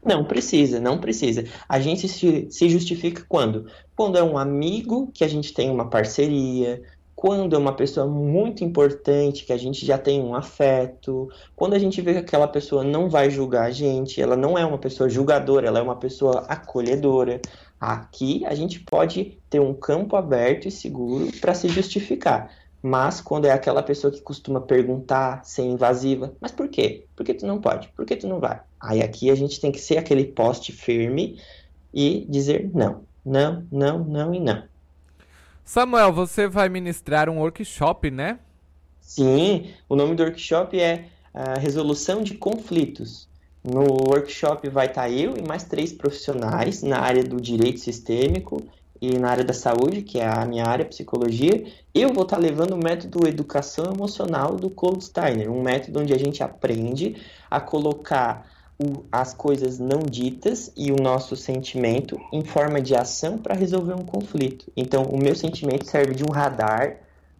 Não 0.04 0.24
precisa, 0.24 0.80
não 0.80 0.98
precisa. 0.98 1.44
A 1.68 1.78
gente 1.78 2.08
se, 2.08 2.48
se 2.50 2.68
justifica 2.68 3.24
quando? 3.28 3.66
Quando 3.94 4.18
é 4.18 4.22
um 4.22 4.36
amigo 4.36 5.10
que 5.14 5.22
a 5.22 5.28
gente 5.28 5.54
tem 5.54 5.70
uma 5.70 5.88
parceria, 5.88 6.82
quando 7.16 7.56
é 7.56 7.58
uma 7.58 7.72
pessoa 7.72 8.06
muito 8.06 8.62
importante, 8.62 9.46
que 9.46 9.52
a 9.52 9.56
gente 9.56 9.86
já 9.86 9.96
tem 9.96 10.22
um 10.22 10.34
afeto, 10.34 11.30
quando 11.56 11.72
a 11.72 11.78
gente 11.78 12.02
vê 12.02 12.12
que 12.12 12.18
aquela 12.18 12.46
pessoa 12.46 12.84
não 12.84 13.08
vai 13.08 13.30
julgar 13.30 13.64
a 13.64 13.70
gente, 13.70 14.20
ela 14.20 14.36
não 14.36 14.58
é 14.58 14.66
uma 14.66 14.76
pessoa 14.76 15.08
julgadora, 15.08 15.66
ela 15.66 15.78
é 15.78 15.82
uma 15.82 15.96
pessoa 15.96 16.44
acolhedora. 16.46 17.40
Aqui 17.80 18.44
a 18.44 18.54
gente 18.54 18.80
pode 18.80 19.38
ter 19.48 19.58
um 19.58 19.72
campo 19.72 20.14
aberto 20.14 20.68
e 20.68 20.70
seguro 20.70 21.30
para 21.40 21.54
se 21.54 21.68
justificar. 21.68 22.50
Mas 22.82 23.22
quando 23.22 23.46
é 23.46 23.50
aquela 23.50 23.82
pessoa 23.82 24.12
que 24.12 24.20
costuma 24.20 24.60
perguntar, 24.60 25.42
ser 25.42 25.62
invasiva, 25.62 26.34
mas 26.38 26.52
por 26.52 26.68
quê? 26.68 27.06
Por 27.16 27.24
que 27.24 27.32
tu 27.32 27.46
não 27.46 27.60
pode? 27.60 27.88
Por 27.96 28.04
que 28.04 28.14
tu 28.14 28.28
não 28.28 28.38
vai? 28.38 28.60
Aí 28.78 29.02
aqui 29.02 29.30
a 29.30 29.34
gente 29.34 29.58
tem 29.58 29.72
que 29.72 29.80
ser 29.80 29.96
aquele 29.96 30.26
poste 30.26 30.70
firme 30.70 31.40
e 31.94 32.26
dizer 32.28 32.70
não, 32.74 33.04
não, 33.24 33.66
não, 33.72 34.04
não 34.04 34.34
e 34.34 34.38
não. 34.38 34.62
Samuel, 35.68 36.12
você 36.12 36.46
vai 36.46 36.68
ministrar 36.68 37.28
um 37.28 37.40
workshop, 37.40 38.08
né? 38.08 38.38
Sim, 39.00 39.74
o 39.88 39.96
nome 39.96 40.14
do 40.14 40.22
workshop 40.22 40.78
é 40.78 41.06
a 41.34 41.58
Resolução 41.58 42.22
de 42.22 42.34
Conflitos. 42.34 43.28
No 43.64 43.82
workshop 43.82 44.68
vai 44.68 44.86
estar 44.86 45.10
eu 45.10 45.36
e 45.36 45.42
mais 45.42 45.64
três 45.64 45.92
profissionais 45.92 46.84
na 46.84 47.00
área 47.00 47.24
do 47.24 47.40
direito 47.40 47.80
sistêmico 47.80 48.62
e 49.02 49.18
na 49.18 49.28
área 49.28 49.42
da 49.42 49.52
saúde, 49.52 50.02
que 50.02 50.20
é 50.20 50.28
a 50.28 50.46
minha 50.46 50.64
área, 50.64 50.84
psicologia, 50.84 51.66
eu 51.92 52.14
vou 52.14 52.22
estar 52.22 52.38
levando 52.38 52.74
o 52.74 52.78
método 52.82 53.26
educação 53.26 53.86
emocional 53.92 54.54
do 54.54 54.70
Cold 54.70 55.02
Steiner, 55.04 55.50
um 55.50 55.62
método 55.62 56.00
onde 56.00 56.14
a 56.14 56.18
gente 56.18 56.44
aprende 56.44 57.16
a 57.50 57.60
colocar 57.60 58.48
o, 58.78 59.04
as 59.10 59.32
coisas 59.32 59.78
não 59.78 60.00
ditas 60.00 60.70
e 60.76 60.92
o 60.92 60.96
nosso 60.96 61.34
sentimento 61.34 62.18
em 62.32 62.44
forma 62.44 62.80
de 62.80 62.94
ação 62.94 63.38
para 63.38 63.54
resolver 63.54 63.94
um 63.94 64.04
conflito. 64.04 64.70
Então, 64.76 65.04
o 65.04 65.18
meu 65.18 65.34
sentimento 65.34 65.86
serve 65.86 66.14
de 66.14 66.24
um 66.24 66.30
radar 66.30 66.98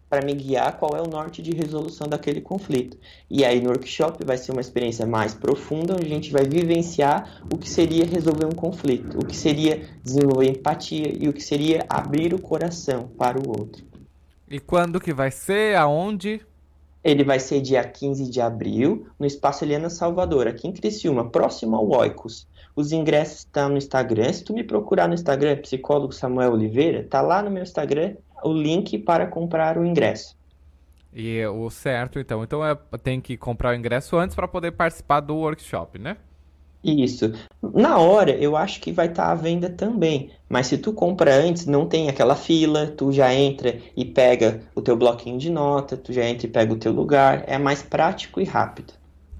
para 0.09 0.25
me 0.25 0.33
guiar 0.33 0.77
qual 0.77 0.95
é 0.95 1.01
o 1.01 1.09
norte 1.09 1.41
de 1.41 1.51
resolução 1.51 2.07
daquele 2.07 2.39
conflito. 2.39 2.97
E 3.29 3.43
aí 3.43 3.61
no 3.61 3.69
workshop 3.69 4.23
vai 4.25 4.37
ser 4.37 4.51
uma 4.53 4.61
experiência 4.61 5.05
mais 5.05 5.33
profunda, 5.33 5.95
onde 5.95 6.05
a 6.05 6.09
gente 6.09 6.31
vai 6.31 6.45
vivenciar 6.45 7.41
o 7.53 7.57
que 7.57 7.69
seria 7.69 8.05
resolver 8.05 8.45
um 8.45 8.55
conflito, 8.55 9.17
o 9.17 9.25
que 9.25 9.35
seria 9.35 9.85
desenvolver 10.03 10.49
empatia 10.49 11.11
e 11.13 11.27
o 11.27 11.33
que 11.33 11.43
seria 11.43 11.85
abrir 11.89 12.33
o 12.33 12.41
coração 12.41 13.09
para 13.17 13.37
o 13.37 13.49
outro. 13.49 13.85
E 14.49 14.59
quando 14.59 14.99
que 14.99 15.13
vai 15.13 15.29
ser? 15.29 15.75
Aonde? 15.75 16.41
Ele 17.07 17.23
vai 17.23 17.39
ser 17.39 17.61
dia 17.61 17.81
15 17.85 18.29
de 18.29 18.41
abril, 18.41 19.07
no 19.17 19.25
Espaço 19.25 19.63
Helena 19.63 19.89
Salvador, 19.89 20.45
aqui 20.45 20.67
em 20.67 20.73
Criciúma, 20.73 21.29
próximo 21.29 21.77
ao 21.77 21.89
Oicos. 21.89 22.45
Os 22.75 22.91
ingressos 22.91 23.39
estão 23.39 23.69
no 23.69 23.77
Instagram. 23.77 24.33
Se 24.33 24.43
tu 24.43 24.53
me 24.53 24.61
procurar 24.61 25.07
no 25.07 25.13
Instagram, 25.13 25.55
psicólogo 25.61 26.11
Samuel 26.11 26.51
Oliveira, 26.51 27.07
tá 27.09 27.21
lá 27.21 27.41
no 27.41 27.49
meu 27.49 27.63
Instagram 27.63 28.17
o 28.43 28.51
link 28.51 28.97
para 28.99 29.25
comprar 29.25 29.77
o 29.77 29.85
ingresso. 29.85 30.35
E 31.13 31.45
o 31.45 31.69
certo, 31.69 32.19
então. 32.19 32.43
Então 32.43 32.65
é, 32.65 32.77
tem 33.01 33.21
que 33.21 33.37
comprar 33.37 33.71
o 33.71 33.73
ingresso 33.73 34.17
antes 34.17 34.35
para 34.35 34.45
poder 34.45 34.73
participar 34.73 35.21
do 35.21 35.37
workshop, 35.37 35.97
né? 35.97 36.17
Isso. 36.87 37.33
Na 37.61 37.97
hora, 37.97 38.31
eu 38.31 38.55
acho 38.55 38.79
que 38.79 38.93
vai 38.93 39.07
estar 39.07 39.25
tá 39.25 39.31
à 39.31 39.35
venda 39.35 39.69
também. 39.69 40.31
Mas 40.47 40.67
se 40.67 40.77
tu 40.77 40.93
compra 40.93 41.35
antes, 41.35 41.65
não 41.65 41.85
tem 41.85 42.07
aquela 42.07 42.35
fila, 42.35 42.87
tu 42.87 43.11
já 43.11 43.33
entra 43.33 43.77
e 43.95 44.05
pega 44.05 44.61
o 44.73 44.81
teu 44.81 44.95
bloquinho 44.95 45.37
de 45.37 45.49
nota, 45.49 45.97
tu 45.97 46.13
já 46.13 46.23
entra 46.23 46.47
e 46.47 46.49
pega 46.49 46.73
o 46.73 46.77
teu 46.77 46.93
lugar. 46.93 47.43
É 47.45 47.57
mais 47.57 47.83
prático 47.83 48.39
e 48.39 48.45
rápido. 48.45 48.93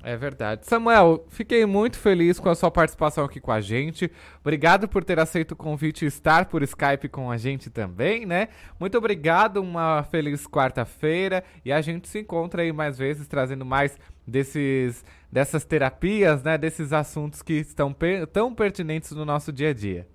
É 0.03 0.15
verdade. 0.15 0.65
Samuel, 0.65 1.25
fiquei 1.27 1.65
muito 1.65 1.97
feliz 1.97 2.39
com 2.39 2.49
a 2.49 2.55
sua 2.55 2.71
participação 2.71 3.25
aqui 3.25 3.41
com 3.41 3.51
a 3.51 3.59
gente. 3.59 4.09
Obrigado 4.39 4.87
por 4.87 5.03
ter 5.03 5.19
aceito 5.19 5.51
o 5.51 5.55
convite 5.55 6.05
e 6.05 6.07
estar 6.07 6.45
por 6.45 6.63
Skype 6.63 7.09
com 7.09 7.29
a 7.29 7.35
gente 7.35 7.69
também, 7.69 8.25
né? 8.25 8.47
Muito 8.79 8.97
obrigado, 8.97 9.57
uma 9.57 10.03
feliz 10.03 10.47
quarta-feira 10.47 11.43
e 11.65 11.73
a 11.73 11.81
gente 11.81 12.07
se 12.07 12.19
encontra 12.19 12.61
aí 12.61 12.71
mais 12.71 12.97
vezes 12.97 13.27
trazendo 13.27 13.65
mais 13.65 13.99
desses 14.25 15.03
dessas 15.31 15.65
terapias, 15.65 16.43
né, 16.43 16.57
desses 16.57 16.93
assuntos 16.93 17.41
que 17.41 17.53
estão 17.53 17.93
per 17.93 18.27
tão 18.27 18.53
pertinentes 18.53 19.11
no 19.11 19.25
nosso 19.25 19.51
dia 19.51 19.69
a 19.69 19.73
dia. 19.73 20.07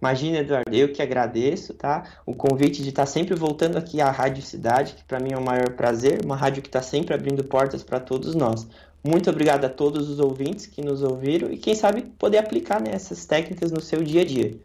Imagina, 0.00 0.38
Eduardo, 0.38 0.74
eu 0.74 0.92
que 0.92 1.00
agradeço, 1.00 1.72
tá? 1.72 2.04
O 2.26 2.34
convite 2.34 2.82
de 2.82 2.90
estar 2.90 3.06
sempre 3.06 3.34
voltando 3.34 3.78
aqui 3.78 4.00
à 4.00 4.10
Rádio 4.10 4.42
Cidade, 4.42 4.94
que 4.94 5.04
para 5.04 5.20
mim 5.20 5.32
é 5.32 5.38
o 5.38 5.44
maior 5.44 5.70
prazer, 5.70 6.24
uma 6.24 6.36
rádio 6.36 6.62
que 6.62 6.68
está 6.68 6.82
sempre 6.82 7.14
abrindo 7.14 7.44
portas 7.44 7.82
para 7.82 8.00
todos 8.00 8.34
nós. 8.34 8.68
Muito 9.02 9.30
obrigado 9.30 9.64
a 9.64 9.68
todos 9.68 10.10
os 10.10 10.18
ouvintes 10.18 10.66
que 10.66 10.82
nos 10.82 11.02
ouviram 11.02 11.50
e 11.50 11.56
quem 11.56 11.74
sabe 11.74 12.02
poder 12.02 12.38
aplicar 12.38 12.80
né, 12.80 12.90
essas 12.92 13.24
técnicas 13.24 13.70
no 13.70 13.80
seu 13.80 14.02
dia 14.02 14.22
a 14.22 14.24
dia. 14.24 14.58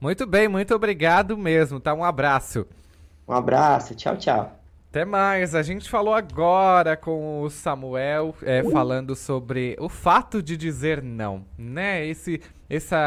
Muito 0.00 0.26
bem, 0.26 0.48
muito 0.48 0.74
obrigado 0.74 1.36
mesmo, 1.36 1.80
tá? 1.80 1.92
Um 1.92 2.04
abraço. 2.04 2.66
Um 3.26 3.32
abraço, 3.32 3.94
tchau, 3.94 4.16
tchau. 4.16 4.61
Até 4.92 5.06
mais. 5.06 5.54
A 5.54 5.62
gente 5.62 5.88
falou 5.88 6.12
agora 6.12 6.98
com 6.98 7.40
o 7.40 7.48
Samuel, 7.48 8.34
é, 8.42 8.62
falando 8.62 9.16
sobre 9.16 9.74
o 9.80 9.88
fato 9.88 10.42
de 10.42 10.54
dizer 10.54 11.02
não, 11.02 11.46
né? 11.56 12.06
Esse, 12.06 12.42
essa 12.68 12.98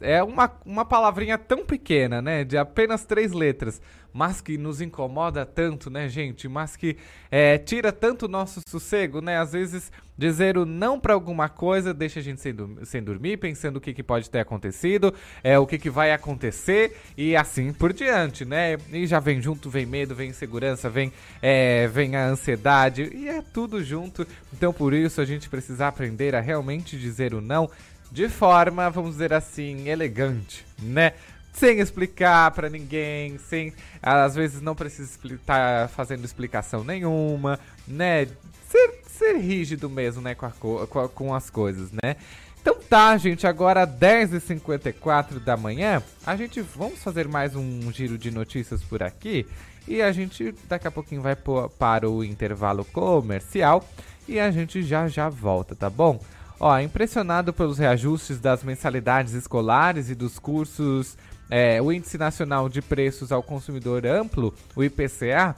é 0.00 0.20
uma, 0.24 0.52
uma 0.66 0.84
palavrinha 0.84 1.38
tão 1.38 1.64
pequena, 1.64 2.20
né? 2.20 2.42
De 2.42 2.58
apenas 2.58 3.04
três 3.04 3.30
letras, 3.30 3.80
mas 4.12 4.40
que 4.40 4.58
nos 4.58 4.80
incomoda 4.80 5.46
tanto, 5.46 5.90
né, 5.90 6.08
gente? 6.08 6.48
Mas 6.48 6.76
que 6.76 6.96
é, 7.30 7.58
tira 7.58 7.92
tanto 7.92 8.26
o 8.26 8.28
nosso 8.28 8.60
sossego, 8.68 9.20
né? 9.20 9.38
Às 9.38 9.52
vezes 9.52 9.92
dizer 10.16 10.58
o 10.58 10.66
não 10.66 11.00
para 11.00 11.14
alguma 11.14 11.48
coisa 11.48 11.94
deixa 11.94 12.20
a 12.20 12.22
gente 12.22 12.40
sem, 12.40 12.54
sem 12.84 13.02
dormir, 13.02 13.38
pensando 13.38 13.76
o 13.76 13.80
que, 13.80 13.94
que 13.94 14.02
pode 14.02 14.28
ter 14.28 14.40
acontecido, 14.40 15.14
é, 15.42 15.58
o 15.58 15.66
que, 15.66 15.78
que 15.78 15.88
vai 15.88 16.12
acontecer 16.12 16.94
e 17.16 17.34
assim 17.34 17.72
por 17.72 17.92
diante, 17.92 18.44
né? 18.44 18.76
E 18.92 19.06
já 19.06 19.18
vem 19.18 19.40
junto, 19.40 19.70
vem 19.70 19.86
medo, 19.86 20.14
vem 20.14 20.30
insegurança, 20.30 20.90
vem, 20.90 21.12
é, 21.40 21.86
vem 21.88 22.16
a 22.16 22.26
ansiedade 22.26 23.10
e 23.14 23.28
é 23.28 23.40
tudo 23.40 23.82
junto. 23.82 24.26
Então 24.52 24.72
por 24.72 24.92
isso 24.92 25.20
a 25.20 25.24
gente 25.24 25.48
precisa 25.48 25.88
aprender 25.88 26.34
a 26.34 26.40
realmente 26.40 26.98
dizer 26.98 27.32
o 27.32 27.40
não 27.40 27.70
de 28.12 28.28
forma, 28.28 28.90
vamos 28.90 29.12
dizer 29.12 29.32
assim, 29.32 29.88
elegante, 29.88 30.66
né? 30.82 31.12
Sem 31.52 31.78
explicar 31.78 32.50
para 32.52 32.68
ninguém, 32.68 33.38
sem 33.38 33.72
às 34.02 34.34
vezes 34.34 34.60
não 34.60 34.74
precisa 34.74 35.10
estar 35.24 35.82
tá 35.82 35.88
fazendo 35.88 36.24
explicação 36.24 36.84
nenhuma, 36.84 37.58
né? 37.86 38.26
Ser, 38.68 39.00
ser 39.06 39.36
rígido 39.36 39.90
mesmo, 39.90 40.22
né, 40.22 40.34
com, 40.34 40.46
a, 40.46 41.08
com 41.08 41.34
as 41.34 41.50
coisas, 41.50 41.90
né? 41.90 42.16
Então 42.60 42.76
tá, 42.88 43.16
gente, 43.16 43.46
agora 43.46 43.86
10h54 43.86 45.38
da 45.38 45.56
manhã, 45.56 46.02
a 46.26 46.36
gente 46.36 46.60
vamos 46.60 47.02
fazer 47.02 47.26
mais 47.26 47.56
um 47.56 47.90
giro 47.90 48.18
de 48.18 48.30
notícias 48.30 48.82
por 48.82 49.02
aqui 49.02 49.46
e 49.88 50.02
a 50.02 50.12
gente 50.12 50.54
daqui 50.68 50.86
a 50.86 50.90
pouquinho 50.90 51.22
vai 51.22 51.34
para 51.34 52.08
o 52.08 52.22
intervalo 52.22 52.84
comercial 52.84 53.82
e 54.28 54.38
a 54.38 54.50
gente 54.50 54.82
já 54.82 55.08
já 55.08 55.28
volta, 55.28 55.74
tá 55.74 55.88
bom? 55.88 56.20
Ó, 56.58 56.78
impressionado 56.78 57.54
pelos 57.54 57.78
reajustes 57.78 58.38
das 58.38 58.62
mensalidades 58.62 59.32
escolares 59.32 60.10
e 60.10 60.14
dos 60.14 60.38
cursos 60.38 61.16
é, 61.50 61.82
o 61.82 61.90
Índice 61.92 62.16
Nacional 62.16 62.68
de 62.68 62.80
Preços 62.80 63.32
ao 63.32 63.42
Consumidor 63.42 64.06
Amplo, 64.06 64.54
o 64.76 64.84
IPCA, 64.84 65.56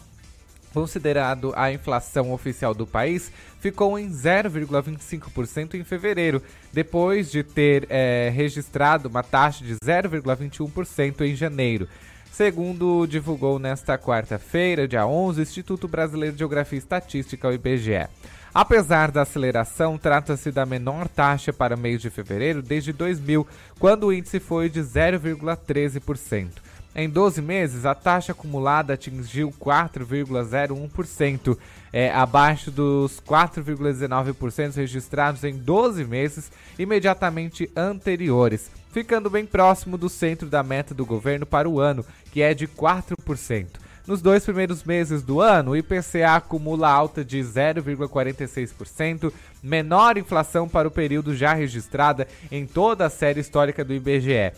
considerado 0.73 1.53
a 1.55 1.71
inflação 1.71 2.33
oficial 2.33 2.75
do 2.75 2.87
país, 2.87 3.31
ficou 3.61 3.99
em 3.99 4.09
0,25% 4.09 5.75
em 5.75 5.85
fevereiro, 5.85 6.43
depois 6.73 7.31
de 7.31 7.43
ter 7.43 7.87
é, 7.91 8.33
registrado 8.35 9.09
uma 9.09 9.23
taxa 9.23 9.65
de 9.65 9.75
0,21% 9.75 11.21
em 11.21 11.37
janeiro. 11.37 11.87
Segundo 12.33 13.07
divulgou 13.07 13.59
nesta 13.59 13.99
quarta-feira, 13.99 14.89
dia 14.89 15.07
11, 15.07 15.41
o 15.41 15.43
Instituto 15.43 15.87
Brasileiro 15.87 16.33
de 16.33 16.39
Geografia 16.39 16.79
e 16.79 16.81
Estatística, 16.81 17.47
o 17.47 17.53
IBGE. 17.53 18.09
Apesar 18.55 19.11
da 19.11 19.23
aceleração, 19.23 19.97
trata-se 19.97 20.53
da 20.53 20.67
menor 20.67 21.09
taxa 21.09 21.55
para 21.55 21.75
mês 21.75 22.03
de 22.03 22.11
fevereiro 22.11 22.61
desde 22.61 22.93
2000, 22.93 23.47
quando 23.79 24.09
o 24.09 24.13
índice 24.13 24.39
foi 24.39 24.69
de 24.69 24.81
0,13%. 24.81 26.49
Em 26.95 27.09
12 27.09 27.41
meses, 27.41 27.87
a 27.87 27.95
taxa 27.95 28.33
acumulada 28.33 28.93
atingiu 28.93 29.51
4,01%, 29.59 31.57
é, 31.91 32.13
abaixo 32.13 32.71
dos 32.71 33.19
4,19% 33.27 34.75
registrados 34.75 35.43
em 35.43 35.57
12 35.57 36.05
meses 36.05 36.53
imediatamente 36.79 37.71
anteriores, 37.75 38.71
ficando 38.93 39.31
bem 39.31 39.47
próximo 39.47 39.97
do 39.97 40.11
centro 40.11 40.51
da 40.51 40.63
meta 40.63 40.93
do 40.93 41.07
governo 41.07 41.47
para 41.47 41.67
o 41.67 41.81
ano, 41.81 42.05
que 42.31 42.43
é 42.43 42.53
de 42.53 42.69
4%. 42.69 43.82
Nos 44.07 44.21
dois 44.21 44.45
primeiros 44.45 44.83
meses 44.83 45.23
do 45.23 45.41
ano, 45.41 45.71
o 45.71 45.77
IPCA 45.77 46.35
acumula 46.35 46.91
alta 46.91 47.25
de 47.25 47.39
0,46%, 47.39 49.33
menor 49.63 50.19
inflação 50.19 50.69
para 50.69 50.89
o 50.89 50.91
período 50.91 51.37
já 51.37 51.55
registrada 51.55 52.27
em 52.51 52.67
toda 52.67 53.07
a 53.07 53.11
série 53.11 53.39
histórica 53.41 53.85
do 53.85 53.95
IBGE. 53.95 54.53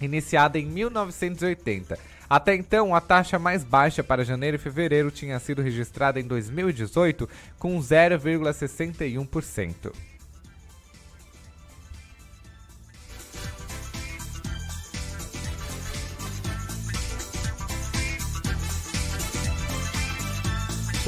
iniciada 0.00 0.58
em 0.58 0.66
1980. 0.66 1.98
Até 2.30 2.54
então, 2.54 2.94
a 2.94 3.00
taxa 3.00 3.36
mais 3.38 3.64
baixa 3.64 4.04
para 4.04 4.24
janeiro 4.24 4.56
e 4.56 4.60
fevereiro 4.60 5.10
tinha 5.10 5.38
sido 5.40 5.62
registrada 5.62 6.20
em 6.20 6.24
2018 6.24 7.26
com 7.58 7.80
0,61%. 7.80 9.90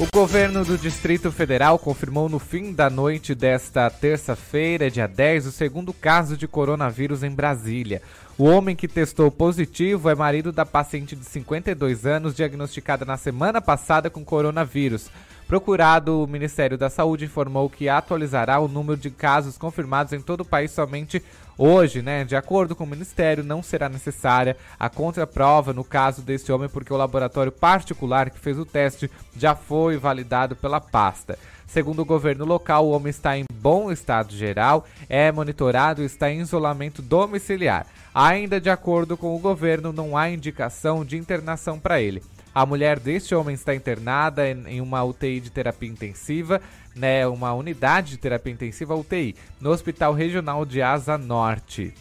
O 0.00 0.06
governo 0.14 0.64
do 0.64 0.78
Distrito 0.78 1.30
Federal 1.30 1.78
confirmou 1.78 2.26
no 2.26 2.38
fim 2.38 2.72
da 2.72 2.88
noite 2.88 3.34
desta 3.34 3.90
terça-feira, 3.90 4.90
dia 4.90 5.06
10, 5.06 5.48
o 5.48 5.52
segundo 5.52 5.92
caso 5.92 6.38
de 6.38 6.48
coronavírus 6.48 7.22
em 7.22 7.28
Brasília. 7.28 8.00
O 8.38 8.44
homem 8.44 8.74
que 8.74 8.88
testou 8.88 9.30
positivo 9.30 10.08
é 10.08 10.14
marido 10.14 10.52
da 10.52 10.64
paciente 10.64 11.14
de 11.14 11.26
52 11.26 12.06
anos 12.06 12.34
diagnosticada 12.34 13.04
na 13.04 13.18
semana 13.18 13.60
passada 13.60 14.08
com 14.08 14.24
coronavírus. 14.24 15.10
Procurado, 15.50 16.22
o 16.22 16.28
Ministério 16.28 16.78
da 16.78 16.88
Saúde 16.88 17.24
informou 17.24 17.68
que 17.68 17.88
atualizará 17.88 18.60
o 18.60 18.68
número 18.68 18.96
de 18.96 19.10
casos 19.10 19.58
confirmados 19.58 20.12
em 20.12 20.20
todo 20.20 20.42
o 20.42 20.44
país 20.44 20.70
somente 20.70 21.20
hoje, 21.58 22.02
né? 22.02 22.24
De 22.24 22.36
acordo 22.36 22.76
com 22.76 22.84
o 22.84 22.86
Ministério, 22.86 23.42
não 23.42 23.60
será 23.60 23.88
necessária 23.88 24.56
a 24.78 24.88
contraprova 24.88 25.72
no 25.72 25.82
caso 25.82 26.22
deste 26.22 26.52
homem, 26.52 26.68
porque 26.68 26.92
o 26.92 26.96
laboratório 26.96 27.50
particular 27.50 28.30
que 28.30 28.38
fez 28.38 28.60
o 28.60 28.64
teste 28.64 29.10
já 29.36 29.56
foi 29.56 29.96
validado 29.96 30.54
pela 30.54 30.80
pasta. 30.80 31.36
Segundo 31.66 32.02
o 32.02 32.04
governo 32.04 32.44
local, 32.44 32.86
o 32.86 32.92
homem 32.92 33.10
está 33.10 33.36
em 33.36 33.44
bom 33.52 33.90
estado 33.90 34.32
geral, 34.32 34.86
é 35.08 35.32
monitorado 35.32 36.00
e 36.00 36.06
está 36.06 36.30
em 36.30 36.38
isolamento 36.38 37.02
domiciliar. 37.02 37.86
Ainda 38.14 38.60
de 38.60 38.70
acordo 38.70 39.16
com 39.16 39.34
o 39.34 39.40
governo, 39.40 39.92
não 39.92 40.16
há 40.16 40.30
indicação 40.30 41.04
de 41.04 41.16
internação 41.16 41.76
para 41.76 42.00
ele. 42.00 42.22
A 42.54 42.66
mulher 42.66 42.98
deste 42.98 43.34
homem 43.34 43.54
está 43.54 43.74
internada 43.74 44.48
em 44.48 44.80
uma 44.80 45.04
UTI 45.04 45.40
de 45.40 45.50
terapia 45.50 45.88
intensiva, 45.88 46.60
né, 46.96 47.26
uma 47.26 47.52
unidade 47.52 48.10
de 48.10 48.16
terapia 48.16 48.52
intensiva 48.52 48.96
UTI, 48.96 49.36
no 49.60 49.70
Hospital 49.70 50.12
Regional 50.12 50.64
de 50.64 50.82
Asa 50.82 51.16
Norte. 51.16 51.94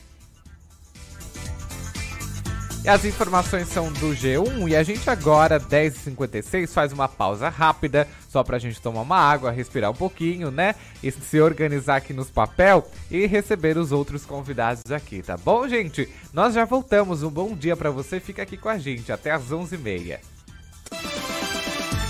E 2.83 2.87
as 2.87 3.03
informações 3.03 3.67
são 3.67 3.91
do 3.91 4.15
G1 4.15 4.69
e 4.69 4.75
a 4.75 4.81
gente 4.83 5.07
agora, 5.09 5.59
10h56, 5.59 6.67
faz 6.69 6.93
uma 6.93 7.09
pausa 7.09 7.49
rápida, 7.49 8.07
só 8.29 8.41
pra 8.41 8.57
gente 8.57 8.81
tomar 8.81 9.01
uma 9.01 9.17
água, 9.17 9.51
respirar 9.51 9.91
um 9.91 9.95
pouquinho, 9.95 10.49
né? 10.49 10.73
E 11.03 11.11
se 11.11 11.41
organizar 11.41 11.97
aqui 11.97 12.13
nos 12.13 12.29
papel 12.29 12.89
e 13.11 13.25
receber 13.27 13.77
os 13.77 13.91
outros 13.91 14.25
convidados 14.25 14.91
aqui, 14.93 15.21
tá 15.21 15.35
bom, 15.35 15.67
gente? 15.67 16.07
Nós 16.33 16.53
já 16.53 16.63
voltamos, 16.63 17.21
um 17.21 17.29
bom 17.29 17.53
dia 17.53 17.75
para 17.75 17.91
você, 17.91 18.17
fica 18.19 18.43
aqui 18.43 18.55
com 18.55 18.69
a 18.69 18.77
gente, 18.77 19.11
até 19.11 19.31
às 19.31 19.51
11h30. 19.51 20.38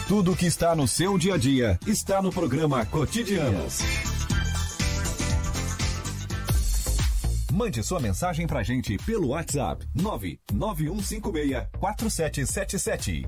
Tudo 0.07 0.35
que 0.35 0.47
está 0.47 0.75
no 0.75 0.87
seu 0.87 1.17
dia 1.17 1.35
a 1.35 1.37
dia 1.37 1.79
está 1.85 2.21
no 2.21 2.31
programa 2.31 2.85
Cotidianos. 2.85 3.79
Mande 7.51 7.83
sua 7.83 7.99
mensagem 7.99 8.47
pra 8.47 8.63
gente 8.63 8.97
pelo 9.05 9.29
WhatsApp 9.29 9.85
99156 9.93 11.67
4777. 11.79 13.27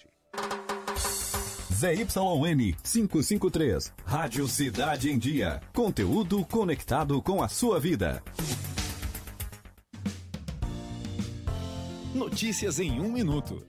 ZYN 1.81 2.75
553, 2.83 3.91
Rádio 4.05 4.47
Cidade 4.47 5.09
em 5.09 5.17
Dia. 5.17 5.59
Conteúdo 5.73 6.45
conectado 6.45 7.19
com 7.23 7.41
a 7.41 7.47
sua 7.47 7.79
vida. 7.79 8.21
Notícias 12.13 12.79
em 12.79 13.01
um 13.01 13.11
minuto. 13.11 13.65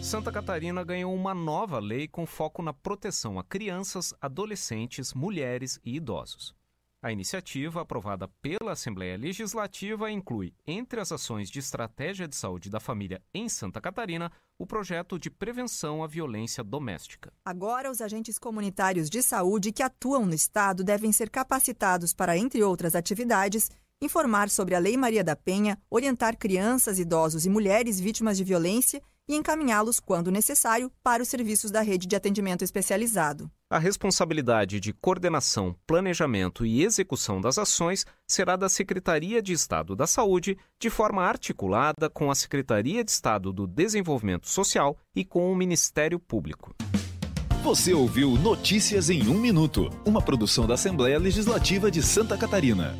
Santa 0.00 0.32
Catarina 0.32 0.82
ganhou 0.82 1.14
uma 1.14 1.34
nova 1.34 1.78
lei 1.78 2.08
com 2.08 2.24
foco 2.24 2.62
na 2.62 2.72
proteção 2.72 3.38
a 3.38 3.44
crianças, 3.44 4.14
adolescentes, 4.18 5.12
mulheres 5.12 5.78
e 5.84 5.96
idosos. 5.96 6.57
A 7.00 7.12
iniciativa, 7.12 7.82
aprovada 7.82 8.26
pela 8.42 8.72
Assembleia 8.72 9.16
Legislativa, 9.16 10.10
inclui, 10.10 10.52
entre 10.66 11.00
as 11.00 11.12
ações 11.12 11.48
de 11.48 11.60
estratégia 11.60 12.26
de 12.26 12.34
saúde 12.34 12.68
da 12.68 12.80
família 12.80 13.22
em 13.32 13.48
Santa 13.48 13.80
Catarina, 13.80 14.32
o 14.58 14.66
projeto 14.66 15.16
de 15.16 15.30
prevenção 15.30 16.02
à 16.02 16.08
violência 16.08 16.64
doméstica. 16.64 17.32
Agora, 17.44 17.88
os 17.88 18.00
agentes 18.00 18.36
comunitários 18.36 19.08
de 19.08 19.22
saúde 19.22 19.70
que 19.70 19.80
atuam 19.80 20.26
no 20.26 20.34
Estado 20.34 20.82
devem 20.82 21.12
ser 21.12 21.30
capacitados 21.30 22.12
para, 22.12 22.36
entre 22.36 22.64
outras 22.64 22.96
atividades, 22.96 23.70
informar 24.02 24.50
sobre 24.50 24.74
a 24.74 24.80
Lei 24.80 24.96
Maria 24.96 25.22
da 25.22 25.36
Penha, 25.36 25.78
orientar 25.88 26.36
crianças, 26.36 26.98
idosos 26.98 27.46
e 27.46 27.48
mulheres 27.48 28.00
vítimas 28.00 28.36
de 28.36 28.42
violência 28.42 29.00
e 29.28 29.36
encaminhá-los, 29.36 30.00
quando 30.00 30.32
necessário, 30.32 30.90
para 31.00 31.22
os 31.22 31.28
serviços 31.28 31.70
da 31.70 31.80
rede 31.80 32.08
de 32.08 32.16
atendimento 32.16 32.64
especializado. 32.64 33.48
A 33.70 33.78
responsabilidade 33.78 34.80
de 34.80 34.94
coordenação, 34.94 35.76
planejamento 35.86 36.64
e 36.64 36.82
execução 36.82 37.38
das 37.38 37.58
ações 37.58 38.06
será 38.26 38.56
da 38.56 38.66
Secretaria 38.66 39.42
de 39.42 39.52
Estado 39.52 39.94
da 39.94 40.06
Saúde, 40.06 40.56
de 40.80 40.88
forma 40.88 41.22
articulada 41.22 42.08
com 42.08 42.30
a 42.30 42.34
Secretaria 42.34 43.04
de 43.04 43.10
Estado 43.10 43.52
do 43.52 43.66
Desenvolvimento 43.66 44.48
Social 44.48 44.96
e 45.14 45.22
com 45.22 45.52
o 45.52 45.54
Ministério 45.54 46.18
Público. 46.18 46.74
Você 47.62 47.92
ouviu 47.92 48.30
Notícias 48.38 49.10
em 49.10 49.28
um 49.28 49.38
Minuto, 49.38 49.90
uma 50.06 50.22
produção 50.22 50.66
da 50.66 50.72
Assembleia 50.72 51.18
Legislativa 51.18 51.90
de 51.90 52.02
Santa 52.02 52.38
Catarina. 52.38 52.96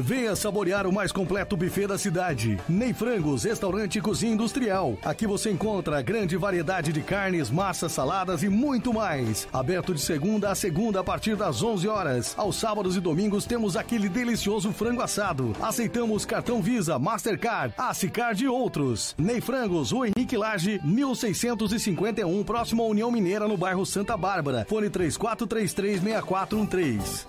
Venha 0.00 0.34
saborear 0.34 0.86
o 0.86 0.92
mais 0.92 1.12
completo 1.12 1.56
buffet 1.56 1.86
da 1.86 1.98
cidade. 1.98 2.58
Ney 2.68 2.94
Frangos, 2.94 3.44
restaurante 3.44 3.98
e 3.98 4.00
cozinha 4.00 4.32
industrial. 4.32 4.96
Aqui 5.04 5.26
você 5.26 5.50
encontra 5.50 6.00
grande 6.00 6.36
variedade 6.36 6.92
de 6.92 7.02
carnes, 7.02 7.50
massas, 7.50 7.92
saladas 7.92 8.42
e 8.42 8.48
muito 8.48 8.94
mais. 8.94 9.46
Aberto 9.52 9.94
de 9.94 10.00
segunda 10.00 10.50
a 10.50 10.54
segunda 10.54 11.00
a 11.00 11.04
partir 11.04 11.36
das 11.36 11.62
11 11.62 11.86
horas. 11.86 12.34
Aos 12.36 12.56
sábados 12.56 12.96
e 12.96 13.00
domingos 13.00 13.44
temos 13.44 13.76
aquele 13.76 14.08
delicioso 14.08 14.72
frango 14.72 15.02
assado. 15.02 15.54
Aceitamos 15.60 16.24
cartão 16.24 16.62
Visa, 16.62 16.98
Mastercard, 16.98 17.74
Acicard 17.76 18.42
e 18.42 18.48
outros. 18.48 19.14
Ney 19.18 19.40
Frangos, 19.40 19.90
Rua 19.90 20.08
Henrique 20.08 20.36
Lage, 20.36 20.80
1651, 20.82 22.42
próximo 22.44 22.82
à 22.82 22.86
União 22.86 23.10
Mineira, 23.10 23.46
no 23.46 23.56
bairro 23.56 23.84
Santa 23.84 24.16
Bárbara. 24.16 24.64
Fone 24.68 24.88
34336413. 24.88 27.26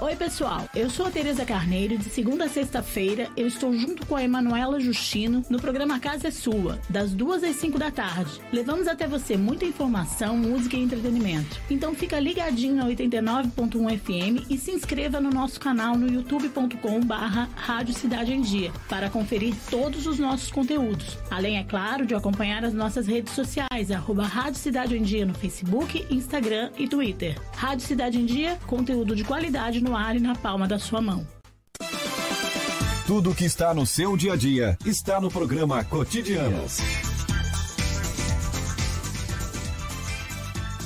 Oi, 0.00 0.14
pessoal. 0.14 0.68
Eu 0.76 0.88
sou 0.88 1.06
a 1.06 1.10
Tereza 1.10 1.44
Carneiro 1.44 1.98
de 1.98 2.04
segunda 2.04 2.44
a 2.44 2.48
sexta-feira 2.48 3.28
eu 3.36 3.48
estou 3.48 3.72
junto 3.72 4.06
com 4.06 4.14
a 4.14 4.22
Emanuela 4.22 4.78
Justino 4.78 5.44
no 5.50 5.60
programa 5.60 5.98
Casa 5.98 6.28
é 6.28 6.30
Sua, 6.30 6.78
das 6.88 7.12
duas 7.12 7.42
às 7.42 7.56
cinco 7.56 7.80
da 7.80 7.90
tarde. 7.90 8.40
Levamos 8.52 8.86
até 8.86 9.08
você 9.08 9.36
muita 9.36 9.64
informação, 9.64 10.36
música 10.36 10.76
e 10.76 10.82
entretenimento. 10.84 11.60
Então 11.68 11.96
fica 11.96 12.20
ligadinho 12.20 12.76
na 12.76 12.86
89.1 12.86 13.98
FM 13.98 14.48
e 14.48 14.56
se 14.56 14.70
inscreva 14.70 15.20
no 15.20 15.30
nosso 15.30 15.58
canal 15.58 15.96
no 15.96 16.08
youtube.com 16.08 17.00
barra 17.00 17.48
Rádio 17.56 17.92
Cidade 17.92 18.32
em 18.32 18.40
Dia 18.40 18.70
para 18.88 19.10
conferir 19.10 19.52
todos 19.68 20.06
os 20.06 20.16
nossos 20.16 20.52
conteúdos. 20.52 21.18
Além, 21.28 21.58
é 21.58 21.64
claro, 21.64 22.06
de 22.06 22.14
acompanhar 22.14 22.64
as 22.64 22.72
nossas 22.72 23.08
redes 23.08 23.32
sociais, 23.32 23.90
arroba 23.90 24.22
Rádio 24.22 24.60
Cidade 24.60 24.96
em 24.96 25.02
Dia 25.02 25.26
no 25.26 25.34
Facebook, 25.34 26.06
Instagram 26.08 26.70
e 26.78 26.86
Twitter. 26.86 27.36
Rádio 27.56 27.84
Cidade 27.84 28.16
em 28.20 28.24
Dia, 28.24 28.56
conteúdo 28.64 29.16
de 29.16 29.24
qualidade 29.24 29.82
no 29.87 29.87
ar 29.96 30.16
e 30.16 30.20
na 30.20 30.34
palma 30.34 30.66
da 30.66 30.78
sua 30.78 31.00
mão. 31.00 31.26
Tudo 33.06 33.34
que 33.34 33.44
está 33.44 33.72
no 33.72 33.86
seu 33.86 34.16
dia 34.16 34.34
a 34.34 34.36
dia 34.36 34.76
está 34.84 35.20
no 35.20 35.30
programa 35.30 35.82
Cotidianos. 35.84 36.78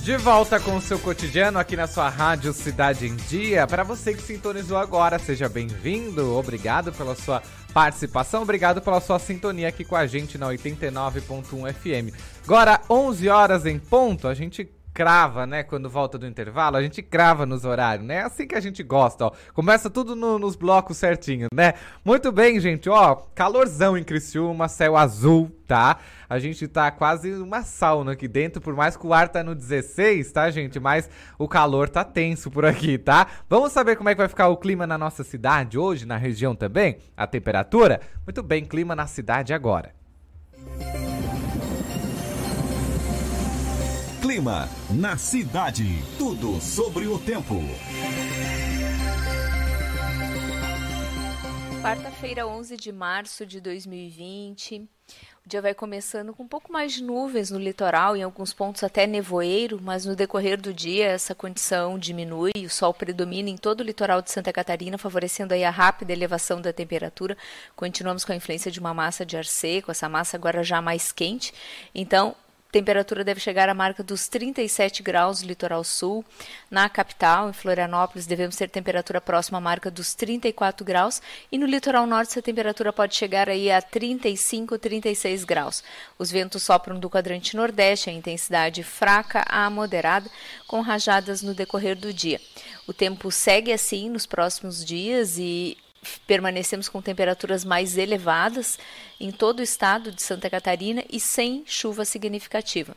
De 0.03 0.17
volta 0.17 0.59
com 0.59 0.77
o 0.77 0.81
seu 0.81 0.99
cotidiano 0.99 1.61
aqui 1.61 1.77
na 1.77 1.87
sua 1.87 2.09
rádio 2.09 2.53
Cidade 2.53 3.07
em 3.07 3.15
Dia. 3.15 3.69
Para 3.69 3.85
você 3.85 4.13
que 4.13 4.21
sintonizou 4.21 4.77
agora, 4.77 5.17
seja 5.17 5.49
bem-vindo. 5.49 6.37
Obrigado 6.37 6.93
pela 6.93 7.15
sua 7.15 7.41
participação, 7.73 8.43
obrigado 8.43 8.83
pela 8.83 9.01
sua 9.01 9.21
sintonia 9.21 9.69
aqui 9.69 9.85
com 9.85 9.95
a 9.97 10.07
gente 10.07 10.37
na 10.37 10.49
89.1 10.49 11.73
FM. 11.73 12.17
Agora, 12.45 12.81
11 12.91 13.29
horas 13.29 13.65
em 13.65 13.79
ponto, 13.79 14.27
a 14.27 14.35
gente 14.35 14.69
crava, 14.93 15.47
né? 15.47 15.63
Quando 15.63 15.89
volta 15.89 16.19
do 16.19 16.27
intervalo, 16.27 16.77
a 16.77 16.83
gente 16.83 17.03
crava 17.03 17.47
nos 17.47 17.65
horários, 17.65 18.07
né? 18.07 18.17
É 18.17 18.23
assim 18.23 18.47
que 18.47 18.55
a 18.55 18.61
gente 18.61 18.83
gosta, 18.83 19.27
ó. 19.27 19.33
Começa 19.55 19.89
tudo 19.89 20.15
no, 20.15 20.39
nos 20.39 20.55
blocos 20.55 20.97
certinho, 20.97 21.49
né? 21.55 21.75
Muito 22.05 22.31
bem, 22.31 22.61
gente, 22.61 22.89
ó. 22.89 23.17
Calorzão 23.35 23.97
em 23.97 24.05
Criciúma, 24.05 24.69
céu 24.69 24.97
azul, 24.97 25.51
tá? 25.67 25.99
A 26.29 26.39
gente 26.39 26.67
tá 26.69 26.91
quase 26.91 27.33
uma 27.35 27.63
sauna 27.63 28.13
aqui 28.13 28.29
dentro, 28.29 28.61
por 28.61 28.75
mais 28.75 28.97
que 28.97 29.07
o 29.07 29.13
ar 29.13 29.29
tá 29.29 29.43
no 29.43 29.55
16, 29.55 30.31
tá, 30.33 30.51
gente? 30.51 30.79
Mas 30.79 31.09
o 31.39 31.49
calor 31.49 31.89
tá 31.89 32.05
tenso 32.05 32.51
por 32.51 32.65
aqui, 32.65 32.99
tá? 32.99 33.27
Vamos 33.49 33.73
saber 33.73 33.97
como 33.97 34.09
é 34.09 34.15
que 34.15 34.21
vai 34.21 34.29
ficar 34.29 34.49
o 34.49 34.57
clima 34.57 34.87
na 34.87 34.99
nossa 34.99 35.25
cidade 35.25 35.79
hoje, 35.79 36.07
na 36.07 36.17
região 36.17 36.55
também? 36.55 36.99
A 37.17 37.27
temperatura? 37.27 38.01
Muito 38.27 38.43
bem, 38.43 38.65
clima 38.65 38.95
na 38.95 39.07
cidade 39.07 39.53
agora. 39.53 39.95
Clima 44.23 44.69
na 44.89 45.17
cidade. 45.17 45.85
Tudo 46.17 46.61
sobre 46.61 47.09
o 47.09 47.19
tempo. 47.19 47.57
Quarta-feira, 51.83 52.47
11 52.47 52.77
de 52.77 52.93
março 52.93 53.45
de 53.45 53.61
2020. 53.61 54.89
O 55.45 55.49
dia 55.49 55.61
vai 55.61 55.75
começando 55.75 56.33
com 56.33 56.45
um 56.45 56.49
pouco 56.49 56.73
mais 56.73 56.93
de 56.93 57.03
nuvens 57.03 57.51
no 57.51 57.59
litoral, 57.59 58.17
em 58.17 58.23
alguns 58.23 58.53
pontos 58.53 58.85
até 58.85 59.09
nevoeiro, 59.09 59.81
mas 59.83 60.07
no 60.07 60.15
decorrer 60.15 60.57
do 60.61 60.73
dia 60.73 61.07
essa 61.09 61.35
condição 61.35 61.99
diminui, 61.99 62.53
o 62.65 62.71
sol 62.71 62.95
predomina 62.95 63.51
em 63.51 63.57
todo 63.57 63.81
o 63.81 63.85
litoral 63.85 64.23
de 64.23 64.31
Santa 64.31 64.53
Catarina, 64.53 64.97
favorecendo 64.97 65.53
aí 65.53 65.65
a 65.65 65.71
rápida 65.71 66.13
elevação 66.13 66.61
da 66.61 66.73
temperatura. 66.73 67.37
Continuamos 67.75 68.25
com 68.25 68.31
a 68.31 68.37
influência 68.37 68.71
de 68.71 68.79
uma 68.79 68.95
massa 68.95 69.27
de 69.27 69.37
ar 69.37 69.45
seco, 69.45 69.91
essa 69.91 70.09
massa 70.09 70.37
agora 70.37 70.63
já 70.63 70.81
mais 70.81 71.11
quente. 71.11 71.53
Então, 71.93 72.37
temperatura 72.73 73.23
deve 73.23 73.39
chegar 73.39 73.69
à 73.69 73.75
marca 73.75 74.03
dos 74.03 74.27
37 74.27 75.03
graus 75.03 75.43
no 75.43 75.49
litoral 75.49 75.85
sul. 75.85 76.25
Na 76.71 76.89
capital, 76.89 77.51
em 77.51 77.53
Florianópolis, 77.53 78.27
devemos 78.27 78.57
ter 78.57 78.71
temperatura 78.71 79.21
próxima 79.21 79.59
à 79.59 79.61
marca 79.61 79.91
dos 79.91 80.15
34 80.15 80.85
graus. 80.85 81.21
E 81.53 81.59
no 81.59 81.67
litoral 81.67 82.07
norte, 82.07 82.31
essa 82.31 82.41
temperatura 82.41 82.91
pode 82.91 83.15
chegar 83.15 83.51
aí 83.51 83.71
a 83.71 83.83
35, 83.83 84.79
36 84.79 85.45
graus. 85.45 85.85
Os 86.19 86.31
ventos 86.31 86.63
sopram 86.63 86.99
do 86.99 87.11
quadrante 87.11 87.55
nordeste, 87.55 88.09
a 88.09 88.13
intensidade 88.13 88.83
fraca 88.83 89.45
a 89.47 89.69
moderada, 89.69 90.31
com 90.67 90.81
rajadas 90.81 91.43
no 91.43 91.53
decorrer 91.53 91.95
do 91.95 92.11
dia. 92.11 92.41
O 92.89 92.95
tempo 92.95 93.31
segue 93.31 93.71
assim 93.71 94.09
nos 94.09 94.25
próximos 94.25 94.83
dias 94.83 95.37
e 95.37 95.77
permanecemos 96.27 96.89
com 96.89 97.01
temperaturas 97.01 97.65
mais 97.65 97.97
elevadas 97.97 98.79
em 99.21 99.31
todo 99.31 99.61
o 99.61 99.63
estado 99.63 100.11
de 100.11 100.23
Santa 100.23 100.51
Catarina 100.51 101.05
e 101.11 101.21
sem 101.21 101.63
chuva 101.67 102.05
significativa. 102.05 102.97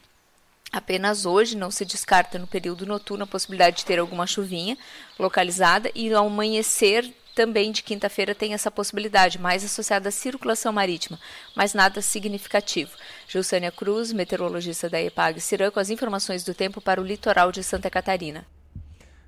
Apenas 0.71 1.25
hoje 1.25 1.55
não 1.55 1.71
se 1.71 1.85
descarta 1.85 2.37
no 2.37 2.47
período 2.47 2.85
noturno 2.85 3.23
a 3.23 3.27
possibilidade 3.27 3.77
de 3.77 3.85
ter 3.85 3.99
alguma 3.99 4.27
chuvinha 4.27 4.77
localizada 5.17 5.89
e 5.95 6.13
ao 6.13 6.27
amanhecer 6.27 7.13
também 7.35 7.71
de 7.71 7.83
quinta-feira 7.83 8.33
tem 8.33 8.53
essa 8.53 8.71
possibilidade, 8.71 9.37
mais 9.37 9.63
associada 9.63 10.07
à 10.07 10.11
circulação 10.11 10.71
marítima, 10.71 11.19
mas 11.53 11.73
nada 11.73 12.01
significativo. 12.01 12.91
Gilsânia 13.27 13.71
Cruz, 13.71 14.13
meteorologista 14.13 14.89
da 14.89 15.01
EPAG 15.01 15.41
Cirã, 15.41 15.69
com 15.69 15.79
as 15.79 15.89
informações 15.89 16.45
do 16.45 16.53
tempo 16.53 16.79
para 16.79 17.01
o 17.01 17.05
litoral 17.05 17.51
de 17.51 17.61
Santa 17.61 17.89
Catarina. 17.89 18.45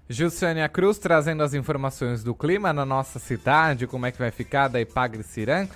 Gilsânia 0.10 0.68
Cruz 0.70 0.98
trazendo 0.98 1.44
as 1.44 1.54
informações 1.54 2.24
do 2.24 2.34
clima 2.34 2.72
na 2.72 2.86
nossa 2.86 3.20
cidade, 3.20 3.88
como 3.88 4.06
é 4.06 4.12
que 4.12 4.18
vai 4.18 4.32
ficar 4.32 4.68
da 4.70 4.80
Ipagre 4.80 5.24
Cirã. 5.24 5.68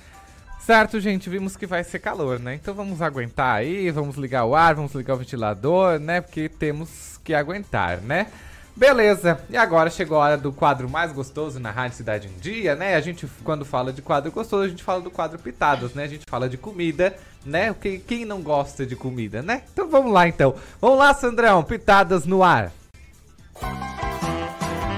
Certo, 0.60 1.00
gente, 1.00 1.30
vimos 1.30 1.58
que 1.58 1.66
vai 1.66 1.84
ser 1.84 2.00
calor, 2.00 2.40
né? 2.40 2.54
Então 2.56 2.74
vamos 2.74 3.02
aguentar 3.02 3.56
aí, 3.56 3.90
vamos 3.90 4.16
ligar 4.16 4.46
o 4.46 4.56
ar, 4.56 4.76
vamos 4.76 4.94
ligar 4.94 5.16
o 5.16 5.18
ventilador, 5.18 6.00
né? 6.00 6.22
Porque 6.22 6.48
temos 6.48 7.20
que 7.24 7.34
aguentar, 7.34 8.00
né? 8.02 8.28
Beleza, 8.76 9.40
e 9.50 9.58
agora 9.58 9.90
chegou 9.90 10.18
a 10.18 10.24
hora 10.24 10.38
do 10.38 10.54
quadro 10.54 10.90
mais 10.90 11.12
gostoso 11.12 11.60
na 11.60 11.72
Rádio 11.72 11.98
Cidade 11.98 12.28
em 12.28 12.40
Dia, 12.40 12.74
né? 12.74 12.96
A 12.96 13.02
gente, 13.02 13.28
quando 13.44 13.66
fala 13.66 13.92
de 13.92 14.02
quadro 14.02 14.32
gostoso, 14.32 14.64
a 14.64 14.70
gente 14.70 14.84
fala 14.84 15.02
do 15.02 15.12
quadro 15.12 15.38
Pitadas, 15.38 15.94
né? 15.94 16.04
A 16.04 16.08
gente 16.08 16.24
fala 16.30 16.48
de 16.48 16.58
comida, 16.58 17.14
né? 17.46 17.74
Quem, 17.74 18.00
quem 18.00 18.24
não 18.24 18.42
gosta 18.42 18.86
de 18.86 18.96
comida, 18.96 19.42
né? 19.42 19.64
Então 19.74 19.90
vamos 19.90 20.14
lá, 20.14 20.28
então. 20.28 20.56
Vamos 20.80 21.00
lá, 21.00 21.14
Sandrão, 21.14 21.64
Pitadas 21.64 22.26
no 22.26 22.44
ar. 22.44 22.72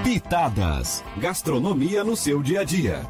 Pitadas. 0.04 1.02
Gastronomia 1.16 2.04
no 2.04 2.14
seu 2.14 2.42
dia 2.42 2.60
a 2.60 2.64
dia. 2.64 3.00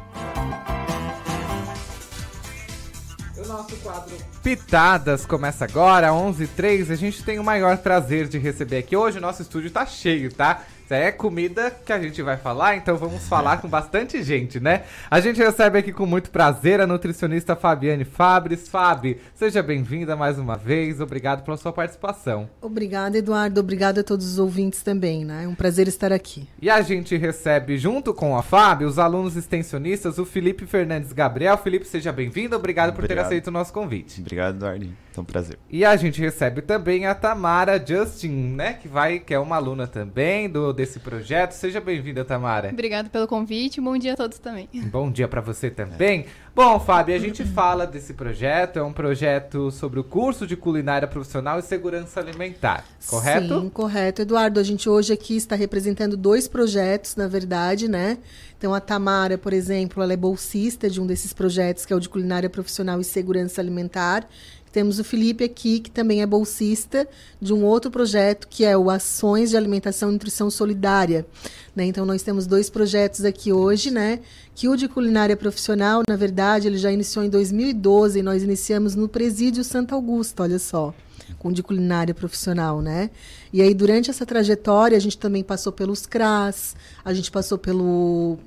O 3.37 3.45
nosso 3.45 3.75
quadro 3.83 4.15
Pitadas 4.45 5.25
começa 5.25 5.65
agora, 5.65 6.09
11h03. 6.09 6.91
A 6.91 6.95
gente 6.95 7.23
tem 7.23 7.39
o 7.39 7.43
maior 7.43 7.79
prazer 7.79 8.27
de 8.27 8.37
receber 8.37 8.77
aqui. 8.77 8.95
Hoje 8.95 9.17
o 9.17 9.21
nosso 9.21 9.41
estúdio 9.41 9.71
tá 9.71 9.87
cheio, 9.87 10.31
tá? 10.31 10.61
É 10.87 11.11
comida 11.11 11.71
que 11.83 11.91
a 11.91 11.99
gente 11.99 12.21
vai 12.21 12.37
falar, 12.37 12.75
então 12.75 12.95
vamos 12.95 13.27
falar 13.27 13.57
com 13.57 13.67
bastante 13.67 14.21
gente, 14.21 14.59
né? 14.59 14.83
A 15.09 15.19
gente 15.19 15.39
recebe 15.39 15.79
aqui 15.79 15.91
com 15.91 16.05
muito 16.05 16.29
prazer 16.29 16.79
a 16.79 16.85
nutricionista 16.85 17.55
Fabiane 17.55 18.05
Fabres. 18.05 18.69
Fabi, 18.69 19.19
seja 19.33 19.63
bem-vinda 19.63 20.15
mais 20.15 20.37
uma 20.37 20.55
vez. 20.55 21.01
Obrigado 21.01 21.43
pela 21.43 21.57
sua 21.57 21.73
participação. 21.73 22.47
Obrigada, 22.61 23.17
Eduardo. 23.17 23.59
Obrigada 23.59 24.01
a 24.01 24.03
todos 24.03 24.27
os 24.27 24.37
ouvintes 24.37 24.83
também, 24.83 25.25
né? 25.25 25.45
É 25.45 25.47
um 25.47 25.55
prazer 25.55 25.87
estar 25.87 26.13
aqui. 26.13 26.47
E 26.61 26.69
a 26.69 26.79
gente 26.83 27.17
recebe, 27.17 27.79
junto 27.79 28.13
com 28.13 28.37
a 28.37 28.43
Fábio, 28.43 28.87
os 28.87 28.99
alunos 28.99 29.35
extensionistas, 29.35 30.19
o 30.19 30.25
Felipe 30.25 30.67
Fernandes 30.67 31.11
Gabriel. 31.11 31.57
Felipe, 31.57 31.87
seja 31.87 32.11
bem-vindo. 32.11 32.55
Obrigado, 32.55 32.89
Obrigado 32.89 32.95
por 32.95 33.07
ter 33.07 33.17
aceito 33.17 33.47
o 33.47 33.51
nosso 33.51 33.73
convite. 33.73 34.21
Obrigado, 34.21 34.34
Eduardo. 34.37 35.05
É 35.17 35.21
um 35.21 35.23
prazer. 35.23 35.57
E 35.69 35.85
a 35.85 35.95
gente 35.95 36.19
recebe 36.19 36.61
também 36.61 37.05
a 37.05 37.15
Tamara 37.15 37.83
Justin, 37.83 38.53
né? 38.55 38.73
Que 38.73 38.87
vai, 38.87 39.19
que 39.19 39.33
é 39.33 39.39
uma 39.39 39.55
aluna 39.55 39.87
também 39.87 40.49
do 40.49 40.73
desse 40.73 40.99
projeto. 40.99 41.53
Seja 41.53 41.79
bem-vinda, 41.79 42.25
Tamara. 42.25 42.69
Obrigado 42.69 43.09
pelo 43.09 43.27
convite. 43.27 43.79
Bom 43.79 43.97
dia 43.97 44.13
a 44.13 44.15
todos 44.17 44.39
também. 44.39 44.67
Bom 44.91 45.09
dia 45.09 45.27
para 45.27 45.39
você 45.39 45.69
também. 45.69 46.21
É. 46.21 46.25
Bom, 46.53 46.79
Fábio, 46.79 47.15
a 47.15 47.17
gente 47.17 47.43
fala 47.43 47.85
desse 47.85 48.13
projeto. 48.13 48.79
É 48.79 48.83
um 48.83 48.93
projeto 48.93 49.71
sobre 49.71 49.99
o 49.99 50.03
curso 50.03 50.45
de 50.45 50.55
culinária 50.55 51.07
profissional 51.07 51.59
e 51.59 51.61
segurança 51.61 52.19
alimentar, 52.19 52.85
correto? 53.07 53.61
Sim, 53.61 53.69
correto. 53.69 54.21
Eduardo, 54.21 54.59
a 54.59 54.63
gente 54.63 54.89
hoje 54.89 55.13
aqui 55.13 55.35
está 55.35 55.55
representando 55.55 56.15
dois 56.17 56.47
projetos, 56.47 57.15
na 57.15 57.27
verdade, 57.27 57.87
né? 57.87 58.17
Então, 58.65 58.73
a 58.73 58.79
Tamara, 58.79 59.37
por 59.37 59.53
exemplo, 59.53 60.01
ela 60.01 60.13
é 60.13 60.17
bolsista 60.17 60.89
de 60.89 60.99
um 60.99 61.05
desses 61.05 61.31
projetos, 61.31 61.85
que 61.85 61.93
é 61.93 61.95
o 61.95 61.99
de 61.99 62.09
culinária 62.09 62.49
profissional 62.49 62.99
e 62.99 63.03
segurança 63.03 63.61
alimentar. 63.61 64.27
Temos 64.71 64.97
o 64.97 65.03
Felipe 65.03 65.43
aqui, 65.43 65.79
que 65.79 65.91
também 65.91 66.23
é 66.23 66.25
bolsista 66.25 67.07
de 67.39 67.53
um 67.53 67.63
outro 67.63 67.91
projeto, 67.91 68.47
que 68.47 68.65
é 68.65 68.75
o 68.75 68.89
Ações 68.89 69.51
de 69.51 69.55
Alimentação 69.55 70.09
e 70.09 70.13
Nutrição 70.13 70.49
Solidária. 70.49 71.27
Né? 71.75 71.85
Então, 71.85 72.07
nós 72.07 72.23
temos 72.23 72.47
dois 72.47 72.67
projetos 72.67 73.23
aqui 73.23 73.53
hoje, 73.53 73.91
né? 73.91 74.19
Que 74.55 74.67
o 74.67 74.75
de 74.75 74.87
culinária 74.87 75.37
profissional, 75.37 76.01
na 76.09 76.15
verdade, 76.15 76.67
ele 76.67 76.79
já 76.79 76.91
iniciou 76.91 77.23
em 77.23 77.29
2012 77.29 78.17
e 78.17 78.23
nós 78.23 78.41
iniciamos 78.41 78.95
no 78.95 79.07
Presídio 79.07 79.63
Santo 79.63 79.93
Augusto, 79.93 80.41
olha 80.41 80.57
só 80.57 80.91
com 81.37 81.51
de 81.51 81.61
culinária 81.61 82.13
profissional, 82.13 82.81
né? 82.81 83.09
E 83.53 83.61
aí 83.61 83.73
durante 83.73 84.09
essa 84.09 84.25
trajetória 84.25 84.97
a 84.97 84.99
gente 84.99 85.17
também 85.17 85.43
passou 85.43 85.71
pelos 85.71 86.05
CRAS, 86.05 86.75
a 87.03 87.13
gente 87.13 87.31
passou 87.31 87.57
pelo 87.57 88.39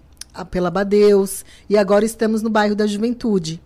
pela 0.45 0.71
Badeus 0.71 1.45
e 1.69 1.77
agora 1.77 2.05
estamos 2.05 2.43
no 2.43 2.51
bairro 2.51 2.75
da 2.75 2.87
Juventude. 2.87 3.61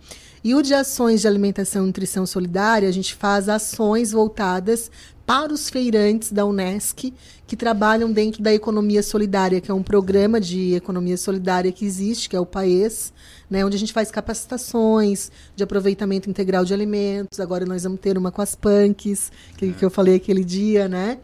E 0.44 0.54
o 0.56 0.62
de 0.62 0.74
ações 0.74 1.20
de 1.20 1.28
alimentação 1.28 1.84
e 1.84 1.86
nutrição 1.86 2.26
solidária, 2.26 2.88
a 2.88 2.92
gente 2.92 3.14
faz 3.14 3.48
ações 3.48 4.10
voltadas 4.10 4.90
para 5.24 5.52
os 5.52 5.70
feirantes 5.70 6.32
da 6.32 6.44
Unesc 6.44 7.14
que 7.46 7.56
trabalham 7.56 8.10
dentro 8.10 8.42
da 8.42 8.52
economia 8.52 9.02
solidária, 9.02 9.60
que 9.60 9.70
é 9.70 9.74
um 9.74 9.82
programa 9.82 10.40
de 10.40 10.74
economia 10.74 11.16
solidária 11.16 11.70
que 11.70 11.84
existe, 11.84 12.28
que 12.28 12.34
é 12.34 12.40
o 12.40 12.46
PAES, 12.46 13.12
né, 13.48 13.64
onde 13.64 13.76
a 13.76 13.78
gente 13.78 13.92
faz 13.92 14.10
capacitações 14.10 15.30
de 15.54 15.62
aproveitamento 15.62 16.28
integral 16.28 16.64
de 16.64 16.74
alimentos. 16.74 17.38
Agora 17.38 17.64
nós 17.64 17.84
vamos 17.84 18.00
ter 18.00 18.18
uma 18.18 18.32
com 18.32 18.42
as 18.42 18.56
punks, 18.56 19.30
que, 19.56 19.72
que 19.72 19.84
eu 19.84 19.90
falei 19.90 20.16
aquele 20.16 20.42
dia, 20.42 20.88
né? 20.88 21.18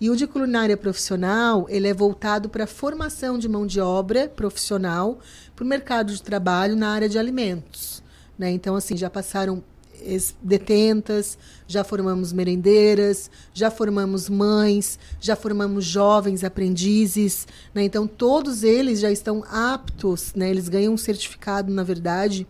E 0.00 0.10
o 0.10 0.16
de 0.16 0.26
culinária 0.26 0.76
profissional, 0.76 1.66
ele 1.70 1.88
é 1.88 1.94
voltado 1.94 2.48
para 2.50 2.64
a 2.64 2.66
formação 2.66 3.38
de 3.38 3.48
mão 3.48 3.66
de 3.66 3.80
obra 3.80 4.28
profissional 4.28 5.18
para 5.54 5.64
o 5.64 5.66
mercado 5.66 6.12
de 6.12 6.22
trabalho 6.22 6.76
na 6.76 6.90
área 6.90 7.08
de 7.08 7.18
alimentos. 7.18 8.02
Né? 8.38 8.50
Então, 8.50 8.76
assim, 8.76 8.94
já 8.94 9.08
passaram 9.08 9.62
detentas, 10.42 11.38
já 11.66 11.82
formamos 11.82 12.32
merendeiras, 12.32 13.30
já 13.52 13.70
formamos 13.70 14.28
mães, 14.28 14.98
já 15.20 15.34
formamos 15.34 15.84
jovens 15.84 16.44
aprendizes. 16.44 17.46
Né? 17.74 17.84
Então, 17.84 18.06
todos 18.06 18.62
eles 18.62 19.00
já 19.00 19.10
estão 19.10 19.44
aptos, 19.50 20.34
né? 20.34 20.50
eles 20.50 20.68
ganham 20.68 20.92
um 20.92 20.98
certificado, 20.98 21.72
na 21.72 21.82
verdade, 21.82 22.46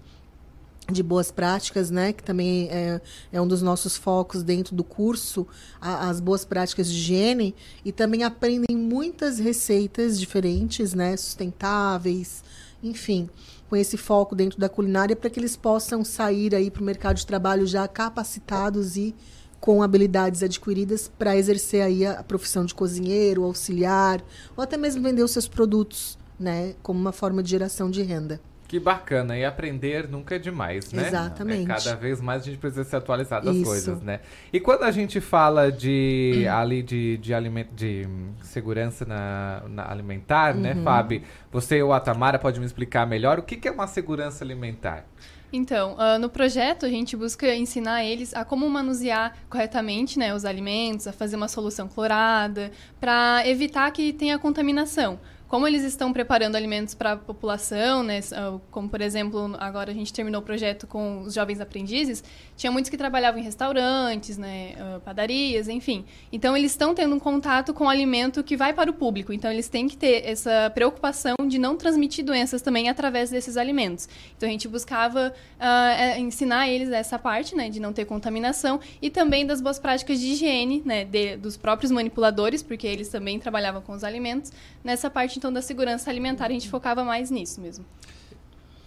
de 0.92 1.02
boas 1.02 1.30
práticas, 1.30 1.90
né, 1.90 2.12
que 2.12 2.22
também 2.22 2.68
é, 2.70 3.00
é, 3.32 3.40
um 3.40 3.46
dos 3.46 3.60
nossos 3.60 3.96
focos 3.96 4.42
dentro 4.42 4.74
do 4.74 4.84
curso, 4.84 5.46
a, 5.80 6.08
as 6.08 6.20
boas 6.20 6.44
práticas 6.44 6.88
de 6.88 6.96
higiene, 6.96 7.54
e 7.84 7.90
também 7.90 8.22
aprendem 8.22 8.76
muitas 8.76 9.38
receitas 9.38 10.18
diferentes, 10.18 10.94
né, 10.94 11.16
sustentáveis, 11.16 12.44
enfim, 12.82 13.28
com 13.68 13.74
esse 13.74 13.96
foco 13.96 14.34
dentro 14.34 14.60
da 14.60 14.68
culinária 14.68 15.16
para 15.16 15.28
que 15.28 15.40
eles 15.40 15.56
possam 15.56 16.04
sair 16.04 16.54
aí 16.54 16.70
para 16.70 16.82
o 16.82 16.84
mercado 16.84 17.16
de 17.16 17.26
trabalho 17.26 17.66
já 17.66 17.88
capacitados 17.88 18.96
e 18.96 19.14
com 19.58 19.82
habilidades 19.82 20.42
adquiridas 20.42 21.10
para 21.18 21.36
exercer 21.36 21.82
aí 21.82 22.06
a, 22.06 22.20
a 22.20 22.22
profissão 22.22 22.64
de 22.64 22.74
cozinheiro, 22.74 23.42
auxiliar, 23.42 24.22
ou 24.56 24.62
até 24.62 24.76
mesmo 24.76 25.02
vender 25.02 25.22
os 25.22 25.32
seus 25.32 25.48
produtos, 25.48 26.16
né, 26.38 26.74
como 26.80 27.00
uma 27.00 27.12
forma 27.12 27.42
de 27.42 27.50
geração 27.50 27.90
de 27.90 28.02
renda. 28.02 28.40
Que 28.68 28.80
bacana, 28.80 29.38
e 29.38 29.44
aprender 29.44 30.08
nunca 30.08 30.34
é 30.34 30.38
demais, 30.38 30.92
né? 30.92 31.06
Exatamente. 31.06 31.70
É, 31.70 31.74
cada 31.74 31.94
vez 31.94 32.20
mais 32.20 32.42
a 32.42 32.46
gente 32.46 32.58
precisa 32.58 32.82
se 32.82 32.96
atualizar 32.96 33.42
das 33.42 33.54
Isso. 33.54 33.64
coisas, 33.64 34.02
né? 34.02 34.20
E 34.52 34.58
quando 34.58 34.82
a 34.82 34.90
gente 34.90 35.20
fala 35.20 35.70
de 35.70 36.44
hum. 36.46 36.52
ali 36.52 36.82
de, 36.82 37.16
de, 37.18 37.32
aliment, 37.32 37.66
de 37.74 38.08
segurança 38.42 39.04
na, 39.04 39.62
na 39.68 39.90
alimentar, 39.90 40.54
né, 40.54 40.72
uhum. 40.72 40.78
né, 40.78 40.84
Fábio? 40.84 41.22
Você 41.52 41.80
ou 41.80 41.92
a 41.92 42.00
Tamara 42.00 42.38
pode 42.38 42.58
me 42.58 42.66
explicar 42.66 43.06
melhor 43.06 43.38
o 43.38 43.42
que, 43.42 43.56
que 43.56 43.68
é 43.68 43.70
uma 43.70 43.86
segurança 43.86 44.44
alimentar? 44.44 45.04
Então, 45.52 45.94
uh, 45.94 46.18
no 46.18 46.28
projeto 46.28 46.84
a 46.84 46.88
gente 46.88 47.16
busca 47.16 47.54
ensinar 47.54 48.04
eles 48.04 48.34
a 48.34 48.44
como 48.44 48.68
manusear 48.68 49.36
corretamente 49.48 50.18
né, 50.18 50.34
os 50.34 50.44
alimentos, 50.44 51.06
a 51.06 51.12
fazer 51.12 51.36
uma 51.36 51.48
solução 51.48 51.86
clorada, 51.86 52.72
para 53.00 53.46
evitar 53.46 53.90
que 53.92 54.12
tenha 54.12 54.38
contaminação 54.38 55.20
como 55.48 55.66
eles 55.66 55.82
estão 55.82 56.12
preparando 56.12 56.56
alimentos 56.56 56.94
para 56.94 57.12
a 57.12 57.16
população, 57.16 58.02
né? 58.02 58.20
Ah, 58.32 58.58
como 58.70 58.88
por 58.88 59.00
exemplo, 59.00 59.54
agora 59.58 59.90
a 59.90 59.94
gente 59.94 60.12
terminou 60.12 60.40
o 60.40 60.44
projeto 60.44 60.86
com 60.86 61.22
os 61.22 61.34
jovens 61.34 61.60
aprendizes, 61.60 62.22
tinha 62.56 62.72
muitos 62.72 62.90
que 62.90 62.96
trabalhavam 62.96 63.40
em 63.40 63.44
restaurantes, 63.44 64.38
né, 64.38 64.74
padarias, 65.04 65.68
enfim. 65.68 66.04
Então 66.32 66.56
eles 66.56 66.72
estão 66.72 66.94
tendo 66.94 67.14
um 67.14 67.18
contato 67.18 67.74
com 67.74 67.84
o 67.84 67.88
alimento 67.88 68.42
que 68.42 68.56
vai 68.56 68.72
para 68.72 68.90
o 68.90 68.94
público. 68.94 69.32
Então 69.32 69.50
eles 69.50 69.68
têm 69.68 69.86
que 69.86 69.96
ter 69.96 70.26
essa 70.26 70.70
preocupação 70.74 71.34
de 71.46 71.58
não 71.58 71.76
transmitir 71.76 72.24
doenças 72.24 72.62
também 72.62 72.88
através 72.88 73.30
desses 73.30 73.56
alimentos. 73.56 74.08
Então 74.36 74.48
a 74.48 74.52
gente 74.52 74.66
buscava 74.68 75.32
uh, 75.60 76.20
ensinar 76.20 76.68
eles 76.68 76.90
essa 76.90 77.18
parte, 77.18 77.54
né, 77.54 77.68
de 77.68 77.78
não 77.80 77.92
ter 77.92 78.04
contaminação 78.04 78.80
e 79.00 79.10
também 79.10 79.46
das 79.46 79.60
boas 79.60 79.78
práticas 79.78 80.18
de 80.18 80.28
higiene, 80.28 80.82
né, 80.84 81.04
de, 81.04 81.36
dos 81.36 81.56
próprios 81.56 81.92
manipuladores, 81.92 82.62
porque 82.62 82.86
eles 82.86 83.08
também 83.08 83.38
trabalhavam 83.38 83.82
com 83.82 83.92
os 83.92 84.02
alimentos 84.02 84.52
nessa 84.82 85.10
parte 85.10 85.38
então, 85.38 85.52
da 85.52 85.60
segurança 85.60 86.10
alimentar, 86.10 86.46
a 86.46 86.50
gente 86.50 86.68
focava 86.68 87.04
mais 87.04 87.30
nisso 87.30 87.60
mesmo. 87.60 87.84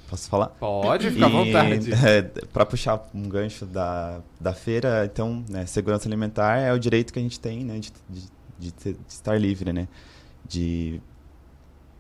Posso 0.10 0.28
falar? 0.28 0.48
Pode, 0.48 1.12
fica 1.12 1.26
à 1.26 1.30
vontade. 1.30 1.92
É, 2.04 2.22
para 2.22 2.66
puxar 2.66 3.08
um 3.14 3.30
gancho 3.30 3.66
da, 3.66 4.22
da 4.40 4.54
feira, 4.54 5.06
então, 5.06 5.44
né, 5.48 5.66
segurança 5.66 6.08
alimentar 6.08 6.58
é 6.58 6.74
o 6.74 6.80
direito 6.80 7.14
que 7.14 7.20
a 7.20 7.22
gente 7.22 7.40
tem, 7.40 7.64
né, 7.64 7.80
de, 7.80 7.94
de, 8.10 8.22
de, 8.58 8.72
de 8.72 8.98
estar 9.08 9.40
livre, 9.40 9.72
né, 9.72 9.88
de 10.48 11.00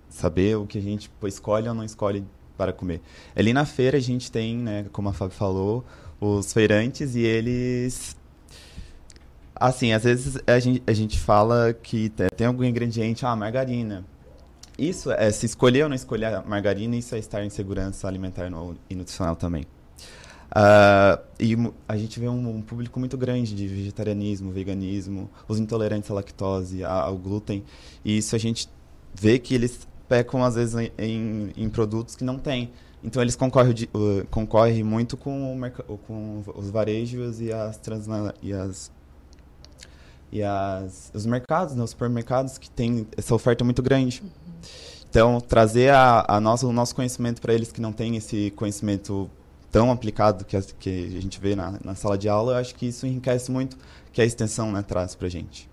saber 0.10 0.58
o 0.58 0.66
que 0.66 0.78
a 0.78 0.82
gente 0.82 1.12
escolhe 1.26 1.68
ou 1.68 1.76
não 1.76 1.84
escolhe 1.84 2.24
para 2.58 2.74
comer. 2.74 3.02
Ali 3.36 3.54
na 3.54 3.66
feira 3.66 3.98
a 3.98 4.02
gente 4.02 4.32
tem, 4.32 4.58
né, 4.58 4.86
como 4.92 5.10
a 5.10 5.14
Fábio 5.14 5.36
falou, 5.36 5.86
os 6.20 6.52
feirantes 6.52 7.16
e 7.16 7.22
eles 7.22 8.18
assim, 9.56 9.92
às 9.92 10.04
vezes 10.04 10.38
a 10.48 10.60
gente, 10.60 10.82
a 10.88 10.94
gente 10.94 11.20
fala 11.20 11.74
que 11.74 12.12
tem 12.36 12.48
algum 12.48 12.64
ingrediente, 12.64 13.26
ah, 13.26 13.36
margarina. 13.36 14.06
Isso 14.80 15.12
é 15.12 15.30
se 15.30 15.46
escolher 15.46 15.84
ou 15.84 15.90
não 15.90 15.96
escolher 15.96 16.28
a 16.28 16.42
margarina, 16.42 16.96
isso 16.96 17.14
é 17.14 17.20
estar 17.20 17.44
em 17.44 17.50
segurança 17.50 18.08
alimentar 18.08 18.50
e 18.90 18.96
nutricional 18.96 19.36
também. 19.36 19.66
Uh, 20.50 21.22
e 21.38 21.56
a 21.88 21.98
gente 21.98 22.20
vê 22.20 22.28
um, 22.30 22.56
um, 22.56 22.62
público 22.62 22.98
muito 22.98 23.18
grande 23.18 23.54
de 23.54 23.68
vegetarianismo, 23.68 24.52
veganismo, 24.52 25.30
os 25.48 25.60
intolerantes 25.60 26.10
à 26.10 26.14
lactose, 26.14 26.84
ao 26.84 27.18
glúten. 27.18 27.64
E 28.06 28.18
isso 28.18 28.36
a 28.36 28.40
gente 28.40 28.70
vê 29.14 29.38
que 29.38 29.54
eles 29.54 29.86
pecam, 30.08 30.44
às 30.44 30.56
vezes, 30.56 30.76
em, 30.98 31.52
em 31.56 31.70
produtos 31.70 32.16
que 32.16 32.24
não 32.24 32.40
têm. 32.40 32.72
Então, 33.04 33.22
eles 33.22 33.36
concorrem, 33.36 33.76
uh, 33.94 34.26
concorrem 34.32 34.84
muito 34.84 35.18
com, 35.18 35.62
o, 35.88 35.98
com 35.98 36.44
os 36.56 36.70
varejos 36.70 37.42
e 37.42 37.52
as, 37.52 37.80
e 38.42 38.54
as 38.54 38.92
e 40.32 40.44
as, 40.44 41.12
os 41.14 41.26
mercados, 41.26 41.76
né, 41.76 41.84
os 41.84 41.90
supermercados 41.90 42.58
que 42.58 42.70
têm 42.70 43.08
essa 43.18 43.34
oferta 43.34 43.64
muito 43.64 43.82
grande. 43.82 44.22
Então, 45.10 45.42
trazer 45.42 45.92
a, 45.92 46.26
a 46.28 46.40
nossa, 46.40 46.68
o 46.68 46.74
nosso 46.74 46.94
conhecimento 46.94 47.42
para 47.42 47.54
eles 47.54 47.72
que 47.72 47.82
não 47.82 47.92
têm 47.92 48.16
esse 48.16 48.52
conhecimento 48.52 49.30
tão 49.72 49.92
aplicado 49.92 50.46
que 50.46 50.56
a, 50.56 50.62
que 50.62 51.18
a 51.18 51.22
gente 51.22 51.40
vê 51.40 51.56
na, 51.56 51.80
na 51.84 51.96
sala 51.96 52.18
de 52.18 52.30
aula, 52.30 52.54
eu 52.54 52.58
acho 52.58 52.76
que 52.76 52.88
isso 52.88 53.08
enriquece 53.08 53.52
muito 53.52 53.78
que 54.12 54.22
a 54.22 54.26
extensão 54.26 54.72
né, 54.72 54.82
traz 54.82 55.16
para 55.16 55.28
a 55.28 55.30
gente. 55.30 55.70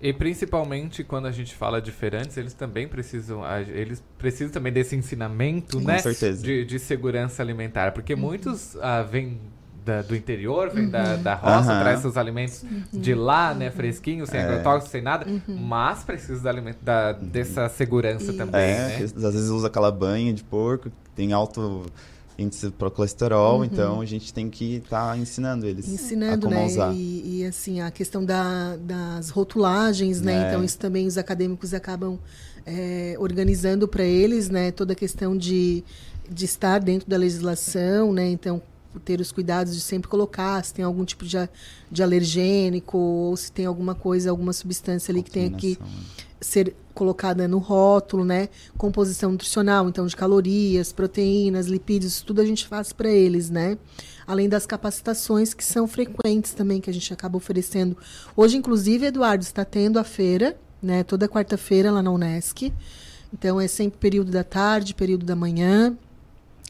E 0.00 0.12
principalmente 0.12 1.02
quando 1.02 1.26
a 1.26 1.32
gente 1.32 1.54
fala 1.54 1.82
de 1.82 1.90
feirantes, 1.90 2.36
eles 2.36 2.54
também 2.54 2.86
precisam, 2.86 3.42
eles 3.68 4.02
precisam 4.16 4.52
também 4.52 4.72
desse 4.72 4.94
ensinamento, 4.94 5.80
Sim, 5.80 5.84
né? 5.84 5.96
Com 5.96 6.02
certeza. 6.02 6.42
De, 6.42 6.64
de 6.64 6.78
segurança 6.78 7.42
alimentar, 7.42 7.92
porque 7.92 8.14
uhum. 8.14 8.20
muitos 8.20 8.76
uh, 8.76 9.04
vêm 9.10 9.40
da, 9.88 10.02
do 10.02 10.14
interior, 10.14 10.68
vem 10.68 10.84
uhum. 10.84 10.90
da, 10.90 11.16
da 11.16 11.34
roça, 11.34 11.72
uhum. 11.72 11.80
traz 11.80 12.00
seus 12.00 12.16
alimentos 12.18 12.62
uhum. 12.62 12.82
de 12.92 13.14
lá, 13.14 13.54
né, 13.54 13.70
fresquinhos, 13.70 14.28
sem 14.28 14.38
é. 14.38 14.44
agrotóxicos, 14.44 14.90
sem 14.90 15.00
nada, 15.00 15.26
uhum. 15.26 15.56
mas 15.56 16.04
precisa 16.04 16.42
da, 16.42 16.50
alimento, 16.50 16.78
da, 16.82 17.12
dessa 17.12 17.70
segurança 17.70 18.34
também, 18.34 18.60
é, 18.60 18.98
né? 18.98 19.04
Às 19.04 19.12
vezes 19.12 19.48
usa 19.48 19.68
aquela 19.68 19.90
banha 19.90 20.32
de 20.34 20.44
porco, 20.44 20.92
tem 21.16 21.32
alto 21.32 21.86
índice 22.38 22.70
para 22.70 22.90
colesterol, 22.90 23.58
uhum. 23.58 23.64
então 23.64 24.00
a 24.02 24.04
gente 24.04 24.32
tem 24.32 24.50
que 24.50 24.76
estar 24.76 25.12
tá 25.12 25.16
ensinando 25.16 25.66
eles 25.66 25.88
ensinando, 25.88 26.46
a 26.46 26.50
como 26.50 26.60
né? 26.60 26.66
usar. 26.66 26.94
E, 26.94 27.40
e, 27.40 27.46
assim 27.46 27.80
a 27.80 27.90
questão 27.90 28.22
da, 28.22 28.76
das 28.76 29.30
rotulagens, 29.30 30.20
né? 30.20 30.44
É. 30.44 30.48
Então 30.48 30.62
isso 30.62 30.78
também 30.78 31.06
os 31.06 31.16
acadêmicos 31.16 31.72
acabam 31.72 32.18
é, 32.66 33.16
organizando 33.18 33.88
para 33.88 34.04
eles, 34.04 34.50
né? 34.50 34.70
Toda 34.70 34.92
a 34.92 34.96
questão 34.96 35.36
de, 35.36 35.82
de 36.30 36.44
estar 36.44 36.78
dentro 36.78 37.08
da 37.08 37.16
legislação, 37.16 38.12
né? 38.12 38.28
Então 38.28 38.62
ter 39.04 39.20
os 39.20 39.30
cuidados 39.30 39.74
de 39.74 39.80
sempre 39.80 40.08
colocar 40.08 40.64
se 40.64 40.72
tem 40.72 40.84
algum 40.84 41.04
tipo 41.04 41.24
de, 41.24 41.36
de 41.90 42.02
alergênico 42.02 42.96
ou 42.96 43.36
se 43.36 43.52
tem 43.52 43.66
alguma 43.66 43.94
coisa, 43.94 44.30
alguma 44.30 44.52
substância 44.52 45.12
ali 45.12 45.22
que 45.22 45.30
tenha 45.30 45.50
que 45.50 45.78
ser 46.40 46.74
colocada 46.94 47.46
no 47.46 47.58
rótulo, 47.58 48.24
né? 48.24 48.48
Composição 48.76 49.32
nutricional, 49.32 49.88
então 49.88 50.06
de 50.06 50.16
calorias, 50.16 50.92
proteínas, 50.92 51.66
lipídios, 51.66 52.22
tudo 52.22 52.40
a 52.40 52.44
gente 52.44 52.66
faz 52.66 52.92
para 52.92 53.08
eles, 53.08 53.50
né? 53.50 53.78
Além 54.26 54.48
das 54.48 54.66
capacitações 54.66 55.54
que 55.54 55.64
são 55.64 55.86
frequentes 55.86 56.52
também 56.52 56.80
que 56.80 56.90
a 56.90 56.92
gente 56.92 57.12
acaba 57.12 57.36
oferecendo. 57.36 57.96
Hoje, 58.36 58.56
inclusive, 58.56 59.06
Eduardo 59.06 59.44
está 59.44 59.64
tendo 59.64 59.98
a 59.98 60.04
feira, 60.04 60.56
né? 60.82 61.02
Toda 61.02 61.28
quarta-feira 61.28 61.90
lá 61.90 62.02
na 62.02 62.10
Unesc. 62.10 62.72
Então 63.32 63.60
é 63.60 63.68
sempre 63.68 63.98
período 63.98 64.30
da 64.30 64.42
tarde, 64.42 64.94
período 64.94 65.24
da 65.24 65.36
manhã. 65.36 65.96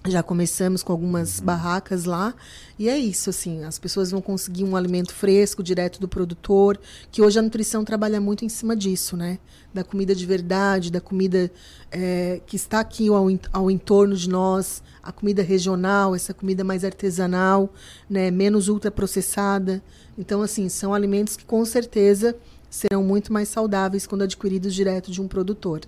Já 0.06 0.22
começamos 0.22 0.82
com 0.82 0.92
algumas 0.92 1.40
barracas 1.40 2.04
lá. 2.04 2.32
E 2.78 2.88
é 2.88 2.96
isso, 2.96 3.30
assim, 3.30 3.64
as 3.64 3.78
pessoas 3.78 4.12
vão 4.12 4.20
conseguir 4.20 4.62
um 4.62 4.76
alimento 4.76 5.12
fresco, 5.12 5.62
direto 5.62 6.00
do 6.00 6.06
produtor, 6.06 6.78
que 7.10 7.20
hoje 7.20 7.38
a 7.38 7.42
nutrição 7.42 7.84
trabalha 7.84 8.20
muito 8.20 8.44
em 8.44 8.48
cima 8.48 8.76
disso, 8.76 9.16
né? 9.16 9.38
Da 9.74 9.82
comida 9.82 10.14
de 10.14 10.24
verdade, 10.24 10.92
da 10.92 11.00
comida 11.00 11.50
é, 11.90 12.40
que 12.46 12.54
está 12.54 12.78
aqui 12.78 13.08
ao, 13.08 13.26
ao 13.52 13.70
entorno 13.70 14.14
de 14.14 14.28
nós, 14.28 14.82
a 15.02 15.10
comida 15.10 15.42
regional, 15.42 16.14
essa 16.14 16.32
comida 16.32 16.62
mais 16.62 16.84
artesanal, 16.84 17.72
né? 18.08 18.30
menos 18.30 18.68
ultraprocessada. 18.68 19.82
Então, 20.16 20.42
assim, 20.42 20.68
são 20.68 20.94
alimentos 20.94 21.36
que 21.36 21.44
com 21.44 21.64
certeza 21.64 22.36
serão 22.70 23.02
muito 23.02 23.32
mais 23.32 23.48
saudáveis 23.48 24.06
quando 24.06 24.22
adquiridos 24.22 24.74
direto 24.74 25.10
de 25.10 25.20
um 25.20 25.26
produtor. 25.26 25.80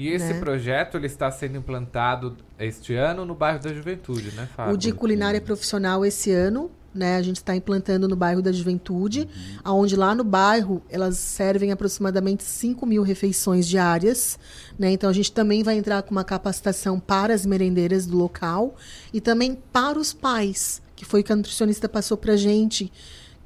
E 0.00 0.08
esse 0.08 0.32
né? 0.32 0.40
projeto 0.40 0.96
ele 0.96 1.06
está 1.06 1.30
sendo 1.30 1.58
implantado 1.58 2.34
este 2.58 2.94
ano 2.94 3.26
no 3.26 3.34
bairro 3.34 3.60
da 3.60 3.70
Juventude, 3.70 4.32
né, 4.32 4.48
Fábio? 4.56 4.72
O 4.72 4.78
de 4.78 4.92
culinária 4.92 5.38
profissional 5.42 6.06
esse 6.06 6.32
ano, 6.32 6.70
né? 6.94 7.16
A 7.16 7.22
gente 7.22 7.36
está 7.36 7.54
implantando 7.54 8.08
no 8.08 8.16
bairro 8.16 8.40
da 8.40 8.50
Juventude, 8.50 9.28
uhum. 9.66 9.80
onde 9.80 9.96
lá 9.96 10.14
no 10.14 10.24
bairro 10.24 10.82
elas 10.88 11.18
servem 11.18 11.70
aproximadamente 11.70 12.42
5 12.42 12.86
mil 12.86 13.02
refeições 13.02 13.68
diárias. 13.68 14.38
Né? 14.78 14.90
Então 14.90 15.10
a 15.10 15.12
gente 15.12 15.30
também 15.32 15.62
vai 15.62 15.76
entrar 15.76 16.02
com 16.02 16.12
uma 16.12 16.24
capacitação 16.24 16.98
para 16.98 17.34
as 17.34 17.44
merendeiras 17.44 18.06
do 18.06 18.16
local 18.16 18.76
e 19.12 19.20
também 19.20 19.54
para 19.70 19.98
os 19.98 20.14
pais, 20.14 20.80
que 20.96 21.04
foi 21.04 21.20
o 21.20 21.24
que 21.24 21.32
a 21.32 21.36
nutricionista 21.36 21.90
passou 21.90 22.16
para 22.16 22.32
a 22.32 22.38
gente, 22.38 22.90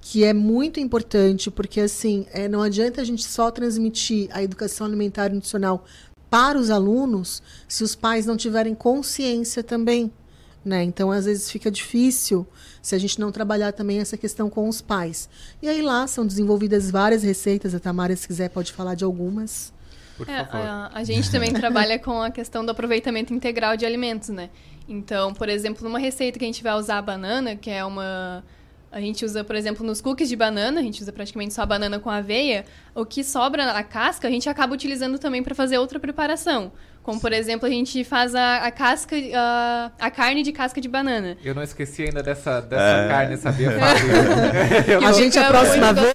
que 0.01 0.23
é 0.23 0.33
muito 0.33 0.79
importante, 0.79 1.51
porque 1.51 1.81
assim, 1.81 2.27
é, 2.31 2.47
não 2.47 2.63
adianta 2.63 3.01
a 3.01 3.05
gente 3.05 3.25
só 3.25 3.51
transmitir 3.51 4.29
a 4.31 4.41
educação 4.41 4.87
alimentar 4.87 5.33
e 5.33 5.35
nutricional 5.35 5.85
para 6.35 6.59
os 6.59 6.69
alunos 6.69 7.41
se 7.69 7.85
os 7.85 7.95
pais 7.95 8.27
não 8.27 8.37
tiverem 8.37 8.75
consciência 8.75 9.63
também. 9.63 10.11
Né? 10.65 10.83
Então, 10.83 11.13
às 11.13 11.27
vezes, 11.27 11.49
fica 11.49 11.71
difícil 11.71 12.45
se 12.83 12.93
a 12.93 12.99
gente 12.99 13.21
não 13.21 13.31
trabalhar 13.31 13.71
também 13.71 14.01
essa 14.01 14.17
questão 14.17 14.51
com 14.51 14.69
os 14.69 14.81
pais. 14.81 15.29
E 15.63 15.69
aí 15.69 15.81
lá 15.81 16.09
são 16.09 16.27
desenvolvidas 16.27 16.91
várias 16.91 17.23
receitas, 17.23 17.73
a 17.73 17.79
Tamara, 17.79 18.17
se 18.17 18.27
quiser, 18.27 18.49
pode 18.49 18.73
falar 18.73 18.97
de 18.97 19.05
algumas. 19.05 19.73
É, 20.27 20.39
a, 20.39 20.91
a, 20.93 21.05
gente 21.05 21.31
também 21.31 21.53
trabalha 21.55 22.01
com 22.01 22.21
a 22.21 22.33
questão 22.33 22.65
do 22.65 22.73
aproveitamento 22.73 23.33
integral 23.33 23.77
de 23.77 23.87
alimentos, 23.87 24.31
né? 24.31 24.51
Então, 24.89 25.33
por 25.33 25.49
exemplo, 25.49 25.85
numa 25.85 26.01
receita 26.01 26.37
que 26.37 26.45
a 26.45 26.49
gente 26.49 26.65
vai 26.65 26.75
usar 26.75 26.99
a 26.99 27.03
banana, 27.03 27.55
que 27.55 27.71
é 27.71 27.85
uma 27.85 28.43
a 28.95 29.01
gente 29.01 29.25
usa, 29.25 29.43
por 29.43 29.57
exemplo, 29.57 29.85
nos 29.85 30.01
cookies 30.01 30.29
de 30.29 30.37
banana, 30.37 30.79
a 30.79 30.83
gente 30.83 31.03
usa 31.03 31.13
praticamente 31.13 31.53
só 31.53 31.63
a 31.63 31.67
banana 31.67 31.99
com 31.99 32.09
aveia. 32.09 32.65
O 32.95 33.05
que 33.05 33.25
sobra 33.25 33.73
a 33.73 33.83
casca, 33.83 34.29
a 34.29 34.31
gente 34.31 34.49
acaba 34.49 34.73
utilizando 34.73 35.19
também 35.19 35.43
para 35.43 35.53
fazer 35.53 35.79
outra 35.79 35.99
preparação. 35.99 36.71
Como, 37.03 37.21
por 37.21 37.33
exemplo, 37.33 37.67
a 37.67 37.69
gente 37.71 38.05
faz 38.05 38.37
a, 38.37 38.59
a 38.59 38.71
casca, 38.71 39.17
a, 39.35 39.91
a 39.99 40.11
carne 40.13 40.45
de 40.45 40.53
casca 40.53 40.81
de 40.81 40.89
banana. 40.89 41.37
Eu 41.43 41.57
não 41.57 41.65
esqueci 41.65 42.05
ainda 42.05 42.23
dessa, 42.23 42.61
dessa 42.61 42.83
é. 42.83 43.09
carne, 43.09 43.37
sabia 43.37 43.73
fazer. 43.73 44.95
a 45.05 45.13
gente, 45.13 45.39
a 45.41 45.49
próxima 45.49 45.93
vez... 45.93 46.15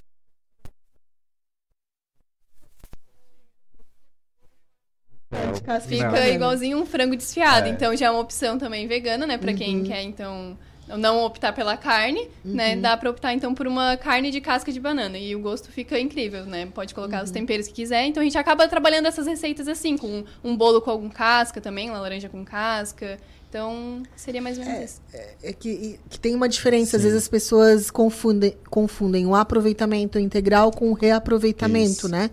Fica 5.86 6.10
não. 6.10 6.26
igualzinho 6.26 6.78
um 6.78 6.86
frango 6.86 7.14
desfiado. 7.14 7.66
É. 7.66 7.70
Então 7.70 7.94
já 7.94 8.06
é 8.06 8.10
uma 8.10 8.20
opção 8.20 8.58
também 8.58 8.88
vegana, 8.88 9.26
né? 9.26 9.36
Pra 9.36 9.50
uhum. 9.50 9.56
quem 9.56 9.84
quer, 9.84 10.02
então 10.02 10.58
não 10.98 11.24
optar 11.24 11.52
pela 11.52 11.76
carne, 11.76 12.22
né? 12.22 12.28
uhum. 12.44 12.54
né? 12.54 12.76
Dá 12.76 12.96
pra 12.96 13.10
optar 13.10 13.32
então 13.32 13.54
por 13.54 13.66
uma 13.66 13.96
carne 13.96 14.30
de 14.30 14.40
casca 14.40 14.72
de 14.72 14.80
banana. 14.80 15.18
E 15.18 15.34
o 15.34 15.40
gosto 15.40 15.70
fica 15.70 15.98
incrível, 15.98 16.44
né? 16.44 16.66
Pode 16.66 16.94
colocar 16.94 17.18
uhum. 17.18 17.24
os 17.24 17.30
temperos 17.30 17.66
que 17.68 17.74
quiser. 17.74 18.06
Então 18.06 18.20
a 18.20 18.24
gente 18.24 18.38
acaba 18.38 18.66
trabalhando 18.68 19.06
essas 19.06 19.26
receitas 19.26 19.68
assim, 19.68 19.96
com 19.96 20.24
um 20.42 20.56
bolo 20.56 20.80
com 20.80 20.90
algum 20.90 21.08
casca 21.08 21.60
também, 21.60 21.90
uma 21.90 22.00
laranja 22.00 22.28
com 22.28 22.44
casca. 22.44 23.18
Então, 23.50 24.04
seria 24.14 24.40
mais 24.40 24.56
ou 24.58 24.64
menos 24.64 24.80
é, 24.80 24.84
isso. 24.84 25.00
É, 25.12 25.34
é 25.42 25.52
que, 25.52 25.98
que, 26.08 26.20
tem 26.20 26.36
uma 26.36 26.48
diferença. 26.48 26.92
Sim. 26.92 26.96
Às 26.98 27.02
vezes 27.02 27.18
as 27.18 27.28
pessoas 27.28 27.90
confundem, 27.90 28.56
confundem 28.70 29.26
o 29.26 29.34
aproveitamento 29.34 30.20
integral 30.20 30.70
com 30.70 30.88
o 30.88 30.92
reaproveitamento, 30.92 31.90
isso. 31.90 32.08
né? 32.08 32.30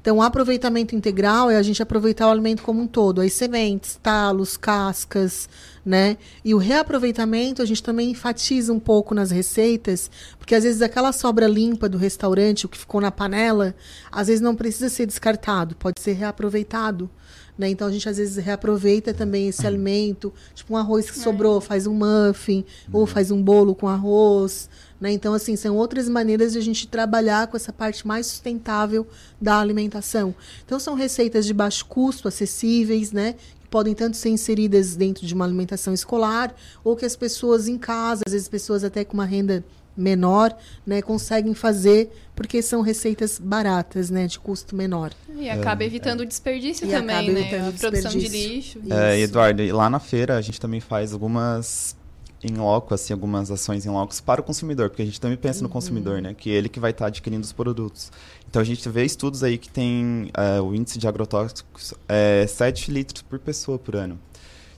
Então, 0.00 0.18
o 0.18 0.22
aproveitamento 0.22 0.94
integral 0.94 1.50
é 1.50 1.56
a 1.56 1.62
gente 1.62 1.82
aproveitar 1.82 2.28
o 2.28 2.30
alimento 2.30 2.62
como 2.62 2.80
um 2.80 2.86
todo, 2.86 3.20
as 3.20 3.32
sementes, 3.32 3.98
talos, 4.00 4.56
cascas, 4.56 5.48
né? 5.84 6.16
E 6.44 6.54
o 6.54 6.58
reaproveitamento 6.58 7.62
a 7.62 7.64
gente 7.64 7.82
também 7.82 8.10
enfatiza 8.10 8.72
um 8.72 8.80
pouco 8.80 9.14
nas 9.14 9.30
receitas, 9.30 10.10
porque 10.38 10.54
às 10.54 10.64
vezes 10.64 10.82
aquela 10.82 11.12
sobra 11.12 11.46
limpa 11.46 11.88
do 11.88 11.98
restaurante, 11.98 12.66
o 12.66 12.68
que 12.68 12.78
ficou 12.78 13.00
na 13.00 13.10
panela, 13.10 13.74
às 14.10 14.28
vezes 14.28 14.40
não 14.40 14.54
precisa 14.54 14.88
ser 14.88 15.06
descartado, 15.06 15.74
pode 15.76 16.00
ser 16.00 16.12
reaproveitado. 16.12 17.10
Né? 17.58 17.68
Então 17.68 17.88
a 17.88 17.92
gente 17.92 18.08
às 18.08 18.16
vezes 18.16 18.42
reaproveita 18.42 19.12
também 19.12 19.48
esse 19.48 19.66
alimento, 19.66 20.32
tipo 20.54 20.72
um 20.72 20.76
arroz 20.78 21.10
que 21.10 21.18
sobrou, 21.18 21.60
faz 21.60 21.86
um 21.86 21.94
muffin, 21.94 22.64
ou 22.90 23.06
faz 23.06 23.30
um 23.30 23.42
bolo 23.42 23.74
com 23.74 23.86
arroz. 23.86 24.68
Né? 24.98 25.12
Então, 25.12 25.32
assim, 25.32 25.56
são 25.56 25.76
outras 25.76 26.08
maneiras 26.08 26.52
de 26.52 26.58
a 26.58 26.62
gente 26.62 26.86
trabalhar 26.86 27.46
com 27.46 27.56
essa 27.56 27.72
parte 27.72 28.06
mais 28.06 28.26
sustentável 28.26 29.06
da 29.40 29.58
alimentação. 29.58 30.34
Então, 30.64 30.78
são 30.78 30.94
receitas 30.94 31.46
de 31.46 31.54
baixo 31.54 31.86
custo, 31.86 32.28
acessíveis, 32.28 33.10
né? 33.10 33.34
Podem 33.70 33.94
tanto 33.94 34.16
ser 34.16 34.30
inseridas 34.30 34.96
dentro 34.96 35.26
de 35.26 35.32
uma 35.32 35.44
alimentação 35.44 35.94
escolar, 35.94 36.54
ou 36.82 36.96
que 36.96 37.04
as 37.04 37.16
pessoas 37.16 37.68
em 37.68 37.78
casa, 37.78 38.22
às 38.26 38.32
vezes 38.32 38.48
pessoas 38.48 38.82
até 38.84 39.04
com 39.04 39.14
uma 39.14 39.24
renda 39.24 39.64
menor, 39.96 40.56
né, 40.86 41.02
conseguem 41.02 41.54
fazer 41.54 42.10
porque 42.34 42.62
são 42.62 42.80
receitas 42.80 43.38
baratas, 43.38 44.08
né, 44.08 44.26
de 44.26 44.38
custo 44.38 44.74
menor. 44.74 45.12
E 45.36 45.48
acaba 45.48 45.82
é, 45.82 45.86
evitando 45.86 46.20
o 46.20 46.26
desperdício 46.26 46.86
e 46.86 46.90
também, 46.90 47.30
né, 47.30 47.68
a 47.68 47.72
produção 47.72 48.10
de 48.10 48.28
lixo. 48.28 48.80
É, 48.88 49.20
Eduardo, 49.20 49.62
e 49.62 49.70
lá 49.70 49.90
na 49.90 50.00
feira 50.00 50.36
a 50.36 50.40
gente 50.40 50.60
também 50.60 50.80
faz 50.80 51.12
algumas 51.12 51.96
em 52.42 52.54
loco, 52.54 52.94
assim, 52.94 53.12
algumas 53.12 53.50
ações 53.50 53.84
em 53.84 53.90
locos 53.90 54.20
para 54.20 54.40
o 54.40 54.44
consumidor, 54.44 54.88
porque 54.88 55.02
a 55.02 55.04
gente 55.04 55.20
também 55.20 55.36
pensa 55.36 55.58
uhum. 55.58 55.64
no 55.64 55.68
consumidor, 55.68 56.22
né? 56.22 56.34
Que 56.34 56.50
é 56.50 56.54
ele 56.54 56.70
que 56.70 56.80
vai 56.80 56.90
estar 56.90 57.04
tá 57.04 57.08
adquirindo 57.08 57.44
os 57.44 57.52
produtos. 57.52 58.10
Então 58.50 58.60
a 58.60 58.64
gente 58.64 58.86
vê 58.88 59.04
estudos 59.04 59.44
aí 59.44 59.56
que 59.56 59.68
tem 59.68 60.28
é, 60.34 60.60
o 60.60 60.74
índice 60.74 60.98
de 60.98 61.06
agrotóxicos 61.06 61.94
é 62.08 62.44
7 62.48 62.90
litros 62.90 63.22
por 63.22 63.38
pessoa 63.38 63.78
por 63.78 63.94
ano. 63.94 64.18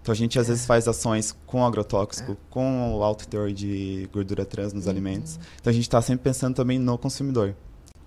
Então 0.03 0.13
a 0.13 0.17
gente 0.17 0.39
às 0.39 0.47
é. 0.47 0.49
vezes 0.51 0.67
faz 0.67 0.87
ações 0.87 1.35
com 1.47 1.65
agrotóxico, 1.65 2.33
é. 2.33 2.37
com 2.51 2.95
o 2.95 3.03
alto 3.03 3.27
teor 3.27 3.51
de 3.51 4.09
gordura 4.13 4.45
trans 4.45 4.75
nos 4.75 4.85
uhum. 4.85 4.91
alimentos. 4.91 5.41
Então 5.59 5.71
a 5.71 5.75
gente 5.75 5.85
está 5.85 6.03
sempre 6.03 6.25
pensando 6.25 6.55
também 6.55 6.79
no 6.79 6.99
consumidor. 6.99 7.55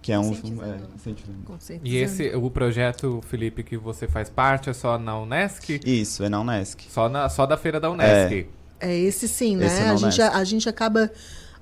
Que 0.03 0.11
é 0.11 0.19
um. 0.19 0.33
É, 0.33 1.79
e 1.83 1.97
esse, 1.97 2.29
o 2.35 2.51
projeto, 2.51 3.21
Felipe, 3.27 3.63
que 3.63 3.75
você 3.75 4.07
faz 4.07 4.29
parte, 4.29 4.69
é 4.69 4.73
só 4.73 4.99
na 4.99 5.19
Unesc? 5.19 5.81
Isso, 5.83 6.23
é 6.23 6.29
na 6.29 6.39
Unesc. 6.41 6.83
Só, 6.91 7.09
na, 7.09 7.27
só 7.27 7.47
da 7.47 7.57
feira 7.57 7.79
da 7.79 7.89
Unesc. 7.89 8.35
É. 8.35 8.45
É 8.79 8.95
esse 8.95 9.27
sim, 9.27 9.55
né? 9.55 9.65
Esse 9.65 9.81
a, 9.81 9.95
gente, 9.95 10.21
a, 10.21 10.37
a 10.37 10.43
gente 10.43 10.69
acaba 10.69 11.09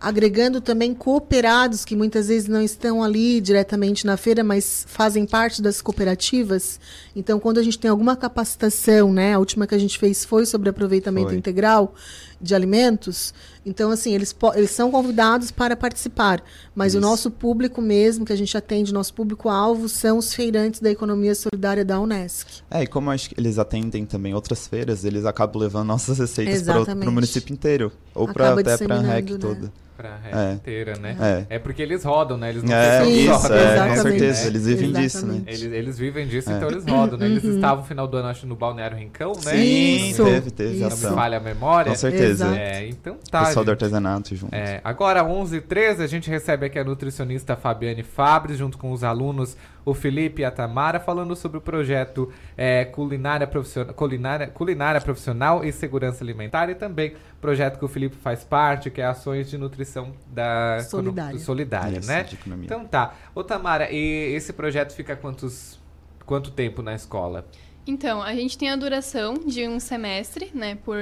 agregando 0.03 0.59
também 0.59 0.93
cooperados 0.93 1.85
que 1.85 1.95
muitas 1.95 2.27
vezes 2.27 2.49
não 2.49 2.61
estão 2.61 3.01
ali 3.01 3.39
diretamente 3.39 4.05
na 4.05 4.17
feira, 4.17 4.43
mas 4.43 4.85
fazem 4.85 5.25
parte 5.25 5.61
das 5.61 5.81
cooperativas. 5.81 6.77
Então, 7.15 7.39
quando 7.39 7.57
a 7.57 7.63
gente 7.63 7.79
tem 7.79 7.89
alguma 7.89 8.17
capacitação, 8.17 9.13
né, 9.13 9.33
a 9.33 9.39
última 9.39 9.65
que 9.65 9.73
a 9.73 9.77
gente 9.77 9.97
fez 9.97 10.25
foi 10.25 10.45
sobre 10.45 10.69
aproveitamento 10.69 11.29
foi. 11.29 11.37
integral 11.37 11.95
de 12.41 12.53
alimentos. 12.53 13.33
Então, 13.65 13.91
assim, 13.91 14.13
eles, 14.13 14.35
eles 14.55 14.71
são 14.71 14.91
convidados 14.91 15.49
para 15.51 15.73
participar, 15.73 16.43
mas 16.75 16.91
Isso. 16.91 16.97
o 16.97 17.01
nosso 17.01 17.31
público 17.31 17.81
mesmo, 17.81 18.25
que 18.25 18.33
a 18.33 18.35
gente 18.35 18.57
atende, 18.57 18.93
nosso 18.93 19.13
público-alvo, 19.13 19.87
são 19.87 20.17
os 20.17 20.33
feirantes 20.33 20.81
da 20.81 20.91
economia 20.91 21.33
solidária 21.33 21.85
da 21.85 21.97
Unesc. 22.01 22.61
É, 22.69 22.83
e 22.83 22.87
como 22.87 23.09
acho 23.09 23.29
que 23.29 23.39
eles 23.39 23.57
atendem 23.57 24.05
também 24.05 24.33
outras 24.33 24.67
feiras, 24.67 25.05
eles 25.05 25.23
acabam 25.23 25.61
levando 25.61 25.87
nossas 25.87 26.19
receitas 26.19 26.63
para 26.63 26.93
o 26.93 27.11
município 27.11 27.53
inteiro, 27.53 27.89
ou 28.13 28.27
até 28.27 28.77
para 28.77 28.97
a 28.97 29.01
REC 29.01 29.29
né? 29.29 29.37
toda 29.37 29.83
pra 29.95 30.17
rede 30.17 30.37
é. 30.37 30.53
inteira, 30.53 30.93
né? 30.99 31.45
É. 31.49 31.55
é. 31.55 31.59
porque 31.59 31.81
eles 31.81 32.03
rodam, 32.03 32.37
né? 32.37 32.49
Eles 32.49 32.63
não 32.63 32.73
é, 32.73 33.05
isso, 33.07 33.53
é, 33.53 33.89
com 33.89 34.01
certeza. 34.01 34.47
Eles 34.47 34.65
vivem 34.65 34.89
Exatamente. 34.89 35.01
disso, 35.01 35.25
né? 35.25 35.41
Eles, 35.47 35.63
eles 35.63 35.99
vivem 35.99 36.27
disso, 36.27 36.51
é. 36.51 36.55
então 36.55 36.69
eles 36.69 36.85
rodam, 36.85 37.17
né? 37.17 37.25
Eles 37.25 37.43
uhum. 37.43 37.55
estavam 37.55 37.77
no 37.77 37.87
final 37.87 38.07
do 38.07 38.17
ano, 38.17 38.27
acho, 38.27 38.47
no 38.47 38.55
Balneário 38.55 38.97
Rincão, 38.97 39.33
né? 39.45 39.51
Sim, 39.51 40.09
isso. 40.09 40.23
teve, 40.23 40.51
teve. 40.51 40.79
Não 40.79 40.89
me 40.89 40.95
falha 40.95 41.37
a 41.37 41.41
memória. 41.41 41.91
Com 41.91 41.97
certeza. 41.97 42.55
É, 42.55 42.87
então 42.87 43.17
tá. 43.29 43.45
Pessoal 43.45 43.65
do 43.65 43.71
artesanato 43.71 44.35
junto. 44.35 44.53
É, 44.53 44.81
agora, 44.83 45.23
11h13, 45.23 45.99
a 46.01 46.07
gente 46.07 46.29
recebe 46.29 46.65
aqui 46.65 46.79
a 46.79 46.83
nutricionista 46.83 47.55
Fabiane 47.55 48.03
Fabres, 48.03 48.57
junto 48.57 48.77
com 48.77 48.91
os 48.91 49.03
alunos 49.03 49.55
o 49.85 49.93
Felipe 49.93 50.41
e 50.41 50.45
a 50.45 50.51
Tamara, 50.51 50.99
falando 50.99 51.35
sobre 51.35 51.57
o 51.57 51.61
projeto 51.61 52.31
é, 52.55 52.85
culinária, 52.85 53.45
profissional, 53.45 53.93
culinária, 53.93 54.47
culinária 54.47 55.01
Profissional 55.01 55.63
e 55.63 55.71
Segurança 55.71 56.23
Alimentar 56.23 56.69
e 56.69 56.75
também 56.75 57.13
projeto 57.41 57.77
que 57.77 57.85
o 57.85 57.87
Felipe 57.87 58.15
faz 58.15 58.43
parte, 58.43 58.89
que 58.89 59.01
é 59.01 59.05
Ações 59.05 59.49
de 59.49 59.57
Nutrição 59.57 60.13
da 60.27 60.79
Solidária, 60.81 61.39
solidária 61.39 61.99
Isso, 61.99 62.07
né? 62.07 62.25
Então 62.63 62.85
tá. 62.85 63.13
Ô 63.35 63.43
Tamara, 63.43 63.91
e 63.91 64.33
esse 64.33 64.53
projeto 64.53 64.93
fica 64.93 65.15
quantos, 65.15 65.79
quanto 66.25 66.51
tempo 66.51 66.81
na 66.81 66.93
escola? 66.95 67.45
Então, 67.85 68.21
a 68.21 68.33
gente 68.33 68.57
tem 68.57 68.69
a 68.69 68.75
duração 68.77 69.33
de 69.33 69.67
um 69.67 69.77
semestre, 69.79 70.49
né, 70.53 70.77
por 70.85 70.97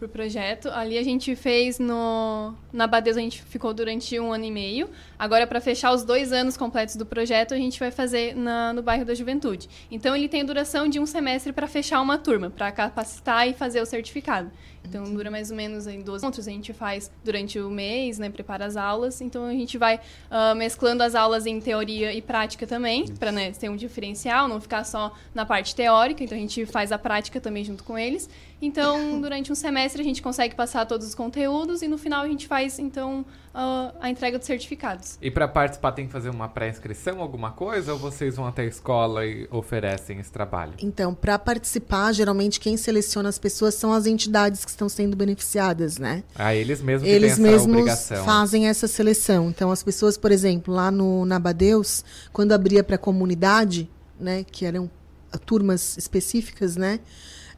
por 0.00 0.08
projeto. 0.08 0.70
Ali 0.70 0.96
a 0.96 1.02
gente 1.02 1.36
fez 1.36 1.78
no 1.78 2.54
na 2.72 2.86
Badesa 2.86 3.20
a 3.20 3.22
gente 3.22 3.42
ficou 3.42 3.74
durante 3.74 4.18
um 4.18 4.32
ano 4.32 4.44
e 4.44 4.50
meio. 4.50 4.88
Agora 5.18 5.46
para 5.46 5.60
fechar 5.60 5.92
os 5.92 6.02
dois 6.02 6.32
anos 6.32 6.56
completos 6.56 6.96
do 6.96 7.04
projeto 7.04 7.52
a 7.52 7.58
gente 7.58 7.78
vai 7.78 7.90
fazer 7.90 8.34
na, 8.34 8.72
no 8.72 8.82
bairro 8.82 9.04
da 9.04 9.14
Juventude. 9.14 9.68
Então 9.90 10.16
ele 10.16 10.28
tem 10.28 10.44
duração 10.44 10.88
de 10.88 10.98
um 10.98 11.04
semestre 11.04 11.52
para 11.52 11.68
fechar 11.68 12.00
uma 12.00 12.16
turma, 12.16 12.48
para 12.48 12.72
capacitar 12.72 13.46
e 13.46 13.52
fazer 13.52 13.82
o 13.82 13.86
certificado. 13.86 14.50
Então 14.90 15.04
dura 15.14 15.30
mais 15.30 15.50
ou 15.50 15.56
menos 15.56 15.86
em 15.86 16.02
12 16.02 16.22
pontos. 16.22 16.46
A 16.46 16.50
gente 16.50 16.72
faz 16.74 17.10
durante 17.24 17.58
o 17.58 17.70
mês, 17.70 18.18
né? 18.18 18.28
Prepara 18.28 18.66
as 18.66 18.76
aulas. 18.76 19.20
Então 19.22 19.46
a 19.46 19.52
gente 19.52 19.78
vai 19.78 19.96
uh, 19.96 20.54
mesclando 20.54 21.02
as 21.02 21.14
aulas 21.14 21.46
em 21.46 21.58
teoria 21.60 22.12
e 22.12 22.20
prática 22.20 22.66
também, 22.66 23.06
para 23.06 23.32
né, 23.32 23.52
ter 23.52 23.70
um 23.70 23.76
diferencial, 23.76 24.46
não 24.48 24.60
ficar 24.60 24.84
só 24.84 25.14
na 25.34 25.46
parte 25.46 25.74
teórica. 25.74 26.22
Então 26.22 26.36
a 26.36 26.40
gente 26.40 26.66
faz 26.66 26.92
a 26.92 26.98
prática 26.98 27.40
também 27.40 27.64
junto 27.64 27.82
com 27.82 27.96
eles. 27.96 28.28
Então, 28.60 29.18
durante 29.22 29.50
um 29.50 29.54
semestre 29.54 29.70
semestre 29.70 30.02
a 30.02 30.04
gente 30.04 30.20
consegue 30.20 30.54
passar 30.54 30.84
todos 30.84 31.06
os 31.06 31.14
conteúdos 31.14 31.80
e 31.80 31.88
no 31.88 31.96
final 31.96 32.22
a 32.22 32.28
gente 32.28 32.46
faz, 32.46 32.78
então, 32.78 33.24
a 33.52 34.08
entrega 34.08 34.38
dos 34.38 34.46
certificados. 34.46 35.18
E 35.20 35.30
para 35.30 35.48
participar 35.48 35.92
tem 35.92 36.06
que 36.06 36.12
fazer 36.12 36.30
uma 36.30 36.48
pré-inscrição, 36.48 37.20
alguma 37.20 37.50
coisa? 37.50 37.92
Ou 37.92 37.98
vocês 37.98 38.36
vão 38.36 38.46
até 38.46 38.62
a 38.62 38.66
escola 38.66 39.26
e 39.26 39.48
oferecem 39.50 40.18
esse 40.20 40.30
trabalho? 40.30 40.74
Então, 40.80 41.12
para 41.14 41.38
participar, 41.38 42.12
geralmente 42.12 42.60
quem 42.60 42.76
seleciona 42.76 43.28
as 43.28 43.38
pessoas 43.38 43.74
são 43.74 43.92
as 43.92 44.06
entidades 44.06 44.64
que 44.64 44.70
estão 44.70 44.88
sendo 44.88 45.16
beneficiadas, 45.16 45.98
né? 45.98 46.22
Ah, 46.34 46.54
eles 46.54 46.80
mesmos 46.80 47.08
que 47.08 47.14
Eles 47.14 47.34
têm 47.36 47.44
essa 47.46 47.52
mesmos 47.52 47.72
obrigação. 47.74 48.24
fazem 48.24 48.68
essa 48.68 48.86
seleção. 48.86 49.48
Então, 49.50 49.70
as 49.70 49.82
pessoas, 49.82 50.16
por 50.16 50.30
exemplo, 50.30 50.72
lá 50.72 50.90
no 50.90 51.24
na 51.26 51.36
Abadeus, 51.36 52.04
quando 52.32 52.52
abria 52.52 52.84
para 52.84 52.94
a 52.94 52.98
comunidade, 52.98 53.90
né, 54.18 54.44
que 54.44 54.64
eram 54.64 54.88
ah, 55.32 55.38
turmas 55.38 55.96
específicas, 55.96 56.76
né? 56.76 57.00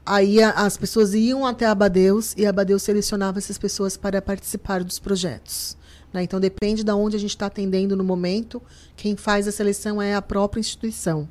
Aí 0.04 0.42
a- 0.42 0.50
as 0.52 0.76
pessoas 0.76 1.14
iam 1.14 1.46
até 1.46 1.64
a 1.66 1.70
Abadeus 1.72 2.34
e 2.36 2.44
a 2.46 2.50
Abadeus 2.50 2.82
selecionava 2.82 3.38
essas 3.38 3.56
pessoas 3.58 3.96
para 3.96 4.20
participar 4.22 4.82
dos 4.82 4.98
projetos. 4.98 5.76
Né? 6.12 6.22
Então 6.22 6.38
depende 6.38 6.84
de 6.84 6.92
onde 6.92 7.16
a 7.16 7.18
gente 7.18 7.30
está 7.30 7.46
atendendo 7.46 7.96
no 7.96 8.04
momento. 8.04 8.62
Quem 8.96 9.16
faz 9.16 9.48
a 9.48 9.52
seleção 9.52 10.00
é 10.00 10.14
a 10.14 10.22
própria 10.22 10.60
instituição. 10.60 11.28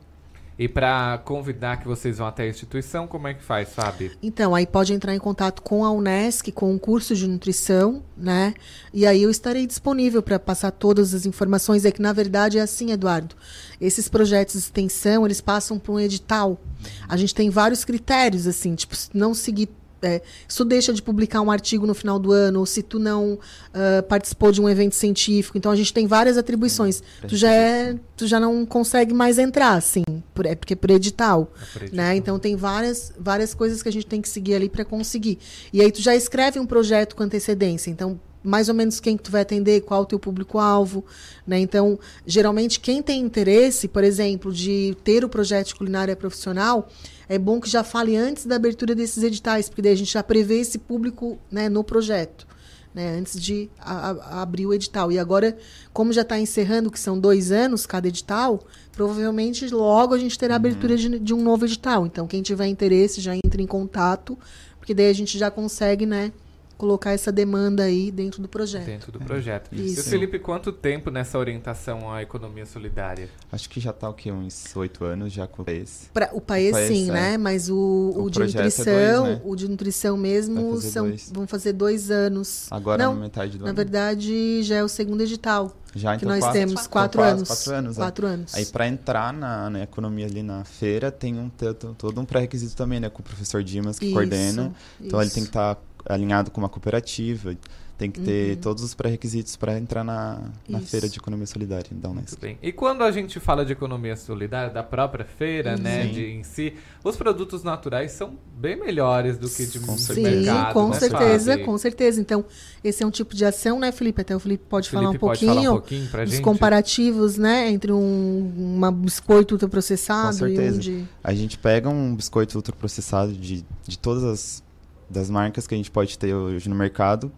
E 0.61 0.67
para 0.67 1.19
convidar 1.25 1.77
que 1.77 1.87
vocês 1.87 2.19
vão 2.19 2.27
até 2.27 2.43
a 2.43 2.47
instituição, 2.47 3.07
como 3.07 3.27
é 3.27 3.33
que 3.33 3.43
faz, 3.43 3.73
Fábio? 3.73 4.11
Então, 4.21 4.53
aí 4.53 4.67
pode 4.67 4.93
entrar 4.93 5.15
em 5.15 5.17
contato 5.17 5.59
com 5.59 5.83
a 5.83 5.91
Unesc, 5.91 6.51
com 6.51 6.75
o 6.75 6.79
curso 6.79 7.15
de 7.15 7.27
nutrição, 7.27 8.03
né? 8.15 8.53
E 8.93 9.07
aí 9.07 9.23
eu 9.23 9.31
estarei 9.31 9.65
disponível 9.65 10.21
para 10.21 10.37
passar 10.37 10.69
todas 10.69 11.15
as 11.15 11.25
informações. 11.25 11.83
É 11.83 11.91
que, 11.91 11.99
na 11.99 12.13
verdade, 12.13 12.59
é 12.59 12.61
assim, 12.61 12.91
Eduardo. 12.91 13.35
Esses 13.79 14.07
projetos 14.07 14.53
de 14.53 14.59
extensão, 14.59 15.25
eles 15.25 15.41
passam 15.41 15.79
por 15.79 15.93
um 15.93 15.99
edital. 15.99 16.61
A 17.09 17.17
gente 17.17 17.33
tem 17.33 17.49
vários 17.49 17.83
critérios, 17.83 18.45
assim, 18.45 18.75
tipo, 18.75 18.95
não 19.15 19.33
seguir. 19.33 19.67
É, 20.01 20.21
se 20.47 20.57
tu 20.57 20.65
deixa 20.65 20.91
de 20.93 21.01
publicar 21.01 21.41
um 21.41 21.51
artigo 21.51 21.85
no 21.85 21.93
final 21.93 22.17
do 22.17 22.31
ano, 22.31 22.59
ou 22.59 22.65
se 22.65 22.81
tu 22.81 22.99
não 22.99 23.37
ah, 23.73 24.03
participou 24.03 24.51
de 24.51 24.61
um 24.61 24.69
evento 24.69 24.95
científico. 24.95 25.57
Então, 25.57 25.71
a 25.71 25.75
gente 25.75 25.93
tem 25.93 26.07
várias 26.07 26.37
atribuições. 26.37 27.01
Tu 27.27 27.35
já, 27.35 27.51
é, 27.51 27.95
tu 28.15 28.27
já 28.27 28.39
não 28.39 28.65
consegue 28.65 29.13
mais 29.13 29.37
entrar, 29.37 29.73
assim, 29.73 30.03
por, 30.33 30.45
é 30.45 30.55
porque 30.55 30.73
é 30.73 30.75
por 30.75 30.89
edital. 30.91 31.51
por 31.73 31.83
edital. 31.83 31.97
Né? 31.97 32.15
Então 32.15 32.37
tem 32.37 32.55
várias, 32.55 33.13
várias 33.19 33.53
coisas 33.53 33.81
que 33.81 33.89
a 33.89 33.91
gente 33.91 34.05
tem 34.05 34.21
que 34.21 34.29
seguir 34.29 34.55
ali 34.55 34.69
para 34.69 34.83
conseguir. 34.83 35.39
E 35.71 35.81
aí 35.81 35.91
tu 35.91 36.01
já 36.01 36.15
escreve 36.15 36.59
um 36.59 36.65
projeto 36.65 37.15
com 37.15 37.23
antecedência. 37.23 37.89
Então, 37.89 38.19
mais 38.43 38.69
ou 38.69 38.75
menos 38.75 38.99
quem 38.99 39.15
que 39.15 39.23
tu 39.23 39.31
vai 39.31 39.41
atender, 39.41 39.81
qual 39.81 40.01
o 40.01 40.05
teu 40.05 40.19
público-alvo, 40.19 41.05
né? 41.45 41.59
Então, 41.59 41.99
geralmente 42.25 42.79
quem 42.79 43.01
tem 43.01 43.21
interesse, 43.21 43.87
por 43.87 44.03
exemplo, 44.03 44.51
de 44.51 44.97
ter 45.03 45.23
o 45.23 45.29
projeto 45.29 45.67
de 45.67 45.75
culinária 45.75 46.15
profissional, 46.15 46.89
é 47.33 47.39
bom 47.39 47.59
que 47.61 47.69
já 47.69 47.83
fale 47.83 48.15
antes 48.15 48.45
da 48.45 48.55
abertura 48.57 48.93
desses 48.93 49.23
editais, 49.23 49.69
porque 49.69 49.81
daí 49.81 49.93
a 49.93 49.97
gente 49.97 50.11
já 50.13 50.21
prevê 50.23 50.59
esse 50.59 50.77
público, 50.77 51.37
né, 51.49 51.69
no 51.69 51.83
projeto. 51.83 52.45
Né, 52.93 53.17
antes 53.17 53.39
de 53.41 53.69
a- 53.79 54.09
a- 54.11 54.41
abrir 54.41 54.65
o 54.65 54.73
edital. 54.73 55.13
E 55.13 55.17
agora, 55.17 55.55
como 55.93 56.11
já 56.11 56.23
está 56.23 56.37
encerrando, 56.37 56.91
que 56.91 56.99
são 56.99 57.17
dois 57.17 57.49
anos 57.49 57.85
cada 57.85 58.09
edital, 58.09 58.59
provavelmente 58.91 59.65
logo 59.69 60.13
a 60.13 60.17
gente 60.17 60.37
terá 60.37 60.55
a 60.55 60.57
abertura 60.57 60.97
de, 60.97 61.17
de 61.17 61.33
um 61.33 61.41
novo 61.41 61.63
edital. 61.63 62.05
Então, 62.05 62.27
quem 62.27 62.41
tiver 62.41 62.67
interesse 62.67 63.21
já 63.21 63.33
entra 63.33 63.61
em 63.61 63.65
contato, 63.65 64.37
porque 64.77 64.93
daí 64.93 65.07
a 65.09 65.13
gente 65.13 65.37
já 65.37 65.49
consegue, 65.49 66.05
né, 66.05 66.33
colocar 66.81 67.11
essa 67.11 67.31
demanda 67.31 67.83
aí 67.83 68.09
dentro 68.09 68.41
do 68.41 68.47
projeto. 68.47 68.85
Dentro 68.87 69.11
do 69.11 69.19
projeto. 69.19 69.69
E 69.71 69.79
o 69.79 69.85
Isso. 69.85 70.09
Felipe, 70.09 70.39
quanto 70.39 70.71
tempo 70.71 71.11
nessa 71.11 71.37
orientação 71.37 72.11
à 72.11 72.23
economia 72.23 72.65
solidária? 72.65 73.29
Acho 73.51 73.69
que 73.69 73.79
já 73.79 73.93
tá 73.93 74.09
o 74.09 74.15
quê? 74.15 74.31
Uns 74.31 74.75
oito 74.75 75.05
anos 75.05 75.31
já 75.31 75.45
com 75.45 75.63
esse. 75.67 76.07
Pra, 76.09 76.31
o 76.33 76.41
país, 76.41 76.75
sim, 76.87 77.09
é. 77.11 77.13
né? 77.13 77.37
Mas 77.37 77.69
o, 77.69 77.75
o, 77.75 78.23
O 78.23 78.29
de 78.31 78.39
projeto 78.39 78.61
é 78.61 78.63
nutrição, 78.65 79.23
dois, 79.23 79.35
né? 79.35 79.41
o 79.45 79.55
de 79.55 79.67
nutrição 79.69 80.17
mesmo 80.17 80.71
fazer 80.73 80.89
são, 80.89 81.15
vão 81.33 81.47
fazer 81.47 81.73
dois 81.73 82.09
anos. 82.09 82.65
Agora 82.71 83.03
Não, 83.03 83.13
na 83.13 83.21
metade 83.21 83.59
do 83.59 83.63
na 83.63 83.69
ano. 83.69 83.75
verdade 83.77 84.63
já 84.63 84.77
é 84.77 84.83
o 84.83 84.87
segundo 84.87 85.21
edital. 85.21 85.75
Já, 85.93 86.17
que 86.17 86.23
então, 86.23 86.29
nós 86.35 86.39
quatro- 86.45 86.59
temos 86.59 86.87
quatro 86.87 87.19
quase 87.21 87.33
anos. 87.35 87.47
Quatro 87.47 87.73
anos. 87.75 87.97
é. 87.97 87.99
Quatro 87.99 88.27
anos. 88.27 88.55
Aí 88.55 88.65
para 88.65 88.87
entrar 88.87 89.33
na, 89.33 89.69
na 89.69 89.83
economia 89.83 90.25
ali 90.25 90.41
na 90.41 90.63
feira 90.63 91.11
tem 91.11 91.37
um 91.37 91.49
todo 91.97 92.19
um 92.19 92.25
pré-requisito 92.25 92.75
também, 92.75 92.99
né, 92.99 93.09
com 93.09 93.19
o 93.21 93.23
professor 93.23 93.61
Dimas 93.61 93.99
que 93.99 94.05
Isso, 94.05 94.13
coordena. 94.13 94.73
Então 94.99 95.19
ele 95.19 95.27
isso. 95.27 95.35
tem 95.35 95.43
que 95.43 95.49
estar 95.49 95.75
alinhado 96.07 96.51
com 96.51 96.59
uma 96.61 96.69
cooperativa, 96.69 97.55
tem 97.97 98.09
que 98.09 98.19
ter 98.19 98.55
Uhum. 98.55 98.61
todos 98.61 98.81
os 98.83 98.95
pré-requisitos 98.95 99.55
para 99.55 99.77
entrar 99.77 100.03
na, 100.03 100.41
na 100.67 100.79
Isso. 100.79 100.87
feira 100.87 101.07
de 101.07 101.19
economia 101.19 101.45
solidária 101.45 101.85
da 101.91 102.09
Unesco. 102.09 102.41
Bem, 102.41 102.57
e 102.59 102.71
quando 102.71 103.03
a 103.03 103.11
gente 103.11 103.39
fala 103.39 103.63
de 103.63 103.73
economia 103.73 104.15
solidária, 104.15 104.73
da 104.73 104.81
própria 104.81 105.23
feira, 105.23 105.77
né, 105.77 106.07
de, 106.07 106.25
em 106.25 106.41
si, 106.41 106.73
os 107.03 107.15
produtos 107.15 107.61
naturais 107.63 108.11
são 108.11 108.33
bem 108.57 108.75
melhores 108.75 109.37
do 109.37 109.47
que 109.47 109.67
de 109.67 109.77
Sim, 109.99 110.23
mercado, 110.23 110.73
com 110.73 110.89
né, 110.89 110.99
certeza, 110.99 111.51
Fábio? 111.51 111.65
com 111.67 111.77
certeza. 111.77 112.19
Então, 112.19 112.43
esse 112.83 113.03
é 113.03 113.05
um 113.05 113.11
tipo 113.11 113.35
de 113.35 113.45
ação, 113.45 113.79
né, 113.79 113.91
Felipe? 113.91 114.19
Até 114.19 114.35
o 114.35 114.39
Felipe 114.39 114.63
pode 114.67 114.89
Felipe 114.89 115.03
falar 115.05 115.15
um 115.15 115.19
pode 115.19 115.39
pouquinho, 115.39 115.53
falar 115.63 115.69
um 115.69 115.79
pouquinho 115.79 116.07
pra 116.09 116.23
dos 116.23 116.33
gente? 116.33 116.43
comparativos, 116.43 117.37
né, 117.37 117.69
entre 117.69 117.91
um 117.91 118.51
uma 118.57 118.91
biscoito 118.91 119.49
Com 119.49 119.55
ultraprocessado 119.55 120.47
e 120.47 120.53
um 120.53 120.55
certeza. 120.55 120.79
de... 120.79 121.05
A 121.23 121.35
gente 121.35 121.55
pega 121.59 121.87
um 121.87 122.15
biscoito 122.15 122.57
ultraprocessado 122.57 123.31
de, 123.31 123.63
de 123.87 123.99
todas 123.99 124.23
as 124.23 124.63
das 125.11 125.29
marcas 125.29 125.67
que 125.67 125.73
a 125.73 125.77
gente 125.77 125.91
pode 125.91 126.17
ter 126.17 126.33
hoje 126.33 126.67
no 126.69 126.75
mercado 126.75 127.31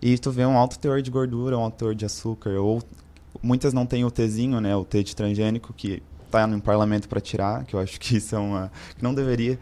e 0.00 0.18
tu 0.18 0.30
vê 0.30 0.44
um 0.44 0.56
alto 0.58 0.78
teor 0.78 1.00
de 1.00 1.10
gordura, 1.10 1.56
um 1.56 1.62
alto 1.62 1.76
teor 1.78 1.94
de 1.94 2.04
açúcar 2.04 2.50
ou 2.58 2.82
muitas 3.42 3.72
não 3.72 3.86
têm 3.86 4.04
o 4.04 4.10
Tzinho, 4.10 4.60
né, 4.60 4.74
o 4.76 4.84
T 4.84 5.02
de 5.02 5.14
transgênico 5.16 5.72
que 5.72 6.02
tá 6.30 6.46
no 6.46 6.60
parlamento 6.60 7.08
para 7.08 7.20
tirar, 7.20 7.64
que 7.64 7.74
eu 7.74 7.80
acho 7.80 7.98
que 8.00 8.16
isso 8.16 8.34
é 8.34 8.38
uma 8.38 8.70
que 8.96 9.02
não 9.02 9.14
deveria, 9.14 9.58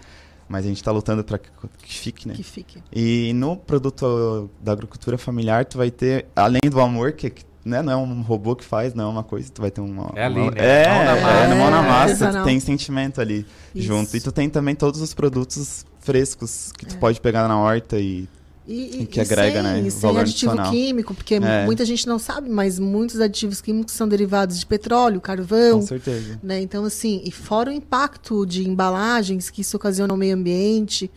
mas 0.49 0.65
a 0.65 0.69
gente 0.69 0.79
está 0.79 0.91
lutando 0.91 1.23
para 1.23 1.39
que, 1.39 1.49
que 1.83 1.95
fique, 1.95 2.27
né? 2.29 2.35
Que 2.35 2.43
fique. 2.43 2.83
E 2.93 3.33
no 3.35 3.57
produto 3.57 4.51
da 4.61 4.73
agricultura 4.73 5.19
familiar 5.19 5.65
tu 5.65 5.79
vai 5.79 5.91
ter 5.91 6.27
além 6.35 6.61
do 6.71 6.81
amor 6.81 7.13
que 7.13 7.33
né, 7.63 7.83
não 7.83 7.93
é 7.93 7.97
um 7.97 8.23
robô 8.23 8.57
que 8.57 8.65
faz, 8.65 8.95
não 8.95 9.05
é 9.05 9.07
uma 9.09 9.23
coisa, 9.23 9.51
tu 9.53 9.61
vai 9.61 9.71
ter 9.71 9.83
uma. 9.83 10.11
É 10.17 10.25
ali, 10.25 10.41
uma- 10.41 10.51
né? 10.51 10.57
É, 10.57 10.89
Mão 10.89 11.05
na 11.05 11.17
é, 11.17 11.21
massa. 11.21 11.49
no 11.49 11.57
mão 11.57 11.71
na 11.71 11.85
É, 11.85 11.89
massa, 11.89 12.33
tu 12.33 12.45
tem 12.45 12.59
sentimento 12.59 13.21
ali 13.21 13.47
Isso. 13.75 13.87
junto. 13.87 14.17
E 14.17 14.21
tu 14.21 14.33
tem 14.33 14.49
também 14.49 14.75
todos 14.75 15.01
os 15.03 15.13
produtos 15.13 15.85
frescos 16.01 16.73
que 16.77 16.87
tu 16.87 16.97
pode 16.99 17.21
pegar 17.21 17.47
na 17.49 17.59
horta 17.59 17.99
e, 17.99 18.29
E, 18.67 19.03
e- 19.03 19.07
que 19.07 19.21
agrega, 19.21 19.63
sem, 19.63 19.63
né, 19.63 19.81
e 19.87 19.91
sem 19.91 20.01
valor 20.01 20.21
aditivo 20.21 20.53
adicional. 20.53 20.73
químico, 20.73 21.15
porque 21.15 21.35
É. 21.35 21.65
muita 21.67 21.85
gente 21.85 22.07
não 22.07 22.19
sabe, 22.19 22.49
mas 22.49 22.79
muitos 22.79 23.21
aditivos 23.21 23.61
químicos 23.61 23.95
são 23.95 24.09
derivados 24.09 24.59
de 24.61 24.67
petróleo, 24.67 25.21
carvão. 25.21 25.81
Com 25.81 25.87
certeza. 25.87 26.39
Né? 26.43 26.61
Então, 26.61 26.85
assim, 26.85 27.21
e 27.25 27.31
fora 27.31 27.71
o 27.71 27.73
impacto 27.73 28.45
de 28.47 28.69
embalagens 28.69 29.51
que 29.51 29.61
isso 29.63 29.77
ocasiona 29.77 30.13
ao 30.13 30.17
meio 30.17 30.35
ambiente. 30.37 31.11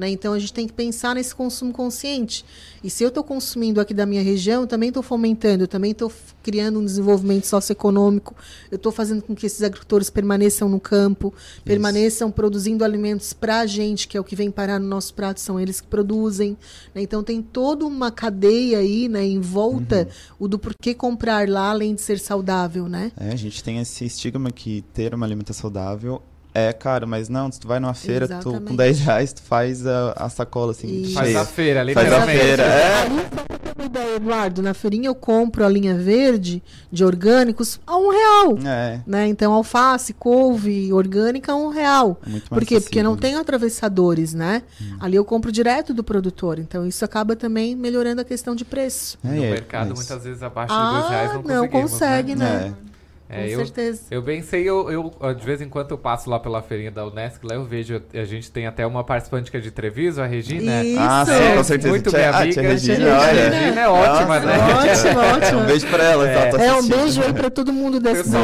Né? 0.00 0.08
Então, 0.08 0.32
a 0.32 0.38
gente 0.38 0.54
tem 0.54 0.66
que 0.66 0.72
pensar 0.72 1.14
nesse 1.14 1.34
consumo 1.34 1.74
consciente. 1.74 2.42
E 2.82 2.88
se 2.88 3.04
eu 3.04 3.08
estou 3.08 3.22
consumindo 3.22 3.78
aqui 3.82 3.92
da 3.92 4.06
minha 4.06 4.22
região, 4.22 4.62
eu 4.62 4.66
também 4.66 4.88
estou 4.88 5.02
fomentando, 5.02 5.64
eu 5.64 5.68
também 5.68 5.90
estou 5.90 6.10
criando 6.42 6.80
um 6.80 6.84
desenvolvimento 6.84 7.46
socioeconômico, 7.46 8.34
eu 8.70 8.76
estou 8.76 8.90
fazendo 8.90 9.20
com 9.20 9.34
que 9.34 9.44
esses 9.44 9.62
agricultores 9.62 10.08
permaneçam 10.08 10.70
no 10.70 10.80
campo, 10.80 11.34
permaneçam 11.62 12.30
produzindo 12.30 12.82
alimentos 12.82 13.34
para 13.34 13.60
a 13.60 13.66
gente, 13.66 14.08
que 14.08 14.16
é 14.16 14.20
o 14.20 14.24
que 14.24 14.34
vem 14.34 14.50
parar 14.50 14.80
no 14.80 14.88
nosso 14.88 15.12
prato, 15.12 15.38
são 15.38 15.60
eles 15.60 15.82
que 15.82 15.86
produzem. 15.86 16.56
né? 16.94 17.02
Então, 17.02 17.22
tem 17.22 17.42
toda 17.42 17.84
uma 17.84 18.10
cadeia 18.10 18.78
aí 18.78 19.06
né, 19.06 19.22
em 19.22 19.38
volta 19.40 20.08
o 20.38 20.48
do 20.48 20.58
porquê 20.58 20.94
comprar 20.94 21.46
lá, 21.46 21.68
além 21.68 21.94
de 21.94 22.00
ser 22.00 22.18
saudável. 22.18 22.88
Né? 22.88 23.12
É, 23.20 23.32
a 23.32 23.36
gente 23.36 23.62
tem 23.62 23.78
esse 23.78 24.06
estigma 24.06 24.50
que 24.50 24.82
ter 24.94 25.14
uma 25.14 25.26
alimentação 25.26 25.60
saudável 25.60 26.22
é 26.54 26.72
caro, 26.72 27.06
mas 27.06 27.28
não, 27.28 27.50
se 27.50 27.60
tu 27.60 27.68
vai 27.68 27.78
numa 27.80 27.94
feira, 27.94 28.26
tu, 28.26 28.32
com 28.42 28.50
Exatamente. 28.50 28.76
10 28.76 28.98
reais 29.00 29.32
tu 29.32 29.42
faz 29.42 29.86
a, 29.86 30.12
a 30.16 30.28
sacola 30.28 30.72
assim. 30.72 31.02
Isso. 31.02 31.14
Faz 31.14 31.28
cheia. 31.28 31.40
a 31.40 31.44
feira, 31.44 31.80
Faz 31.84 31.96
a 31.96 32.00
literalmente. 32.02 32.38
feira, 32.40 32.62
é. 32.64 33.02
Ali, 33.02 33.14
só 33.20 33.42
pra 33.44 33.58
ter 33.58 33.72
uma 33.78 33.84
ideia, 33.86 34.16
Eduardo, 34.16 34.62
na 34.62 34.74
feirinha 34.74 35.08
eu 35.08 35.14
compro 35.14 35.64
a 35.64 35.68
linha 35.68 35.94
verde 35.96 36.62
de 36.90 37.04
orgânicos 37.04 37.80
a 37.86 37.96
um 37.96 38.10
real. 38.10 38.58
É. 38.66 39.00
Né? 39.06 39.26
Então, 39.28 39.52
alface, 39.52 40.12
couve, 40.12 40.92
orgânica 40.92 41.52
a 41.52 41.56
um 41.56 41.68
real. 41.68 42.18
É 42.26 42.28
muito 42.30 42.48
Por 42.48 42.56
mais 42.56 42.68
quê? 42.68 42.80
Porque 42.80 43.02
não 43.02 43.16
tem 43.16 43.36
atravessadores, 43.36 44.34
né? 44.34 44.62
Ali 44.98 45.16
eu 45.16 45.24
compro 45.24 45.50
direto 45.52 45.94
do 45.94 46.02
produtor. 46.04 46.58
Então, 46.58 46.86
isso 46.86 47.04
acaba 47.04 47.36
também 47.36 47.74
melhorando 47.76 48.20
a 48.20 48.24
questão 48.24 48.54
de 48.54 48.64
preço. 48.64 49.18
É, 49.24 49.28
no 49.28 49.44
é, 49.44 49.50
mercado, 49.50 49.88
mas- 49.90 49.98
muitas 49.98 50.24
vezes, 50.24 50.42
abaixo 50.42 50.74
de 50.74 50.80
Ah, 50.80 50.90
dois 50.98 51.10
reais 51.10 51.32
não 51.34 51.42
não 51.42 51.68
conseguimos, 51.68 51.90
consegue, 51.92 52.34
né? 52.34 52.74
É, 52.86 52.89
Com 53.30 53.40
eu, 53.42 53.58
certeza. 53.58 54.02
Eu 54.10 54.20
bem 54.20 54.42
sei, 54.42 54.68
eu, 54.68 54.90
eu, 54.90 55.34
de 55.34 55.44
vez 55.44 55.60
em 55.60 55.68
quando 55.68 55.92
eu 55.92 55.98
passo 55.98 56.28
lá 56.28 56.40
pela 56.40 56.60
feirinha 56.60 56.90
da 56.90 57.06
Unesc, 57.06 57.38
lá 57.46 57.54
eu 57.54 57.64
vejo, 57.64 58.02
a 58.12 58.24
gente 58.24 58.50
tem 58.50 58.66
até 58.66 58.84
uma 58.84 59.04
participante 59.04 59.50
que 59.50 59.56
é 59.56 59.60
de 59.60 59.70
Treviso, 59.70 60.20
a 60.20 60.26
Regina. 60.26 60.82
Isso. 60.84 60.98
Ah, 61.00 61.24
sim, 61.24 61.32
É, 61.32 61.56
com 61.56 61.64
certeza. 61.64 61.88
Muito 61.88 62.10
Tia- 62.10 62.18
minha 62.18 62.30
ah, 62.30 62.42
amiga. 62.42 62.62
Regina, 62.62 63.18
olha. 63.20 63.50
Regina 63.50 63.80
é 63.80 63.88
ótima, 63.88 64.40
Nossa, 64.40 64.46
né? 64.46 64.58
Ótimo, 64.74 65.20
ótimo. 65.20 65.60
Um 65.60 65.66
beijo 65.66 65.86
pra 65.88 66.04
ela, 66.04 66.28
ela 66.28 66.58
tá 66.58 66.64
É 66.64 66.72
um 66.72 66.88
beijo 66.88 67.22
aí 67.22 67.32
pra 67.32 67.50
todo 67.50 67.72
mundo 67.72 68.00
desse 68.00 68.30
do, 68.30 68.38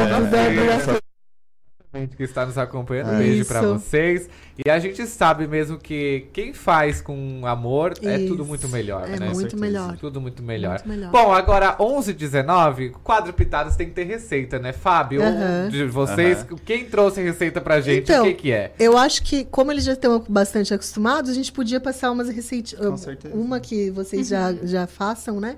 que 2.16 2.22
está 2.22 2.44
nos 2.44 2.58
acompanhando. 2.58 3.10
Um 3.10 3.14
É. 3.14 3.18
beijo 3.18 3.40
Isso. 3.42 3.48
pra 3.52 3.62
vocês. 3.62 4.28
E 4.64 4.70
a 4.70 4.78
gente 4.78 5.06
sabe 5.06 5.46
mesmo 5.46 5.78
que 5.78 6.26
quem 6.32 6.52
faz 6.54 7.00
com 7.02 7.42
amor 7.46 7.92
é 8.02 8.18
tudo 8.18 8.36
Isso. 8.42 8.44
muito 8.44 8.68
melhor, 8.68 9.04
É 9.08 9.18
né? 9.18 9.26
muito 9.26 9.40
Certeza. 9.40 9.56
melhor. 9.60 9.96
Tudo 9.98 10.20
muito 10.20 10.42
melhor. 10.42 10.80
Muito 10.84 10.88
melhor. 10.88 11.10
Bom, 11.12 11.32
agora 11.32 11.76
11 11.78 12.12
19 12.12 12.90
quadro 13.04 13.32
Pitadas 13.32 13.76
tem 13.76 13.88
que 13.88 13.94
ter 13.94 14.04
receita, 14.04 14.58
né? 14.58 14.72
Fábio, 14.72 15.22
Aham. 15.22 15.68
de 15.70 15.84
vocês, 15.84 16.38
Aham. 16.38 16.56
quem 16.64 16.84
trouxe 16.86 17.20
receita 17.22 17.60
pra 17.60 17.80
gente, 17.80 18.10
Então, 18.10 18.24
o 18.24 18.28
que 18.28 18.34
que 18.34 18.52
é? 18.52 18.72
Eu 18.78 18.96
acho 18.96 19.22
que, 19.22 19.44
como 19.44 19.70
eles 19.70 19.84
já 19.84 19.92
estão 19.92 20.24
bastante 20.28 20.72
acostumados, 20.72 21.30
a 21.30 21.34
gente 21.34 21.52
podia 21.52 21.78
passar 21.80 22.10
umas 22.10 22.28
receitas. 22.28 22.78
Com 22.78 22.96
certeza. 22.96 23.34
Uma 23.34 23.60
que 23.60 23.90
vocês 23.90 24.28
já, 24.28 24.54
já 24.62 24.86
façam, 24.86 25.38
né? 25.40 25.56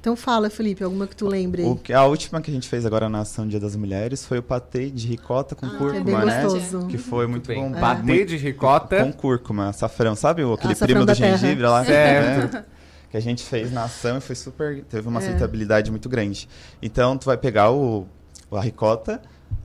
Então 0.00 0.14
fala, 0.14 0.48
Felipe, 0.48 0.84
alguma 0.84 1.06
que 1.06 1.16
tu 1.16 1.26
lembre 1.26 1.62
aí. 1.62 1.68
O 1.68 1.74
que, 1.76 1.92
a 1.92 2.04
última 2.04 2.40
que 2.40 2.50
a 2.50 2.54
gente 2.54 2.68
fez 2.68 2.86
agora 2.86 3.08
na 3.08 3.20
ação 3.20 3.46
Dia 3.48 3.58
das 3.58 3.74
Mulheres 3.74 4.24
foi 4.24 4.38
o 4.38 4.42
patê 4.42 4.90
de 4.90 5.06
ricota 5.08 5.54
com 5.56 5.66
é 5.66 5.68
bem 5.70 5.78
cúrcuma, 5.78 6.24
né? 6.24 6.42
gostoso. 6.44 6.86
Que 6.86 6.96
foi 6.96 7.26
muito 7.26 7.48
bem. 7.48 7.60
bom. 7.70 7.76
É. 7.76 7.80
Patê 7.80 8.02
Muito- 8.02 8.28
de 8.28 8.36
ricota. 8.36 9.02
Com 9.04 9.12
cúrcuma, 9.12 9.68
açafrão. 9.70 10.14
Sabe 10.14 10.44
o- 10.44 10.52
aquele 10.54 10.72
Açafrão 10.72 10.94
primo 10.94 11.06
do 11.06 11.14
terra. 11.16 11.36
gengibre 11.36 11.64
lá? 11.66 11.84
Certo. 11.84 12.54
né? 12.54 12.64
Que 13.10 13.16
a 13.16 13.20
gente 13.20 13.42
fez 13.42 13.72
na 13.72 13.84
ação 13.84 14.18
e 14.18 14.20
foi 14.20 14.36
super... 14.36 14.84
Teve 14.84 15.08
uma 15.08 15.18
É. 15.20 15.24
aceitabilidade 15.24 15.90
muito 15.90 16.08
grande. 16.08 16.48
Então, 16.80 17.16
tu 17.18 17.24
vai 17.26 17.36
pegar 17.38 17.70
o, 17.72 18.06
a 18.52 18.60
ricota, 18.60 19.20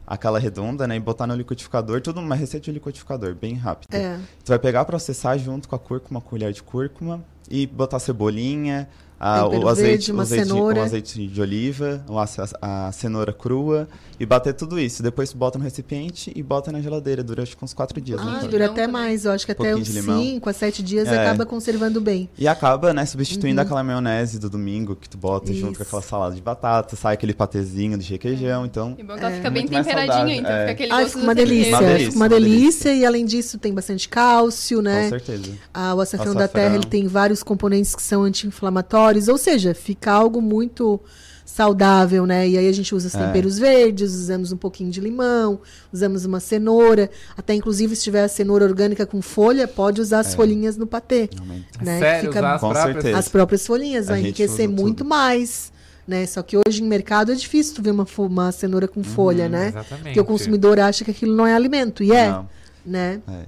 aquela 0.07 0.39
redonda, 0.39 0.87
né? 0.87 0.95
E 0.95 0.99
botar 0.99 1.27
no 1.27 1.35
liquidificador. 1.35 2.01
Tudo 2.01 2.21
uma 2.21 2.35
receita 2.35 2.63
de 2.65 2.71
liquidificador, 2.71 3.35
bem 3.35 3.53
rápida. 3.55 3.95
É. 3.97 4.17
Tu 4.43 4.47
vai 4.49 4.57
pegar, 4.59 4.85
processar 4.85 5.37
junto 5.37 5.67
com 5.67 5.75
a 5.75 5.79
cúrcuma, 5.79 6.19
uma 6.19 6.21
colher 6.21 6.51
de 6.53 6.63
cúrcuma. 6.63 7.23
E 7.49 7.67
botar 7.67 7.99
cebolinha, 7.99 8.87
a, 9.19 9.43
Tempero 9.43 9.63
o 9.63 9.67
azeite, 9.69 9.89
verde, 9.89 10.11
o 10.11 10.13
uma 10.15 10.23
azeite, 10.23 10.47
cenoura. 10.47 10.79
o 10.79 10.83
azeite 10.83 11.27
de 11.27 11.41
oliva, 11.41 12.03
o 12.07 12.19
a, 12.19 12.25
a 12.61 12.91
cenoura 12.91 13.31
crua 13.33 13.87
e 14.19 14.25
bater 14.25 14.53
tudo 14.53 14.79
isso. 14.79 15.01
Depois 15.01 15.31
tu 15.31 15.37
bota 15.37 15.57
no 15.57 15.63
recipiente 15.63 16.31
e 16.35 16.43
bota 16.43 16.71
na 16.71 16.81
geladeira 16.81 17.23
durante 17.23 17.55
uns 17.61 17.73
quatro 17.73 17.99
dias. 18.01 18.19
Ah, 18.21 18.41
né? 18.43 18.47
dura 18.47 18.65
até 18.67 18.85
mais. 18.87 19.25
Eu 19.25 19.31
acho 19.31 19.45
que 19.45 19.51
até 19.51 19.71
pouquinho 19.73 19.81
uns. 19.81 20.23
5 20.23 20.49
a 20.49 20.53
7 20.53 20.83
dias 20.83 21.07
É. 21.07 21.17
acaba 21.21 21.45
conservando 21.45 21.99
bem. 22.01 22.29
E 22.37 22.47
acaba, 22.47 22.93
né, 22.93 23.05
substituindo 23.05 23.59
Uhum. 23.59 23.65
aquela 23.65 23.83
maionese 23.83 24.39
do 24.39 24.49
domingo 24.49 24.95
que 24.95 25.09
tu 25.09 25.17
bota 25.17 25.53
junto 25.53 25.71
Isso. 25.73 25.77
com 25.77 25.83
aquela 25.83 26.01
salada 26.01 26.35
de 26.35 26.41
batata, 26.41 26.95
sai 26.95 27.13
aquele 27.15 27.33
patezinho 27.33 27.97
de 27.97 28.09
requeijão, 28.09 28.65
então... 28.65 28.95
E 28.97 29.03
bom 29.03 29.13
que 29.15 29.19
ela 29.19 29.31
É. 29.31 29.35
fica 29.37 29.49
bem 29.49 29.67
temperadinha, 29.67 30.35
então 30.37 30.51
é. 30.51 30.59
fica 30.61 30.71
aquele 30.71 30.91
Ah, 30.91 31.01
gosto 31.01 31.11
fica 31.13 31.23
uma 31.23 31.35
delícia. 31.35 31.69
Uma 31.77 31.81
delícia, 31.81 32.09
uma 32.11 32.15
uma 32.23 32.29
delícia. 32.29 32.93
e 32.93 33.05
além 33.05 33.25
disso 33.25 33.57
tem 33.57 33.73
bastante 33.73 34.07
cálcio, 34.09 34.81
né? 34.81 35.03
Com 35.03 35.09
certeza. 35.09 35.51
Ah, 35.73 35.93
o 35.95 36.01
açafrão, 36.01 36.31
Açafrão. 36.31 36.33
da 36.35 36.47
terra 36.47 36.75
ele 36.75 36.85
tem 36.85 37.07
vários 37.07 37.41
componentes 37.43 37.95
que 37.95 38.01
são 38.01 38.23
anti-inflamatórios, 38.23 39.02
ou 39.29 39.37
seja, 39.37 39.73
fica 39.73 40.11
algo 40.11 40.41
muito 40.41 40.99
saudável, 41.45 42.25
né? 42.25 42.47
E 42.47 42.57
aí 42.57 42.67
a 42.67 42.71
gente 42.71 42.95
usa 42.95 43.07
os 43.07 43.15
É. 43.15 43.25
temperos 43.27 43.59
verdes, 43.59 44.11
usamos 44.13 44.51
um 44.51 44.57
pouquinho 44.57 44.89
de 44.89 44.99
limão, 44.99 45.59
usamos 45.91 46.25
uma 46.25 46.39
cenoura, 46.39 47.09
até 47.37 47.53
inclusive 47.53 47.95
se 47.95 48.03
tiver 48.03 48.23
a 48.23 48.27
cenoura 48.27 48.65
orgânica 48.65 49.05
com 49.05 49.21
folha, 49.21 49.67
pode 49.67 50.01
usar 50.01 50.19
as 50.21 50.33
É. 50.33 50.35
folhinhas 50.35 50.77
no 50.77 50.87
patê, 50.87 51.29
né? 51.81 51.99
Sério, 51.99 52.29
Fica 52.31 52.39
usar 52.39 52.55
as 52.55 52.61
Com 52.61 52.69
próprias? 52.69 52.93
certeza. 52.95 53.17
as 53.19 53.27
próprias 53.29 53.67
folhinhas, 53.67 54.07
A 54.07 54.13
vai 54.13 54.21
enriquecer 54.21 54.67
muito 54.67 54.99
tudo. 54.99 55.09
mais. 55.09 55.71
Né? 56.05 56.25
Só 56.25 56.41
que 56.43 56.57
hoje 56.57 56.83
em 56.83 56.85
mercado 56.87 57.31
é 57.31 57.35
difícil 57.35 57.75
tu 57.75 57.81
ver 57.81 57.91
uma, 57.91 58.05
uma 58.17 58.51
cenoura 58.51 58.89
com 58.89 59.01
folha, 59.03 59.47
né? 59.47 59.61
Uhum, 59.63 59.67
exatamente. 59.69 60.03
Porque 60.03 60.19
o 60.19 60.25
consumidor 60.25 60.77
acha 60.79 61.05
que 61.05 61.11
aquilo 61.11 61.33
não 61.33 61.47
é 61.47 61.53
alimento, 61.53 62.03
e 62.03 62.11
é, 62.11 62.29
Não. 62.29 62.49
né? 62.85 63.21
É. 63.25 63.45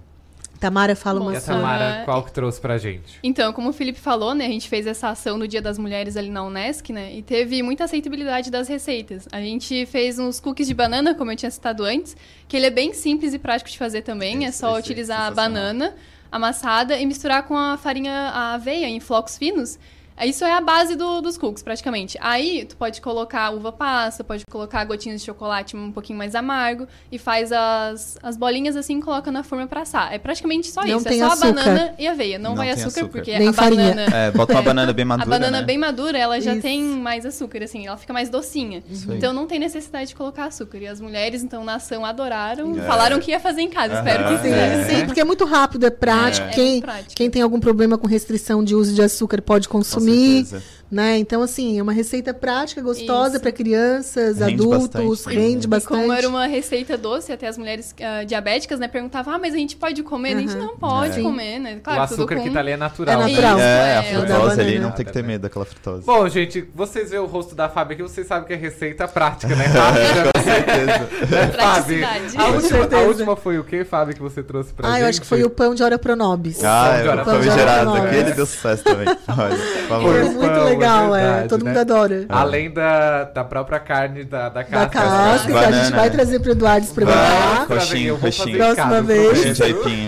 Tamara 0.65 0.95
fala 0.95 1.19
Bom, 1.19 1.25
uma 1.27 1.33
E 1.33 1.37
a. 1.37 1.41
Tamara, 1.41 2.01
qual 2.05 2.23
que 2.23 2.31
trouxe 2.31 2.59
pra 2.59 2.77
gente? 2.77 3.19
Então, 3.23 3.53
como 3.53 3.69
o 3.69 3.73
Felipe 3.73 3.99
falou, 3.99 4.33
né, 4.33 4.45
a 4.45 4.49
gente 4.49 4.67
fez 4.67 4.87
essa 4.87 5.09
ação 5.09 5.37
no 5.37 5.47
Dia 5.47 5.61
das 5.61 5.77
Mulheres 5.77 6.17
ali 6.17 6.29
na 6.29 6.43
Unesc, 6.43 6.91
né, 6.91 7.13
e 7.13 7.21
teve 7.21 7.61
muita 7.61 7.83
aceitabilidade 7.83 8.49
das 8.49 8.67
receitas. 8.67 9.27
A 9.31 9.39
gente 9.39 9.85
fez 9.85 10.17
uns 10.17 10.39
cookies 10.39 10.67
de 10.67 10.73
banana, 10.73 11.13
como 11.13 11.31
eu 11.31 11.35
tinha 11.35 11.51
citado 11.51 11.83
antes, 11.83 12.17
que 12.47 12.57
ele 12.57 12.65
é 12.65 12.71
bem 12.71 12.93
simples 12.93 13.33
e 13.33 13.37
prático 13.39 13.69
de 13.69 13.77
fazer 13.77 14.01
também, 14.01 14.45
é 14.45 14.49
Esse- 14.49 14.57
só 14.59 14.69
esse 14.69 14.77
é 14.77 14.79
utilizar 14.79 15.21
a 15.21 15.31
banana 15.31 15.93
amassada 16.31 16.97
e 16.97 17.05
misturar 17.05 17.43
com 17.43 17.55
a 17.55 17.77
farinha, 17.77 18.11
a 18.11 18.53
aveia 18.55 18.87
em 18.87 18.99
flocos 18.99 19.37
finos. 19.37 19.77
Isso 20.23 20.45
é 20.45 20.53
a 20.53 20.61
base 20.61 20.95
do- 20.95 21.21
dos 21.21 21.37
cookies, 21.37 21.61
praticamente. 21.63 22.17
Aí, 22.21 22.65
tu 22.65 22.77
pode 22.77 23.01
colocar 23.01 23.49
uva 23.51 23.71
passa, 23.71 24.23
pode 24.23 24.43
colocar 24.49 24.83
gotinhas 24.85 25.19
de 25.19 25.25
chocolate 25.25 25.75
um 25.75 25.91
pouquinho 25.91 26.17
mais 26.17 26.35
amargo 26.35 26.87
e 27.11 27.17
faz 27.17 27.51
as, 27.51 28.17
as 28.23 28.37
bolinhas 28.37 28.75
assim 28.75 28.99
e 28.99 29.01
coloca 29.01 29.31
na 29.31 29.43
forma 29.43 29.67
pra 29.67 29.81
assar. 29.81 30.13
É 30.13 30.17
praticamente 30.17 30.67
só 30.71 30.81
Não 30.85 30.97
isso. 30.97 31.05
tem 31.05 31.21
é 31.21 31.25
só 31.25 31.33
açúcar. 31.33 31.47
a 31.49 31.53
banana 31.53 31.93
e 31.99 32.07
aveia. 32.07 32.39
Não, 32.39 32.51
Não 32.51 32.57
vai 32.57 32.69
açúcar, 32.71 32.87
açúcar. 33.01 33.07
porque 33.09 33.37
Nem 33.37 33.49
a 33.49 33.53
farinha. 33.53 33.89
banana... 33.89 34.15
É, 34.17 34.31
bota 34.31 34.53
uma 34.53 34.61
banana 34.63 34.93
bem 34.93 35.05
madura, 35.05 35.27
A 35.27 35.29
banana 35.39 35.59
né? 35.61 35.65
bem 35.65 35.77
madura, 35.77 36.17
ela 36.17 36.39
já 36.39 36.53
Isso. 36.53 36.61
tem 36.61 36.81
mais 36.81 37.25
açúcar, 37.25 37.63
assim, 37.63 37.85
ela 37.87 37.97
fica 37.97 38.13
mais 38.13 38.29
docinha. 38.29 38.83
Isso 38.89 39.11
aí. 39.11 39.17
Então 39.17 39.33
não 39.33 39.45
tem 39.45 39.59
necessidade 39.59 40.09
de 40.09 40.15
colocar 40.15 40.45
açúcar. 40.45 40.77
E 40.77 40.87
as 40.87 41.01
mulheres, 41.01 41.43
então, 41.43 41.63
na 41.63 41.75
ação, 41.75 42.05
adoraram. 42.05 42.77
É. 42.79 42.81
Falaram 42.83 43.19
que 43.19 43.31
ia 43.31 43.39
fazer 43.39 43.61
em 43.61 43.69
casa. 43.69 43.95
Espero 43.95 44.23
que 44.29 44.37
Sim, 44.37 44.43
sim. 44.43 44.53
É. 44.53 44.83
sim, 44.99 45.05
porque 45.05 45.19
é 45.19 45.25
muito 45.25 45.43
rápido, 45.45 45.85
é 45.85 45.89
prático. 45.89 46.47
É. 46.47 46.51
Quem, 46.51 46.65
É 46.65 46.71
muito 46.71 46.83
prático. 46.85 47.13
quem 47.15 47.29
tem 47.29 47.41
algum 47.41 47.59
problema 47.59 47.97
com 47.97 48.07
restrição 48.07 48.63
de 48.63 48.73
uso 48.75 48.93
de 48.93 49.01
açúcar 49.01 49.41
pode 49.41 49.67
Com 49.67 49.83
consumir, 50.05 50.45
certeza. 50.45 50.63
Né? 50.91 51.17
Então, 51.17 51.41
assim, 51.41 51.79
é 51.79 51.81
uma 51.81 51.93
receita 51.93 52.33
prática, 52.33 52.81
gostosa 52.81 53.39
para 53.39 53.51
crianças, 53.51 54.37
Rende 54.39 54.53
adultos, 54.53 54.87
bastante 54.87 55.23
também, 55.23 55.39
rende 55.39 55.67
né? 55.67 55.71
bastante. 55.71 56.01
Como 56.01 56.13
era 56.13 56.27
uma 56.29 56.45
receita 56.45 56.97
doce, 56.97 57.31
até 57.31 57.47
as 57.47 57.57
mulheres 57.57 57.93
ah, 58.01 58.23
diabéticas, 58.23 58.79
né, 58.79 58.87
perguntavam, 58.87 59.33
ah, 59.33 59.39
mas 59.39 59.53
a 59.53 59.57
gente 59.57 59.75
pode 59.75 60.03
comer? 60.03 60.35
A 60.37 60.39
gente 60.39 60.55
não 60.55 60.77
pode 60.77 61.19
É. 61.19 61.23
comer, 61.23 61.59
né? 61.59 61.75
o 61.75 61.81
Claro, 61.81 62.01
tudo 62.07 62.13
açúcar 62.13 62.35
com... 62.35 62.43
que 62.43 62.49
tá 62.51 62.59
ali 62.59 62.71
é 62.71 62.77
natural. 62.77 63.15
É 63.21 63.25
né? 63.25 63.29
natural. 63.31 63.59
É, 63.59 63.97
a 63.97 64.03
É, 64.03 64.17
o 64.17 64.21
da 64.25 64.35
frutose 64.35 64.61
ali 64.61 64.79
não 64.79 64.91
tem 64.91 65.05
que 65.05 65.11
ter 65.11 65.23
medo 65.23 65.41
daquela 65.41 65.65
frutose. 65.65 66.05
Bom, 66.05 66.27
gente, 66.29 66.67
vocês 66.73 67.09
veem 67.09 67.21
o 67.21 67.25
rosto 67.25 67.55
da 67.55 67.67
Fábio 67.69 67.93
aqui, 67.93 68.03
vocês 68.03 68.27
sabem 68.27 68.47
que 68.47 68.53
é 68.53 68.57
receita 68.57 69.07
prática, 69.07 69.55
né? 69.55 69.65
Rápida. 69.65 70.31
Com 70.35 70.43
certeza. 70.43 71.07
Fábio, 71.57 71.99
Praticidade. 71.99 72.37
a 72.37 72.47
última, 72.47 72.97
a 72.97 73.01
última 73.03 73.35
foi 73.35 73.59
o 73.59 73.63
que, 73.63 73.83
Fábio, 73.83 74.13
que 74.15 74.21
você 74.21 74.43
trouxe 74.43 74.73
pra 74.73 74.87
Ah, 74.87 74.91
gente? 74.93 75.01
eu 75.01 75.07
acho 75.07 75.21
que 75.21 75.27
foi 75.27 75.43
o 75.43 75.49
pão 75.49 75.73
de 75.75 75.83
hora 75.83 75.97
pronobis. 75.97 76.63
Ah, 76.63 76.91
Pão 76.93 77.01
de 77.01 77.07
é, 77.07 77.11
hora 77.11 77.21
o 77.21 77.25
famigerado. 77.25 77.91
pronobis. 77.91 78.11
Aquele 78.11 78.31
deu 78.33 78.45
sucesso 78.45 78.83
também. 78.83 79.07
Olha, 79.07 79.55
por 79.57 79.87
favor. 79.87 80.15
É 80.15 80.21
Pão, 80.23 80.33
muito 80.33 80.45
é 80.45 80.74
legal, 80.79 81.15
é. 81.15 81.21
verdade, 81.21 81.49
Todo 81.49 81.63
né? 81.63 81.69
mundo 81.71 81.79
adora. 81.79 82.25
Além 82.29 82.71
da, 82.71 83.23
da 83.25 83.43
própria 83.43 83.79
carne 83.79 84.23
da, 84.23 84.49
da 84.49 84.63
casca. 84.63 84.99
Da 84.99 85.07
casca, 85.07 85.51
que 85.51 85.57
a 85.57 85.71
gente 85.71 85.91
vai 85.95 86.09
né? 86.09 86.15
trazer 86.15 86.39
pro 86.39 86.51
Eduardo 86.51 86.85
experimentar. 86.85 87.67
Vai. 87.67 87.77
Coxinho, 87.77 88.07
Eu 88.09 88.17
vou 88.17 88.29
coxinho. 88.31 88.45
fazer 88.45 88.57
Próxima 88.57 88.89
casa, 88.89 89.01
vez. 89.01 89.39
Prometo. 89.39 89.63
aipim. 89.63 90.05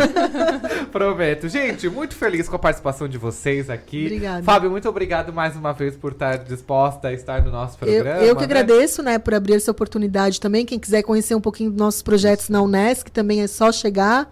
Prometo. 0.91 1.49
Gente, 1.49 1.89
muito 1.89 2.15
feliz 2.15 2.47
com 2.47 2.55
a 2.55 2.59
participação 2.59 3.07
de 3.07 3.17
vocês 3.17 3.69
aqui. 3.69 4.05
Obrigada. 4.05 4.43
Fábio, 4.43 4.69
muito 4.69 4.87
obrigado 4.87 5.33
mais 5.33 5.55
uma 5.55 5.73
vez 5.73 5.95
por 5.95 6.11
estar 6.13 6.37
disposta 6.37 7.09
a 7.09 7.13
estar 7.13 7.41
no 7.43 7.51
nosso 7.51 7.77
Eu, 7.81 8.03
programa. 8.03 8.23
eu 8.23 8.35
que 8.35 8.41
né? 8.41 8.45
agradeço, 8.45 9.01
né, 9.03 9.17
por 9.17 9.33
abrir 9.33 9.55
essa 9.55 9.71
oportunidade 9.71 10.39
também. 10.39 10.65
Quem 10.65 10.79
quiser 10.79 11.01
conhecer 11.03 11.35
um 11.35 11.41
pouquinho 11.41 11.69
dos 11.69 11.79
nossos 11.79 12.01
projetos 12.01 12.49
na 12.49 12.61
Unesc, 12.61 13.11
também 13.11 13.41
é 13.41 13.47
só 13.47 13.71
chegar. 13.71 14.29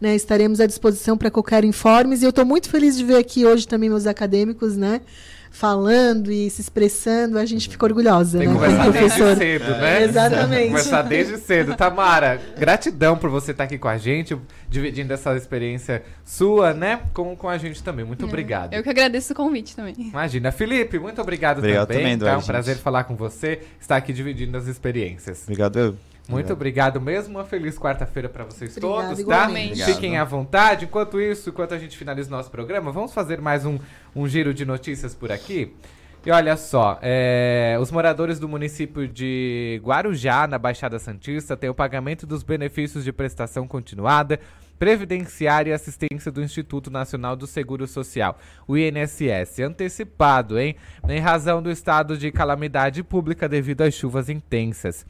Né, 0.00 0.14
estaremos 0.14 0.60
à 0.60 0.66
disposição 0.66 1.18
para 1.18 1.28
qualquer 1.28 1.64
informes. 1.64 2.22
E 2.22 2.24
eu 2.24 2.30
estou 2.30 2.44
muito 2.44 2.68
feliz 2.68 2.96
de 2.96 3.04
ver 3.04 3.16
aqui 3.16 3.44
hoje 3.44 3.66
também 3.66 3.88
meus 3.90 4.06
acadêmicos, 4.06 4.76
né? 4.76 5.00
Falando 5.50 6.30
e 6.30 6.48
se 6.50 6.60
expressando, 6.60 7.38
a 7.38 7.44
gente 7.44 7.68
fica 7.68 7.84
orgulhosa, 7.84 8.38
Tem 8.38 8.48
que 8.48 8.54
né? 8.54 8.60
começar 8.60 8.90
desde 8.90 9.36
cedo, 9.36 9.70
né? 9.76 10.02
Exatamente. 10.04 10.68
Começar 10.68 11.02
desde 11.02 11.38
cedo. 11.38 11.74
Tamara, 11.74 12.40
gratidão 12.58 13.16
por 13.16 13.30
você 13.30 13.52
estar 13.52 13.64
aqui 13.64 13.78
com 13.78 13.88
a 13.88 13.96
gente, 13.96 14.36
dividindo 14.68 15.12
essa 15.12 15.34
experiência 15.36 16.02
sua, 16.24 16.72
né? 16.72 17.00
Com, 17.12 17.34
com 17.34 17.48
a 17.48 17.58
gente 17.58 17.82
também. 17.82 18.04
Muito 18.04 18.24
obrigado. 18.24 18.72
Eu 18.74 18.82
que 18.82 18.90
agradeço 18.90 19.32
o 19.32 19.36
convite 19.36 19.74
também. 19.74 19.94
Imagina. 19.98 20.52
Felipe, 20.52 20.98
muito 20.98 21.20
obrigado, 21.20 21.58
Obrigado 21.58 21.88
também. 21.88 22.02
também, 22.02 22.18
tá? 22.18 22.24
Eduardo, 22.26 22.42
um 22.42 22.46
prazer 22.46 22.74
gente. 22.74 22.82
falar 22.84 23.04
com 23.04 23.16
você, 23.16 23.60
estar 23.80 23.96
aqui 23.96 24.12
dividindo 24.12 24.56
as 24.56 24.66
experiências. 24.66 25.42
Obrigado, 25.42 25.78
eu. 25.78 25.96
Muito 26.28 26.52
obrigado 26.52 27.00
mesmo. 27.00 27.38
Uma 27.38 27.44
feliz 27.44 27.78
quarta-feira 27.78 28.28
para 28.28 28.44
vocês 28.44 28.76
Obrigada, 28.76 29.02
todos, 29.02 29.16
tá? 29.16 29.22
igualmente. 29.22 29.68
Obrigado. 29.72 29.94
Fiquem 29.94 30.18
à 30.18 30.24
vontade. 30.24 30.84
Enquanto 30.84 31.18
isso, 31.18 31.48
enquanto 31.48 31.72
a 31.72 31.78
gente 31.78 31.96
finaliza 31.96 32.28
o 32.28 32.32
nosso 32.32 32.50
programa, 32.50 32.92
vamos 32.92 33.14
fazer 33.14 33.40
mais 33.40 33.64
um, 33.64 33.78
um 34.18 34.26
giro 34.28 34.52
de 34.52 34.64
notícias 34.64 35.14
por 35.14 35.30
aqui. 35.30 35.72
E 36.26 36.30
olha 36.30 36.56
só, 36.56 36.98
é, 37.00 37.78
os 37.80 37.92
moradores 37.92 38.38
do 38.38 38.48
município 38.48 39.06
de 39.06 39.80
Guarujá, 39.84 40.46
na 40.46 40.58
Baixada 40.58 40.98
Santista, 40.98 41.56
têm 41.56 41.70
o 41.70 41.74
pagamento 41.74 42.26
dos 42.26 42.42
benefícios 42.42 43.04
de 43.04 43.12
prestação 43.12 43.68
continuada, 43.68 44.40
previdenciária 44.78 45.70
e 45.70 45.72
assistência 45.72 46.30
do 46.30 46.42
Instituto 46.42 46.90
Nacional 46.90 47.36
do 47.36 47.46
Seguro 47.46 47.86
Social, 47.86 48.38
o 48.66 48.76
INSS, 48.76 49.60
antecipado, 49.60 50.58
hein? 50.58 50.76
Em 51.08 51.20
razão 51.20 51.62
do 51.62 51.70
estado 51.70 52.18
de 52.18 52.32
calamidade 52.32 53.02
pública 53.02 53.48
devido 53.48 53.82
às 53.82 53.94
chuvas 53.94 54.28
intensas. 54.28 55.06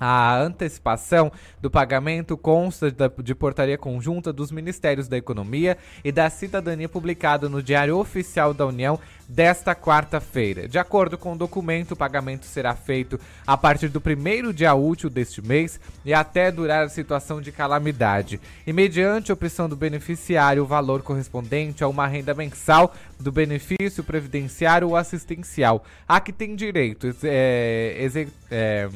A 0.00 0.40
antecipação 0.40 1.30
do 1.60 1.70
pagamento 1.70 2.34
consta 2.34 2.90
de 3.22 3.34
portaria 3.34 3.76
conjunta 3.76 4.32
dos 4.32 4.50
Ministérios 4.50 5.08
da 5.08 5.18
Economia 5.18 5.76
e 6.02 6.10
da 6.10 6.30
Cidadania 6.30 6.88
publicado 6.88 7.50
no 7.50 7.62
Diário 7.62 7.98
Oficial 7.98 8.54
da 8.54 8.64
União 8.64 8.98
desta 9.28 9.74
quarta-feira. 9.74 10.66
De 10.66 10.78
acordo 10.78 11.16
com 11.16 11.34
o 11.34 11.36
documento, 11.36 11.92
o 11.92 11.96
pagamento 11.96 12.46
será 12.46 12.74
feito 12.74 13.20
a 13.46 13.56
partir 13.56 13.88
do 13.88 14.00
primeiro 14.00 14.52
dia 14.52 14.74
útil 14.74 15.10
deste 15.10 15.40
mês 15.40 15.78
e 16.04 16.12
até 16.12 16.50
durar 16.50 16.84
a 16.84 16.88
situação 16.88 17.40
de 17.40 17.52
calamidade. 17.52 18.40
E 18.66 18.72
mediante 18.72 19.30
a 19.30 19.34
opção 19.34 19.68
do 19.68 19.76
beneficiário, 19.76 20.62
o 20.62 20.66
valor 20.66 21.02
correspondente 21.02 21.84
a 21.84 21.88
uma 21.88 22.06
renda 22.06 22.34
mensal 22.34 22.94
do 23.20 23.30
benefício 23.30 24.02
previdenciário 24.02 24.88
ou 24.88 24.96
assistencial, 24.96 25.84
a 26.08 26.20
que 26.20 26.32
tem 26.32 26.56
direito 26.56 27.14
é, 27.22 28.08
é, 28.50 28.88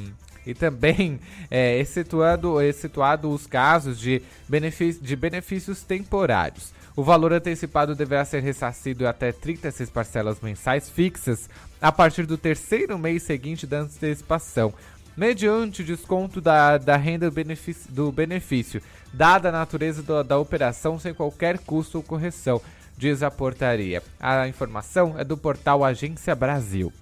e 0.46 0.54
também 0.54 1.18
é, 1.50 1.78
excetuando, 1.78 2.60
excetuado 2.60 3.30
os 3.30 3.46
casos 3.46 3.98
de, 3.98 4.22
benefício, 4.48 5.02
de 5.02 5.16
benefícios 5.16 5.82
temporários. 5.82 6.72
O 6.96 7.02
valor 7.02 7.32
antecipado 7.32 7.94
deverá 7.94 8.24
ser 8.24 8.40
ressarcido 8.40 9.08
até 9.08 9.32
36 9.32 9.90
parcelas 9.90 10.40
mensais 10.40 10.88
fixas 10.88 11.50
a 11.80 11.90
partir 11.90 12.24
do 12.24 12.38
terceiro 12.38 12.96
mês 12.96 13.24
seguinte 13.24 13.66
da 13.66 13.78
antecipação, 13.78 14.72
mediante 15.16 15.82
desconto 15.82 16.40
da, 16.40 16.78
da 16.78 16.96
renda 16.96 17.30
benefício, 17.30 17.90
do 17.90 18.12
benefício, 18.12 18.80
dada 19.12 19.48
a 19.48 19.52
natureza 19.52 20.02
do, 20.02 20.22
da 20.22 20.38
operação 20.38 20.98
sem 20.98 21.12
qualquer 21.12 21.58
custo 21.58 21.98
ou 21.98 22.04
correção, 22.04 22.60
diz 22.96 23.22
a 23.22 23.30
portaria. 23.30 24.02
A 24.20 24.46
informação 24.46 25.16
é 25.18 25.24
do 25.24 25.36
portal 25.36 25.84
Agência 25.84 26.34
Brasil. 26.34 26.92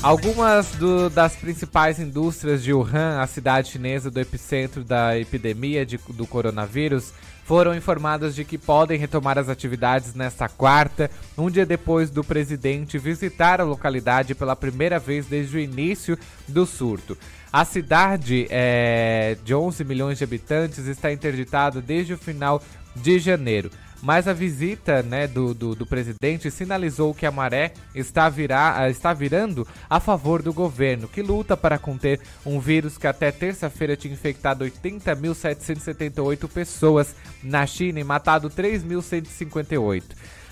Algumas 0.00 0.70
do, 0.76 1.10
das 1.10 1.34
principais 1.34 1.98
indústrias 1.98 2.62
de 2.62 2.72
Wuhan, 2.72 3.18
a 3.20 3.26
cidade 3.26 3.70
chinesa 3.70 4.08
do 4.08 4.20
epicentro 4.20 4.84
da 4.84 5.18
epidemia 5.18 5.84
de, 5.84 5.98
do 6.10 6.24
coronavírus, 6.24 7.12
foram 7.44 7.74
informadas 7.74 8.34
de 8.34 8.44
que 8.44 8.56
podem 8.56 8.96
retomar 8.96 9.38
as 9.38 9.48
atividades 9.48 10.14
nesta 10.14 10.48
quarta, 10.48 11.10
um 11.36 11.50
dia 11.50 11.66
depois 11.66 12.10
do 12.10 12.22
presidente 12.22 12.96
visitar 12.96 13.60
a 13.60 13.64
localidade 13.64 14.36
pela 14.36 14.54
primeira 14.54 15.00
vez 15.00 15.26
desde 15.26 15.56
o 15.56 15.60
início 15.60 16.16
do 16.46 16.64
surto. 16.64 17.18
A 17.52 17.64
cidade 17.64 18.46
é, 18.50 19.36
de 19.42 19.52
11 19.52 19.82
milhões 19.82 20.18
de 20.18 20.24
habitantes 20.24 20.86
está 20.86 21.12
interditada 21.12 21.80
desde 21.80 22.12
o 22.12 22.18
final 22.18 22.62
de 22.94 23.18
janeiro 23.18 23.70
mas 24.02 24.28
a 24.28 24.32
visita 24.32 25.02
né, 25.02 25.26
do, 25.26 25.52
do, 25.52 25.74
do, 25.74 25.86
presidente 25.86 26.50
sinalizou 26.50 27.14
que 27.14 27.26
a 27.26 27.30
maré 27.30 27.72
está, 27.94 28.28
virar, 28.28 28.90
está 28.90 29.12
virando 29.12 29.66
a 29.88 29.98
favor 29.98 30.42
do 30.42 30.52
governo, 30.52 31.08
que 31.08 31.22
luta 31.22 31.56
para 31.56 31.78
conter 31.78 32.20
um 32.46 32.60
vírus 32.60 32.96
que 32.96 33.06
até 33.06 33.32
terça-feira 33.32 33.96
tinha 33.96 34.14
infectado 34.14 34.64
80.778 34.64 36.48
pessoas 36.48 37.14
na 37.42 37.66
China 37.66 38.00
e 38.00 38.04
matado 38.04 38.48
3.158. 38.48 40.02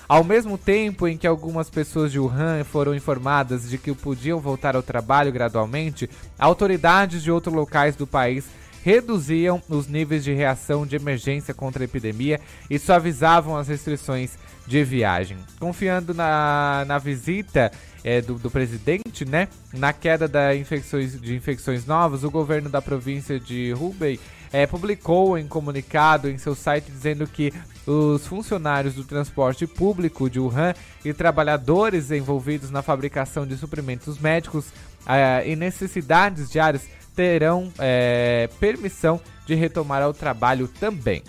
Ao 0.09 0.23
mesmo 0.23 0.57
tempo 0.57 1.09
em 1.09 1.17
que 1.17 1.27
algumas 1.27 1.69
pessoas 1.69 2.13
de 2.13 2.21
Wuhan 2.21 2.63
foram 2.63 2.95
informadas 2.95 3.69
de 3.69 3.77
que 3.77 3.93
podiam 3.93 4.39
voltar 4.39 4.77
ao 4.77 4.83
trabalho 4.83 5.33
gradualmente, 5.33 6.09
autoridades 6.39 7.25
de 7.25 7.31
outros 7.31 7.53
locais 7.53 7.97
do 7.97 8.07
país 8.07 8.45
reduziam 8.87 9.61
os 9.69 9.89
níveis 9.89 10.23
de 10.23 10.33
reação 10.33 10.87
de 10.87 10.95
emergência 10.95 11.53
contra 11.53 11.83
a 11.83 11.87
epidemia 11.87 12.41
e 12.71 12.79
suavizavam 12.79 13.57
as 13.57 13.67
restrições 13.67 14.39
de 14.65 14.85
viagem. 14.85 15.37
Confiando 15.59 16.15
na, 16.15 16.85
na 16.87 16.97
visita 16.97 17.73
é, 18.05 18.21
do, 18.21 18.35
do, 18.35 18.49
presidente, 18.49 19.25
né, 19.25 19.49
na 19.73 19.93
queda 19.93 20.29
da 20.29 20.55
infecções, 20.55 21.21
de 21.21 21.35
infecções 21.35 21.85
novas, 21.85 22.23
o 22.23 22.31
governo 22.31 22.71
da 22.71 22.81
província 22.81 23.41
de 23.41 23.75
Hubei 23.77 24.21
é, 24.53 24.69
publicou 24.69 25.37
em 25.37 25.49
comunicado 25.49 26.31
em 26.31 26.39
seu 26.39 26.55
site 26.55 26.89
dizendo 26.89 27.27
que 27.27 27.53
os 27.85 28.25
funcionários 28.25 28.95
do 28.95 29.03
transporte 29.03 29.67
público 29.67 30.31
de 30.31 30.39
Wuhan 30.39 30.75
e 31.05 31.13
trabalhadores 31.13 32.13
envolvidos 32.13 32.71
na 32.71 32.83
fabricação 32.83 33.45
de 33.45 33.57
suprimentos 33.57 34.21
médicos 34.21 34.67
é, 35.05 35.43
e 35.45 35.57
necessidades 35.57 36.49
diárias 36.49 36.83
terão 37.17 37.73
é, 37.79 38.49
permissão 38.61 39.21
de 39.47 39.55
retomar 39.55 40.03
ao 40.03 40.13
trabalho 40.13 40.69
também. 40.69 41.23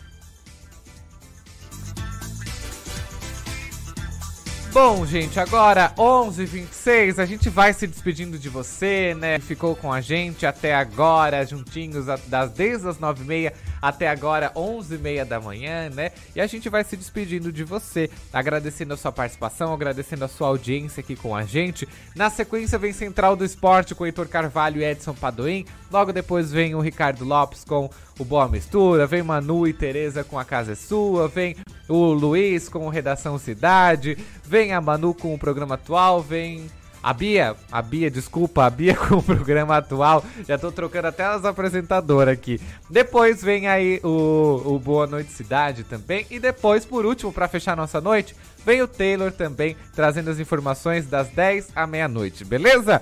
Bom, 4.79 5.07
gente, 5.07 5.39
agora 5.39 5.91
11h26, 5.97 7.17
a 7.17 7.25
gente 7.25 7.49
vai 7.49 7.73
se 7.73 7.87
despedindo 7.87 8.37
de 8.37 8.47
você, 8.47 9.15
né? 9.15 9.39
Ficou 9.39 9.75
com 9.75 9.91
a 9.91 10.01
gente 10.01 10.45
até 10.45 10.75
agora, 10.75 11.43
juntinhos, 11.43 12.05
das 12.27 12.51
desde 12.51 12.87
as 12.87 12.99
9h30 12.99 13.53
até 13.81 14.07
agora, 14.07 14.51
11h30 14.55 15.25
da 15.25 15.39
manhã, 15.39 15.89
né? 15.89 16.11
E 16.35 16.39
a 16.39 16.45
gente 16.45 16.69
vai 16.69 16.83
se 16.83 16.95
despedindo 16.95 17.51
de 17.51 17.63
você, 17.63 18.07
agradecendo 18.31 18.93
a 18.93 18.97
sua 18.97 19.11
participação, 19.11 19.73
agradecendo 19.73 20.25
a 20.25 20.27
sua 20.27 20.49
audiência 20.49 21.01
aqui 21.01 21.15
com 21.15 21.35
a 21.35 21.43
gente. 21.43 21.89
Na 22.15 22.29
sequência 22.29 22.77
vem 22.77 22.93
Central 22.93 23.35
do 23.35 23.43
Esporte 23.43 23.95
com 23.95 24.05
Heitor 24.05 24.27
Carvalho 24.27 24.79
e 24.79 24.85
Edson 24.85 25.15
Padoim. 25.15 25.65
Logo 25.89 26.13
depois 26.13 26.51
vem 26.51 26.75
o 26.75 26.81
Ricardo 26.81 27.25
Lopes 27.25 27.63
com 27.63 27.89
o 28.19 28.25
Boa 28.25 28.47
Mistura, 28.47 29.05
vem 29.05 29.23
Manu 29.23 29.67
e 29.67 29.73
Tereza 29.73 30.23
com 30.23 30.39
A 30.39 30.45
Casa 30.45 30.71
é 30.71 30.75
Sua, 30.75 31.27
vem 31.27 31.55
o 31.87 32.13
Luiz 32.13 32.67
com 32.67 32.85
o 32.85 32.89
Redação 32.89 33.37
Cidade, 33.37 34.17
vem 34.43 34.73
a 34.73 34.81
Manu 34.81 35.13
com 35.13 35.33
o 35.33 35.37
programa 35.37 35.75
atual, 35.75 36.21
vem 36.21 36.67
a 37.01 37.13
Bia, 37.13 37.55
a 37.71 37.81
Bia, 37.81 38.09
desculpa, 38.09 38.65
a 38.65 38.69
Bia 38.69 38.95
com 38.97 39.15
o 39.15 39.23
programa 39.23 39.77
atual. 39.77 40.23
Já 40.47 40.57
tô 40.57 40.71
trocando 40.71 41.07
até 41.07 41.23
as 41.23 41.45
apresentadoras 41.45 42.33
aqui. 42.33 42.59
Depois 42.89 43.41
vem 43.41 43.67
aí 43.67 44.01
o, 44.03 44.61
o 44.65 44.79
Boa 44.79 45.07
Noite 45.07 45.31
Cidade 45.31 45.83
também. 45.83 46.25
E 46.29 46.39
depois, 46.39 46.85
por 46.85 47.05
último, 47.05 47.31
para 47.31 47.47
fechar 47.47 47.77
nossa 47.77 48.01
noite, 48.01 48.35
vem 48.65 48.81
o 48.81 48.87
Taylor 48.87 49.31
também 49.31 49.77
trazendo 49.95 50.29
as 50.29 50.39
informações 50.39 51.05
das 51.05 51.29
10 51.29 51.69
à 51.75 51.85
meia-noite, 51.87 52.43
beleza? 52.43 53.01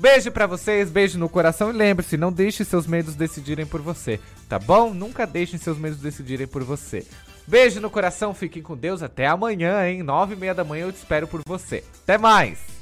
Beijo 0.00 0.32
para 0.32 0.46
vocês, 0.46 0.88
beijo 0.88 1.18
no 1.18 1.28
coração 1.28 1.68
e 1.68 1.74
lembre-se, 1.74 2.16
não 2.16 2.32
deixe 2.32 2.64
seus 2.64 2.86
medos 2.86 3.14
decidirem 3.14 3.66
por 3.66 3.82
você, 3.82 4.18
tá 4.48 4.58
bom? 4.58 4.94
Nunca 4.94 5.26
deixem 5.26 5.58
seus 5.58 5.76
medos 5.76 5.98
decidirem 5.98 6.46
por 6.46 6.64
você. 6.64 7.06
Beijo 7.46 7.80
no 7.80 7.90
coração, 7.90 8.32
fiquem 8.32 8.62
com 8.62 8.74
Deus, 8.74 9.02
até 9.02 9.26
amanhã, 9.26 9.86
hein? 9.86 10.02
Nove 10.02 10.32
e 10.32 10.38
meia 10.38 10.54
da 10.54 10.64
manhã 10.64 10.86
eu 10.86 10.92
te 10.92 10.96
espero 10.96 11.28
por 11.28 11.42
você. 11.46 11.84
Até 12.02 12.16
mais! 12.16 12.79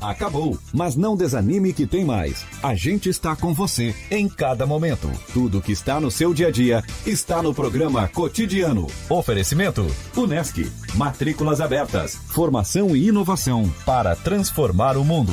Acabou, 0.00 0.58
mas 0.72 0.96
não 0.96 1.16
desanime 1.16 1.72
que 1.72 1.86
tem 1.86 2.04
mais. 2.04 2.44
A 2.62 2.74
gente 2.74 3.08
está 3.08 3.36
com 3.36 3.52
você 3.52 3.94
em 4.10 4.28
cada 4.28 4.66
momento. 4.66 5.10
Tudo 5.32 5.60
que 5.60 5.72
está 5.72 6.00
no 6.00 6.10
seu 6.10 6.32
dia 6.32 6.48
a 6.48 6.50
dia 6.50 6.82
está 7.06 7.42
no 7.42 7.54
programa 7.54 8.08
Cotidiano. 8.08 8.86
Oferecimento: 9.08 9.86
Unesc. 10.16 10.70
Matrículas 10.94 11.60
abertas. 11.60 12.14
Formação 12.14 12.96
e 12.96 13.08
inovação 13.08 13.72
para 13.84 14.16
transformar 14.16 14.96
o 14.96 15.04
mundo. 15.04 15.32